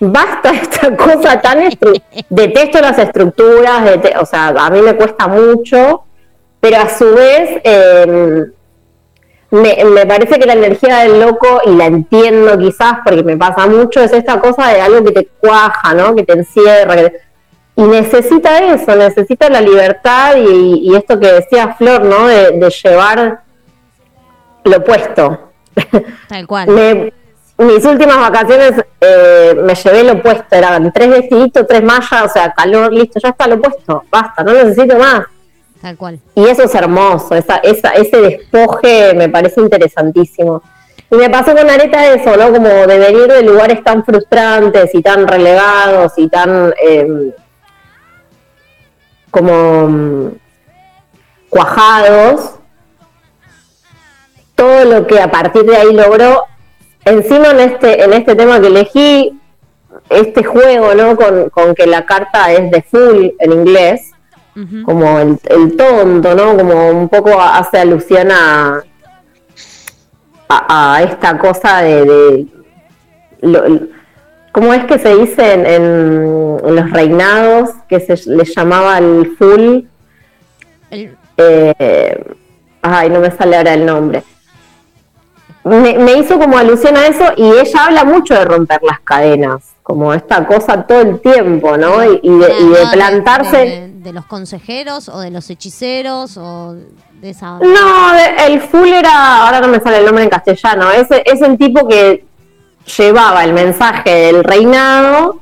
Basta 0.00 0.50
esta 0.50 0.94
cosa 0.96 1.40
tan 1.40 1.60
estru- 1.62 2.02
detesto 2.28 2.80
las 2.80 2.98
estructuras, 2.98 3.84
dete- 3.84 4.14
o 4.20 4.26
sea, 4.26 4.48
a 4.48 4.68
mí 4.68 4.82
me 4.82 4.94
cuesta 4.96 5.28
mucho, 5.28 6.04
pero 6.64 6.78
a 6.78 6.88
su 6.88 7.14
vez 7.14 7.60
eh, 7.62 8.44
me, 9.50 9.84
me 9.84 10.06
parece 10.06 10.38
que 10.38 10.46
la 10.46 10.54
energía 10.54 11.00
del 11.00 11.20
loco, 11.20 11.60
y 11.66 11.74
la 11.76 11.84
entiendo 11.84 12.56
quizás 12.58 12.94
porque 13.04 13.22
me 13.22 13.36
pasa 13.36 13.66
mucho, 13.66 14.00
es 14.00 14.14
esta 14.14 14.40
cosa 14.40 14.68
de 14.72 14.80
algo 14.80 15.04
que 15.04 15.12
te 15.12 15.28
cuaja, 15.40 15.92
¿no? 15.92 16.14
Que 16.14 16.22
te 16.22 16.32
encierra. 16.32 16.96
que 16.96 17.10
te- 17.10 17.20
y 17.76 17.82
necesita 17.82 18.60
eso, 18.72 18.96
necesita 18.96 19.50
la 19.50 19.60
libertad 19.60 20.36
y, 20.36 20.88
y 20.90 20.94
esto 20.96 21.20
que 21.20 21.32
decía 21.32 21.74
Flor, 21.76 22.02
¿no? 22.04 22.28
De, 22.28 22.52
de 22.52 22.70
llevar 22.70 23.40
lo 24.64 24.76
opuesto. 24.78 25.50
Tal 26.28 26.46
cual. 26.46 26.68
Me- 26.70 27.12
mis 27.58 27.84
últimas 27.84 28.16
vacaciones 28.18 28.72
eh, 29.02 29.54
me 29.62 29.74
llevé 29.74 30.02
lo 30.02 30.12
opuesto, 30.14 30.46
eran 30.56 30.90
tres 30.94 31.10
vestiditos, 31.10 31.66
tres 31.68 31.82
mallas, 31.84 32.22
o 32.24 32.28
sea, 32.28 32.52
calor, 32.52 32.90
listo, 32.90 33.20
ya 33.22 33.28
está 33.28 33.46
lo 33.46 33.56
opuesto, 33.56 34.02
basta, 34.10 34.42
no 34.42 34.52
necesito 34.54 34.96
más. 34.96 35.20
Y 36.34 36.46
eso 36.46 36.62
es 36.62 36.74
hermoso, 36.74 37.34
esa, 37.34 37.56
esa, 37.58 37.90
ese 37.90 38.16
despoje 38.16 39.12
me 39.14 39.28
parece 39.28 39.60
interesantísimo. 39.60 40.62
Y 41.10 41.16
me 41.16 41.28
pasó 41.28 41.54
con 41.54 41.68
Areta 41.68 42.06
eso, 42.14 42.36
¿no? 42.36 42.50
Como 42.50 42.68
de 42.68 42.98
venir 42.98 43.26
de 43.26 43.42
lugares 43.42 43.84
tan 43.84 44.02
frustrantes 44.02 44.94
y 44.94 45.02
tan 45.02 45.28
relegados 45.28 46.14
y 46.16 46.28
tan 46.28 46.72
eh, 46.82 47.34
como 49.30 49.88
mm, 49.88 50.28
cuajados. 51.50 52.52
Todo 54.54 54.84
lo 54.86 55.06
que 55.06 55.20
a 55.20 55.30
partir 55.30 55.64
de 55.64 55.76
ahí 55.76 55.92
logró, 55.92 56.44
encima 57.04 57.50
en 57.50 57.60
este, 57.60 58.02
en 58.02 58.12
este 58.14 58.34
tema 58.34 58.60
que 58.60 58.68
elegí, 58.68 59.38
este 60.08 60.44
juego, 60.44 60.94
¿no? 60.94 61.16
Con 61.50 61.74
que 61.74 61.86
la 61.86 62.06
carta 62.06 62.50
es 62.52 62.70
de 62.70 62.82
full 62.82 63.30
en 63.38 63.52
inglés 63.52 64.13
Como 64.84 65.18
el, 65.18 65.38
el 65.46 65.76
tonto, 65.76 66.34
¿no? 66.34 66.56
Como 66.56 66.88
un 66.90 67.08
poco 67.08 67.40
hace 67.40 67.78
alusión 67.78 68.30
a, 68.30 68.82
a, 70.48 70.94
a 70.96 71.02
esta 71.02 71.36
cosa 71.38 71.82
de... 71.82 72.04
de 72.04 72.46
lo- 73.42 73.64
¿Cómo 74.52 74.72
es 74.72 74.84
que 74.84 75.00
se 75.00 75.16
dice 75.16 75.54
en, 75.54 75.66
en- 75.66 76.58
en 76.64 76.76
los 76.76 76.90
reinados 76.92 77.70
que 77.88 77.98
se 77.98 78.30
le 78.30 78.44
llamaba 78.44 78.98
el 78.98 79.34
full? 79.36 79.80
El- 80.90 81.16
Eh, 81.36 82.24
ay, 82.82 83.10
no 83.10 83.18
me 83.18 83.32
sale 83.32 83.56
ahora 83.56 83.74
el 83.74 83.84
nombre. 83.84 84.22
Me, 85.64 85.98
me 85.98 86.12
hizo 86.18 86.38
como 86.38 86.58
alusión 86.58 86.96
a 86.96 87.06
eso 87.06 87.24
y 87.36 87.44
ella 87.44 87.84
habla 87.86 88.04
mucho 88.04 88.34
de 88.34 88.44
romper 88.44 88.80
las 88.82 89.00
cadenas, 89.00 89.62
como 89.82 90.12
esta 90.12 90.46
cosa 90.46 90.82
todo 90.86 91.00
el 91.00 91.20
tiempo, 91.20 91.76
¿no? 91.76 92.04
Y, 92.04 92.20
y 92.22 92.28
de, 92.38 92.54
y 92.60 92.68
de 92.68 92.82
Ah, 92.84 92.90
plantarse... 92.92 93.56
De, 93.56 93.94
de 94.04 94.12
los 94.12 94.26
consejeros 94.26 95.08
o 95.08 95.20
de 95.20 95.30
los 95.30 95.48
hechiceros 95.48 96.36
o 96.36 96.74
de 97.20 97.30
esa. 97.30 97.58
No, 97.60 98.12
el 98.46 98.60
full 98.60 98.88
era, 98.88 99.46
ahora 99.46 99.60
no 99.62 99.68
me 99.68 99.80
sale 99.80 99.98
el 99.98 100.04
nombre 100.04 100.24
en 100.24 100.30
castellano, 100.30 100.90
es, 100.90 101.06
es 101.10 101.40
el 101.40 101.56
tipo 101.56 101.88
que 101.88 102.26
llevaba 102.98 103.42
el 103.44 103.54
mensaje 103.54 104.10
del 104.10 104.44
reinado 104.44 105.40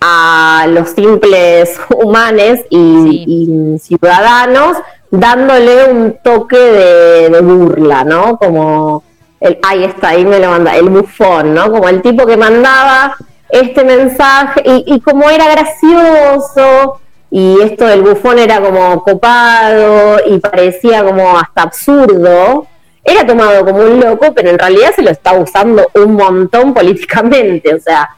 a 0.00 0.64
los 0.70 0.88
simples 0.90 1.78
humanes 1.94 2.64
y, 2.70 3.24
y 3.26 3.78
ciudadanos, 3.78 4.78
dándole 5.10 5.90
un 5.90 6.16
toque 6.24 6.56
de, 6.56 7.28
de 7.28 7.40
burla, 7.42 8.04
¿no? 8.04 8.38
Como, 8.38 9.02
el, 9.40 9.58
ahí 9.62 9.84
está, 9.84 10.10
ahí 10.10 10.24
me 10.24 10.38
lo 10.38 10.50
manda, 10.50 10.76
el 10.76 10.88
bufón, 10.88 11.54
¿no? 11.54 11.70
Como 11.70 11.88
el 11.88 12.02
tipo 12.02 12.26
que 12.26 12.36
mandaba 12.36 13.16
este 13.48 13.84
mensaje 13.84 14.62
y, 14.64 14.94
y 14.94 15.00
como 15.00 15.30
era 15.30 15.48
gracioso 15.50 17.00
y 17.30 17.60
esto 17.62 17.86
del 17.86 18.02
bufón 18.02 18.38
era 18.38 18.60
como 18.60 19.02
copado 19.02 20.18
y 20.26 20.38
parecía 20.38 21.04
como 21.04 21.38
hasta 21.38 21.62
absurdo, 21.62 22.66
era 23.04 23.26
tomado 23.26 23.64
como 23.64 23.78
un 23.78 24.00
loco, 24.00 24.32
pero 24.34 24.50
en 24.50 24.58
realidad 24.58 24.92
se 24.94 25.02
lo 25.02 25.10
está 25.10 25.32
usando 25.34 25.88
un 25.94 26.14
montón 26.14 26.74
políticamente, 26.74 27.74
o 27.74 27.80
sea, 27.80 28.10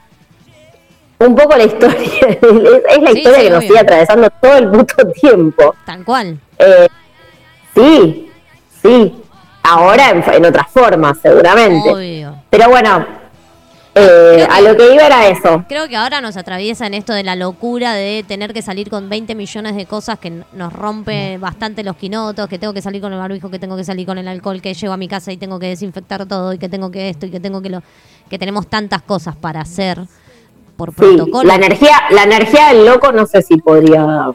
un 1.18 1.34
poco 1.34 1.56
la 1.56 1.64
historia, 1.64 1.98
es 2.28 2.96
es 2.96 3.02
la 3.02 3.10
Sí, 3.10 3.18
historia 3.18 3.38
sí, 3.38 3.44
que 3.44 3.50
nos 3.50 3.64
sigue 3.64 3.78
atravesando 3.78 4.30
todo 4.40 4.56
el 4.56 4.70
puto 4.70 5.06
tiempo. 5.12 5.74
Tal 5.84 6.04
cual. 6.04 6.38
Eh, 6.58 6.88
sí, 7.74 8.30
sí, 8.82 9.22
ahora 9.70 10.10
en, 10.10 10.24
en 10.32 10.44
otras 10.46 10.66
formas 10.68 11.18
seguramente. 11.22 11.90
Obvio. 11.90 12.36
Pero 12.50 12.68
bueno, 12.68 13.06
eh, 13.94 14.46
a 14.48 14.60
lo 14.60 14.76
que 14.76 14.94
iba 14.94 15.04
era 15.06 15.28
eso. 15.28 15.64
Creo 15.68 15.88
que 15.88 15.96
ahora 15.96 16.20
nos 16.20 16.36
atraviesa 16.36 16.86
en 16.86 16.94
esto 16.94 17.12
de 17.12 17.24
la 17.24 17.34
locura 17.34 17.92
de 17.94 18.24
tener 18.26 18.52
que 18.52 18.62
salir 18.62 18.88
con 18.88 19.08
20 19.08 19.34
millones 19.34 19.74
de 19.74 19.86
cosas 19.86 20.18
que 20.18 20.30
nos 20.52 20.72
rompe 20.72 21.38
bastante 21.38 21.82
los 21.82 21.96
quinotos, 21.96 22.48
que 22.48 22.58
tengo 22.58 22.72
que 22.72 22.82
salir 22.82 23.00
con 23.02 23.12
el 23.12 23.18
barbijo, 23.18 23.50
que 23.50 23.58
tengo 23.58 23.76
que 23.76 23.84
salir 23.84 24.06
con 24.06 24.16
el 24.18 24.28
alcohol, 24.28 24.62
que 24.62 24.74
llego 24.74 24.92
a 24.92 24.96
mi 24.96 25.08
casa 25.08 25.32
y 25.32 25.36
tengo 25.36 25.58
que 25.58 25.66
desinfectar 25.66 26.24
todo 26.26 26.52
y 26.52 26.58
que 26.58 26.68
tengo 26.68 26.90
que 26.90 27.08
esto 27.08 27.26
y 27.26 27.30
que 27.30 27.40
tengo 27.40 27.60
que 27.62 27.70
lo 27.70 27.82
que 28.28 28.38
tenemos 28.38 28.68
tantas 28.68 29.02
cosas 29.02 29.34
para 29.34 29.60
hacer 29.60 29.98
por 30.76 30.90
Sí, 30.90 30.96
protocolo. 31.00 31.48
la 31.48 31.56
energía, 31.56 31.96
la 32.10 32.22
energía 32.22 32.68
del 32.68 32.86
loco 32.86 33.10
no 33.12 33.26
sé 33.26 33.42
si 33.42 33.56
podría, 33.56 34.30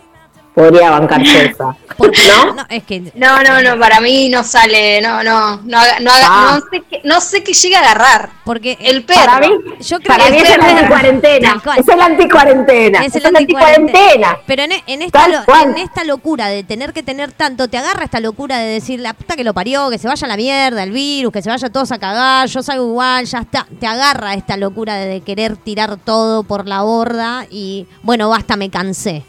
podría 0.55 0.89
bancarse 0.91 1.45
esa. 1.51 1.75
¿No? 1.97 2.53
no, 2.55 2.65
es 2.69 2.83
que 2.83 3.11
No, 3.15 3.41
no, 3.43 3.61
no, 3.61 3.79
para 3.79 3.99
mí 4.01 4.27
no 4.29 4.43
sale, 4.43 5.01
no, 5.01 5.23
no, 5.23 5.57
no, 5.63 5.77
haga- 5.79 5.99
no, 6.01 6.11
haga- 6.11 6.27
Ah. 6.29 6.59
no 6.59 6.65
sé 6.69 6.83
qué, 6.89 7.01
no 7.03 7.21
sé 7.21 7.43
qué 7.43 7.53
llega 7.53 7.77
a 7.79 7.81
agarrar. 7.81 8.29
porque 8.43 8.77
El 8.81 9.03
perro. 9.05 9.25
Para 9.25 9.39
mí, 9.47 9.53
Yo 9.79 9.97
creo 9.99 10.07
para 10.17 10.25
que 10.25 10.31
mí 10.31 10.37
es 10.39 10.49
el 10.49 10.61
anticuarentena. 10.61 11.61
Es 11.77 11.87
el 11.87 12.01
anticuarentena. 12.01 13.05
Es 13.05 13.15
el 13.15 13.25
anticuarentena. 13.25 14.37
Pero 14.45 14.63
en, 14.63 14.71
en 14.87 15.01
esta, 15.03 15.19
Tal 15.21 15.31
lo- 15.31 15.45
cual. 15.45 15.69
en 15.69 15.77
esta 15.77 16.03
locura 16.03 16.47
de 16.47 16.63
tener 16.63 16.91
que 16.93 17.03
tener 17.03 17.31
tanto, 17.31 17.67
te 17.67 17.77
agarra 17.77 18.03
esta 18.05 18.19
locura 18.19 18.57
de 18.57 18.65
decir 18.67 18.99
la 18.99 19.13
puta 19.13 19.35
que 19.35 19.43
lo 19.43 19.53
parió, 19.53 19.89
que 19.89 19.97
se 19.97 20.07
vaya 20.07 20.25
a 20.25 20.29
la 20.29 20.37
mierda, 20.37 20.83
el 20.83 20.91
virus, 20.91 21.31
que 21.31 21.41
se 21.41 21.49
vaya 21.49 21.69
todos 21.69 21.91
a 21.91 21.97
cagar, 21.99 22.47
yo 22.47 22.61
salgo 22.61 22.85
igual, 22.87 23.25
ya 23.25 23.39
está. 23.39 23.65
Te 23.79 23.87
agarra 23.87 24.33
esta 24.33 24.57
locura 24.57 24.95
de 24.95 25.21
querer 25.21 25.57
tirar 25.57 25.97
todo 25.97 26.43
por 26.43 26.67
la 26.67 26.81
borda 26.81 27.45
y 27.49 27.87
bueno, 28.03 28.29
basta, 28.29 28.55
me 28.57 28.69
cansé 28.69 29.23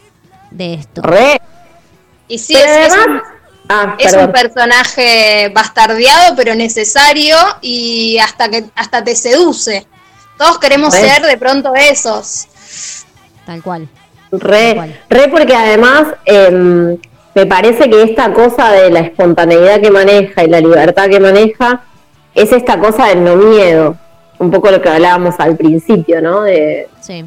de 0.51 0.73
esto. 0.75 1.01
Re. 1.01 1.41
Y 2.27 2.37
sí, 2.39 2.55
es, 2.55 2.87
es 2.87 2.93
un, 2.97 3.21
ah, 3.69 3.95
es 3.99 4.13
un 4.13 4.31
personaje 4.31 5.49
bastardeado, 5.53 6.35
pero 6.35 6.55
necesario 6.55 7.35
y 7.61 8.17
hasta 8.19 8.49
que 8.49 8.65
hasta 8.75 9.03
te 9.03 9.15
seduce. 9.15 9.85
Todos 10.37 10.59
queremos 10.59 10.93
Re. 10.93 10.99
ser 11.09 11.21
de 11.23 11.37
pronto 11.37 11.73
esos. 11.75 12.47
Tal 13.45 13.61
cual. 13.63 13.87
Re, 14.31 14.73
Tal 14.75 14.99
re 15.09 15.27
porque 15.29 15.55
además 15.55 16.03
em, 16.25 16.97
me 17.33 17.45
parece 17.45 17.89
que 17.89 18.03
esta 18.03 18.33
cosa 18.33 18.71
de 18.71 18.89
la 18.89 18.99
espontaneidad 18.99 19.79
que 19.79 19.89
maneja 19.89 20.43
y 20.43 20.47
la 20.47 20.59
libertad 20.59 21.07
que 21.09 21.19
maneja 21.21 21.81
es 22.35 22.51
esta 22.51 22.77
cosa 22.77 23.05
del 23.07 23.23
no 23.23 23.35
miedo. 23.37 23.95
Un 24.37 24.51
poco 24.51 24.69
lo 24.69 24.81
que 24.81 24.89
hablábamos 24.89 25.35
al 25.39 25.55
principio, 25.55 26.21
¿no? 26.21 26.41
De, 26.41 26.89
Sí. 27.01 27.25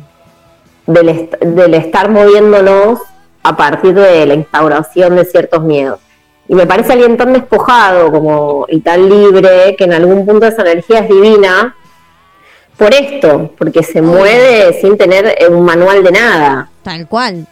del, 0.87 1.09
est- 1.09 1.39
del 1.41 1.75
estar 1.75 2.11
moviéndonos 2.11 3.01
a 3.43 3.57
partir 3.57 3.95
de 3.95 4.27
la 4.27 4.35
instauración 4.35 5.17
de 5.17 5.25
ciertos 5.25 5.63
miedos. 5.63 6.01
Y 6.49 6.55
me 6.55 6.67
parece 6.67 6.93
alguien 6.93 7.17
tan 7.17 7.33
despojado 7.33 8.11
como 8.11 8.67
y 8.69 8.81
tan 8.81 9.09
libre 9.09 9.77
que 9.77 9.85
en 9.85 9.93
algún 9.93 10.27
punto 10.27 10.47
esa 10.47 10.63
energía 10.63 10.99
es 11.01 11.09
divina 11.09 11.77
por 12.77 12.93
esto, 12.95 13.53
porque 13.59 13.83
se 13.83 14.01
mueve 14.01 14.73
sin 14.81 14.97
tener 14.97 15.37
eh, 15.39 15.49
un 15.49 15.65
manual 15.65 16.03
de 16.03 16.11
nada. 16.11 16.71
Tal 16.83 17.07
cual. 17.07 17.47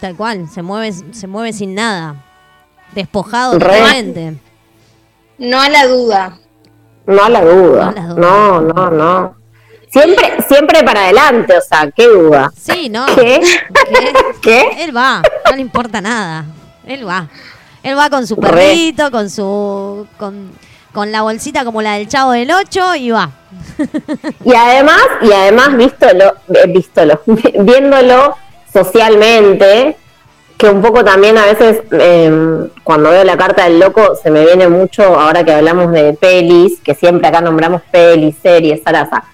Tal 0.00 0.14
cual. 0.14 0.46
Se 0.48 0.62
mueve, 0.62 0.92
se 0.92 1.26
mueve 1.26 1.52
sin 1.52 1.74
nada. 1.74 2.22
Despojado 2.94 3.58
totalmente. 3.58 4.36
No 5.38 5.60
a 5.60 5.68
la 5.68 5.86
duda. 5.86 6.38
No 7.06 7.22
a 7.24 7.28
la 7.30 7.44
duda. 7.44 7.90
No 7.90 7.90
a 7.90 7.92
la 7.92 8.06
duda. 8.06 8.20
No, 8.20 8.60
no, 8.60 8.90
no. 8.90 9.36
Siempre, 9.90 10.36
siempre 10.48 10.82
para 10.82 11.04
adelante, 11.04 11.56
o 11.56 11.60
sea, 11.60 11.90
qué 11.94 12.06
duda. 12.06 12.52
Sí, 12.56 12.88
no. 12.88 13.06
¿Qué? 13.14 13.40
¿Qué? 13.40 14.12
¿Qué? 14.42 14.84
Él 14.84 14.96
va, 14.96 15.22
no 15.48 15.56
le 15.56 15.60
importa 15.60 16.00
nada. 16.00 16.44
Él 16.86 17.06
va. 17.06 17.28
Él 17.82 17.96
va 17.96 18.10
con 18.10 18.26
su 18.26 18.36
perrito, 18.36 19.10
con 19.10 19.30
su. 19.30 20.06
Con, 20.18 20.50
con 20.92 21.12
la 21.12 21.22
bolsita 21.22 21.64
como 21.64 21.82
la 21.82 21.98
del 21.98 22.08
chavo 22.08 22.32
del 22.32 22.50
8 22.50 22.96
y 22.96 23.10
va. 23.10 23.30
Y 24.44 24.54
además, 24.54 25.02
y 25.20 25.30
además 25.30 25.76
vístolo, 25.76 26.34
eh, 26.48 26.66
vístolo, 26.68 27.20
viéndolo 27.26 28.34
socialmente, 28.72 29.96
que 30.56 30.70
un 30.70 30.80
poco 30.80 31.04
también 31.04 31.36
a 31.36 31.44
veces 31.44 31.82
eh, 31.92 32.68
cuando 32.82 33.10
veo 33.10 33.24
la 33.24 33.36
carta 33.36 33.64
del 33.64 33.78
loco 33.78 34.16
se 34.20 34.30
me 34.30 34.44
viene 34.44 34.68
mucho, 34.68 35.02
ahora 35.20 35.44
que 35.44 35.52
hablamos 35.52 35.92
de 35.92 36.14
pelis, 36.14 36.80
que 36.80 36.94
siempre 36.94 37.28
acá 37.28 37.40
nombramos 37.40 37.82
pelis, 37.90 38.36
series, 38.42 38.82
zaraza. 38.82 39.24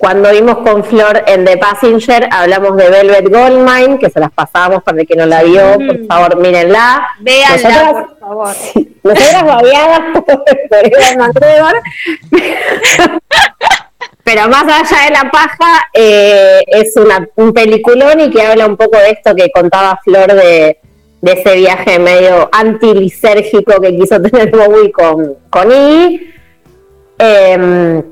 Cuando 0.00 0.30
vimos 0.32 0.56
con 0.58 0.82
Flor 0.82 1.22
en 1.26 1.44
The 1.44 1.58
Passenger, 1.58 2.26
hablamos 2.32 2.74
de 2.78 2.88
Velvet 2.88 3.28
Goldmine, 3.28 3.98
que 3.98 4.08
se 4.08 4.18
las 4.18 4.30
pasamos 4.32 4.82
para 4.82 4.98
el 5.02 5.06
que 5.06 5.14
no 5.14 5.26
la 5.26 5.42
vio, 5.42 5.76
por 5.78 6.06
favor, 6.06 6.36
mírenla. 6.38 7.06
Véanla, 7.20 7.56
Nosotras- 7.68 7.92
por 7.92 8.18
favor. 8.18 8.54
Nosotras 9.02 9.44
babeadas 9.44 10.00
por, 10.14 10.24
por 10.24 10.86
Evan 10.86 11.18
McGregor. 11.18 11.74
Pero 14.24 14.48
más 14.48 14.62
allá 14.64 15.04
de 15.06 15.10
la 15.12 15.30
paja, 15.30 15.82
eh, 15.92 16.60
es 16.66 16.96
una, 16.96 17.28
un 17.36 17.52
peliculón 17.52 18.20
y 18.20 18.30
que 18.30 18.42
habla 18.42 18.66
un 18.66 18.76
poco 18.76 18.96
de 18.98 19.10
esto 19.10 19.34
que 19.34 19.50
contaba 19.50 19.98
Flor 20.04 20.32
de, 20.32 20.78
de 21.20 21.32
ese 21.32 21.56
viaje 21.56 21.98
medio 21.98 22.48
antilisérgico 22.52 23.80
que 23.80 23.96
quiso 23.98 24.20
tener 24.22 24.50
Bowie 24.50 24.92
con, 24.92 25.36
con 25.50 25.70
Iggy. 25.70 26.34
Em, 27.18 28.02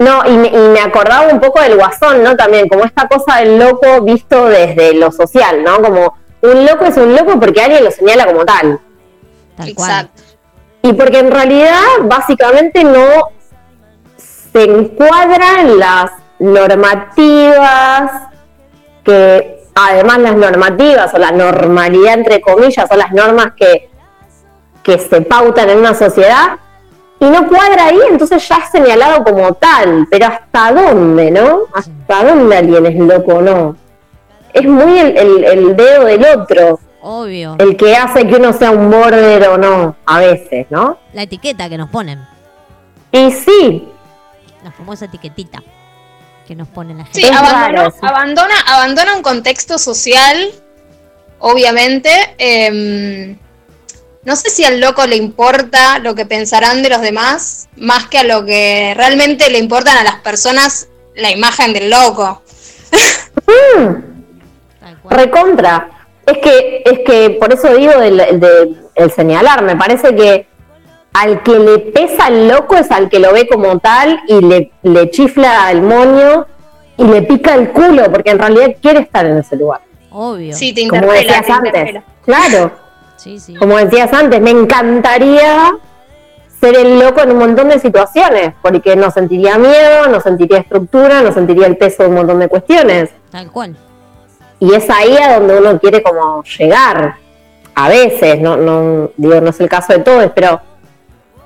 no, 0.00 0.22
y 0.24 0.30
me, 0.30 0.48
y 0.48 0.56
me 0.56 0.80
acordaba 0.80 1.30
un 1.30 1.40
poco 1.40 1.60
del 1.60 1.76
guasón, 1.76 2.22
¿no? 2.22 2.34
También, 2.34 2.68
como 2.68 2.84
esta 2.84 3.06
cosa 3.06 3.40
del 3.40 3.58
loco 3.58 4.00
visto 4.00 4.46
desde 4.46 4.94
lo 4.94 5.12
social, 5.12 5.62
¿no? 5.62 5.82
Como 5.82 6.14
un 6.40 6.64
loco 6.64 6.86
es 6.86 6.96
un 6.96 7.14
loco 7.14 7.38
porque 7.38 7.60
alguien 7.60 7.84
lo 7.84 7.90
señala 7.90 8.24
como 8.24 8.46
tal. 8.46 8.80
Tal 9.58 9.74
cual. 9.74 9.90
Exacto. 9.90 10.22
Y 10.82 10.94
porque 10.94 11.18
en 11.18 11.30
realidad, 11.30 11.82
básicamente, 12.04 12.82
no 12.82 13.28
se 14.16 14.64
encuadra 14.64 15.60
en 15.60 15.78
las 15.78 16.12
normativas 16.38 18.10
que, 19.04 19.64
además, 19.74 20.18
las 20.20 20.34
normativas 20.36 21.12
o 21.12 21.18
la 21.18 21.30
normalidad, 21.30 22.14
entre 22.14 22.40
comillas, 22.40 22.88
son 22.88 22.98
las 22.98 23.12
normas 23.12 23.52
que, 23.54 23.90
que 24.82 24.98
se 24.98 25.20
pautan 25.20 25.68
en 25.68 25.78
una 25.78 25.92
sociedad. 25.92 26.58
Y 27.20 27.26
no 27.26 27.46
cuadra 27.48 27.86
ahí, 27.86 27.98
entonces 28.10 28.48
ya 28.48 28.56
es 28.56 28.70
señalado 28.70 29.22
como 29.24 29.52
tal. 29.54 30.06
Pero 30.10 30.26
¿hasta 30.26 30.72
dónde, 30.72 31.30
no? 31.30 31.60
¿Hasta 31.74 32.24
dónde 32.24 32.56
alguien 32.56 32.86
es 32.86 32.96
loco 32.96 33.34
o 33.34 33.40
no? 33.42 33.76
Es 34.54 34.64
muy 34.66 34.98
el, 34.98 35.16
el- 35.16 35.44
el 35.44 35.76
dedo 35.76 36.04
del 36.06 36.24
otro 36.24 36.80
Obvio. 37.02 37.56
el 37.58 37.76
que 37.76 37.94
hace 37.94 38.26
que 38.26 38.34
uno 38.36 38.52
sea 38.52 38.70
un 38.72 38.90
border 38.90 39.46
o 39.48 39.58
no, 39.58 39.96
a 40.06 40.18
veces, 40.18 40.66
¿no? 40.70 40.98
La 41.12 41.22
etiqueta 41.22 41.68
que 41.68 41.76
nos 41.78 41.88
ponen. 41.90 42.26
Y 43.12 43.30
sí, 43.32 43.88
La 44.64 44.72
famosa 44.72 45.04
etiquetita 45.04 45.62
que 46.46 46.54
nos 46.56 46.68
pone 46.68 46.94
la 46.94 47.04
gente. 47.04 47.30
Raro, 47.30 47.90
sí. 47.92 47.98
abandona, 48.02 48.54
abandona 48.66 49.14
un 49.14 49.22
contexto 49.22 49.78
social, 49.78 50.50
obviamente. 51.38 52.10
em, 52.38 53.36
no 54.24 54.36
sé 54.36 54.50
si 54.50 54.64
al 54.64 54.80
loco 54.80 55.06
le 55.06 55.16
importa 55.16 55.98
lo 55.98 56.14
que 56.14 56.26
pensarán 56.26 56.82
de 56.82 56.90
los 56.90 57.00
demás, 57.00 57.68
más 57.76 58.06
que 58.06 58.18
a 58.18 58.24
lo 58.24 58.44
que 58.44 58.92
realmente 58.96 59.50
le 59.50 59.58
importan 59.58 59.96
a 59.96 60.04
las 60.04 60.16
personas 60.16 60.88
la 61.14 61.30
imagen 61.30 61.72
del 61.72 61.90
loco. 61.90 62.42
Cual. 65.02 65.16
recontra. 65.18 65.88
Es 66.26 66.38
que, 66.38 66.82
es 66.84 66.98
que 67.06 67.30
por 67.40 67.52
eso 67.52 67.74
digo 67.74 67.98
del, 67.98 68.16
de- 68.18 68.74
el 68.94 69.10
señalar, 69.10 69.62
me 69.62 69.76
parece 69.76 70.14
que 70.14 70.46
al 71.12 71.42
que 71.42 71.58
le 71.58 71.78
pesa 71.78 72.28
el 72.28 72.48
loco 72.48 72.76
es 72.76 72.90
al 72.90 73.08
que 73.08 73.18
lo 73.18 73.32
ve 73.32 73.48
como 73.48 73.78
tal 73.80 74.20
y 74.28 74.40
le, 74.40 74.70
le 74.82 75.10
chifla 75.10 75.70
el 75.70 75.82
moño 75.82 76.46
y 76.96 77.04
le 77.04 77.22
pica 77.22 77.54
el 77.54 77.70
culo, 77.70 78.12
porque 78.12 78.30
en 78.30 78.38
realidad 78.38 78.76
quiere 78.80 79.00
estar 79.00 79.24
en 79.26 79.38
ese 79.38 79.56
lugar. 79.56 79.80
Obvio. 80.10 80.54
Sí, 80.54 80.72
te 80.72 80.86
Como 80.86 81.10
decías 81.10 81.44
te 81.46 81.52
antes. 81.52 81.66
interpela. 81.68 82.04
Claro. 82.24 82.72
Sí, 83.20 83.38
sí. 83.38 83.54
como 83.54 83.76
decías 83.76 84.10
antes, 84.14 84.40
me 84.40 84.50
encantaría 84.50 85.72
ser 86.58 86.74
el 86.74 86.98
loco 86.98 87.20
en 87.20 87.32
un 87.32 87.38
montón 87.38 87.68
de 87.68 87.78
situaciones, 87.78 88.54
porque 88.62 88.96
no 88.96 89.10
sentiría 89.10 89.58
miedo, 89.58 90.08
no 90.08 90.20
sentiría 90.20 90.58
estructura, 90.58 91.20
no 91.20 91.30
sentiría 91.30 91.66
el 91.66 91.76
peso 91.76 92.02
de 92.02 92.08
un 92.08 92.14
montón 92.14 92.38
de 92.38 92.48
cuestiones. 92.48 93.10
Tal 93.30 93.50
cual. 93.50 93.76
Y 94.58 94.72
es 94.72 94.88
ahí 94.88 95.18
a 95.18 95.38
donde 95.38 95.58
uno 95.58 95.78
quiere 95.78 96.02
como 96.02 96.42
llegar. 96.44 97.16
A 97.74 97.88
veces, 97.90 98.40
no, 98.40 98.56
no, 98.56 99.10
digo, 99.18 99.38
no 99.42 99.50
es 99.50 99.60
el 99.60 99.68
caso 99.68 99.92
de 99.92 99.98
todos, 99.98 100.30
pero 100.34 100.60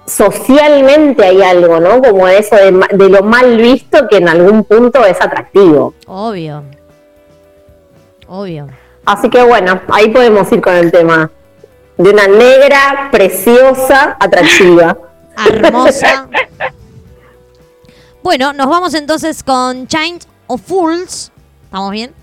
socialmente 0.07 1.25
hay 1.25 1.43
algo, 1.43 1.81
¿no? 1.81 2.01
Como 2.01 2.29
eso 2.29 2.55
de, 2.55 2.73
de 2.93 3.09
lo 3.09 3.23
mal 3.23 3.57
visto 3.57 4.07
que 4.09 4.19
en 4.19 4.29
algún 4.29 4.63
punto 4.63 5.05
es 5.05 5.21
atractivo. 5.21 5.95
Obvio. 6.07 6.63
Obvio. 8.29 8.69
Así 9.05 9.29
que 9.29 9.43
bueno, 9.43 9.81
ahí 9.93 10.09
podemos 10.11 10.51
ir 10.53 10.61
con 10.61 10.75
el 10.75 10.93
tema 10.93 11.31
de 11.97 12.11
una 12.11 12.27
negra, 12.27 13.09
preciosa, 13.11 14.17
atractiva. 14.19 14.99
Hermosa. 15.49 16.29
bueno, 18.23 18.53
nos 18.53 18.69
vamos 18.69 18.95
entonces 18.95 19.43
con 19.43 19.87
Chains 19.87 20.29
of 20.47 20.61
Fools. 20.63 21.33
¿Estamos 21.65 21.91
bien? 21.91 22.15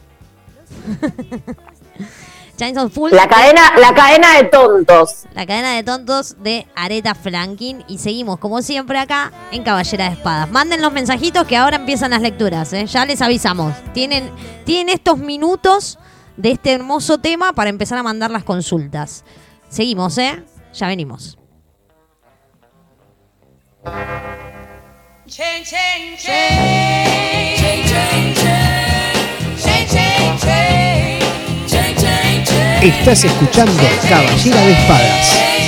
Chains 2.57 2.78
of 2.78 2.93
Fools. 2.93 3.13
La 3.13 3.28
cadena, 3.28 3.74
la 3.78 3.93
cadena 3.93 4.38
de 4.38 4.43
tontos. 4.45 5.24
La 5.34 5.45
cadena 5.45 5.74
de 5.74 5.84
tontos 5.84 6.36
de 6.43 6.67
Aretha 6.76 7.15
Franklin. 7.15 7.84
Y 7.88 7.97
seguimos, 7.97 8.38
como 8.39 8.61
siempre, 8.61 8.99
acá 8.99 9.32
en 9.51 9.63
Caballera 9.63 10.05
de 10.05 10.11
Espadas. 10.11 10.49
Manden 10.51 10.82
los 10.82 10.93
mensajitos 10.93 11.47
que 11.47 11.57
ahora 11.57 11.78
empiezan 11.78 12.11
las 12.11 12.22
lecturas. 12.22 12.72
¿eh? 12.74 12.86
Ya 12.86 13.05
les 13.05 13.22
avisamos. 13.22 13.74
Tienen, 13.93 14.30
tienen 14.63 14.93
estos 14.93 15.17
minutos 15.17 15.97
de 16.38 16.51
este 16.51 16.72
hermoso 16.72 17.17
tema 17.17 17.51
para 17.53 17.69
empezar 17.69 17.97
a 17.97 18.03
mandar 18.03 18.32
las 18.32 18.43
consultas. 18.43 19.24
Seguimos, 19.72 20.17
¿eh? 20.17 20.43
Ya 20.74 20.88
venimos. 20.88 21.38
Chain, 25.28 25.63
chain, 25.63 26.17
chain. 26.17 27.01
Estás 32.82 33.24
escuchando 33.24 33.84
Caballera 34.09 34.61
de 34.61 34.72
Espadas. 34.72 35.61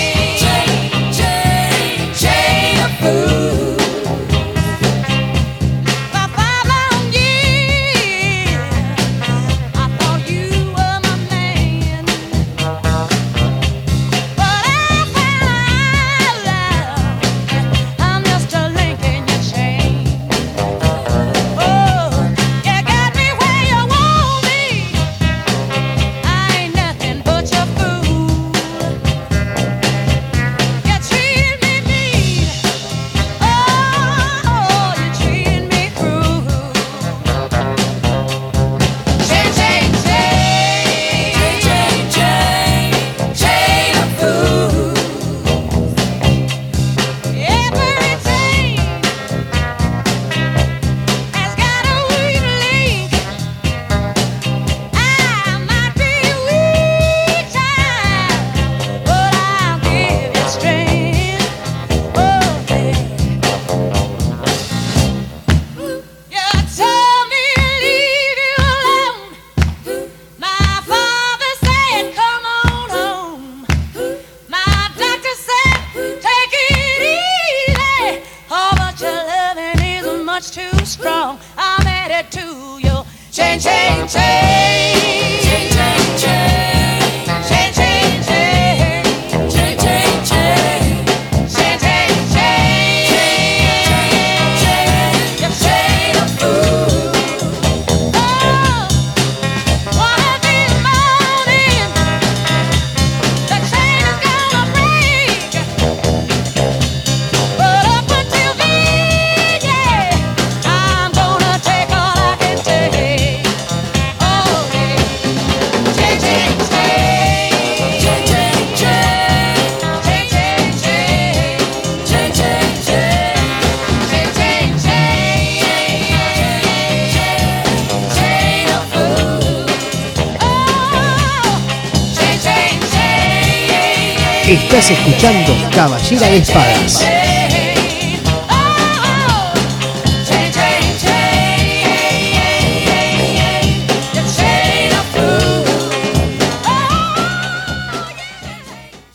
Escuchando 135.24 135.54
Caballera 135.74 136.28
de 136.28 136.38
Espadas. 136.38 137.02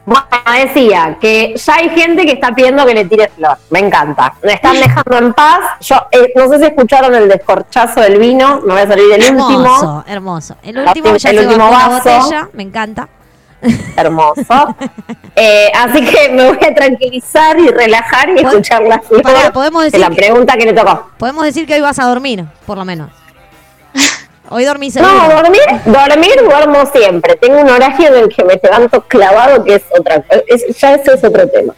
Bueno, 0.06 0.24
decía 0.64 1.18
que 1.20 1.54
ya 1.56 1.74
hay 1.74 1.88
gente 1.90 2.24
que 2.24 2.32
está 2.32 2.52
pidiendo 2.54 2.86
que 2.86 2.94
le 2.94 3.04
tire 3.06 3.28
flor. 3.36 3.58
Me 3.70 3.80
encanta. 3.80 4.32
Me 4.42 4.52
están 4.52 4.74
dejando 4.76 5.18
en 5.18 5.32
paz. 5.34 5.58
Yo 5.80 5.96
eh, 6.12 6.32
no 6.36 6.48
sé 6.48 6.58
si 6.60 6.64
escucharon 6.66 7.12
el 7.14 7.28
descorchazo 7.28 8.00
del 8.00 8.18
vino. 8.18 8.60
Me 8.64 8.72
voy 8.74 8.82
a 8.82 8.86
salir 8.86 9.12
el 9.12 9.22
Hermoso, 9.22 9.56
último. 9.58 10.04
hermoso. 10.06 10.56
El 10.62 10.78
último 10.78 11.08
El 11.08 11.18
ya 11.18 11.30
se 11.30 11.38
último 11.40 11.56
la 11.70 11.70
vaso. 11.70 11.90
botella, 12.10 12.48
me 12.52 12.62
encanta. 12.62 13.08
Hermoso. 13.96 14.42
Eh, 15.38 15.70
así 15.74 16.02
que 16.02 16.30
me 16.30 16.46
voy 16.48 16.58
a 16.66 16.74
tranquilizar 16.74 17.58
y 17.58 17.68
relajar 17.68 18.30
y 18.30 18.40
escuchar 18.40 18.80
la 18.84 18.98
flor 19.00 19.20
Pará, 19.20 19.52
podemos 19.52 19.82
de 19.82 19.86
decir 19.88 20.00
la 20.00 20.08
que- 20.08 20.14
pregunta 20.16 20.56
que 20.56 20.64
le 20.64 20.72
tocó. 20.72 21.10
Podemos 21.18 21.44
decir 21.44 21.66
que 21.66 21.74
hoy 21.74 21.82
vas 21.82 21.98
a 21.98 22.04
dormir, 22.06 22.46
por 22.64 22.78
lo 22.78 22.86
menos. 22.86 23.10
Hoy 24.48 24.64
dormí 24.64 24.88
No, 24.88 24.92
seguro. 24.92 25.42
dormir, 25.42 25.60
dormir 25.84 26.32
duermo 26.44 26.86
siempre. 26.92 27.34
Tengo 27.36 27.60
un 27.60 27.68
horario 27.70 28.08
en 28.08 28.14
el 28.24 28.28
que 28.28 28.44
me 28.44 28.58
levanto 28.62 29.02
clavado, 29.02 29.64
que 29.64 29.74
es 29.76 29.82
otra 29.98 30.24
es, 30.46 30.78
Ya 30.78 30.94
ese 30.94 31.14
es 31.14 31.24
otro 31.24 31.48
tema. 31.48 31.74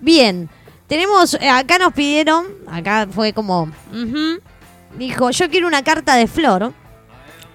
Bien, 0.00 0.48
tenemos, 0.86 1.34
eh, 1.34 1.48
acá 1.48 1.78
nos 1.78 1.92
pidieron, 1.92 2.46
acá 2.70 3.06
fue 3.10 3.32
como, 3.32 3.62
ujú, 3.92 4.40
dijo, 4.96 5.30
yo 5.30 5.48
quiero 5.50 5.66
una 5.66 5.82
carta 5.82 6.14
de 6.16 6.26
flor. 6.26 6.72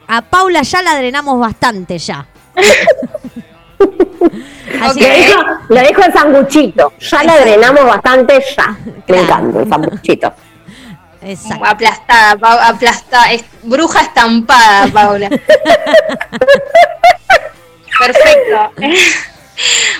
A 0.09 0.21
Paula 0.21 0.61
ya 0.61 0.81
la 0.81 0.95
drenamos 0.97 1.39
bastante 1.39 1.97
ya. 1.97 2.25
Así 4.81 4.99
Lo 4.99 5.05
que, 5.05 5.11
dejo, 5.11 5.41
lo 5.69 5.75
dejo 5.75 6.03
en 6.03 6.13
sanguchito. 6.13 6.93
Ya 6.99 7.23
la 7.23 7.39
drenamos 7.39 7.85
bastante 7.85 8.43
ya. 8.55 8.77
Me 8.85 9.01
Claro. 9.03 9.21
encanta 9.23 9.59
el 9.61 9.69
sanguchito. 9.69 10.33
Exacto. 11.31 11.65
Aplastada, 11.65 12.67
aplastada. 12.67 13.31
Es, 13.31 13.43
bruja 13.63 14.01
estampada, 14.01 14.87
Paula. 14.87 15.29
Perfecto. 17.99 18.71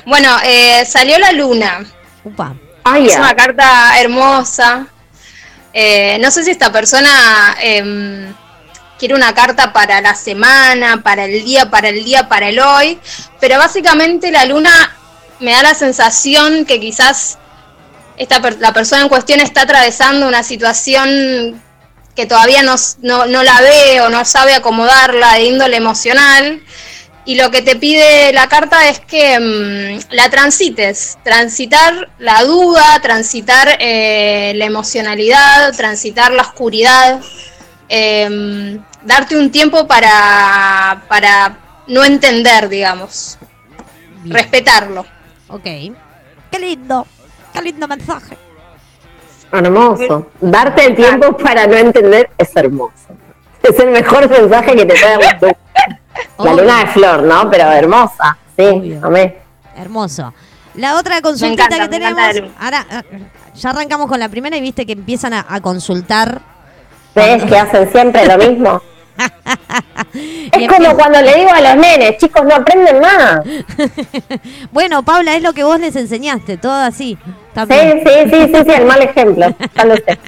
bueno, 0.06 0.38
eh, 0.44 0.86
salió 0.86 1.18
la 1.18 1.32
luna. 1.32 1.86
Upa. 2.24 2.56
Ay, 2.84 3.08
Es 3.08 3.18
una 3.18 3.36
carta 3.36 4.00
hermosa. 4.00 4.88
Eh, 5.74 6.18
no 6.22 6.32
sé 6.32 6.44
si 6.44 6.52
esta 6.52 6.72
persona 6.72 7.56
em, 7.62 8.34
quiere 8.98 9.14
una 9.14 9.34
carta 9.34 9.74
para 9.74 10.02
la 10.02 10.16
semana, 10.16 11.02
para 11.04 11.26
el 11.26 11.44
día, 11.44 11.70
para 11.70 11.90
el 11.90 12.04
día, 12.04 12.28
para 12.28 12.50
el 12.50 12.60
hoy, 12.60 13.00
pero 13.40 13.58
básicamente 13.58 14.32
la 14.32 14.46
luna 14.46 14.72
me 15.40 15.52
da 15.52 15.64
la 15.64 15.74
sensación 15.76 16.66
que 16.66 16.80
quizás 16.80 17.38
esta 18.18 18.42
per- 18.42 18.58
la 18.60 18.74
persona 18.74 19.04
en 19.04 19.10
cuestión 19.10 19.40
está 19.40 19.62
atravesando 19.62 20.28
una 20.28 20.44
situación 20.44 21.62
que 22.16 22.26
todavía 22.26 22.64
no, 22.64 22.76
no, 23.02 23.28
no 23.28 23.44
la 23.44 23.62
ve 23.62 24.02
o 24.02 24.10
no 24.10 24.26
sabe 24.26 24.54
acomodarla 24.56 25.34
de 25.34 25.44
índole 25.46 25.78
emocional. 25.78 26.62
Y 27.26 27.36
lo 27.36 27.52
que 27.52 27.62
te 27.62 27.76
pide 27.76 28.32
la 28.32 28.48
carta 28.48 28.88
es 28.88 29.02
que 29.02 29.38
mm, 29.38 30.14
la 30.16 30.30
transites, 30.30 31.18
transitar 31.24 32.10
la 32.20 32.42
duda, 32.44 33.00
transitar 33.02 33.78
eh, 33.80 34.54
la 34.56 34.66
emocionalidad, 34.66 35.74
transitar 35.76 36.32
la 36.32 36.44
oscuridad, 36.44 37.20
em, 37.90 38.82
darte 39.04 39.38
un 39.38 39.52
tiempo 39.52 39.88
para, 39.88 41.04
para 41.10 41.58
no 41.88 42.04
entender, 42.06 42.70
digamos, 42.70 43.38
Bien. 44.24 44.34
respetarlo. 44.36 45.06
Ok. 45.50 45.64
Qué 45.64 46.60
lindo. 46.60 47.06
Qué 47.58 47.64
lindo 47.64 47.88
mensaje. 47.88 48.38
Hermoso. 49.52 50.28
Darte 50.42 50.86
el 50.86 50.96
tiempo 50.96 51.36
para 51.38 51.66
no 51.68 51.76
entender 51.76 52.30
es 52.38 52.56
hermoso. 52.56 52.94
Es 53.64 53.80
el 53.80 53.90
mejor 53.92 54.30
mensaje 54.30 54.76
que 54.76 54.86
te 54.86 54.94
puede. 54.96 55.58
La 56.40 56.54
luna 56.54 56.80
de 56.82 56.88
flor, 56.88 57.24
¿no? 57.24 57.50
Pero 57.50 57.72
hermosa. 57.72 58.38
Sí, 58.58 58.64
Obvio. 58.66 59.06
amé. 59.06 59.38
Hermoso. 59.76 60.34
La 60.76 60.96
otra 60.96 61.22
consultita 61.22 61.66
encanta, 61.66 61.84
que 61.86 61.90
tenemos. 61.90 62.54
Ahora, 62.60 62.86
eh, 62.92 63.24
ya 63.56 63.70
arrancamos 63.72 64.08
con 64.08 64.20
la 64.20 64.30
primera 64.30 64.56
y 64.58 64.62
viste 64.62 64.86
que 64.86 64.94
empiezan 64.94 65.34
a, 65.34 65.46
a 65.48 65.60
consultar. 65.62 66.42
¿Ves 67.16 67.44
que 67.44 67.58
hacen 67.58 67.92
siempre 67.92 68.26
lo 68.26 68.38
mismo? 68.38 68.82
Es 70.14 70.68
como 70.68 70.96
cuando 70.96 71.22
le 71.22 71.36
digo 71.36 71.52
a 71.52 71.62
los 71.62 71.76
nenes, 71.76 72.18
chicos, 72.18 72.44
no 72.44 72.56
aprenden 72.56 73.00
más. 73.00 73.42
Bueno, 74.72 75.04
Paula, 75.04 75.36
es 75.36 75.44
lo 75.44 75.54
que 75.54 75.64
vos 75.64 75.80
les 75.80 75.96
enseñaste, 75.96 76.58
todo 76.58 76.74
así. 76.74 77.18
Sí, 77.24 77.32
También. 77.54 78.02
sí, 78.06 78.14
sí, 78.32 78.54
sí, 78.54 78.62
sí, 78.66 78.72
el 78.74 78.86
mal 78.86 79.02
ejemplo. 79.02 79.56
Ya 79.76 79.86
lo 79.86 79.96
sé. 79.96 80.20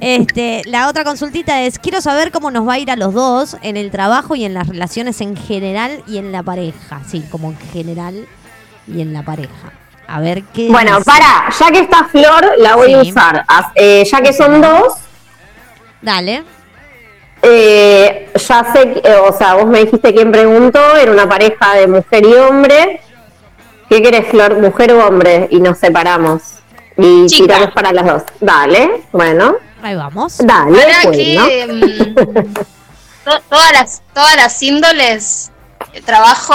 Este, 0.00 0.62
la 0.66 0.88
otra 0.88 1.02
consultita 1.02 1.62
es, 1.62 1.80
quiero 1.80 2.00
saber 2.00 2.30
cómo 2.30 2.52
nos 2.52 2.68
va 2.68 2.74
a 2.74 2.78
ir 2.78 2.90
a 2.92 2.96
los 2.96 3.12
dos 3.12 3.56
en 3.62 3.76
el 3.76 3.90
trabajo 3.90 4.36
y 4.36 4.44
en 4.44 4.54
las 4.54 4.68
relaciones 4.68 5.20
en 5.20 5.36
general 5.36 6.04
y 6.06 6.18
en 6.18 6.30
la 6.30 6.44
pareja. 6.44 7.00
Sí, 7.08 7.24
como 7.30 7.50
en 7.50 7.58
general 7.72 8.28
y 8.86 9.00
en 9.00 9.12
la 9.12 9.22
pareja. 9.24 9.72
A 10.06 10.20
ver 10.20 10.44
qué... 10.54 10.68
Bueno, 10.68 11.00
para, 11.04 11.50
ya 11.58 11.70
que 11.72 11.80
está 11.80 12.04
Flor, 12.04 12.52
la 12.58 12.76
voy 12.76 12.92
a 12.92 13.00
usar. 13.00 13.44
Eh, 13.74 14.04
ya 14.08 14.20
que 14.22 14.32
son 14.32 14.60
dos, 14.60 14.94
Dale. 16.04 16.44
Eh, 17.44 18.30
ya 18.34 18.72
sé, 18.72 18.92
que- 18.94 19.02
eh, 19.08 19.16
o 19.16 19.32
sea, 19.36 19.54
vos 19.54 19.66
me 19.66 19.80
dijiste 19.84 20.12
quién 20.14 20.32
preguntó, 20.32 20.96
era 20.96 21.12
una 21.12 21.28
pareja 21.28 21.74
de 21.74 21.86
mujer 21.86 22.24
y 22.26 22.34
hombre. 22.34 23.00
¿Qué 23.88 24.02
querés, 24.02 24.26
Flor, 24.28 24.58
mujer 24.58 24.92
o 24.94 25.06
hombre? 25.06 25.46
Y 25.50 25.60
nos 25.60 25.78
separamos. 25.78 26.40
Y 26.96 27.26
Chica. 27.26 27.44
tiramos 27.54 27.74
para 27.74 27.92
las 27.92 28.06
dos. 28.06 28.22
Dale, 28.40 29.02
bueno, 29.12 29.56
Ahí 29.82 29.94
vamos. 29.96 30.38
dale, 30.38 30.78
Para 30.78 31.02
bueno. 31.04 31.46
que 31.46 32.14
to- 33.24 33.40
todas 33.50 33.72
las 33.72 34.02
todas 34.14 34.36
las 34.36 34.62
índoles 34.62 35.50
eh, 35.92 36.00
trabajo 36.02 36.54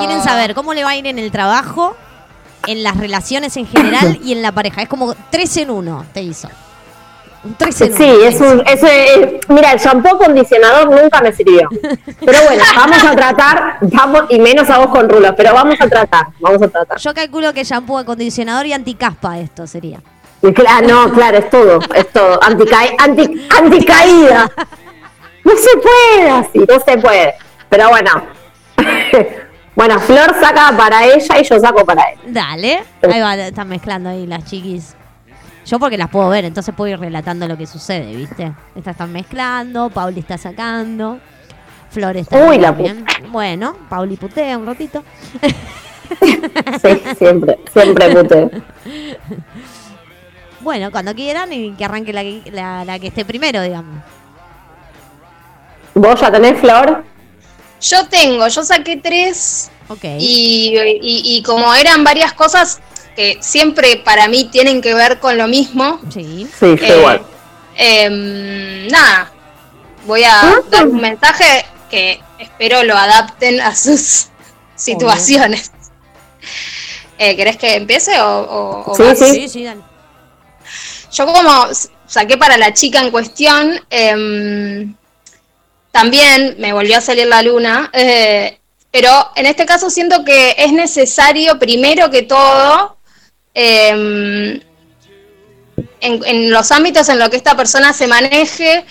Quieren 0.00 0.22
saber 0.22 0.54
cómo 0.54 0.74
le 0.74 0.84
va 0.84 0.90
a 0.90 0.96
ir 0.96 1.06
en 1.06 1.18
el 1.18 1.30
trabajo, 1.32 1.96
en 2.66 2.82
las 2.82 2.96
relaciones 2.96 3.56
en 3.56 3.66
general 3.66 4.20
y 4.24 4.32
en 4.32 4.42
la 4.42 4.52
pareja. 4.52 4.82
Es 4.82 4.88
como 4.88 5.14
tres 5.30 5.56
en 5.56 5.70
uno 5.70 6.04
te 6.12 6.22
hizo. 6.22 6.48
Un 7.42 7.54
tres 7.54 7.80
en 7.80 7.96
Sí, 7.96 8.04
es 8.22 8.38
un, 8.40 8.62
es, 8.66 8.82
eh, 8.82 9.40
mira, 9.48 9.72
el 9.72 9.78
shampoo 9.78 10.14
acondicionador 10.16 10.90
nunca 10.90 11.22
me 11.22 11.32
sirvió. 11.32 11.68
Pero 12.24 12.38
bueno, 12.46 12.62
vamos 12.76 13.02
a 13.02 13.16
tratar, 13.16 13.78
vamos, 13.80 14.24
y 14.28 14.38
menos 14.38 14.68
a 14.68 14.78
vos 14.78 14.88
con 14.88 15.08
rulos, 15.08 15.32
pero 15.36 15.54
vamos 15.54 15.76
a 15.80 15.88
tratar, 15.88 16.26
vamos 16.38 16.60
a 16.62 16.68
tratar. 16.68 16.98
Yo 16.98 17.14
calculo 17.14 17.52
que 17.54 17.64
shampoo, 17.64 17.96
acondicionador 17.98 18.66
y 18.66 18.74
anticaspa 18.74 19.38
esto 19.38 19.66
sería. 19.66 20.02
Y 20.42 20.48
no, 20.86 21.12
claro, 21.12 21.38
es 21.38 21.48
todo, 21.50 21.78
es 21.94 22.08
todo. 22.12 22.38
Antica- 22.42 22.94
anti- 22.98 23.46
anticaída. 23.58 24.50
No 25.44 25.52
se 25.56 25.78
puede 25.78 26.30
así, 26.30 26.58
no 26.58 26.78
se 26.84 26.98
puede. 26.98 27.34
Pero 27.68 27.88
bueno. 27.88 28.10
Bueno, 29.72 29.98
Flor 30.00 30.34
saca 30.38 30.74
para 30.76 31.06
ella 31.06 31.38
y 31.40 31.44
yo 31.44 31.58
saco 31.58 31.86
para 31.86 32.02
él. 32.10 32.18
Dale. 32.26 32.82
Ahí 33.02 33.20
va, 33.20 33.34
están 33.36 33.68
mezclando 33.68 34.10
ahí 34.10 34.26
las 34.26 34.44
chiquis. 34.44 34.94
Yo 35.70 35.78
porque 35.78 35.96
las 35.96 36.10
puedo 36.10 36.28
ver, 36.30 36.44
entonces 36.44 36.74
puedo 36.74 36.92
ir 36.92 36.98
relatando 36.98 37.46
lo 37.46 37.56
que 37.56 37.64
sucede, 37.66 38.16
¿viste? 38.16 38.52
Estas 38.74 38.92
están 38.94 39.12
mezclando, 39.12 39.88
Pauli 39.88 40.18
está 40.18 40.36
sacando, 40.36 41.20
Flor 41.90 42.16
está 42.16 42.44
Uy, 42.44 42.58
la 42.58 42.72
bien. 42.72 43.04
Bueno, 43.28 43.76
Pauli 43.88 44.16
putea 44.16 44.58
un 44.58 44.66
ratito. 44.66 45.04
Sí, 46.82 47.00
siempre, 47.16 47.56
siempre 47.72 48.08
puteo. 48.16 48.50
Bueno, 50.58 50.90
cuando 50.90 51.14
quieran 51.14 51.52
y 51.52 51.72
que 51.74 51.84
arranque 51.84 52.12
la, 52.12 52.22
que- 52.22 52.50
la, 52.50 52.84
la 52.84 52.98
que 52.98 53.06
esté 53.06 53.24
primero, 53.24 53.62
digamos. 53.62 54.02
¿Vos 55.94 56.20
ya 56.20 56.32
tenés 56.32 56.58
Flor? 56.58 57.04
yo 57.80 58.06
tengo 58.08 58.46
yo 58.48 58.62
saqué 58.64 58.96
tres 58.96 59.70
Ok. 59.88 60.02
y, 60.18 60.74
y- 61.00 61.36
y 61.38 61.42
como 61.44 61.72
eran 61.74 62.02
varias 62.02 62.32
cosas 62.32 62.80
que 63.20 63.36
siempre 63.42 63.98
para 64.02 64.28
mí 64.28 64.44
tienen 64.50 64.80
que 64.80 64.94
ver 64.94 65.18
con 65.20 65.36
lo 65.36 65.46
mismo 65.46 66.00
Sí. 66.12 66.48
Sí, 66.58 66.66
eh, 66.80 66.96
igual. 66.98 67.22
em, 67.76 68.86
nada 68.88 69.30
voy 70.06 70.22
a 70.24 70.40
Ah. 70.40 70.54
dar 70.70 70.86
un 70.86 71.00
mensaje 71.00 71.66
que 71.90 72.18
espero 72.38 72.82
lo 72.82 72.96
adapten 72.96 73.60
a 73.60 73.74
sus 73.74 74.28
situaciones 74.74 75.70
eh, 77.18 77.36
¿Querés 77.36 77.58
que 77.58 77.74
empiece 77.74 78.18
o, 78.22 78.40
o- 78.40 78.90
o 78.90 78.94
Sí, 78.96 79.02
sí. 79.16 79.32
Sí, 79.34 79.48
sí, 79.48 79.64
dale. 79.64 79.82
Yo 81.12 81.26
como 81.26 81.66
saqué 82.06 82.38
para 82.38 82.56
la 82.56 82.72
chica 82.72 83.00
en 83.00 83.10
cuestión, 83.10 83.78
em, 83.90 84.94
también 85.92 86.54
me 86.58 86.72
volvió 86.72 86.96
a 86.96 87.00
salir 87.02 87.26
la 87.26 87.42
luna. 87.42 87.90
eh, 87.92 88.56
Pero 88.92 89.12
en 89.36 89.44
este 89.46 89.66
caso 89.66 89.90
siento 89.90 90.24
que 90.24 90.54
es 90.58 90.72
necesario, 90.72 91.58
primero 91.58 92.10
que 92.10 92.22
todo, 92.22 92.96
em, 93.54 94.60
en, 96.00 96.50
los 96.50 96.70
ámbitos 96.72 97.08
en 97.08 97.18
los 97.18 97.28
que 97.28 97.36
esta 97.36 97.56
persona 97.56 97.92
se 97.92 98.06
maneje, 98.06 98.84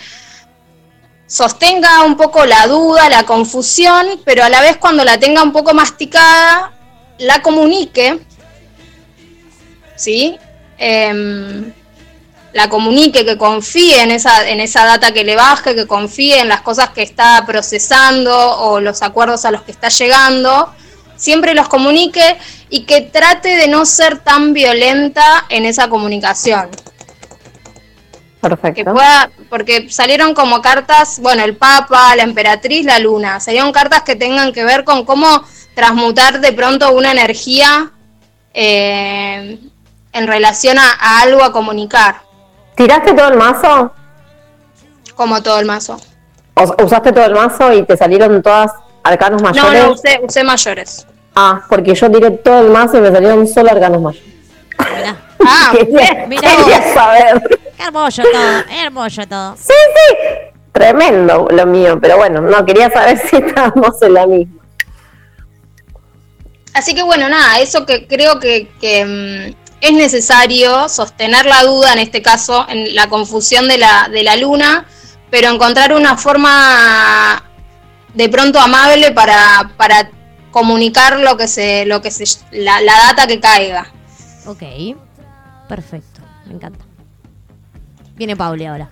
sostenga 1.28 2.04
un 2.04 2.18
poco 2.18 2.46
la 2.46 2.68
duda, 2.68 3.10
la 3.10 3.24
confusión, 3.24 4.22
pero 4.26 4.44
a 4.44 4.50
la 4.50 4.62
vez 4.62 4.78
cuando 4.78 5.04
la 5.04 5.20
tenga 5.20 5.44
un 5.44 5.52
poco 5.52 5.74
masticada, 5.74 6.74
la 7.20 7.42
comunique, 7.42 8.20
¿sí? 9.96 10.38
Em, 10.78 11.74
la 12.54 12.70
comunique, 12.70 13.26
que 13.26 13.38
confíe 13.38 14.02
en 14.02 14.12
esa, 14.12 14.50
en 14.50 14.60
esa 14.60 14.86
data 14.86 15.12
que 15.12 15.24
le 15.24 15.36
baje, 15.36 15.76
que 15.76 15.86
confíe 15.86 16.40
en 16.40 16.50
las 16.50 16.62
cosas 16.62 16.90
que 16.90 17.04
está 17.04 17.44
procesando 17.46 18.36
o 18.60 18.80
los 18.80 19.02
acuerdos 19.04 19.46
a 19.46 19.52
los 19.52 19.62
que 19.62 19.72
está 19.72 19.90
llegando, 19.90 20.74
siempre 21.20 21.54
los 21.54 21.68
comunique 21.68 22.38
y 22.70 22.86
que 22.86 23.02
trate 23.02 23.50
de 23.58 23.68
no 23.68 23.86
ser 23.86 24.18
tan 24.20 24.54
violenta 24.54 25.46
en 25.50 25.66
esa 25.66 25.88
comunicación 25.90 26.70
que 28.42 28.48
Perfecto. 28.50 28.94
pueda, 28.94 29.30
porque 29.50 29.90
salieron 29.90 30.34
como 30.34 30.62
cartas, 30.62 31.20
bueno, 31.22 31.44
el 31.44 31.58
Papa, 31.58 32.16
la 32.16 32.24
Emperatriz, 32.24 32.86
la 32.86 32.98
Luna, 32.98 33.40
salieron 33.42 33.74
cartas 33.74 34.04
que 34.04 34.16
tengan 34.16 34.54
que 34.54 34.64
ver 34.64 34.86
con 34.86 35.04
cómo 35.04 35.44
transmutar 35.76 36.40
de 36.40 36.54
pronto 36.54 36.90
una 36.94 37.12
energía 37.12 37.92
eh, 38.54 39.60
en 40.14 40.28
relación 40.28 40.80
a, 40.80 40.90
a 41.00 41.22
algo 41.22 41.44
a 41.44 41.52
comunicar, 41.52 42.22
¿Tiraste 42.76 43.14
todo 43.14 43.28
el 43.28 43.38
mazo? 43.38 43.92
como 45.16 45.44
todo 45.44 45.60
el 45.60 45.66
mazo. 45.66 46.00
O- 46.56 46.84
¿Usaste 46.86 47.12
todo 47.12 47.26
el 47.26 47.34
mazo 47.34 47.74
y 47.74 47.84
te 47.84 47.98
salieron 47.98 48.42
todas 48.42 48.72
arcanos 49.10 49.42
No, 49.42 49.50
mayores? 49.50 49.84
no, 49.84 49.92
usé, 49.94 50.20
usé 50.24 50.44
mayores. 50.44 51.06
Ah, 51.36 51.62
porque 51.70 51.94
yo 51.96 52.10
tiré 52.12 52.32
todo 52.32 52.62
el 52.62 52.70
mazo 52.70 52.98
y 52.98 53.02
me 53.02 53.12
salieron 53.12 53.48
solo 53.48 53.72
arcanos 53.72 54.02
mayores. 54.02 54.28
Mirá, 54.96 55.18
Ah, 55.46 55.72
quería, 55.72 56.26
mirá 56.28 56.42
quería 56.56 56.80
vos. 56.80 56.94
saber. 56.94 57.60
hermoso 57.78 58.24
todo, 58.24 58.64
hermoso 58.84 59.28
todo. 59.28 59.56
Sí, 59.58 59.74
sí, 59.96 60.16
tremendo 60.74 61.48
lo 61.50 61.66
mío, 61.66 61.98
pero 62.02 62.18
bueno, 62.18 62.42
no, 62.42 62.66
quería 62.66 62.90
saber 62.92 63.18
si 63.18 63.38
estábamos 63.38 64.02
en 64.02 64.14
la 64.14 64.28
misma. 64.28 64.62
Así 66.74 66.94
que 66.94 67.04
bueno, 67.04 67.28
nada, 67.30 67.60
eso 67.60 67.86
que 67.86 68.08
creo 68.08 68.40
que, 68.40 68.70
que, 68.80 69.06
mm, 69.06 69.56
es 69.82 69.94
necesario 69.94 70.88
sostener 70.90 71.46
la 71.46 71.64
duda, 71.64 71.94
en 71.94 72.00
este 72.00 72.22
caso, 72.22 72.66
en 72.70 72.94
la 72.96 73.08
confusión 73.08 73.68
de 73.68 73.78
la, 73.78 74.10
de 74.12 74.24
la 74.24 74.36
luna, 74.36 74.86
pero 75.32 75.50
encontrar 75.50 75.94
una 75.94 76.18
forma 76.18 77.44
de 78.14 78.30
pronto 78.30 78.60
amable 78.60 79.12
para, 79.12 79.72
para 79.78 80.10
comunicar 80.52 81.20
lo 81.20 81.38
que 81.38 81.48
se, 81.48 81.86
lo 81.86 82.02
que 82.02 82.12
se, 82.12 82.26
la, 82.52 82.82
la 82.82 82.94
data 83.10 83.28
que 83.28 83.40
caiga. 83.40 83.88
Ok, 84.46 84.64
perfecto, 85.68 86.22
me 86.46 86.54
encanta. 86.56 86.84
Viene 88.16 88.36
Pauli 88.36 88.66
ahora. 88.66 88.90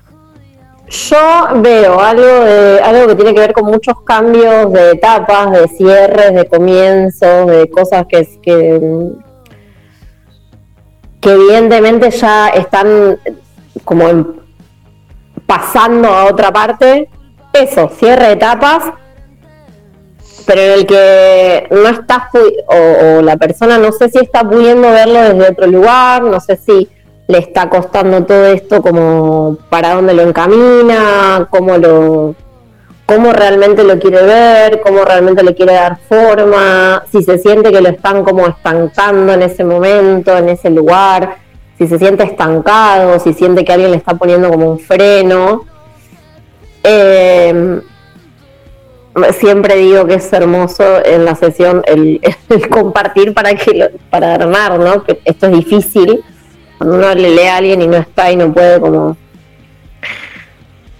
Yo 0.89 1.47
veo 1.55 1.99
algo 1.99 2.23
de 2.25 2.79
algo 2.81 3.07
que 3.07 3.15
tiene 3.15 3.33
que 3.33 3.39
ver 3.41 3.51
con 3.53 3.65
muchos 3.65 4.01
cambios 4.03 4.71
de 4.71 4.91
etapas, 4.91 5.51
de 5.51 5.67
cierres, 5.67 6.33
de 6.33 6.47
comienzos, 6.47 7.47
de 7.47 7.69
cosas 7.69 8.05
que 8.07 8.25
que, 8.41 8.79
que 11.19 11.31
evidentemente 11.33 12.09
ya 12.11 12.47
están 12.49 13.19
como 13.83 14.07
en- 14.07 14.39
pasando 15.45 16.07
a 16.07 16.25
otra 16.25 16.51
parte. 16.53 17.09
Eso, 17.51 17.89
cierre 17.89 18.27
de 18.27 18.33
etapas, 18.33 18.83
pero 20.47 20.61
en 20.61 20.71
el 20.71 20.85
que 20.87 21.67
no 21.69 21.89
o, 22.67 23.17
o 23.17 23.21
la 23.21 23.35
persona 23.35 23.77
no 23.77 23.91
sé 23.91 24.09
si 24.09 24.19
está 24.19 24.49
pudiendo 24.49 24.89
verlo 24.89 25.19
desde 25.19 25.51
otro 25.51 25.67
lugar, 25.67 26.23
no 26.23 26.39
sé 26.39 26.55
si 26.55 26.87
le 27.27 27.39
está 27.39 27.69
costando 27.69 28.23
todo 28.23 28.45
esto 28.45 28.81
como 28.81 29.57
para 29.69 29.93
dónde 29.93 30.13
lo 30.13 30.21
encamina, 30.21 31.47
cómo 31.51 31.77
lo 31.77 32.33
cómo 33.05 33.33
realmente 33.33 33.83
lo 33.83 33.99
quiere 33.99 34.23
ver, 34.23 34.81
cómo 34.81 35.03
realmente 35.03 35.43
le 35.43 35.53
quiere 35.53 35.73
dar 35.73 35.97
forma, 36.07 37.03
si 37.11 37.23
se 37.23 37.37
siente 37.37 37.71
que 37.71 37.81
lo 37.81 37.89
están 37.89 38.23
como 38.23 38.47
estancando 38.47 39.33
en 39.33 39.41
ese 39.41 39.65
momento, 39.65 40.37
en 40.37 40.49
ese 40.49 40.69
lugar, 40.69 41.37
si 41.77 41.87
se 41.87 41.99
siente 41.99 42.23
estancado, 42.23 43.19
si 43.19 43.33
siente 43.33 43.65
que 43.65 43.73
alguien 43.73 43.91
le 43.91 43.97
está 43.97 44.15
poniendo 44.15 44.49
como 44.49 44.71
un 44.71 44.79
freno. 44.79 45.65
Eh, 46.83 47.81
siempre 49.37 49.75
digo 49.77 50.05
que 50.05 50.15
es 50.15 50.31
hermoso 50.33 50.83
en 51.05 51.25
la 51.25 51.35
sesión 51.35 51.81
el, 51.87 52.19
el 52.49 52.69
compartir 52.69 53.33
para 53.33 53.53
que 53.55 53.73
lo- 53.73 53.89
para 54.09 54.35
armar, 54.35 54.79
¿no? 54.79 55.03
Que 55.03 55.19
esto 55.25 55.47
es 55.47 55.53
difícil 55.53 56.23
cuando 56.77 56.95
uno 56.97 57.13
le 57.15 57.31
lee 57.31 57.47
a 57.47 57.57
alguien 57.57 57.81
y 57.81 57.87
no 57.87 57.97
está 57.97 58.31
y 58.31 58.35
no 58.35 58.53
puede 58.53 58.79
como 58.79 59.17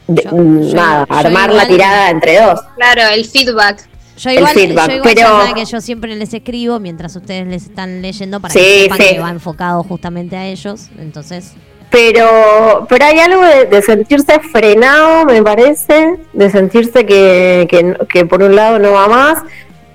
de- 0.08 0.24
Yo- 0.24 0.32
yo- 0.32 0.76
nada, 0.76 1.06
yo 1.10 1.16
armar 1.16 1.50
igual- 1.50 1.56
la 1.58 1.68
tirada 1.68 2.10
entre 2.10 2.40
dos. 2.42 2.60
Claro, 2.76 3.02
el 3.14 3.26
feedback. 3.26 3.88
Yo 4.18 4.32
El 4.32 4.38
igual, 4.38 4.54
feedback, 4.56 4.90
yo 4.90 4.96
igual 4.96 5.14
pero- 5.16 5.54
que 5.54 5.66
yo 5.66 5.80
siempre 5.80 6.16
les 6.16 6.34
escribo 6.34 6.80
mientras 6.80 7.16
ustedes 7.16 7.46
les 7.46 7.66
están 7.66 8.02
leyendo 8.02 8.40
para 8.40 8.52
Sí, 8.52 8.60
que 8.60 8.82
sepan 8.84 8.98
sí. 8.98 9.08
que 9.14 9.20
va 9.20 9.30
enfocado 9.30 9.84
justamente 9.84 10.36
a 10.36 10.48
ellos. 10.48 10.88
Entonces, 10.98 11.54
Pero, 11.90 12.86
pero 12.90 13.06
hay 13.06 13.20
algo 13.20 13.42
de, 13.44 13.82
sentirse 13.82 14.40
frenado, 14.40 15.26
me 15.26 15.42
parece, 15.42 16.18
de 16.34 16.50
sentirse 16.50 17.06
que, 17.06 17.66
que, 17.70 17.96
que 18.10 18.26
por 18.26 18.44
un 18.44 18.56
lado 18.56 18.78
no 18.78 18.92
va 18.92 19.08
más, 19.08 19.44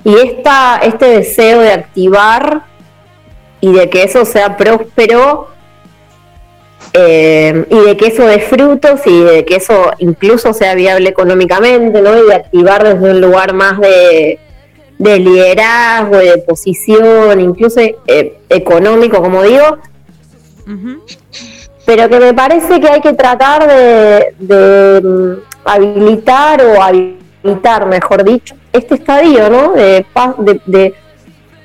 y 0.02 0.16
esta, 0.16 0.78
este 0.78 1.06
deseo 1.06 1.60
de 1.60 1.72
activar 1.72 2.64
y 3.60 3.72
de 3.72 3.90
que 3.90 4.04
eso 4.04 4.24
sea 4.24 4.56
próspero, 4.56 5.48
eh, 6.94 7.64
y 7.70 7.78
de 7.78 7.96
que 7.96 8.08
eso 8.08 8.26
dé 8.26 8.40
frutos 8.40 9.00
y 9.06 9.22
de 9.22 9.44
que 9.46 9.56
eso 9.56 9.92
incluso 9.98 10.52
sea 10.52 10.74
viable 10.74 11.08
económicamente, 11.08 12.02
¿no? 12.02 12.18
Y 12.18 12.26
de 12.26 12.34
activar 12.34 12.84
desde 12.84 13.10
un 13.12 13.20
lugar 13.20 13.54
más 13.54 13.80
de, 13.80 14.38
de 14.98 15.18
liderazgo, 15.18 16.18
de 16.18 16.38
posición, 16.38 17.40
incluso 17.40 17.80
eh, 17.80 18.38
económico, 18.50 19.22
como 19.22 19.42
digo, 19.42 19.78
pero 21.84 22.08
que 22.08 22.18
me 22.20 22.32
parece 22.34 22.80
que 22.80 22.88
hay 22.88 23.00
que 23.00 23.12
tratar 23.12 23.66
de, 23.66 24.34
de, 24.38 25.00
mm, 25.02 25.32
habilitar 25.64 26.62
o 26.62 26.82
habilitar, 26.82 27.86
mejor 27.86 28.24
dicho, 28.24 28.54
este 28.72 28.94
estadio, 28.94 29.50
¿no? 29.50 29.72
De, 29.72 30.04
de- 30.66 30.94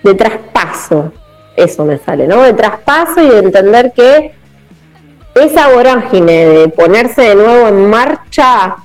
de 0.03 0.13
traspaso, 0.13 1.11
eso 1.55 1.83
me 1.83 1.97
sale, 1.97 2.27
¿no? 2.27 2.41
De 2.43 2.53
traspaso 2.53 3.21
y 3.21 3.27
de 3.29 3.39
entender 3.39 3.91
que 3.93 4.33
esa 5.35 5.67
vorágine 5.69 6.45
de 6.45 6.69
ponerse 6.69 7.21
de 7.21 7.35
nuevo 7.35 7.67
en 7.67 7.89
marcha, 7.89 8.75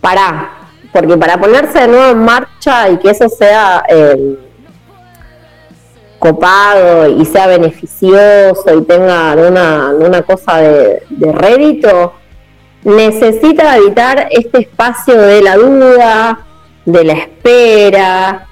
para, 0.00 0.50
porque 0.92 1.16
para 1.16 1.38
ponerse 1.38 1.80
de 1.80 1.88
nuevo 1.88 2.10
en 2.12 2.18
marcha 2.24 2.88
y 2.90 2.98
que 2.98 3.10
eso 3.10 3.28
sea... 3.28 3.82
eh, 3.88 4.38
copado 6.18 7.08
y 7.08 7.24
sea 7.24 7.46
beneficioso 7.46 8.64
y 8.76 8.82
tenga 8.82 9.34
una, 9.34 9.90
una 9.98 10.22
cosa 10.22 10.58
de, 10.58 11.02
de 11.10 11.32
rédito, 11.32 12.14
necesita 12.84 13.72
habitar 13.74 14.28
este 14.30 14.60
espacio 14.60 15.20
de 15.20 15.42
la 15.42 15.56
duda, 15.56 16.40
de 16.84 17.04
la 17.04 17.12
espera, 17.12 18.46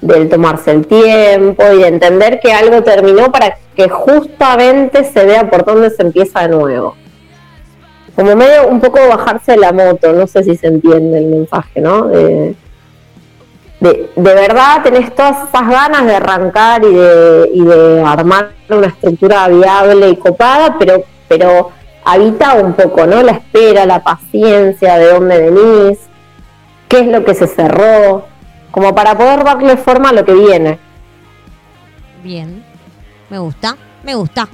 del 0.00 0.28
tomarse 0.28 0.70
el 0.70 0.86
tiempo 0.86 1.62
y 1.74 1.78
de 1.78 1.88
entender 1.88 2.40
que 2.40 2.52
algo 2.52 2.82
terminó 2.82 3.30
para 3.30 3.58
que 3.76 3.88
justamente 3.88 5.04
se 5.04 5.24
vea 5.24 5.50
por 5.50 5.64
dónde 5.64 5.90
se 5.90 6.02
empieza 6.02 6.42
de 6.42 6.48
nuevo. 6.48 6.96
Como 8.16 8.34
medio 8.36 8.68
un 8.68 8.80
poco 8.80 8.98
bajarse 9.08 9.52
de 9.52 9.58
la 9.58 9.72
moto, 9.72 10.12
no 10.12 10.26
sé 10.26 10.42
si 10.44 10.56
se 10.56 10.66
entiende 10.66 11.18
el 11.18 11.26
mensaje, 11.26 11.80
¿no? 11.80 12.06
De- 12.08 12.54
de, 13.80 14.10
de 14.14 14.34
verdad 14.34 14.82
tenés 14.82 15.14
todas 15.14 15.48
esas 15.48 15.68
ganas 15.68 16.04
de 16.04 16.14
arrancar 16.14 16.84
y 16.84 16.92
de, 16.92 17.50
y 17.54 17.64
de 17.64 18.02
armar 18.02 18.50
una 18.68 18.88
estructura 18.88 19.48
viable 19.48 20.10
y 20.10 20.16
copada, 20.16 20.76
pero, 20.78 21.02
pero 21.28 21.70
habita 22.04 22.54
un 22.54 22.74
poco, 22.74 23.06
¿no? 23.06 23.22
La 23.22 23.32
espera, 23.32 23.86
la 23.86 24.02
paciencia, 24.02 24.98
de 24.98 25.12
dónde 25.12 25.50
venís, 25.50 25.98
qué 26.88 27.00
es 27.00 27.06
lo 27.06 27.24
que 27.24 27.34
se 27.34 27.46
cerró, 27.46 28.26
como 28.70 28.94
para 28.94 29.16
poder 29.16 29.44
darle 29.44 29.76
forma 29.76 30.10
a 30.10 30.12
lo 30.12 30.24
que 30.24 30.34
viene. 30.34 30.78
bien. 32.22 32.64
Me 33.30 33.38
gusta, 33.38 33.76
me 34.02 34.16
gusta, 34.16 34.48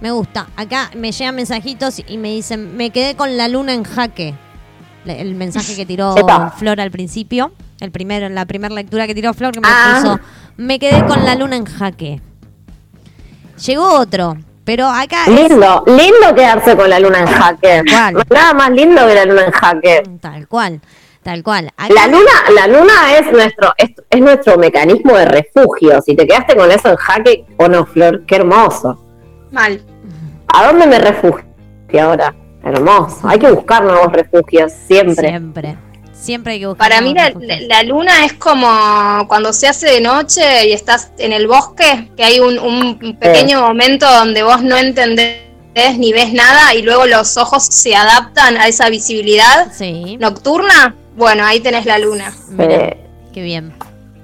me 0.00 0.10
gusta. 0.10 0.46
Acá 0.56 0.90
me 0.96 1.12
llegan 1.12 1.36
mensajitos 1.36 2.00
y 2.06 2.16
me 2.16 2.30
dicen, 2.30 2.74
me 2.74 2.88
quedé 2.88 3.16
con 3.16 3.36
la 3.36 3.48
luna 3.48 3.74
en 3.74 3.84
jaque. 3.84 4.34
El 5.06 5.34
mensaje 5.34 5.76
que 5.76 5.84
tiró 5.86 6.16
Epa. 6.16 6.50
Flor 6.56 6.80
al 6.80 6.90
principio, 6.90 7.52
el 7.80 7.90
primero, 7.90 8.28
la 8.28 8.46
primera 8.46 8.74
lectura 8.74 9.06
que 9.06 9.14
tiró 9.14 9.34
Flor, 9.34 9.52
que 9.52 9.60
me 9.60 9.68
Ah. 9.70 9.98
puso, 10.00 10.20
me 10.56 10.78
quedé 10.78 11.04
con 11.06 11.24
la 11.24 11.34
luna 11.34 11.56
en 11.56 11.64
jaque. 11.66 12.20
Llegó 13.66 13.98
otro, 14.00 14.36
pero 14.64 14.86
acá 14.88 15.24
es 15.26 15.50
Lindo, 15.50 15.84
lindo 15.86 16.34
quedarse 16.34 16.76
con 16.76 16.88
la 16.90 16.98
luna 16.98 17.20
en 17.20 17.26
jaque. 17.26 17.82
¿Cuál? 17.88 18.24
Nada 18.30 18.54
más 18.54 18.70
lindo 18.70 19.06
que 19.06 19.14
la 19.14 19.24
luna 19.24 19.44
en 19.46 19.52
jaque. 19.52 20.02
tal 20.20 20.48
cual. 20.48 20.80
Tal 21.22 21.42
cual. 21.42 21.70
Acá- 21.76 21.94
La 21.94 22.06
luna, 22.06 22.30
la 22.54 22.66
luna 22.66 22.92
es 23.18 23.32
nuestro, 23.32 23.72
es, 23.78 23.90
es 24.10 24.20
nuestro 24.20 24.58
mecanismo 24.58 25.16
de 25.16 25.24
refugio. 25.24 26.02
Si 26.02 26.14
te 26.14 26.26
quedaste 26.26 26.54
con 26.54 26.70
eso 26.70 26.90
en 26.90 26.96
jaque, 26.96 27.46
o 27.56 27.66
no, 27.66 27.86
Flor, 27.86 28.24
qué 28.26 28.36
hermoso. 28.36 29.02
Mal. 29.50 29.80
¿A 30.48 30.66
dónde 30.66 30.86
me 30.86 30.98
refugio 30.98 31.44
ahora? 32.02 32.34
Hermoso. 32.64 33.18
Hay 33.24 33.38
que 33.38 33.50
buscar 33.50 33.84
nuevos 33.84 34.12
refugios 34.12 34.72
siempre. 34.86 35.28
Siempre. 35.28 35.76
Siempre 36.12 36.52
hay 36.54 36.60
que 36.60 36.66
buscar. 36.66 36.88
Para 36.88 37.00
mí 37.02 37.14
la, 37.14 37.82
luna 37.82 38.24
es 38.24 38.32
como 38.32 38.66
cuando 39.28 39.52
se 39.52 39.68
hace 39.68 39.90
de 39.90 40.00
noche 40.00 40.68
y 40.68 40.72
estás 40.72 41.10
en 41.18 41.32
el 41.32 41.46
bosque, 41.46 42.10
que 42.16 42.24
hay 42.24 42.40
un, 42.40 42.58
un 42.58 43.16
pequeño 43.18 43.60
momento 43.60 44.10
donde 44.10 44.42
vos 44.42 44.62
no 44.62 44.76
entendés 44.76 45.44
ni 45.98 46.12
ves 46.12 46.32
nada 46.32 46.74
y 46.74 46.82
luego 46.82 47.06
los 47.06 47.36
ojos 47.36 47.64
se 47.64 47.94
adaptan 47.94 48.56
a 48.56 48.68
esa 48.68 48.88
visibilidad 48.88 49.72
Sí. 49.72 50.16
nocturna. 50.18 50.94
Bueno, 51.16 51.44
ahí 51.44 51.60
tenés 51.60 51.84
la 51.84 51.98
luna. 51.98 52.32
Eh, 52.58 52.96
qué 53.32 53.42
bien. 53.42 53.74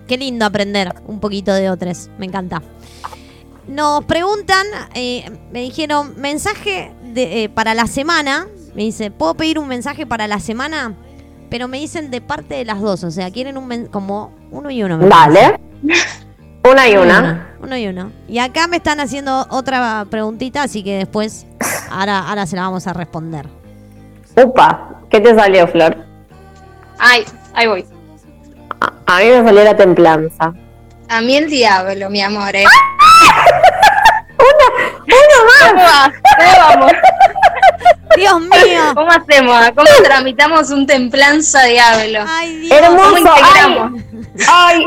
Qué 0.08 0.16
lindo 0.16 0.44
aprender 0.44 0.94
un 1.06 1.20
poquito 1.20 1.52
de 1.52 1.70
otros. 1.70 2.08
Me 2.18 2.26
encanta. 2.26 2.62
Nos 3.68 4.04
preguntan, 4.04 4.66
eh, 4.94 5.30
me 5.52 5.60
dijeron, 5.60 6.14
mensaje 6.16 6.92
de, 7.14 7.44
eh, 7.44 7.48
para 7.48 7.74
la 7.74 7.86
semana. 7.86 8.46
Me 8.74 8.82
dice, 8.82 9.10
¿puedo 9.10 9.34
pedir 9.34 9.58
un 9.58 9.68
mensaje 9.68 10.06
para 10.06 10.26
la 10.28 10.38
semana? 10.40 10.94
Pero 11.50 11.66
me 11.68 11.78
dicen 11.78 12.10
de 12.10 12.20
parte 12.20 12.54
de 12.54 12.64
las 12.64 12.80
dos. 12.80 13.02
O 13.04 13.10
sea, 13.10 13.30
quieren 13.30 13.56
un 13.56 13.66
men- 13.66 13.86
como 13.88 14.32
uno 14.50 14.70
y 14.70 14.82
uno. 14.82 14.98
me 14.98 15.06
Dale. 15.08 15.60
Una 16.62 16.86
y 16.88 16.92
Uno 16.92 17.04
y 17.04 17.06
una. 17.06 17.18
uno, 17.20 17.40
uno 17.62 17.76
y 17.78 17.86
uno. 17.86 18.12
Y 18.28 18.38
acá 18.38 18.66
me 18.66 18.76
están 18.76 19.00
haciendo 19.00 19.46
otra 19.48 20.04
preguntita, 20.10 20.62
así 20.62 20.84
que 20.84 20.98
después, 20.98 21.46
ahora, 21.90 22.18
ahora 22.28 22.44
se 22.46 22.54
la 22.54 22.62
vamos 22.62 22.86
a 22.86 22.92
responder. 22.92 23.48
Upa, 24.36 25.00
¿qué 25.08 25.20
te 25.20 25.34
salió, 25.34 25.66
Flor? 25.68 25.96
Ay, 26.98 27.24
ahí 27.54 27.66
voy. 27.66 27.86
A, 28.78 28.92
a 29.16 29.20
mí 29.20 29.24
me 29.30 29.42
salió 29.42 29.64
la 29.64 29.74
templanza. 29.74 30.52
A 31.08 31.20
mí 31.22 31.34
el 31.34 31.48
diablo, 31.48 32.10
mi 32.10 32.20
amor. 32.20 32.54
¿eh? 32.54 32.64
¡Uno 34.38 35.70
¿Cómo 35.70 35.82
va? 35.82 36.12
¿Cómo 36.56 36.68
vamos? 36.68 36.92
Dios 38.16 38.40
mío. 38.40 38.80
¿Cómo 38.94 39.10
hacemos? 39.10 39.70
¿Cómo 39.74 39.88
tramitamos 40.02 40.70
un 40.70 40.86
templanza 40.86 41.64
diablo? 41.64 42.20
Ay, 42.28 42.56
Dios. 42.56 42.78
Hermoso. 42.78 43.14
¿Cómo 43.14 43.18
integramos? 43.18 44.02
Ay, 44.52 44.86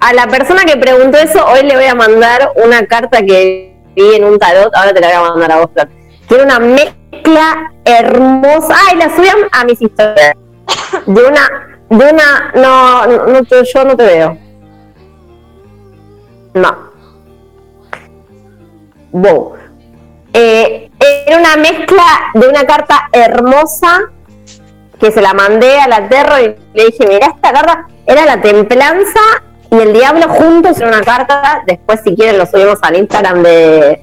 a 0.00 0.12
la 0.14 0.26
persona 0.26 0.64
que 0.64 0.76
preguntó 0.76 1.18
eso, 1.18 1.44
hoy 1.46 1.62
le 1.62 1.76
voy 1.76 1.86
a 1.86 1.94
mandar 1.94 2.52
una 2.56 2.84
carta 2.86 3.22
que 3.22 3.76
vi 3.94 4.14
en 4.14 4.24
un 4.24 4.38
tarot. 4.38 4.74
Ahora 4.74 4.92
te 4.92 5.00
la 5.00 5.06
voy 5.08 5.16
a 5.16 5.30
mandar 5.30 5.52
a 5.52 5.56
vos, 5.58 5.70
Flor. 5.72 5.88
Tiene 6.28 6.44
una 6.44 6.58
mezcla 6.58 7.72
hermosa. 7.84 8.74
Ay, 8.88 8.96
la 8.96 9.14
subí 9.14 9.28
a, 9.52 9.64
mis 9.64 9.80
historias. 9.80 10.34
De 11.06 11.22
una, 11.22 11.48
de 11.88 12.12
una, 12.12 12.52
no, 12.54 13.06
no, 13.06 13.26
no 13.26 13.44
te- 13.44 13.64
yo 13.64 13.84
no 13.84 13.96
te 13.96 14.04
veo. 14.04 14.38
No. 16.54 16.90
Wow. 19.12 19.59
Eh, 20.32 20.90
era 21.26 21.38
una 21.38 21.56
mezcla 21.56 22.04
de 22.34 22.48
una 22.48 22.64
carta 22.64 23.08
hermosa 23.12 24.10
que 25.00 25.10
se 25.10 25.22
la 25.22 25.32
mandé 25.32 25.80
a 25.80 25.88
la 25.88 26.08
Terro 26.08 26.38
y 26.38 26.54
le 26.74 26.86
dije, 26.86 27.06
mira, 27.06 27.28
esta 27.28 27.52
carta 27.52 27.86
era 28.06 28.24
la 28.26 28.40
templanza 28.40 29.20
y 29.70 29.78
el 29.78 29.92
diablo 29.92 30.28
juntos 30.28 30.80
en 30.80 30.88
una 30.88 31.00
carta. 31.00 31.62
Después, 31.66 32.00
si 32.04 32.14
quieren, 32.14 32.38
lo 32.38 32.46
subimos 32.46 32.78
al 32.82 32.96
Instagram 32.96 33.42
de, 33.42 34.02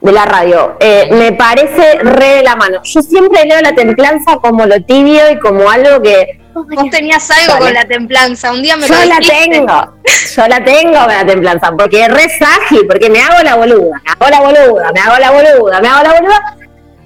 de 0.00 0.12
la 0.12 0.24
radio. 0.24 0.76
Eh, 0.80 1.08
me 1.12 1.32
parece 1.32 1.98
re 1.98 2.36
de 2.36 2.42
la 2.42 2.56
mano. 2.56 2.80
Yo 2.84 3.02
siempre 3.02 3.44
leo 3.44 3.60
la 3.60 3.74
templanza 3.74 4.36
como 4.36 4.66
lo 4.66 4.82
tibio 4.82 5.30
y 5.30 5.38
como 5.38 5.70
algo 5.70 6.00
que 6.00 6.37
Vos 6.66 6.90
tenías 6.90 7.30
algo 7.30 7.58
con 7.58 7.72
la 7.74 7.84
templanza. 7.86 8.52
Un 8.52 8.62
día 8.62 8.76
me 8.76 8.86
yo 8.86 8.94
lo 8.94 9.04
la 9.04 9.18
tengo. 9.20 9.94
Yo 10.36 10.46
la 10.48 10.64
tengo 10.64 10.98
con 10.98 11.08
la 11.14 11.26
templanza, 11.26 11.72
porque 11.72 12.02
es 12.02 12.08
re 12.08 12.26
ágil, 12.62 12.86
porque 12.88 13.10
me 13.10 13.20
hago 13.20 13.42
la 13.42 13.54
boluda, 13.56 14.00
me 14.04 14.10
hago 14.12 14.30
la 14.30 14.40
boluda, 14.40 14.92
me 14.92 15.00
hago 15.00 15.18
la 15.18 15.30
boluda, 15.30 15.80
me 15.80 15.88
hago 15.88 16.02
la 16.02 16.20
boluda. 16.20 16.56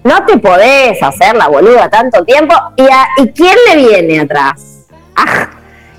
No 0.05 0.25
te 0.27 0.37
podés 0.39 1.03
hacer 1.03 1.37
la 1.37 1.47
boluda 1.49 1.89
tanto 1.89 2.25
tiempo. 2.25 2.55
¿Y, 2.77 2.83
a- 2.83 3.09
¿y 3.19 3.29
quién 3.33 3.57
le 3.69 3.77
viene 3.77 4.21
atrás? 4.21 4.87
Ah, 5.17 5.49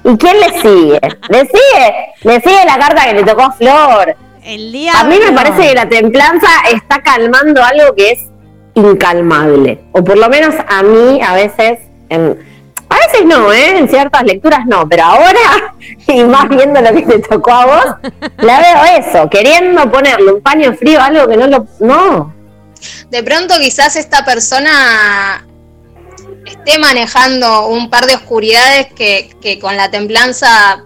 ¿Y 0.03 0.17
quién 0.17 0.37
le 0.41 0.61
sigue? 0.61 0.99
¿Le 1.29 1.39
sigue? 1.41 1.95
Le 2.23 2.41
sigue 2.41 2.65
la 2.65 2.77
carta 2.77 3.05
que 3.05 3.13
le 3.13 3.23
tocó 3.23 3.43
a 3.43 3.51
Flor. 3.53 4.15
El 4.43 4.73
diablo. 4.73 4.99
A 4.99 5.03
mí 5.05 5.17
me 5.25 5.31
parece 5.31 5.69
que 5.69 5.73
la 5.75 5.87
templanza 5.87 6.47
está 6.73 7.01
calmando 7.01 7.63
algo 7.63 7.95
que 7.95 8.11
es 8.11 8.19
incalmable. 8.75 9.79
O 9.93 10.03
por 10.03 10.17
lo 10.17 10.27
menos 10.29 10.53
a 10.67 10.83
mí 10.83 11.21
a 11.21 11.33
veces, 11.33 11.79
en- 12.09 12.37
veces 13.13 13.25
no, 13.25 13.51
¿eh? 13.53 13.77
en 13.77 13.87
ciertas 13.87 14.23
lecturas 14.23 14.65
no, 14.65 14.87
pero 14.87 15.03
ahora, 15.03 15.75
y 16.07 16.23
más 16.23 16.49
viendo 16.49 16.81
lo 16.81 16.93
que 16.93 17.01
te 17.03 17.19
tocó 17.19 17.51
a 17.51 17.65
vos, 17.65 18.11
la 18.37 18.59
veo 18.59 18.99
eso, 18.99 19.29
queriendo 19.29 19.91
ponerle 19.91 20.33
un 20.33 20.41
paño 20.41 20.73
frío 20.73 20.99
a 20.99 21.05
algo 21.05 21.27
que 21.27 21.37
no 21.37 21.47
lo... 21.47 21.67
No. 21.79 22.33
De 23.09 23.23
pronto 23.23 23.55
quizás 23.59 23.95
esta 23.95 24.25
persona 24.25 25.45
esté 26.45 26.77
manejando 26.79 27.67
un 27.67 27.89
par 27.89 28.05
de 28.05 28.15
oscuridades 28.15 28.87
que, 28.93 29.29
que 29.41 29.59
con 29.59 29.77
la 29.77 29.89
templanza 29.89 30.85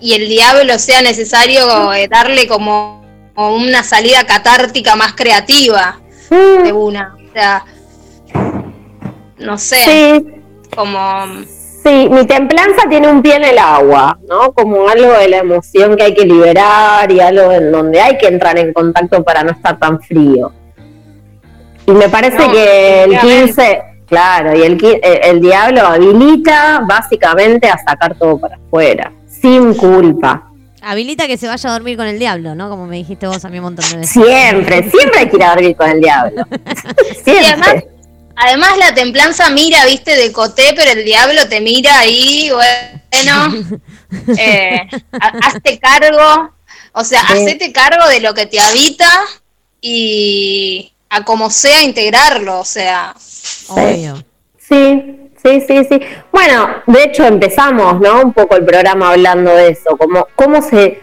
y 0.00 0.14
el 0.14 0.28
diablo 0.28 0.78
sea 0.78 1.02
necesario 1.02 1.92
eh, 1.92 2.08
darle 2.08 2.48
como, 2.48 3.04
como 3.34 3.54
una 3.54 3.84
salida 3.84 4.24
catártica 4.24 4.96
más 4.96 5.12
creativa 5.12 6.00
de 6.30 6.72
Mm, 6.72 6.76
una. 6.76 7.16
O 7.16 7.32
sea, 7.32 7.64
no 9.38 9.58
sé, 9.58 9.84
sí, 9.84 10.39
como... 10.74 11.26
Sí, 11.82 12.08
mi 12.10 12.26
templanza 12.26 12.82
tiene 12.90 13.08
un 13.08 13.22
pie 13.22 13.36
en 13.36 13.44
el 13.44 13.58
agua, 13.58 14.18
¿no? 14.28 14.52
Como 14.52 14.86
algo 14.88 15.12
de 15.14 15.28
la 15.28 15.38
emoción 15.38 15.96
que 15.96 16.02
hay 16.04 16.14
que 16.14 16.26
liberar 16.26 17.10
y 17.10 17.20
algo 17.20 17.50
en 17.52 17.72
donde 17.72 17.98
hay 18.00 18.18
que 18.18 18.26
entrar 18.26 18.58
en 18.58 18.72
contacto 18.74 19.24
para 19.24 19.42
no 19.42 19.52
estar 19.52 19.78
tan 19.78 19.98
frío. 20.00 20.52
Y 21.86 21.92
me 21.92 22.08
parece 22.10 22.36
No, 22.46 22.52
que 22.52 23.04
el 23.04 23.10
definitivamente. 23.12 23.46
15, 23.54 23.82
claro, 24.06 24.56
y 24.58 24.62
el, 24.62 24.84
eh, 24.84 25.20
el 25.24 25.40
diablo 25.40 25.86
habilita 25.86 26.82
básicamente 26.86 27.68
a 27.68 27.78
sacar 27.78 28.14
todo 28.14 28.38
para 28.38 28.56
afuera, 28.56 29.10
sin 29.26 29.72
culpa. 29.74 30.50
Habilita 30.82 31.26
que 31.26 31.38
se 31.38 31.46
vaya 31.48 31.70
a 31.70 31.72
dormir 31.72 31.96
con 31.96 32.06
el 32.06 32.18
diablo, 32.18 32.54
¿no? 32.54 32.68
Como 32.68 32.86
me 32.86 32.96
dijiste 32.96 33.26
vos 33.26 33.42
a 33.44 33.48
mí 33.48 33.56
un 33.58 33.64
montón 33.64 33.86
de 33.90 33.96
veces. 33.98 34.10
Siempre, 34.12 34.90
siempre 34.90 35.20
hay 35.20 35.28
que 35.30 35.36
ir 35.36 35.44
a 35.44 35.50
dormir 35.54 35.76
con 35.76 35.88
el 35.88 36.00
diablo. 36.00 36.42
Y 37.26 37.30
además, 37.30 37.68
Siempre. 37.68 37.88
Además 38.40 38.76
la 38.78 38.94
templanza 38.94 39.50
mira, 39.50 39.84
viste, 39.86 40.16
de 40.16 40.32
coté, 40.32 40.72
pero 40.74 40.90
el 40.90 41.04
diablo 41.04 41.48
te 41.48 41.60
mira 41.60 41.98
ahí, 42.00 42.50
bueno, 42.50 43.80
eh, 44.38 44.80
ha- 45.20 45.38
hazte 45.46 45.78
cargo, 45.78 46.52
o 46.92 47.04
sea, 47.04 47.20
Sí. 47.28 47.32
hacete 47.34 47.72
cargo 47.72 48.08
de 48.08 48.20
lo 48.20 48.34
que 48.34 48.46
te 48.46 48.58
habita 48.60 49.08
y 49.80 50.92
a 51.08 51.24
como 51.24 51.50
sea 51.50 51.82
integrarlo, 51.82 52.60
o 52.60 52.64
sea, 52.64 53.14
Obvio. 53.68 54.22
Sí, 54.58 55.30
sí, 55.42 55.62
sí, 55.66 55.84
sí. 55.88 56.00
Bueno, 56.32 56.68
de 56.86 57.04
hecho 57.04 57.24
empezamos, 57.24 58.00
¿no? 58.00 58.20
Un 58.22 58.32
poco 58.32 58.56
el 58.56 58.64
programa 58.64 59.10
hablando 59.10 59.50
de 59.54 59.68
eso, 59.70 59.96
como 59.96 60.26
cómo 60.36 60.60
se, 60.62 61.00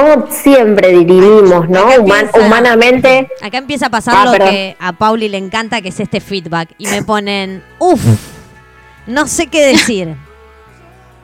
cómo 0.00 0.26
siempre 0.30 0.90
dirimimos, 0.90 1.68
¿no? 1.68 1.80
Acá 1.80 2.00
Human- 2.00 2.20
empieza- 2.26 2.46
humanamente. 2.46 3.28
Acá 3.42 3.58
empieza 3.58 3.86
a 3.86 3.90
pasar 3.90 4.14
Ah, 4.16 4.24
lo 4.26 4.32
perdón. 4.32 4.50
que 4.50 4.76
a 4.78 4.92
Pauli 4.92 5.28
le 5.28 5.38
encanta, 5.38 5.80
que 5.80 5.88
es 5.88 6.00
este 6.00 6.20
feedback. 6.20 6.70
Y 6.78 6.86
me 6.88 7.02
ponen, 7.02 7.62
uff, 7.78 8.00
no 9.06 9.26
sé 9.26 9.46
qué 9.48 9.66
decir. 9.66 10.14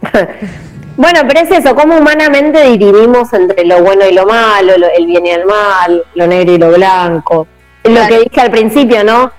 Bueno, 0.96 1.22
pero 1.26 1.40
es 1.40 1.50
eso, 1.50 1.74
cómo 1.74 1.96
humanamente 1.96 2.62
dirimimos 2.70 3.32
entre 3.32 3.64
lo 3.64 3.82
bueno 3.82 4.06
y 4.08 4.12
lo 4.14 4.26
malo, 4.26 4.78
lo- 4.78 4.86
el 4.96 5.06
bien 5.06 5.26
y 5.26 5.30
el 5.30 5.44
mal, 5.44 6.04
lo 6.14 6.26
negro 6.28 6.52
y 6.52 6.58
lo 6.58 6.70
blanco. 6.70 7.48
Lo 7.82 8.06
que 8.06 8.20
dije 8.20 8.40
al 8.40 8.52
principio, 8.52 9.02
¿no? 9.02 9.32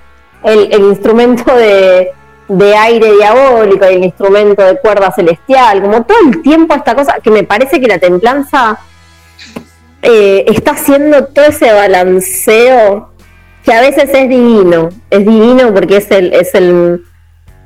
El, 0.43 0.67
el 0.73 0.81
instrumento 0.81 1.55
de, 1.55 2.11
de 2.49 2.75
aire 2.75 3.13
diabólico 3.13 3.85
y 3.89 3.93
el 3.95 4.03
instrumento 4.03 4.63
de 4.63 4.77
cuerda 4.81 5.13
celestial, 5.13 5.81
como 5.81 6.03
todo 6.03 6.17
el 6.29 6.41
tiempo 6.41 6.75
esta 6.75 6.93
cosa, 6.93 7.19
que 7.23 7.31
me 7.31 7.43
parece 7.45 7.79
que 7.79 7.87
la 7.87 7.99
templanza 7.99 8.77
eh, 10.05 10.45
está 10.47 10.71
haciendo 10.71 11.25
todo 11.25 11.45
ese 11.45 11.73
balanceo 11.73 13.09
que 13.63 13.73
a 13.73 13.81
veces 13.81 14.09
es 14.13 14.29
divino, 14.29 14.89
es 15.09 15.25
divino 15.25 15.73
porque 15.73 15.97
es 15.97 16.11
el, 16.11 16.31
es 16.31 16.53
el, 16.53 17.03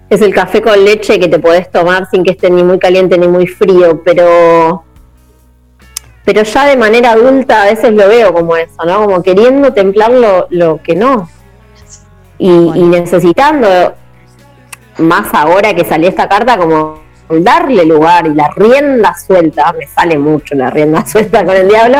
es 0.09 0.21
el 0.21 0.33
café 0.33 0.61
con 0.61 0.83
leche 0.85 1.19
que 1.19 1.27
te 1.27 1.39
podés 1.39 1.69
tomar 1.69 2.07
sin 2.09 2.23
que 2.23 2.31
esté 2.31 2.49
ni 2.49 2.63
muy 2.63 2.79
caliente 2.79 3.17
ni 3.17 3.27
muy 3.27 3.45
frío, 3.45 4.01
pero 4.05 4.85
pero 6.23 6.43
ya 6.43 6.65
de 6.67 6.77
manera 6.77 7.11
adulta 7.11 7.63
a 7.63 7.65
veces 7.65 7.91
lo 7.91 8.07
veo 8.07 8.33
como 8.33 8.55
eso, 8.55 8.85
¿no? 8.85 9.03
Como 9.03 9.23
queriendo 9.23 9.73
templar 9.73 10.11
lo, 10.11 10.47
lo 10.51 10.81
que 10.81 10.95
no. 10.95 11.27
Y, 12.37 12.49
y 12.49 12.83
necesitando, 12.83 13.95
más 14.99 15.33
ahora 15.33 15.73
que 15.73 15.83
salió 15.83 16.07
esta 16.07 16.29
carta, 16.29 16.57
como 16.57 16.99
darle 17.29 17.85
lugar 17.85 18.27
y 18.27 18.33
la 18.33 18.49
rienda 18.55 19.15
suelta, 19.15 19.71
me 19.73 19.87
sale 19.87 20.17
mucho 20.17 20.55
la 20.55 20.69
rienda 20.69 21.05
suelta 21.05 21.45
con 21.45 21.55
el 21.55 21.67
diablo, 21.67 21.99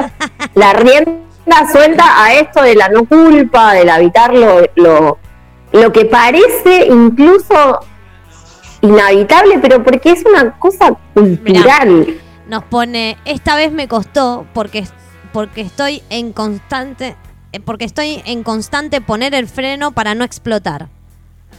la 0.56 0.73
rienda 0.73 1.72
suelta 1.72 2.23
a 2.23 2.34
esto 2.34 2.64
de 2.64 2.76
la 2.76 2.89
no 2.89 3.06
culpa, 3.06 3.73
del 3.73 3.89
habitar 3.89 4.34
lo, 4.34 4.61
lo, 5.72 5.91
que 5.91 6.06
parece 6.06 6.88
incluso 6.88 7.80
inhabitable, 8.81 9.60
pero 9.60 9.84
porque 9.84 10.11
es 10.11 10.23
una 10.26 10.57
cosa 10.57 10.97
cultural. 11.14 12.07
Nos 12.47 12.64
pone, 12.64 13.18
esta 13.26 13.56
vez 13.56 13.72
me 13.72 13.88
costó 13.88 14.47
porque, 14.53 14.85
porque 15.31 15.61
estoy 15.61 16.01
en 16.10 16.34
constante, 16.34 17.15
porque 17.65 17.85
estoy 17.85 18.23
en 18.26 18.43
constante 18.43 19.01
poner 19.01 19.35
el 19.35 19.47
freno 19.47 19.91
para 19.91 20.15
no 20.15 20.23
explotar. 20.23 20.88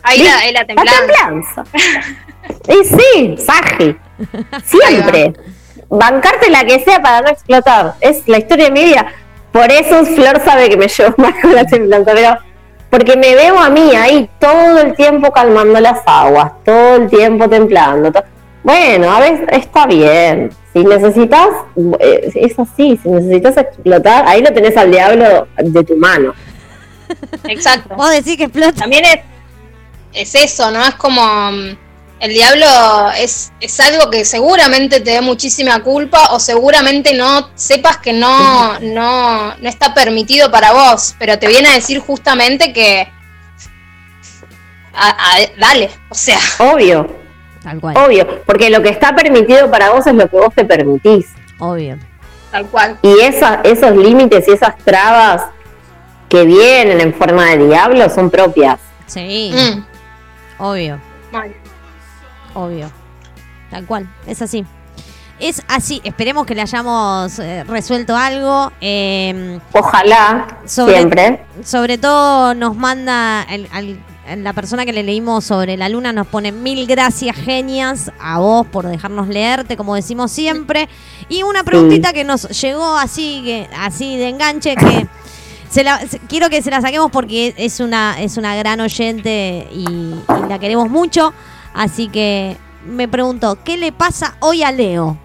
Ahí 0.02 0.22
la, 0.22 0.38
ahí 0.38 0.52
la 0.52 0.60
La 0.60 0.66
templanza. 0.66 1.64
templanza. 1.64 1.64
y 2.68 2.84
sí, 2.84 3.36
Saji. 3.38 3.96
Siempre. 4.64 5.32
Bancarte 5.88 6.50
la 6.50 6.64
que 6.64 6.80
sea 6.80 7.00
para 7.02 7.22
no 7.22 7.28
explotar. 7.30 7.94
Es 8.00 8.26
la 8.28 8.38
historia 8.38 8.66
de 8.66 8.70
mi 8.70 8.84
vida. 8.84 9.06
Por 9.52 9.70
eso 9.72 10.04
Flor 10.04 10.40
sabe 10.44 10.68
que 10.68 10.76
me 10.76 10.86
llevo 10.88 11.14
más 11.18 11.34
con 11.42 11.54
la 11.54 11.64
templanza, 11.64 12.12
pero 12.14 12.38
porque 12.88 13.16
me 13.16 13.34
veo 13.34 13.58
a 13.58 13.68
mí 13.70 13.94
ahí 13.96 14.28
todo 14.40 14.78
el 14.80 14.94
tiempo 14.94 15.30
calmando 15.32 15.78
las 15.80 16.00
aguas, 16.06 16.52
todo 16.64 16.96
el 16.96 17.08
tiempo 17.08 17.48
templando. 17.48 18.10
to- 18.12 18.24
Bueno, 18.62 19.10
a 19.10 19.20
veces 19.20 19.46
está 19.52 19.86
bien. 19.86 20.50
Si 20.72 20.84
necesitas, 20.84 21.48
eh, 21.98 22.30
es 22.34 22.56
así, 22.58 22.98
si 23.02 23.08
necesitas 23.08 23.56
explotar, 23.56 24.26
ahí 24.28 24.40
lo 24.42 24.52
tenés 24.52 24.76
al 24.76 24.90
diablo 24.92 25.48
de 25.58 25.82
tu 25.84 25.96
mano. 25.96 26.32
Exacto. 27.48 27.94
Vos 27.96 28.10
decís 28.10 28.36
que 28.36 28.44
explota. 28.44 28.72
También 28.72 29.04
es, 29.04 29.16
es 30.12 30.34
eso, 30.34 30.70
¿no? 30.70 30.82
Es 30.84 30.94
como 30.96 31.22
mm, 31.52 31.76
el 32.20 32.32
diablo 32.34 32.66
es, 33.16 33.52
es 33.60 33.80
algo 33.80 34.10
que 34.10 34.24
seguramente 34.24 35.00
te 35.00 35.12
dé 35.12 35.20
muchísima 35.20 35.82
culpa 35.82 36.32
o 36.32 36.40
seguramente 36.40 37.14
no 37.14 37.50
sepas 37.54 37.96
que 37.98 38.12
no, 38.12 38.78
no, 38.80 39.54
no 39.56 39.68
está 39.68 39.94
permitido 39.94 40.50
para 40.50 40.72
vos, 40.72 41.14
pero 41.18 41.38
te 41.38 41.48
viene 41.48 41.68
a 41.68 41.74
decir 41.74 41.98
justamente 42.00 42.72
que 42.72 43.08
a- 44.92 45.08
a- 45.10 45.50
dale, 45.58 45.90
o 46.08 46.14
sea, 46.14 46.38
Obvio, 46.58 47.16
Tal 47.62 47.80
cual, 47.80 47.96
obvio, 47.96 48.42
porque 48.44 48.70
lo 48.70 48.82
que 48.82 48.88
está 48.88 49.14
permitido 49.14 49.70
para 49.70 49.90
vos 49.90 50.06
es 50.06 50.14
lo 50.14 50.28
que 50.28 50.36
vos 50.36 50.54
te 50.54 50.64
permitís. 50.64 51.26
obvio. 51.58 51.98
tal 52.50 52.66
cual. 52.66 52.98
Y 53.02 53.20
esa, 53.20 53.60
esos 53.62 53.94
límites 53.96 54.48
y 54.48 54.52
esas 54.52 54.76
trabas 54.78 55.42
que 56.28 56.42
vienen 56.44 57.00
en 57.00 57.14
forma 57.14 57.46
de 57.46 57.66
diablo 57.68 58.08
son 58.10 58.30
propias. 58.30 58.78
Sí, 59.06 59.52
Mm, 59.54 59.84
obvio, 60.60 61.00
mal. 61.32 61.52
obvio. 62.54 62.90
Tal 63.70 63.86
cual, 63.86 64.08
es 64.26 64.42
así. 64.42 64.64
Es 65.38 65.62
así, 65.68 66.02
esperemos 66.04 66.44
que 66.44 66.54
le 66.54 66.60
hayamos 66.62 67.38
eh, 67.38 67.64
resuelto 67.64 68.14
algo. 68.16 68.70
eh, 68.80 69.58
Ojalá, 69.72 70.58
Sobre- 70.66 70.96
siempre. 70.96 71.44
sobre 71.64 71.96
todo 71.96 72.54
nos 72.54 72.76
manda 72.76 73.46
el- 73.48 73.68
al- 73.72 73.98
la 74.44 74.52
persona 74.52 74.84
que 74.84 74.92
le 74.92 75.02
leímos 75.02 75.44
sobre 75.44 75.76
la 75.76 75.88
luna 75.88 76.12
nos 76.12 76.26
pone 76.26 76.52
mil 76.52 76.86
gracias 76.86 77.34
genias 77.34 78.12
a 78.20 78.38
vos 78.38 78.64
por 78.66 78.86
dejarnos 78.86 79.26
leerte 79.26 79.76
como 79.76 79.96
decimos 79.96 80.30
siempre 80.30 80.88
y 81.28 81.42
una 81.42 81.64
preguntita 81.64 82.12
que 82.12 82.22
nos 82.22 82.42
llegó 82.60 82.96
así 82.96 83.42
que 83.44 83.68
así 83.76 84.16
de 84.18 84.28
enganche 84.28 84.76
que 84.76 85.08
se 85.70 85.84
la- 85.84 86.00
se- 86.06 86.18
quiero 86.18 86.50
que 86.50 86.60
se 86.62 86.70
la 86.70 86.80
saquemos 86.80 87.10
porque 87.10 87.54
es 87.56 87.80
una 87.80 88.20
es 88.20 88.36
una 88.36 88.54
gran 88.56 88.80
oyente 88.80 89.66
y, 89.72 89.84
y 89.88 90.48
la 90.48 90.58
queremos 90.58 90.90
mucho 90.90 91.32
así 91.74 92.08
que 92.08 92.56
me 92.86 93.08
pregunto 93.08 93.58
qué 93.64 93.76
le 93.76 93.92
pasa 93.92 94.36
hoy 94.40 94.62
a 94.62 94.72
Leo 94.72 95.16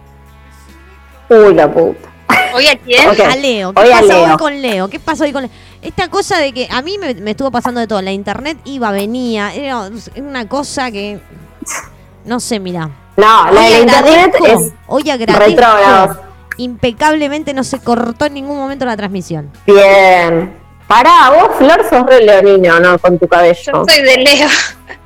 Uy, 1.29 1.55
la 1.55 1.71
puta. 1.71 2.09
Oye, 2.53 2.69
¿a 2.69 2.77
quién? 2.77 3.09
Ok. 3.09 3.19
a 3.19 3.35
Leo. 3.35 3.73
¿Qué 3.73 3.81
Hoy 3.81 3.89
a 3.91 3.99
pasa 4.01 4.13
Leo. 4.13 4.25
hoy 4.31 4.37
con 4.37 4.61
Leo? 4.61 4.87
¿Qué 4.89 4.99
pasa 4.99 5.23
hoy 5.23 5.33
con 5.33 5.41
Leo? 5.41 5.51
Esta 5.81 6.07
cosa 6.07 6.37
de 6.37 6.53
que 6.53 6.67
a 6.71 6.81
mí 6.83 6.97
me, 6.99 7.15
me 7.15 7.31
estuvo 7.31 7.49
pasando 7.49 7.79
de 7.79 7.87
todo. 7.87 7.99
La 8.03 8.11
internet 8.11 8.59
iba, 8.65 8.91
venía. 8.91 9.51
Era 9.53 9.89
una 10.17 10.47
cosa 10.47 10.91
que. 10.91 11.19
No 12.25 12.39
sé, 12.39 12.59
mira. 12.59 12.89
No, 13.17 13.51
la 13.51 13.69
internet 13.79 14.35
es 14.47 14.71
Hoy 14.87 15.09
agradezco. 15.09 15.39
retrógrados. 15.45 16.17
Impecablemente 16.57 17.53
no 17.53 17.63
se 17.63 17.79
cortó 17.79 18.25
en 18.25 18.33
ningún 18.35 18.57
momento 18.57 18.85
la 18.85 18.95
transmisión. 18.97 19.51
bien. 19.65 20.63
Pará, 20.87 21.31
vos, 21.31 21.55
Flor, 21.57 21.83
sos 21.89 22.05
re 22.05 22.21
leonina, 22.23 22.77
¿o 22.77 22.79
¿no? 22.79 22.99
Con 22.99 23.17
tu 23.17 23.25
Yo 23.25 23.29
cabello. 23.29 23.85
soy 23.89 24.01
de 24.03 24.17
Leo. 24.17 24.47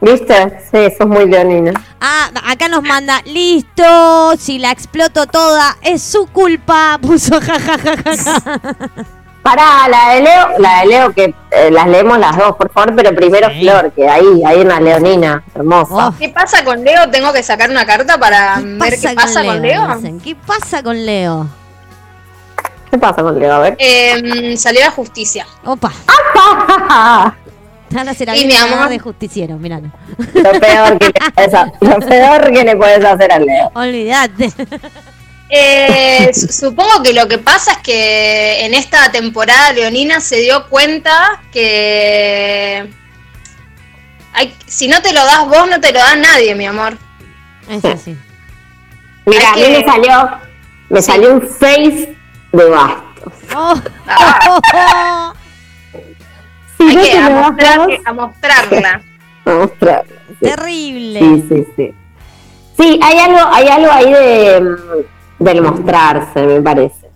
¿Viste? 0.02 0.60
Sí, 0.70 0.94
sos 0.98 1.08
muy 1.08 1.26
leonina. 1.26 1.72
Ah, 2.02 2.30
acá 2.52 2.68
nos 2.68 2.84
manda, 2.84 3.22
listo, 3.24 4.36
si 4.38 4.60
la 4.60 4.72
exploto 4.72 5.26
toda, 5.28 5.78
es 5.82 6.02
su 6.04 6.28
culpa. 6.28 7.00
Puso 7.02 7.40
jajajaja. 7.40 8.42
Pará, 9.42 9.88
la 9.90 10.14
de 10.16 10.22
Leo, 10.22 10.48
la 10.60 10.82
de 10.82 10.86
Leo 10.88 11.14
que 11.14 11.34
eh, 11.52 11.72
las 11.72 11.88
leemos 11.88 12.20
las 12.20 12.38
dos, 12.38 12.56
por 12.58 12.70
favor, 12.72 12.94
pero 12.96 13.16
primero 13.16 13.50
Sí. 13.50 13.62
Flor, 13.62 13.92
que 13.94 14.08
ahí 14.08 14.44
hay 14.46 14.58
una 14.60 14.80
leonina 14.82 15.44
hermosa. 15.56 16.10
Oh, 16.10 16.14
¿Qué 16.20 16.30
pasa 16.30 16.64
con 16.64 16.84
Leo? 16.84 17.10
Tengo 17.10 17.32
que 17.32 17.42
sacar 17.42 17.70
una 17.70 17.86
carta 17.86 18.18
para 18.18 18.56
¿Qué 18.58 18.64
ver 18.66 19.00
qué 19.00 19.10
pasa 19.16 19.44
con 19.44 19.62
Leo. 19.62 19.88
¿Qué 20.24 20.36
pasa 20.36 20.84
con 20.84 21.06
Leo? 21.06 21.48
¿Qué 22.92 22.98
pasa 22.98 23.22
con 23.24 23.40
Leo? 23.40 23.54
A 23.54 23.60
ver. 23.60 23.76
Eh, 23.80 24.56
salió 24.58 24.82
la 24.82 24.92
justicia. 24.92 25.46
Opa, 25.64 25.92
ahora 27.96 28.14
se 28.14 28.26
la 28.26 28.36
Y 28.36 28.46
mi 28.46 28.56
amor. 28.56 28.90
de 28.90 29.00
justiciero, 29.00 29.56
mirá. 29.58 29.80
Lo 29.80 30.52
peor 30.60 30.98
que 31.00 31.08
le 31.08 31.32
puedes, 31.34 31.54
lo 31.82 32.00
peor 32.00 32.52
que 32.52 32.64
le 32.64 32.76
puedes 32.76 33.06
hacer 33.06 33.32
a 33.32 33.40
Leo. 33.40 33.72
Olvídate. 33.74 34.52
Eh, 35.52 36.32
su- 36.34 36.48
supongo 36.48 37.02
que 37.04 37.12
lo 37.14 37.28
que 37.28 37.40
pasa 37.40 37.72
es 37.72 37.78
que 37.80 38.66
en 38.66 38.74
esta 38.76 39.12
temporada 39.12 39.74
Leonina 39.74 40.20
se 40.22 40.38
dio 40.38 40.68
cuenta 40.70 41.42
que 41.52 42.88
hay, 44.34 44.56
si 44.68 44.88
no 44.88 45.02
te 45.02 45.12
lo 45.12 45.26
das 45.26 45.48
vos, 45.48 45.68
no 45.68 45.82
te 45.82 45.92
lo 45.92 46.00
da 46.00 46.16
nadie, 46.16 46.54
mi 46.54 46.68
amor. 46.68 46.98
Es 47.68 47.84
así. 47.84 48.16
Mira, 49.26 49.50
a 49.52 49.56
mí 49.56 49.62
que- 49.64 49.70
me 49.80 49.86
salió, 49.86 50.30
me 50.90 51.02
salió 51.02 51.34
un 51.34 51.42
face 51.42 52.16
de 52.52 52.66
bastos. 52.66 53.34
Oh. 53.56 53.76
Si 56.78 56.84
Hay 56.84 56.96
no 56.96 57.02
que 57.04 57.16
das 57.16 57.32
mostrar- 57.32 58.00
a 58.06 58.14
mostrarla. 58.14 59.02
a 59.46 59.50
mostrarlo. 59.54 60.16
Sí, 60.30 60.36
Terrible. 60.42 61.20
sí, 61.20 61.46
sí, 61.50 61.68
sí. 61.76 61.94
Sí, 62.78 63.00
hay 63.04 63.18
algo, 63.18 63.40
hay 63.52 63.68
algo 63.68 63.92
ahí 63.92 64.14
de 64.14 64.62
mm, 64.62 65.19
del 65.40 65.62
mostrarse, 65.62 66.42
me 66.44 66.62
parece. 66.62 67.10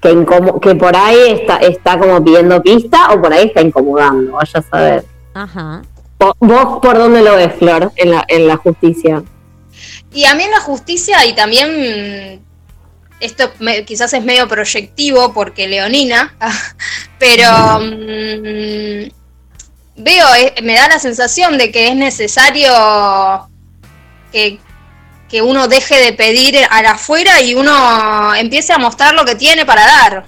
Que, 0.00 0.12
incomo- 0.12 0.60
que 0.60 0.74
por 0.74 0.96
ahí 0.96 1.32
está, 1.40 1.58
está 1.58 1.98
como 1.98 2.22
pidiendo 2.24 2.60
pista 2.62 3.10
o 3.12 3.20
por 3.20 3.32
ahí 3.32 3.46
está 3.46 3.60
incomodando, 3.60 4.32
vaya 4.32 4.58
a 4.58 4.62
saber. 4.62 5.04
Ajá. 5.34 5.82
¿Vos 6.38 6.78
por 6.80 6.98
dónde 6.98 7.22
lo 7.22 7.34
ves, 7.36 7.52
Flor, 7.58 7.92
en 7.96 8.10
la, 8.12 8.24
en 8.28 8.46
la 8.46 8.56
justicia? 8.56 9.22
Y 10.12 10.24
a 10.24 10.34
mí 10.34 10.42
en 10.44 10.50
la 10.50 10.60
justicia, 10.60 11.24
y 11.26 11.34
también 11.34 12.40
esto 13.20 13.50
me- 13.60 13.84
quizás 13.84 14.12
es 14.12 14.24
medio 14.24 14.46
proyectivo 14.48 15.32
porque 15.32 15.66
Leonina, 15.68 16.34
pero 17.18 17.48
mm, 17.80 19.08
veo, 19.96 20.26
eh, 20.38 20.54
me 20.62 20.74
da 20.74 20.88
la 20.88 20.98
sensación 20.98 21.58
de 21.58 21.70
que 21.72 21.88
es 21.88 21.96
necesario 21.96 22.70
que, 24.32 24.58
que 25.32 25.40
uno 25.40 25.66
deje 25.66 25.96
de 25.96 26.12
pedir 26.12 26.58
al 26.68 26.84
afuera 26.84 27.40
y 27.40 27.54
uno 27.54 28.34
empiece 28.34 28.74
a 28.74 28.78
mostrar 28.78 29.14
lo 29.14 29.24
que 29.24 29.34
tiene 29.34 29.64
para 29.64 29.86
dar. 29.86 30.26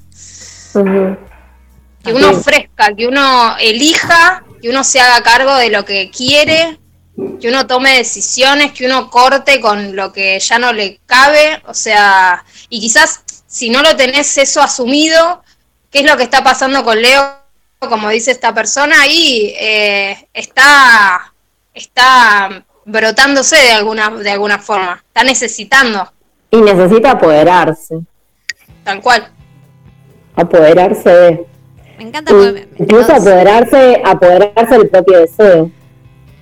Que 2.02 2.14
uno 2.14 2.30
ofrezca, 2.30 2.88
que 2.96 3.06
uno 3.06 3.54
elija, 3.58 4.42
que 4.62 4.70
uno 4.70 4.82
se 4.82 5.00
haga 5.00 5.22
cargo 5.22 5.56
de 5.56 5.68
lo 5.68 5.84
que 5.84 6.10
quiere, 6.10 6.78
que 7.38 7.48
uno 7.48 7.66
tome 7.66 7.98
decisiones, 7.98 8.72
que 8.72 8.86
uno 8.86 9.10
corte 9.10 9.60
con 9.60 9.94
lo 9.94 10.10
que 10.10 10.40
ya 10.40 10.58
no 10.58 10.72
le 10.72 10.98
cabe, 11.04 11.62
o 11.66 11.74
sea, 11.74 12.42
y 12.70 12.80
quizás 12.80 13.24
si 13.46 13.68
no 13.68 13.82
lo 13.82 13.96
tenés 13.96 14.38
eso 14.38 14.62
asumido, 14.62 15.44
¿qué 15.90 16.00
es 16.00 16.10
lo 16.10 16.16
que 16.16 16.22
está 16.22 16.42
pasando 16.42 16.82
con 16.82 17.02
Leo? 17.02 17.42
Como 17.78 18.08
dice 18.08 18.30
esta 18.30 18.54
persona 18.54 19.02
ahí, 19.02 19.54
eh, 19.58 20.28
está, 20.32 21.34
está 21.74 22.64
brotándose 22.86 23.56
de 23.56 23.72
alguna, 23.72 24.10
de 24.10 24.30
alguna 24.30 24.58
forma, 24.58 25.02
está 25.06 25.24
necesitando, 25.24 26.10
Y 26.50 26.60
necesita 26.60 27.12
apoderarse. 27.12 28.00
tal 28.84 29.00
cual. 29.00 29.26
Apoderarse 30.36 31.08
de. 31.08 31.46
Me 31.98 32.04
encanta 32.08 32.32
Incluso 32.78 33.12
los, 33.12 33.20
apoderarse, 33.20 34.02
apoderarse 34.04 34.78
del 34.78 34.88
propio 34.88 35.20
deseo. 35.20 35.70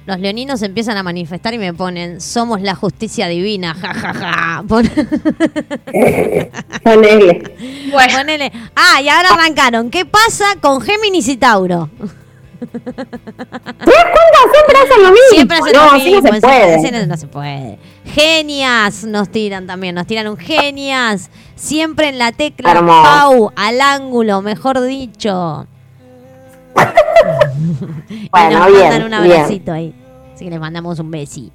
los 0.06 0.18
leoninos 0.18 0.62
empiezan 0.62 0.96
a 0.96 1.02
manifestar 1.02 1.52
y 1.54 1.58
me 1.58 1.74
ponen, 1.74 2.20
somos 2.22 2.62
la 2.62 2.74
justicia 2.74 3.28
divina, 3.28 3.74
jajaja. 3.74 4.64
Pon- 4.68 4.90
Ponele. 6.82 7.42
Bueno, 7.90 8.14
Ponele. 8.18 8.52
Ah, 8.74 9.00
y 9.02 9.08
ahora 9.08 9.28
arrancaron. 9.34 9.90
¿Qué 9.90 10.04
pasa 10.04 10.44
con 10.60 10.80
Géminis 10.80 11.28
y 11.28 11.36
Tauro? 11.36 11.90
¿Te 12.66 12.92
das 12.94 12.94
cuenta? 13.04 14.38
Siempre 14.52 14.78
hacen 14.82 15.02
lo 15.02 15.10
mismo. 15.10 15.28
Siempre 15.30 15.56
hacen 15.58 15.72
no, 15.72 15.84
lo 15.84 15.92
así 15.92 16.04
mismo. 16.04 16.28
no 16.28 16.34
se 16.34 16.40
puede. 16.40 17.06
no 17.06 17.16
se 17.16 17.26
puede. 17.26 17.78
Genias 18.04 19.04
nos 19.04 19.28
tiran 19.30 19.66
también. 19.66 19.94
Nos 19.94 20.06
tiran 20.06 20.28
un 20.28 20.36
genias. 20.36 21.30
Siempre 21.54 22.08
en 22.08 22.18
la 22.18 22.32
tecla 22.32 22.72
Hermoso. 22.72 23.02
Pau, 23.02 23.52
al 23.56 23.80
ángulo, 23.80 24.42
mejor 24.42 24.80
dicho. 24.82 25.66
y 28.08 28.28
Bueno, 28.30 28.58
nos 28.58 28.68
bien, 28.68 28.88
mandan 28.88 29.02
un 29.02 29.08
bien. 29.22 29.32
abracito 29.32 29.72
ahí. 29.72 29.94
Así 30.34 30.44
que 30.44 30.50
les 30.50 30.60
mandamos 30.60 30.98
un 30.98 31.10
besi. 31.10 31.52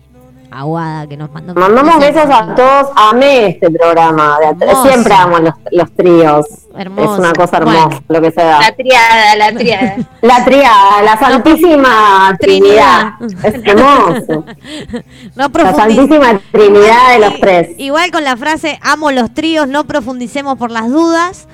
Aguada, 0.49 1.05
que 1.07 1.17
nos 1.17 1.31
mandó. 1.31 1.53
Mandamos 1.53 1.99
besos 1.99 2.25
a 2.31 2.55
todos. 2.55 2.87
Amé 2.95 3.47
este 3.47 3.69
programa. 3.69 4.37
Hermoso. 4.41 4.87
Siempre 4.87 5.13
amo 5.13 5.39
los, 5.39 5.53
los 5.71 5.91
tríos. 5.95 6.45
Hermoso. 6.77 7.13
Es 7.13 7.19
una 7.19 7.33
cosa 7.33 7.57
hermosa 7.57 7.85
Bueno. 7.87 8.03
lo 8.07 8.21
que 8.21 8.31
se 8.31 8.41
da. 8.43 8.59
La 8.61 8.71
triada, 8.75 9.35
la 9.35 9.51
triada. 9.51 9.95
La 10.21 10.45
triada, 10.45 11.01
la 11.03 11.17
Santísima 11.17 12.35
Trinidad. 12.39 13.13
Trinidad. 13.19 13.45
Es 13.45 13.65
hermoso. 13.65 14.45
No 15.35 15.47
La 15.53 15.73
Santísima 15.73 16.39
Trinidad 16.51 17.11
de 17.13 17.19
los 17.19 17.39
tres. 17.39 17.69
Igual 17.77 18.11
con 18.11 18.23
la 18.23 18.37
frase 18.37 18.79
amo 18.81 19.11
los 19.11 19.33
tríos, 19.33 19.67
no 19.67 19.83
profundicemos 19.85 20.57
por 20.57 20.71
las 20.71 20.89
dudas. 20.89 21.47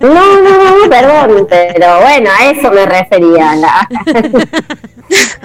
No, 0.00 0.08
no, 0.08 0.82
no, 0.84 0.88
perdón, 0.90 1.46
pero 1.48 2.00
bueno, 2.00 2.30
a 2.38 2.46
eso 2.50 2.70
me 2.72 2.84
refería. 2.86 3.54
la- 3.56 3.88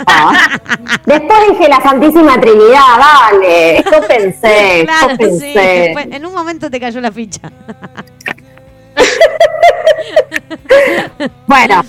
Ah. 0.06 0.50
Después 1.06 1.40
dije 1.52 1.68
la 1.70 1.82
Santísima 1.82 2.40
Trinidad, 2.40 2.98
vale. 3.00 3.84
Yo 3.92 4.08
pensé, 4.08 4.84
claro, 4.86 5.10
sí. 5.12 5.18
pensé. 5.18 5.92
En 6.16 6.26
un 6.26 6.34
momento 6.34 6.70
te 6.70 6.80
cayó 6.80 7.02
la 7.02 7.12
ficha. 7.12 7.42
Bueno, 11.48 11.84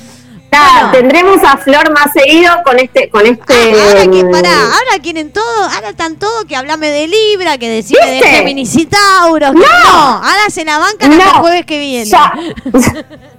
tendremos 0.92 1.42
a 1.44 1.56
Flor 1.58 1.90
más 1.92 2.10
seguido 2.12 2.52
con 2.64 2.78
este, 2.78 3.08
con 3.10 3.24
este. 3.26 3.54
Ah, 3.74 3.84
ahora 3.88 4.02
que 4.10 4.24
mm, 4.24 4.30
pará, 4.30 4.50
ahora 4.64 5.02
quieren 5.02 5.30
todo, 5.32 5.64
ahora 5.74 5.90
están 5.90 6.16
todo 6.16 6.44
que 6.46 6.56
hablame 6.56 6.88
de 6.88 7.06
Libra, 7.06 7.58
que 7.58 7.68
decime 7.68 8.04
de 8.06 8.12
¿Viste? 8.14 8.28
Géminis 8.28 8.74
y 8.76 8.86
Tauros. 8.86 9.52
que 9.52 9.58
No. 9.58 9.60
no, 9.60 9.98
ahora 10.16 10.48
se 10.50 10.64
la 10.64 10.78
bancan 10.78 11.12
hasta 11.12 11.24
No, 11.24 11.30
el 11.32 11.38
jueves 11.38 11.66
que 11.66 11.78
viene. 11.78 12.06
ya. 12.06 12.32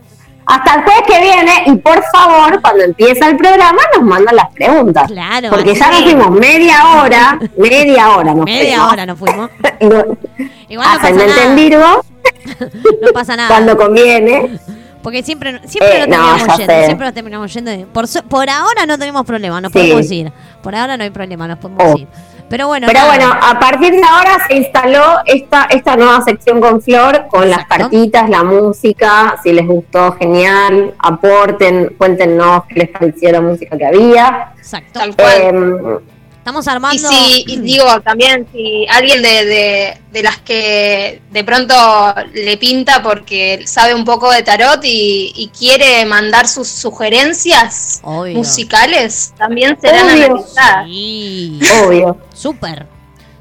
Hasta 0.49 0.73
el 0.75 0.83
jueves 0.83 1.03
que 1.07 1.21
viene 1.21 1.63
y 1.67 1.75
por 1.75 2.03
favor, 2.11 2.59
cuando 2.61 2.83
empieza 2.83 3.27
el 3.29 3.37
programa, 3.37 3.79
nos 3.95 4.03
mandan 4.03 4.35
las 4.35 4.49
preguntas. 4.51 5.09
Claro, 5.11 5.49
Porque 5.51 5.75
ya 5.75 5.91
nos 5.91 6.01
fuimos 6.01 6.31
media 6.31 6.77
hora, 7.01 7.39
media 7.57 8.09
hora 8.17 8.33
nos 8.33 8.45
Media 8.45 8.77
fuimos. 8.77 8.93
hora 8.93 9.05
nos 9.05 9.19
fuimos. 9.19 9.49
No- 9.81 10.17
Igual 10.67 10.87
no 10.87 10.99
pasa 11.01 11.11
nada. 11.11 11.55
Virgo, 11.55 12.05
No 13.01 13.11
pasa 13.13 13.35
nada. 13.35 13.49
cuando 13.49 13.77
conviene. 13.77 14.59
Porque 15.01 15.23
siempre, 15.23 15.61
siempre 15.65 16.03
Eh, 16.03 16.07
nos 16.07 16.17
terminamos 16.17 16.57
yendo. 16.57 16.73
sé. 16.73 16.85
Siempre 16.85 17.05
nos 17.05 17.13
terminamos 17.13 17.53
yendo. 17.53 17.71
Por, 17.93 18.05
por 18.27 18.49
ahora 18.49 18.85
no 18.85 18.97
tenemos 18.97 19.25
problema, 19.25 19.61
nos 19.61 19.71
Sí. 19.71 19.79
podemos 19.79 20.11
ir. 20.11 20.31
Por 20.61 20.75
ahora 20.75 20.97
no 20.97 21.03
hay 21.03 21.09
problema, 21.11 21.47
nos 21.47 21.57
podemos 21.59 21.83
Oh. 21.85 21.97
ir. 21.97 22.07
Pero 22.49 22.67
bueno, 22.67 22.87
Pero 22.87 22.99
nada. 22.99 23.15
bueno, 23.15 23.31
a 23.41 23.59
partir 23.59 23.91
de 23.91 24.01
ahora 24.03 24.37
se 24.47 24.55
instaló 24.55 25.19
esta, 25.25 25.65
esta 25.69 25.95
nueva 25.95 26.21
sección 26.21 26.59
con 26.59 26.81
Flor, 26.81 27.27
con 27.29 27.49
las 27.49 27.65
cartitas, 27.65 28.29
la 28.29 28.43
música, 28.43 29.35
si 29.43 29.53
les 29.53 29.67
gustó, 29.67 30.13
genial, 30.13 30.95
aporten, 30.99 31.93
cuéntenos 31.97 32.63
qué 32.65 32.75
les 32.75 32.89
pareció 32.89 33.31
la 33.31 33.41
música 33.41 33.77
que 33.77 33.85
había. 33.85 34.53
Exacto. 34.57 34.99
Tal 34.99 35.15
Estamos 36.39 36.65
Y 36.65 36.69
armando. 36.69 37.09
si, 37.09 37.43
y 37.47 37.57
digo, 37.61 38.01
también, 38.01 38.47
si 38.51 38.85
alguien 38.89 39.21
de, 39.21 39.45
de, 39.45 39.97
de 40.11 40.23
las 40.23 40.37
que 40.39 41.21
de 41.31 41.43
pronto 41.43 41.75
le 42.33 42.57
pinta 42.57 43.03
porque 43.03 43.61
sabe 43.67 43.93
un 43.93 44.03
poco 44.05 44.31
de 44.31 44.41
tarot 44.41 44.83
y, 44.83 45.31
y 45.35 45.49
quiere 45.49 46.05
mandar 46.05 46.47
sus 46.47 46.67
sugerencias 46.67 47.99
Obvio. 48.03 48.35
musicales, 48.35 49.33
también 49.37 49.77
serán 49.79 50.09
Obvio. 50.09 50.25
analizadas. 50.25 50.85
Sí, 50.87 51.59
obvio. 51.85 52.17
súper. 52.33 52.87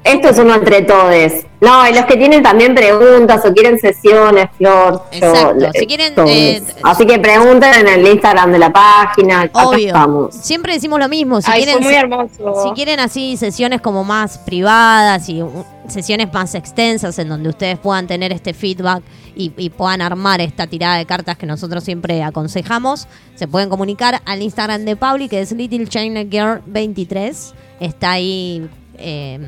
Esto 0.03 0.29
es 0.29 0.39
uno 0.39 0.55
entre 0.55 0.81
todos. 0.83 1.33
No, 1.61 1.87
y 1.87 1.93
los 1.93 2.05
que 2.05 2.15
tienen 2.15 2.41
también 2.41 2.73
preguntas 2.73 3.45
o 3.45 3.53
quieren 3.53 3.77
sesiones, 3.77 4.47
Flor. 4.57 5.03
yo 5.11 5.17
Exacto. 5.27 5.55
le- 5.55 5.71
Si 5.77 5.85
quieren, 5.87 6.15
todos. 6.15 6.29
eh, 6.31 6.63
Así 6.83 7.05
que 7.05 7.19
pregunten 7.19 7.73
en 7.73 7.87
el 7.87 8.07
Instagram 8.07 8.51
de 8.53 8.59
la 8.59 8.71
página. 8.71 9.41
Acá 9.41 9.67
Obvio. 9.67 9.87
estamos. 9.87 10.33
Siempre 10.35 10.73
decimos 10.73 10.99
lo 10.99 11.09
mismo. 11.09 11.41
Si 11.41 11.51
Ay, 11.51 11.63
quieren, 11.65 11.83
muy 11.83 11.93
hermoso. 11.93 12.63
Si 12.63 12.69
quieren 12.71 12.99
así 13.01 13.35
sesiones 13.35 13.81
como 13.81 14.05
más 14.05 14.37
privadas 14.37 15.27
y 15.27 15.43
sesiones 15.89 16.31
más 16.33 16.55
extensas 16.55 17.19
en 17.19 17.27
donde 17.27 17.49
ustedes 17.49 17.77
puedan 17.77 18.07
tener 18.07 18.31
este 18.31 18.53
feedback 18.53 19.03
y, 19.35 19.51
y 19.57 19.69
puedan 19.69 20.01
armar 20.01 20.39
esta 20.39 20.65
tirada 20.65 20.95
de 20.97 21.05
cartas 21.05 21.37
que 21.37 21.45
nosotros 21.45 21.83
siempre 21.83 22.23
aconsejamos, 22.23 23.07
se 23.35 23.47
pueden 23.47 23.69
comunicar 23.69 24.21
al 24.25 24.41
Instagram 24.41 24.85
de 24.85 24.95
Pauli 24.95 25.27
que 25.27 25.41
es 25.41 25.51
Little 25.51 25.87
China 25.87 26.21
Girl 26.29 26.61
23. 26.67 27.53
Está 27.81 28.11
ahí 28.11 28.69
eh, 28.97 29.39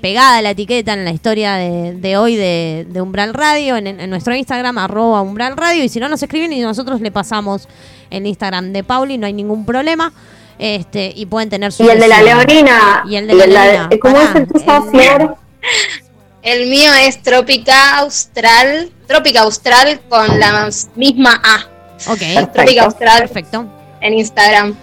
pegada 0.00 0.40
la 0.42 0.50
etiqueta 0.50 0.92
en 0.92 1.04
la 1.04 1.10
historia 1.10 1.54
de, 1.54 1.92
de 1.94 2.16
hoy 2.16 2.36
de, 2.36 2.86
de 2.88 3.00
Umbral 3.00 3.34
Radio, 3.34 3.76
en, 3.76 3.86
en 3.86 4.10
nuestro 4.10 4.34
Instagram, 4.34 4.78
arroba 4.78 5.20
Umbral 5.22 5.56
Radio, 5.56 5.84
y 5.84 5.88
si 5.88 6.00
no 6.00 6.08
nos 6.08 6.22
escriben 6.22 6.52
y 6.52 6.60
nosotros 6.60 7.00
le 7.00 7.10
pasamos 7.10 7.68
el 8.10 8.26
Instagram 8.26 8.72
de 8.72 8.84
Pauli, 8.84 9.18
no 9.18 9.26
hay 9.26 9.32
ningún 9.32 9.64
problema. 9.66 10.12
Este, 10.58 11.12
y 11.14 11.26
pueden 11.26 11.48
tener 11.50 11.70
su 11.72 11.84
Y 11.84 11.88
el 11.88 12.00
de 12.00 12.08
la. 12.08 12.20
Leonina. 12.22 13.04
Y 13.08 13.14
el 13.16 13.28
de 13.28 13.34
la 13.34 13.46
Leonina. 13.46 13.88
¿Cómo 14.00 14.14
Pará, 14.16 14.30
es 14.30 14.34
el 14.36 14.48
tuyo, 14.48 14.64
el- 14.66 14.90
Flor? 15.18 15.36
El 16.42 16.68
mío 16.70 16.90
es 17.02 17.20
Trópica 17.22 17.98
Austral, 17.98 18.90
Trópica 19.06 19.40
Austral 19.42 20.00
con 20.08 20.38
la 20.38 20.70
misma 20.94 21.42
A. 21.44 21.66
Ok, 22.10 22.52
Trópica 22.54 22.84
Austral 22.84 23.18
perfecto. 23.18 23.66
en 24.00 24.14
Instagram. 24.14 24.74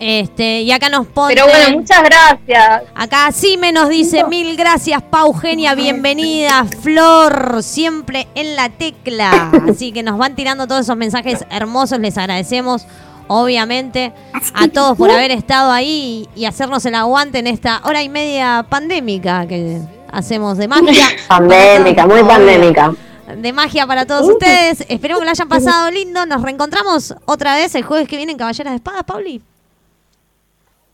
Este, 0.00 0.62
y 0.62 0.72
acá 0.72 0.88
nos 0.88 1.06
ponen. 1.06 1.36
Pero 1.36 1.46
bueno, 1.46 1.78
muchas 1.78 2.02
gracias. 2.02 2.84
Acá 2.94 3.30
Sime 3.32 3.70
nos 3.70 3.90
dice 3.90 4.24
mil 4.24 4.56
gracias, 4.56 5.02
Pau 5.02 5.34
Genia, 5.34 5.74
bienvenida, 5.74 6.64
Flor, 6.80 7.62
siempre 7.62 8.26
en 8.34 8.56
la 8.56 8.70
tecla. 8.70 9.52
Así 9.70 9.92
que 9.92 10.02
nos 10.02 10.16
van 10.16 10.34
tirando 10.34 10.66
todos 10.66 10.86
esos 10.86 10.96
mensajes 10.96 11.44
hermosos, 11.50 12.00
les 12.00 12.16
agradecemos, 12.16 12.86
obviamente, 13.28 14.14
a 14.54 14.68
todos 14.68 14.96
por 14.96 15.10
haber 15.10 15.32
estado 15.32 15.70
ahí 15.70 16.26
y 16.34 16.46
hacernos 16.46 16.86
el 16.86 16.94
aguante 16.94 17.38
en 17.38 17.46
esta 17.46 17.82
hora 17.84 18.02
y 18.02 18.08
media 18.08 18.64
pandémica 18.70 19.46
que 19.46 19.82
hacemos 20.10 20.56
de 20.56 20.66
magia. 20.66 21.08
Pandémica, 21.28 22.06
muy 22.06 22.24
pandémica. 22.24 22.94
De 23.36 23.52
magia 23.52 23.86
para 23.86 24.06
todos 24.06 24.30
ustedes. 24.30 24.82
Esperemos 24.88 25.20
que 25.20 25.26
lo 25.26 25.30
hayan 25.30 25.48
pasado 25.48 25.90
lindo. 25.90 26.24
Nos 26.24 26.40
reencontramos 26.40 27.14
otra 27.26 27.54
vez 27.54 27.74
el 27.74 27.84
jueves 27.84 28.08
que 28.08 28.16
viene 28.16 28.32
en 28.32 28.38
Caballeras 28.38 28.72
de 28.72 28.76
Espadas, 28.76 29.04
Pauli. 29.04 29.42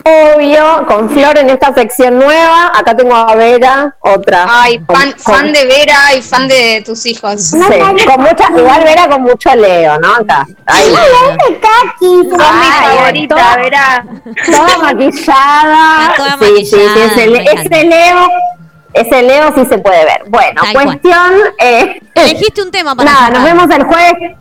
Obvio, 0.06 0.86
con 0.86 1.10
Flor 1.10 1.36
en 1.36 1.50
esta 1.50 1.74
sección 1.74 2.18
nueva. 2.18 2.70
Acá 2.74 2.96
tengo 2.96 3.14
a 3.16 3.34
Vera, 3.34 3.96
otra. 4.00 4.46
Ay, 4.48 4.78
fan, 4.86 5.10
con- 5.12 5.34
fan 5.34 5.52
de 5.52 5.64
Vera 5.64 6.14
y 6.16 6.22
fan 6.22 6.46
de 6.46 6.82
tus 6.86 7.04
hijos. 7.06 7.42
Sí, 7.42 7.58
con 8.06 8.20
mucha, 8.22 8.48
igual 8.56 8.84
Vera 8.84 9.08
con 9.08 9.22
mucho 9.22 9.52
Leo, 9.56 9.98
¿no? 9.98 10.14
Acá. 10.14 10.46
Ahí. 10.66 10.94
Son 10.94 11.36
mi 11.40 12.36
Ay, 12.38 12.96
favorita, 12.98 13.34
toda- 13.34 13.56
Vera. 13.56 14.04
Toda 14.46 14.78
maquillada. 14.82 16.14
Toda 16.16 16.38
Sí, 16.38 16.64
sí, 16.64 16.66
sí, 16.66 16.76
maquillada, 16.76 17.62
ese. 17.62 17.84
Leo, 17.84 18.28
ese 18.92 19.22
Leo 19.22 19.52
sí 19.56 19.66
se 19.66 19.78
puede 19.78 20.04
ver. 20.04 20.22
Bueno, 20.28 20.62
Tal 20.62 20.84
cuestión. 20.84 21.32
Eh, 21.58 22.00
Elegiste 22.14 22.62
un 22.62 22.70
tema 22.70 22.94
para 22.94 23.10
nada, 23.10 23.30
nos 23.30 23.42
vemos 23.42 23.70
el 23.74 23.82
jueves. 23.84 24.36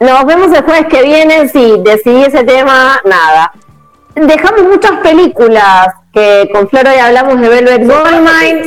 Nos 0.00 0.24
vemos 0.26 0.48
el 0.52 0.64
jueves 0.64 0.86
que 0.90 1.02
viene. 1.02 1.48
Si 1.48 1.74
decidí 1.84 2.24
ese 2.24 2.42
tema, 2.44 3.00
nada. 3.04 3.52
Dejamos 4.16 4.62
muchas 4.62 4.92
películas 5.02 5.88
que 6.12 6.48
con 6.50 6.66
Flor 6.70 6.86
hoy 6.88 6.96
hablamos 6.98 7.38
de 7.38 7.48
Velvet 7.50 7.86
Goldmine. 7.86 8.64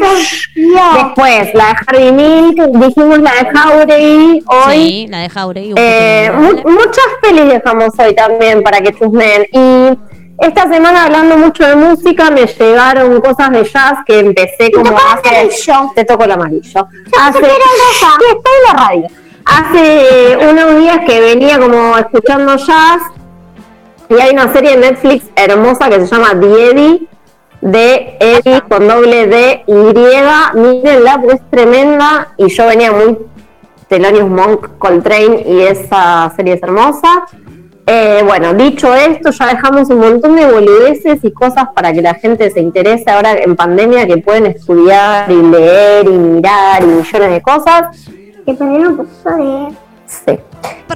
Después, 0.55 1.53
la 1.55 1.65
de 1.69 1.76
Harvey 1.88 2.11
Milk. 2.11 2.61
Dijimos 2.73 3.17
la 3.19 3.31
de 3.31 3.49
Jauregui 3.51 4.43
hoy. 4.45 4.73
Sí, 4.76 5.07
la 5.09 5.19
de 5.21 5.30
Jauregui. 5.30 5.73
Eh, 5.76 6.31
mu- 6.35 6.69
muchas 6.71 7.05
pelis 7.23 7.47
dejamos 7.47 7.89
hoy 7.97 8.13
también 8.13 8.61
para 8.61 8.80
que 8.80 8.93
chusmen. 8.93 9.47
Y 9.51 9.97
esta 10.45 10.71
semana 10.71 11.05
hablando 11.05 11.35
mucho 11.38 11.65
de 11.65 11.76
música 11.76 12.30
me 12.30 12.45
llegaron 12.45 13.19
cosas 13.19 13.49
de 13.49 13.63
jazz 13.63 13.93
que 14.05 14.19
empecé 14.19 14.71
como 14.71 14.95
hace... 14.95 15.49
Te 15.95 16.05
toco 16.05 16.26
el 16.26 16.31
amarillo. 16.31 16.88
Hace... 17.19 17.39
Estoy 17.39 18.53
en 18.69 18.77
la 18.77 18.85
radio. 18.85 19.07
Hace 19.45 20.38
unos 20.47 20.80
días 20.80 20.99
que 21.07 21.19
venía 21.19 21.57
como 21.57 21.97
escuchando 21.97 22.55
jazz 22.55 23.01
y 24.10 24.14
hay 24.15 24.31
una 24.34 24.52
serie 24.52 24.72
de 24.72 24.77
Netflix 24.77 25.26
hermosa 25.36 25.90
que 25.90 26.02
se 26.02 26.07
llama 26.07 26.31
Eddie 26.34 27.07
de 27.61 28.18
Eddie 28.19 28.61
con 28.68 28.88
doble 28.88 29.27
D 29.27 29.64
Y. 29.68 30.60
Mírenla 30.60 31.19
porque 31.22 31.36
es 31.36 31.49
tremenda 31.49 32.34
y 32.38 32.48
yo 32.49 32.68
venía 32.68 32.91
muy 32.91 33.18
Thelonious 33.88 34.30
Monk, 34.30 34.77
Coltrane 34.77 35.44
y 35.45 35.61
esa 35.61 36.31
serie 36.36 36.53
es 36.53 36.64
hermosa. 36.64 37.26
Eh, 37.86 38.23
bueno, 38.23 38.53
dicho 38.53 38.94
esto, 38.94 39.31
ya 39.31 39.48
dejamos 39.48 39.90
un 39.90 39.98
montón 39.98 40.36
de 40.36 40.45
boludeces 40.45 41.23
y 41.23 41.31
cosas 41.31 41.69
para 41.73 41.91
que 41.91 42.03
la 42.03 42.14
gente 42.14 42.52
se 42.52 42.60
interese 42.60 43.10
ahora 43.10 43.34
en 43.34 43.56
pandemia 43.56 44.06
que 44.06 44.18
pueden 44.18 44.45
estudiar 44.45 45.31
y 45.31 45.41
leer 45.41 46.06
y 46.06 46.10
mirar 46.10 46.84
y 46.84 46.86
millones 46.86 47.31
de 47.31 47.41
cosas. 47.41 48.06
Que 48.45 48.53
poquito 48.53 49.07
de... 49.36 49.89
Sí. 50.10 50.40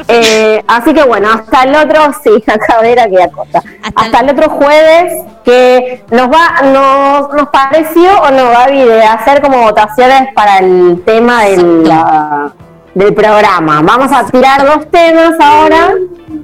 Eh, 0.07 0.63
así 0.67 0.91
que 0.93 1.03
bueno, 1.03 1.29
hasta 1.31 1.63
el 1.63 1.75
otro, 1.75 2.01
sí, 2.23 2.43
acá 2.47 2.79
Vera 2.81 3.07
que 3.07 3.21
acota. 3.23 3.59
Hasta 3.83 4.01
Hasta, 4.01 4.19
el- 4.21 4.29
otro 4.31 4.49
jueves 4.49 5.13
que 5.45 6.03
nos 6.09 6.29
va, 6.29 6.61
nos, 6.63 7.33
nos 7.33 7.49
pareció 7.49 8.11
o 8.21 8.31
no, 8.31 8.49
Gaby, 8.49 8.79
de 8.85 9.03
hacer 9.03 9.41
como 9.41 9.61
votaciones 9.61 10.33
para 10.33 10.57
el 10.59 11.03
tema 11.05 11.43
de 11.45 11.57
la 11.85 12.51
del 12.93 13.13
programa. 13.13 13.81
Vamos 13.81 14.11
a 14.11 14.25
tirar 14.25 14.65
dos 14.65 14.89
temas 14.91 15.33
ahora 15.39 15.93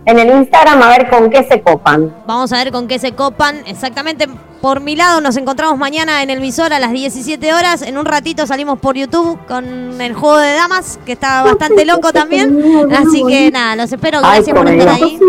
en 0.06 0.20
el 0.20 0.30
Instagram 0.30 0.82
a 0.82 0.90
ver 0.90 1.10
con 1.10 1.30
qué 1.30 1.44
se 1.44 1.62
copan. 1.62 2.14
Vamos 2.26 2.52
a 2.52 2.58
ver 2.58 2.72
con 2.72 2.88
qué 2.88 2.98
se 3.00 3.14
copan. 3.14 3.62
Exactamente, 3.66 4.28
por 4.62 4.80
mi 4.80 4.96
lado 4.96 5.22
nos 5.22 5.38
encontramos 5.38 5.78
mañana 5.78 6.24
en 6.24 6.30
el 6.30 6.40
visor 6.40 6.74
a 6.74 6.80
las 6.80 6.92
17 6.92 7.54
horas. 7.54 7.82
En 7.82 7.98
un 7.98 8.06
ratito 8.06 8.48
salimos 8.48 8.80
por 8.80 8.96
YouTube 8.96 9.38
con 9.48 10.02
el 10.02 10.14
juego 10.14 10.38
de 10.38 10.54
damas, 10.54 11.00
que 11.06 11.14
está 11.14 11.44
bastante 11.44 11.86
loco 11.86 12.12
también. 12.12 12.58
Así 12.96 13.24
que 13.28 13.52
nada, 13.52 13.76
los 13.76 13.92
espero. 13.92 14.20
Gracias 14.20 14.56
por 14.56 14.66
por 14.66 14.74
estar 14.74 14.96
ahí. 14.96 15.20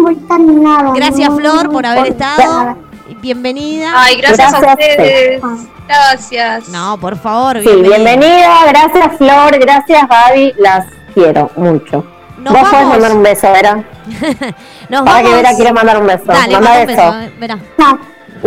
Gracias 0.95 1.35
Flor 1.35 1.71
por 1.71 1.85
haber 1.87 2.13
estado. 2.13 2.77
Bienvenida. 3.21 3.93
Ay, 3.95 4.17
gracias, 4.17 4.55
a 4.55 4.59
ustedes. 4.61 5.43
Gracias. 5.87 6.69
No, 6.69 6.97
por 6.99 7.19
favor, 7.19 7.61
Sí, 7.61 7.69
bienvenida, 7.83 8.61
gracias 8.69 9.17
Flor, 9.19 9.59
gracias 9.59 10.09
Gaby, 10.09 10.55
las 10.57 10.87
quiero 11.15 11.51
mucho. 11.57 12.05
Nos 12.39 12.55
Vos 12.55 12.69
podés 12.71 12.87
mandar 12.87 13.13
un 13.13 13.23
beso, 13.23 13.53
Vera. 13.53 13.85
Nos 14.89 15.03
Para 15.03 15.23
que. 15.23 15.35
Vera 15.35 15.55
quiere 15.55 15.73
mandar 15.73 16.01
un 16.01 16.07
beso. 16.07 16.25
Dale, 16.27 16.53
Manda 16.55 16.61
manda 16.61 16.81
un 16.81 16.87
beso. 16.87 17.59
No, 17.79 18.01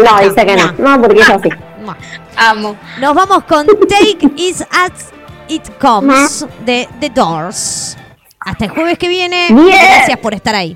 no, 0.03 0.29
dice 0.29 0.45
que 0.45 0.55
no. 0.55 0.73
No, 0.77 1.01
porque 1.01 1.19
es 1.21 1.29
así. 1.29 1.49
Amo. 2.37 2.75
Nos 2.99 3.13
vamos 3.13 3.43
con 3.43 3.67
Take 3.89 4.31
It 4.35 4.61
As 4.71 5.11
It 5.47 5.69
Comes 5.79 6.45
de 6.65 6.87
The 6.99 7.09
Doors. 7.09 7.97
Hasta 8.39 8.65
el 8.65 8.71
jueves 8.71 8.97
que 8.97 9.07
viene. 9.07 9.47
Bien. 9.51 9.67
Gracias 9.67 10.17
por 10.17 10.33
estar 10.33 10.55
ahí. 10.55 10.71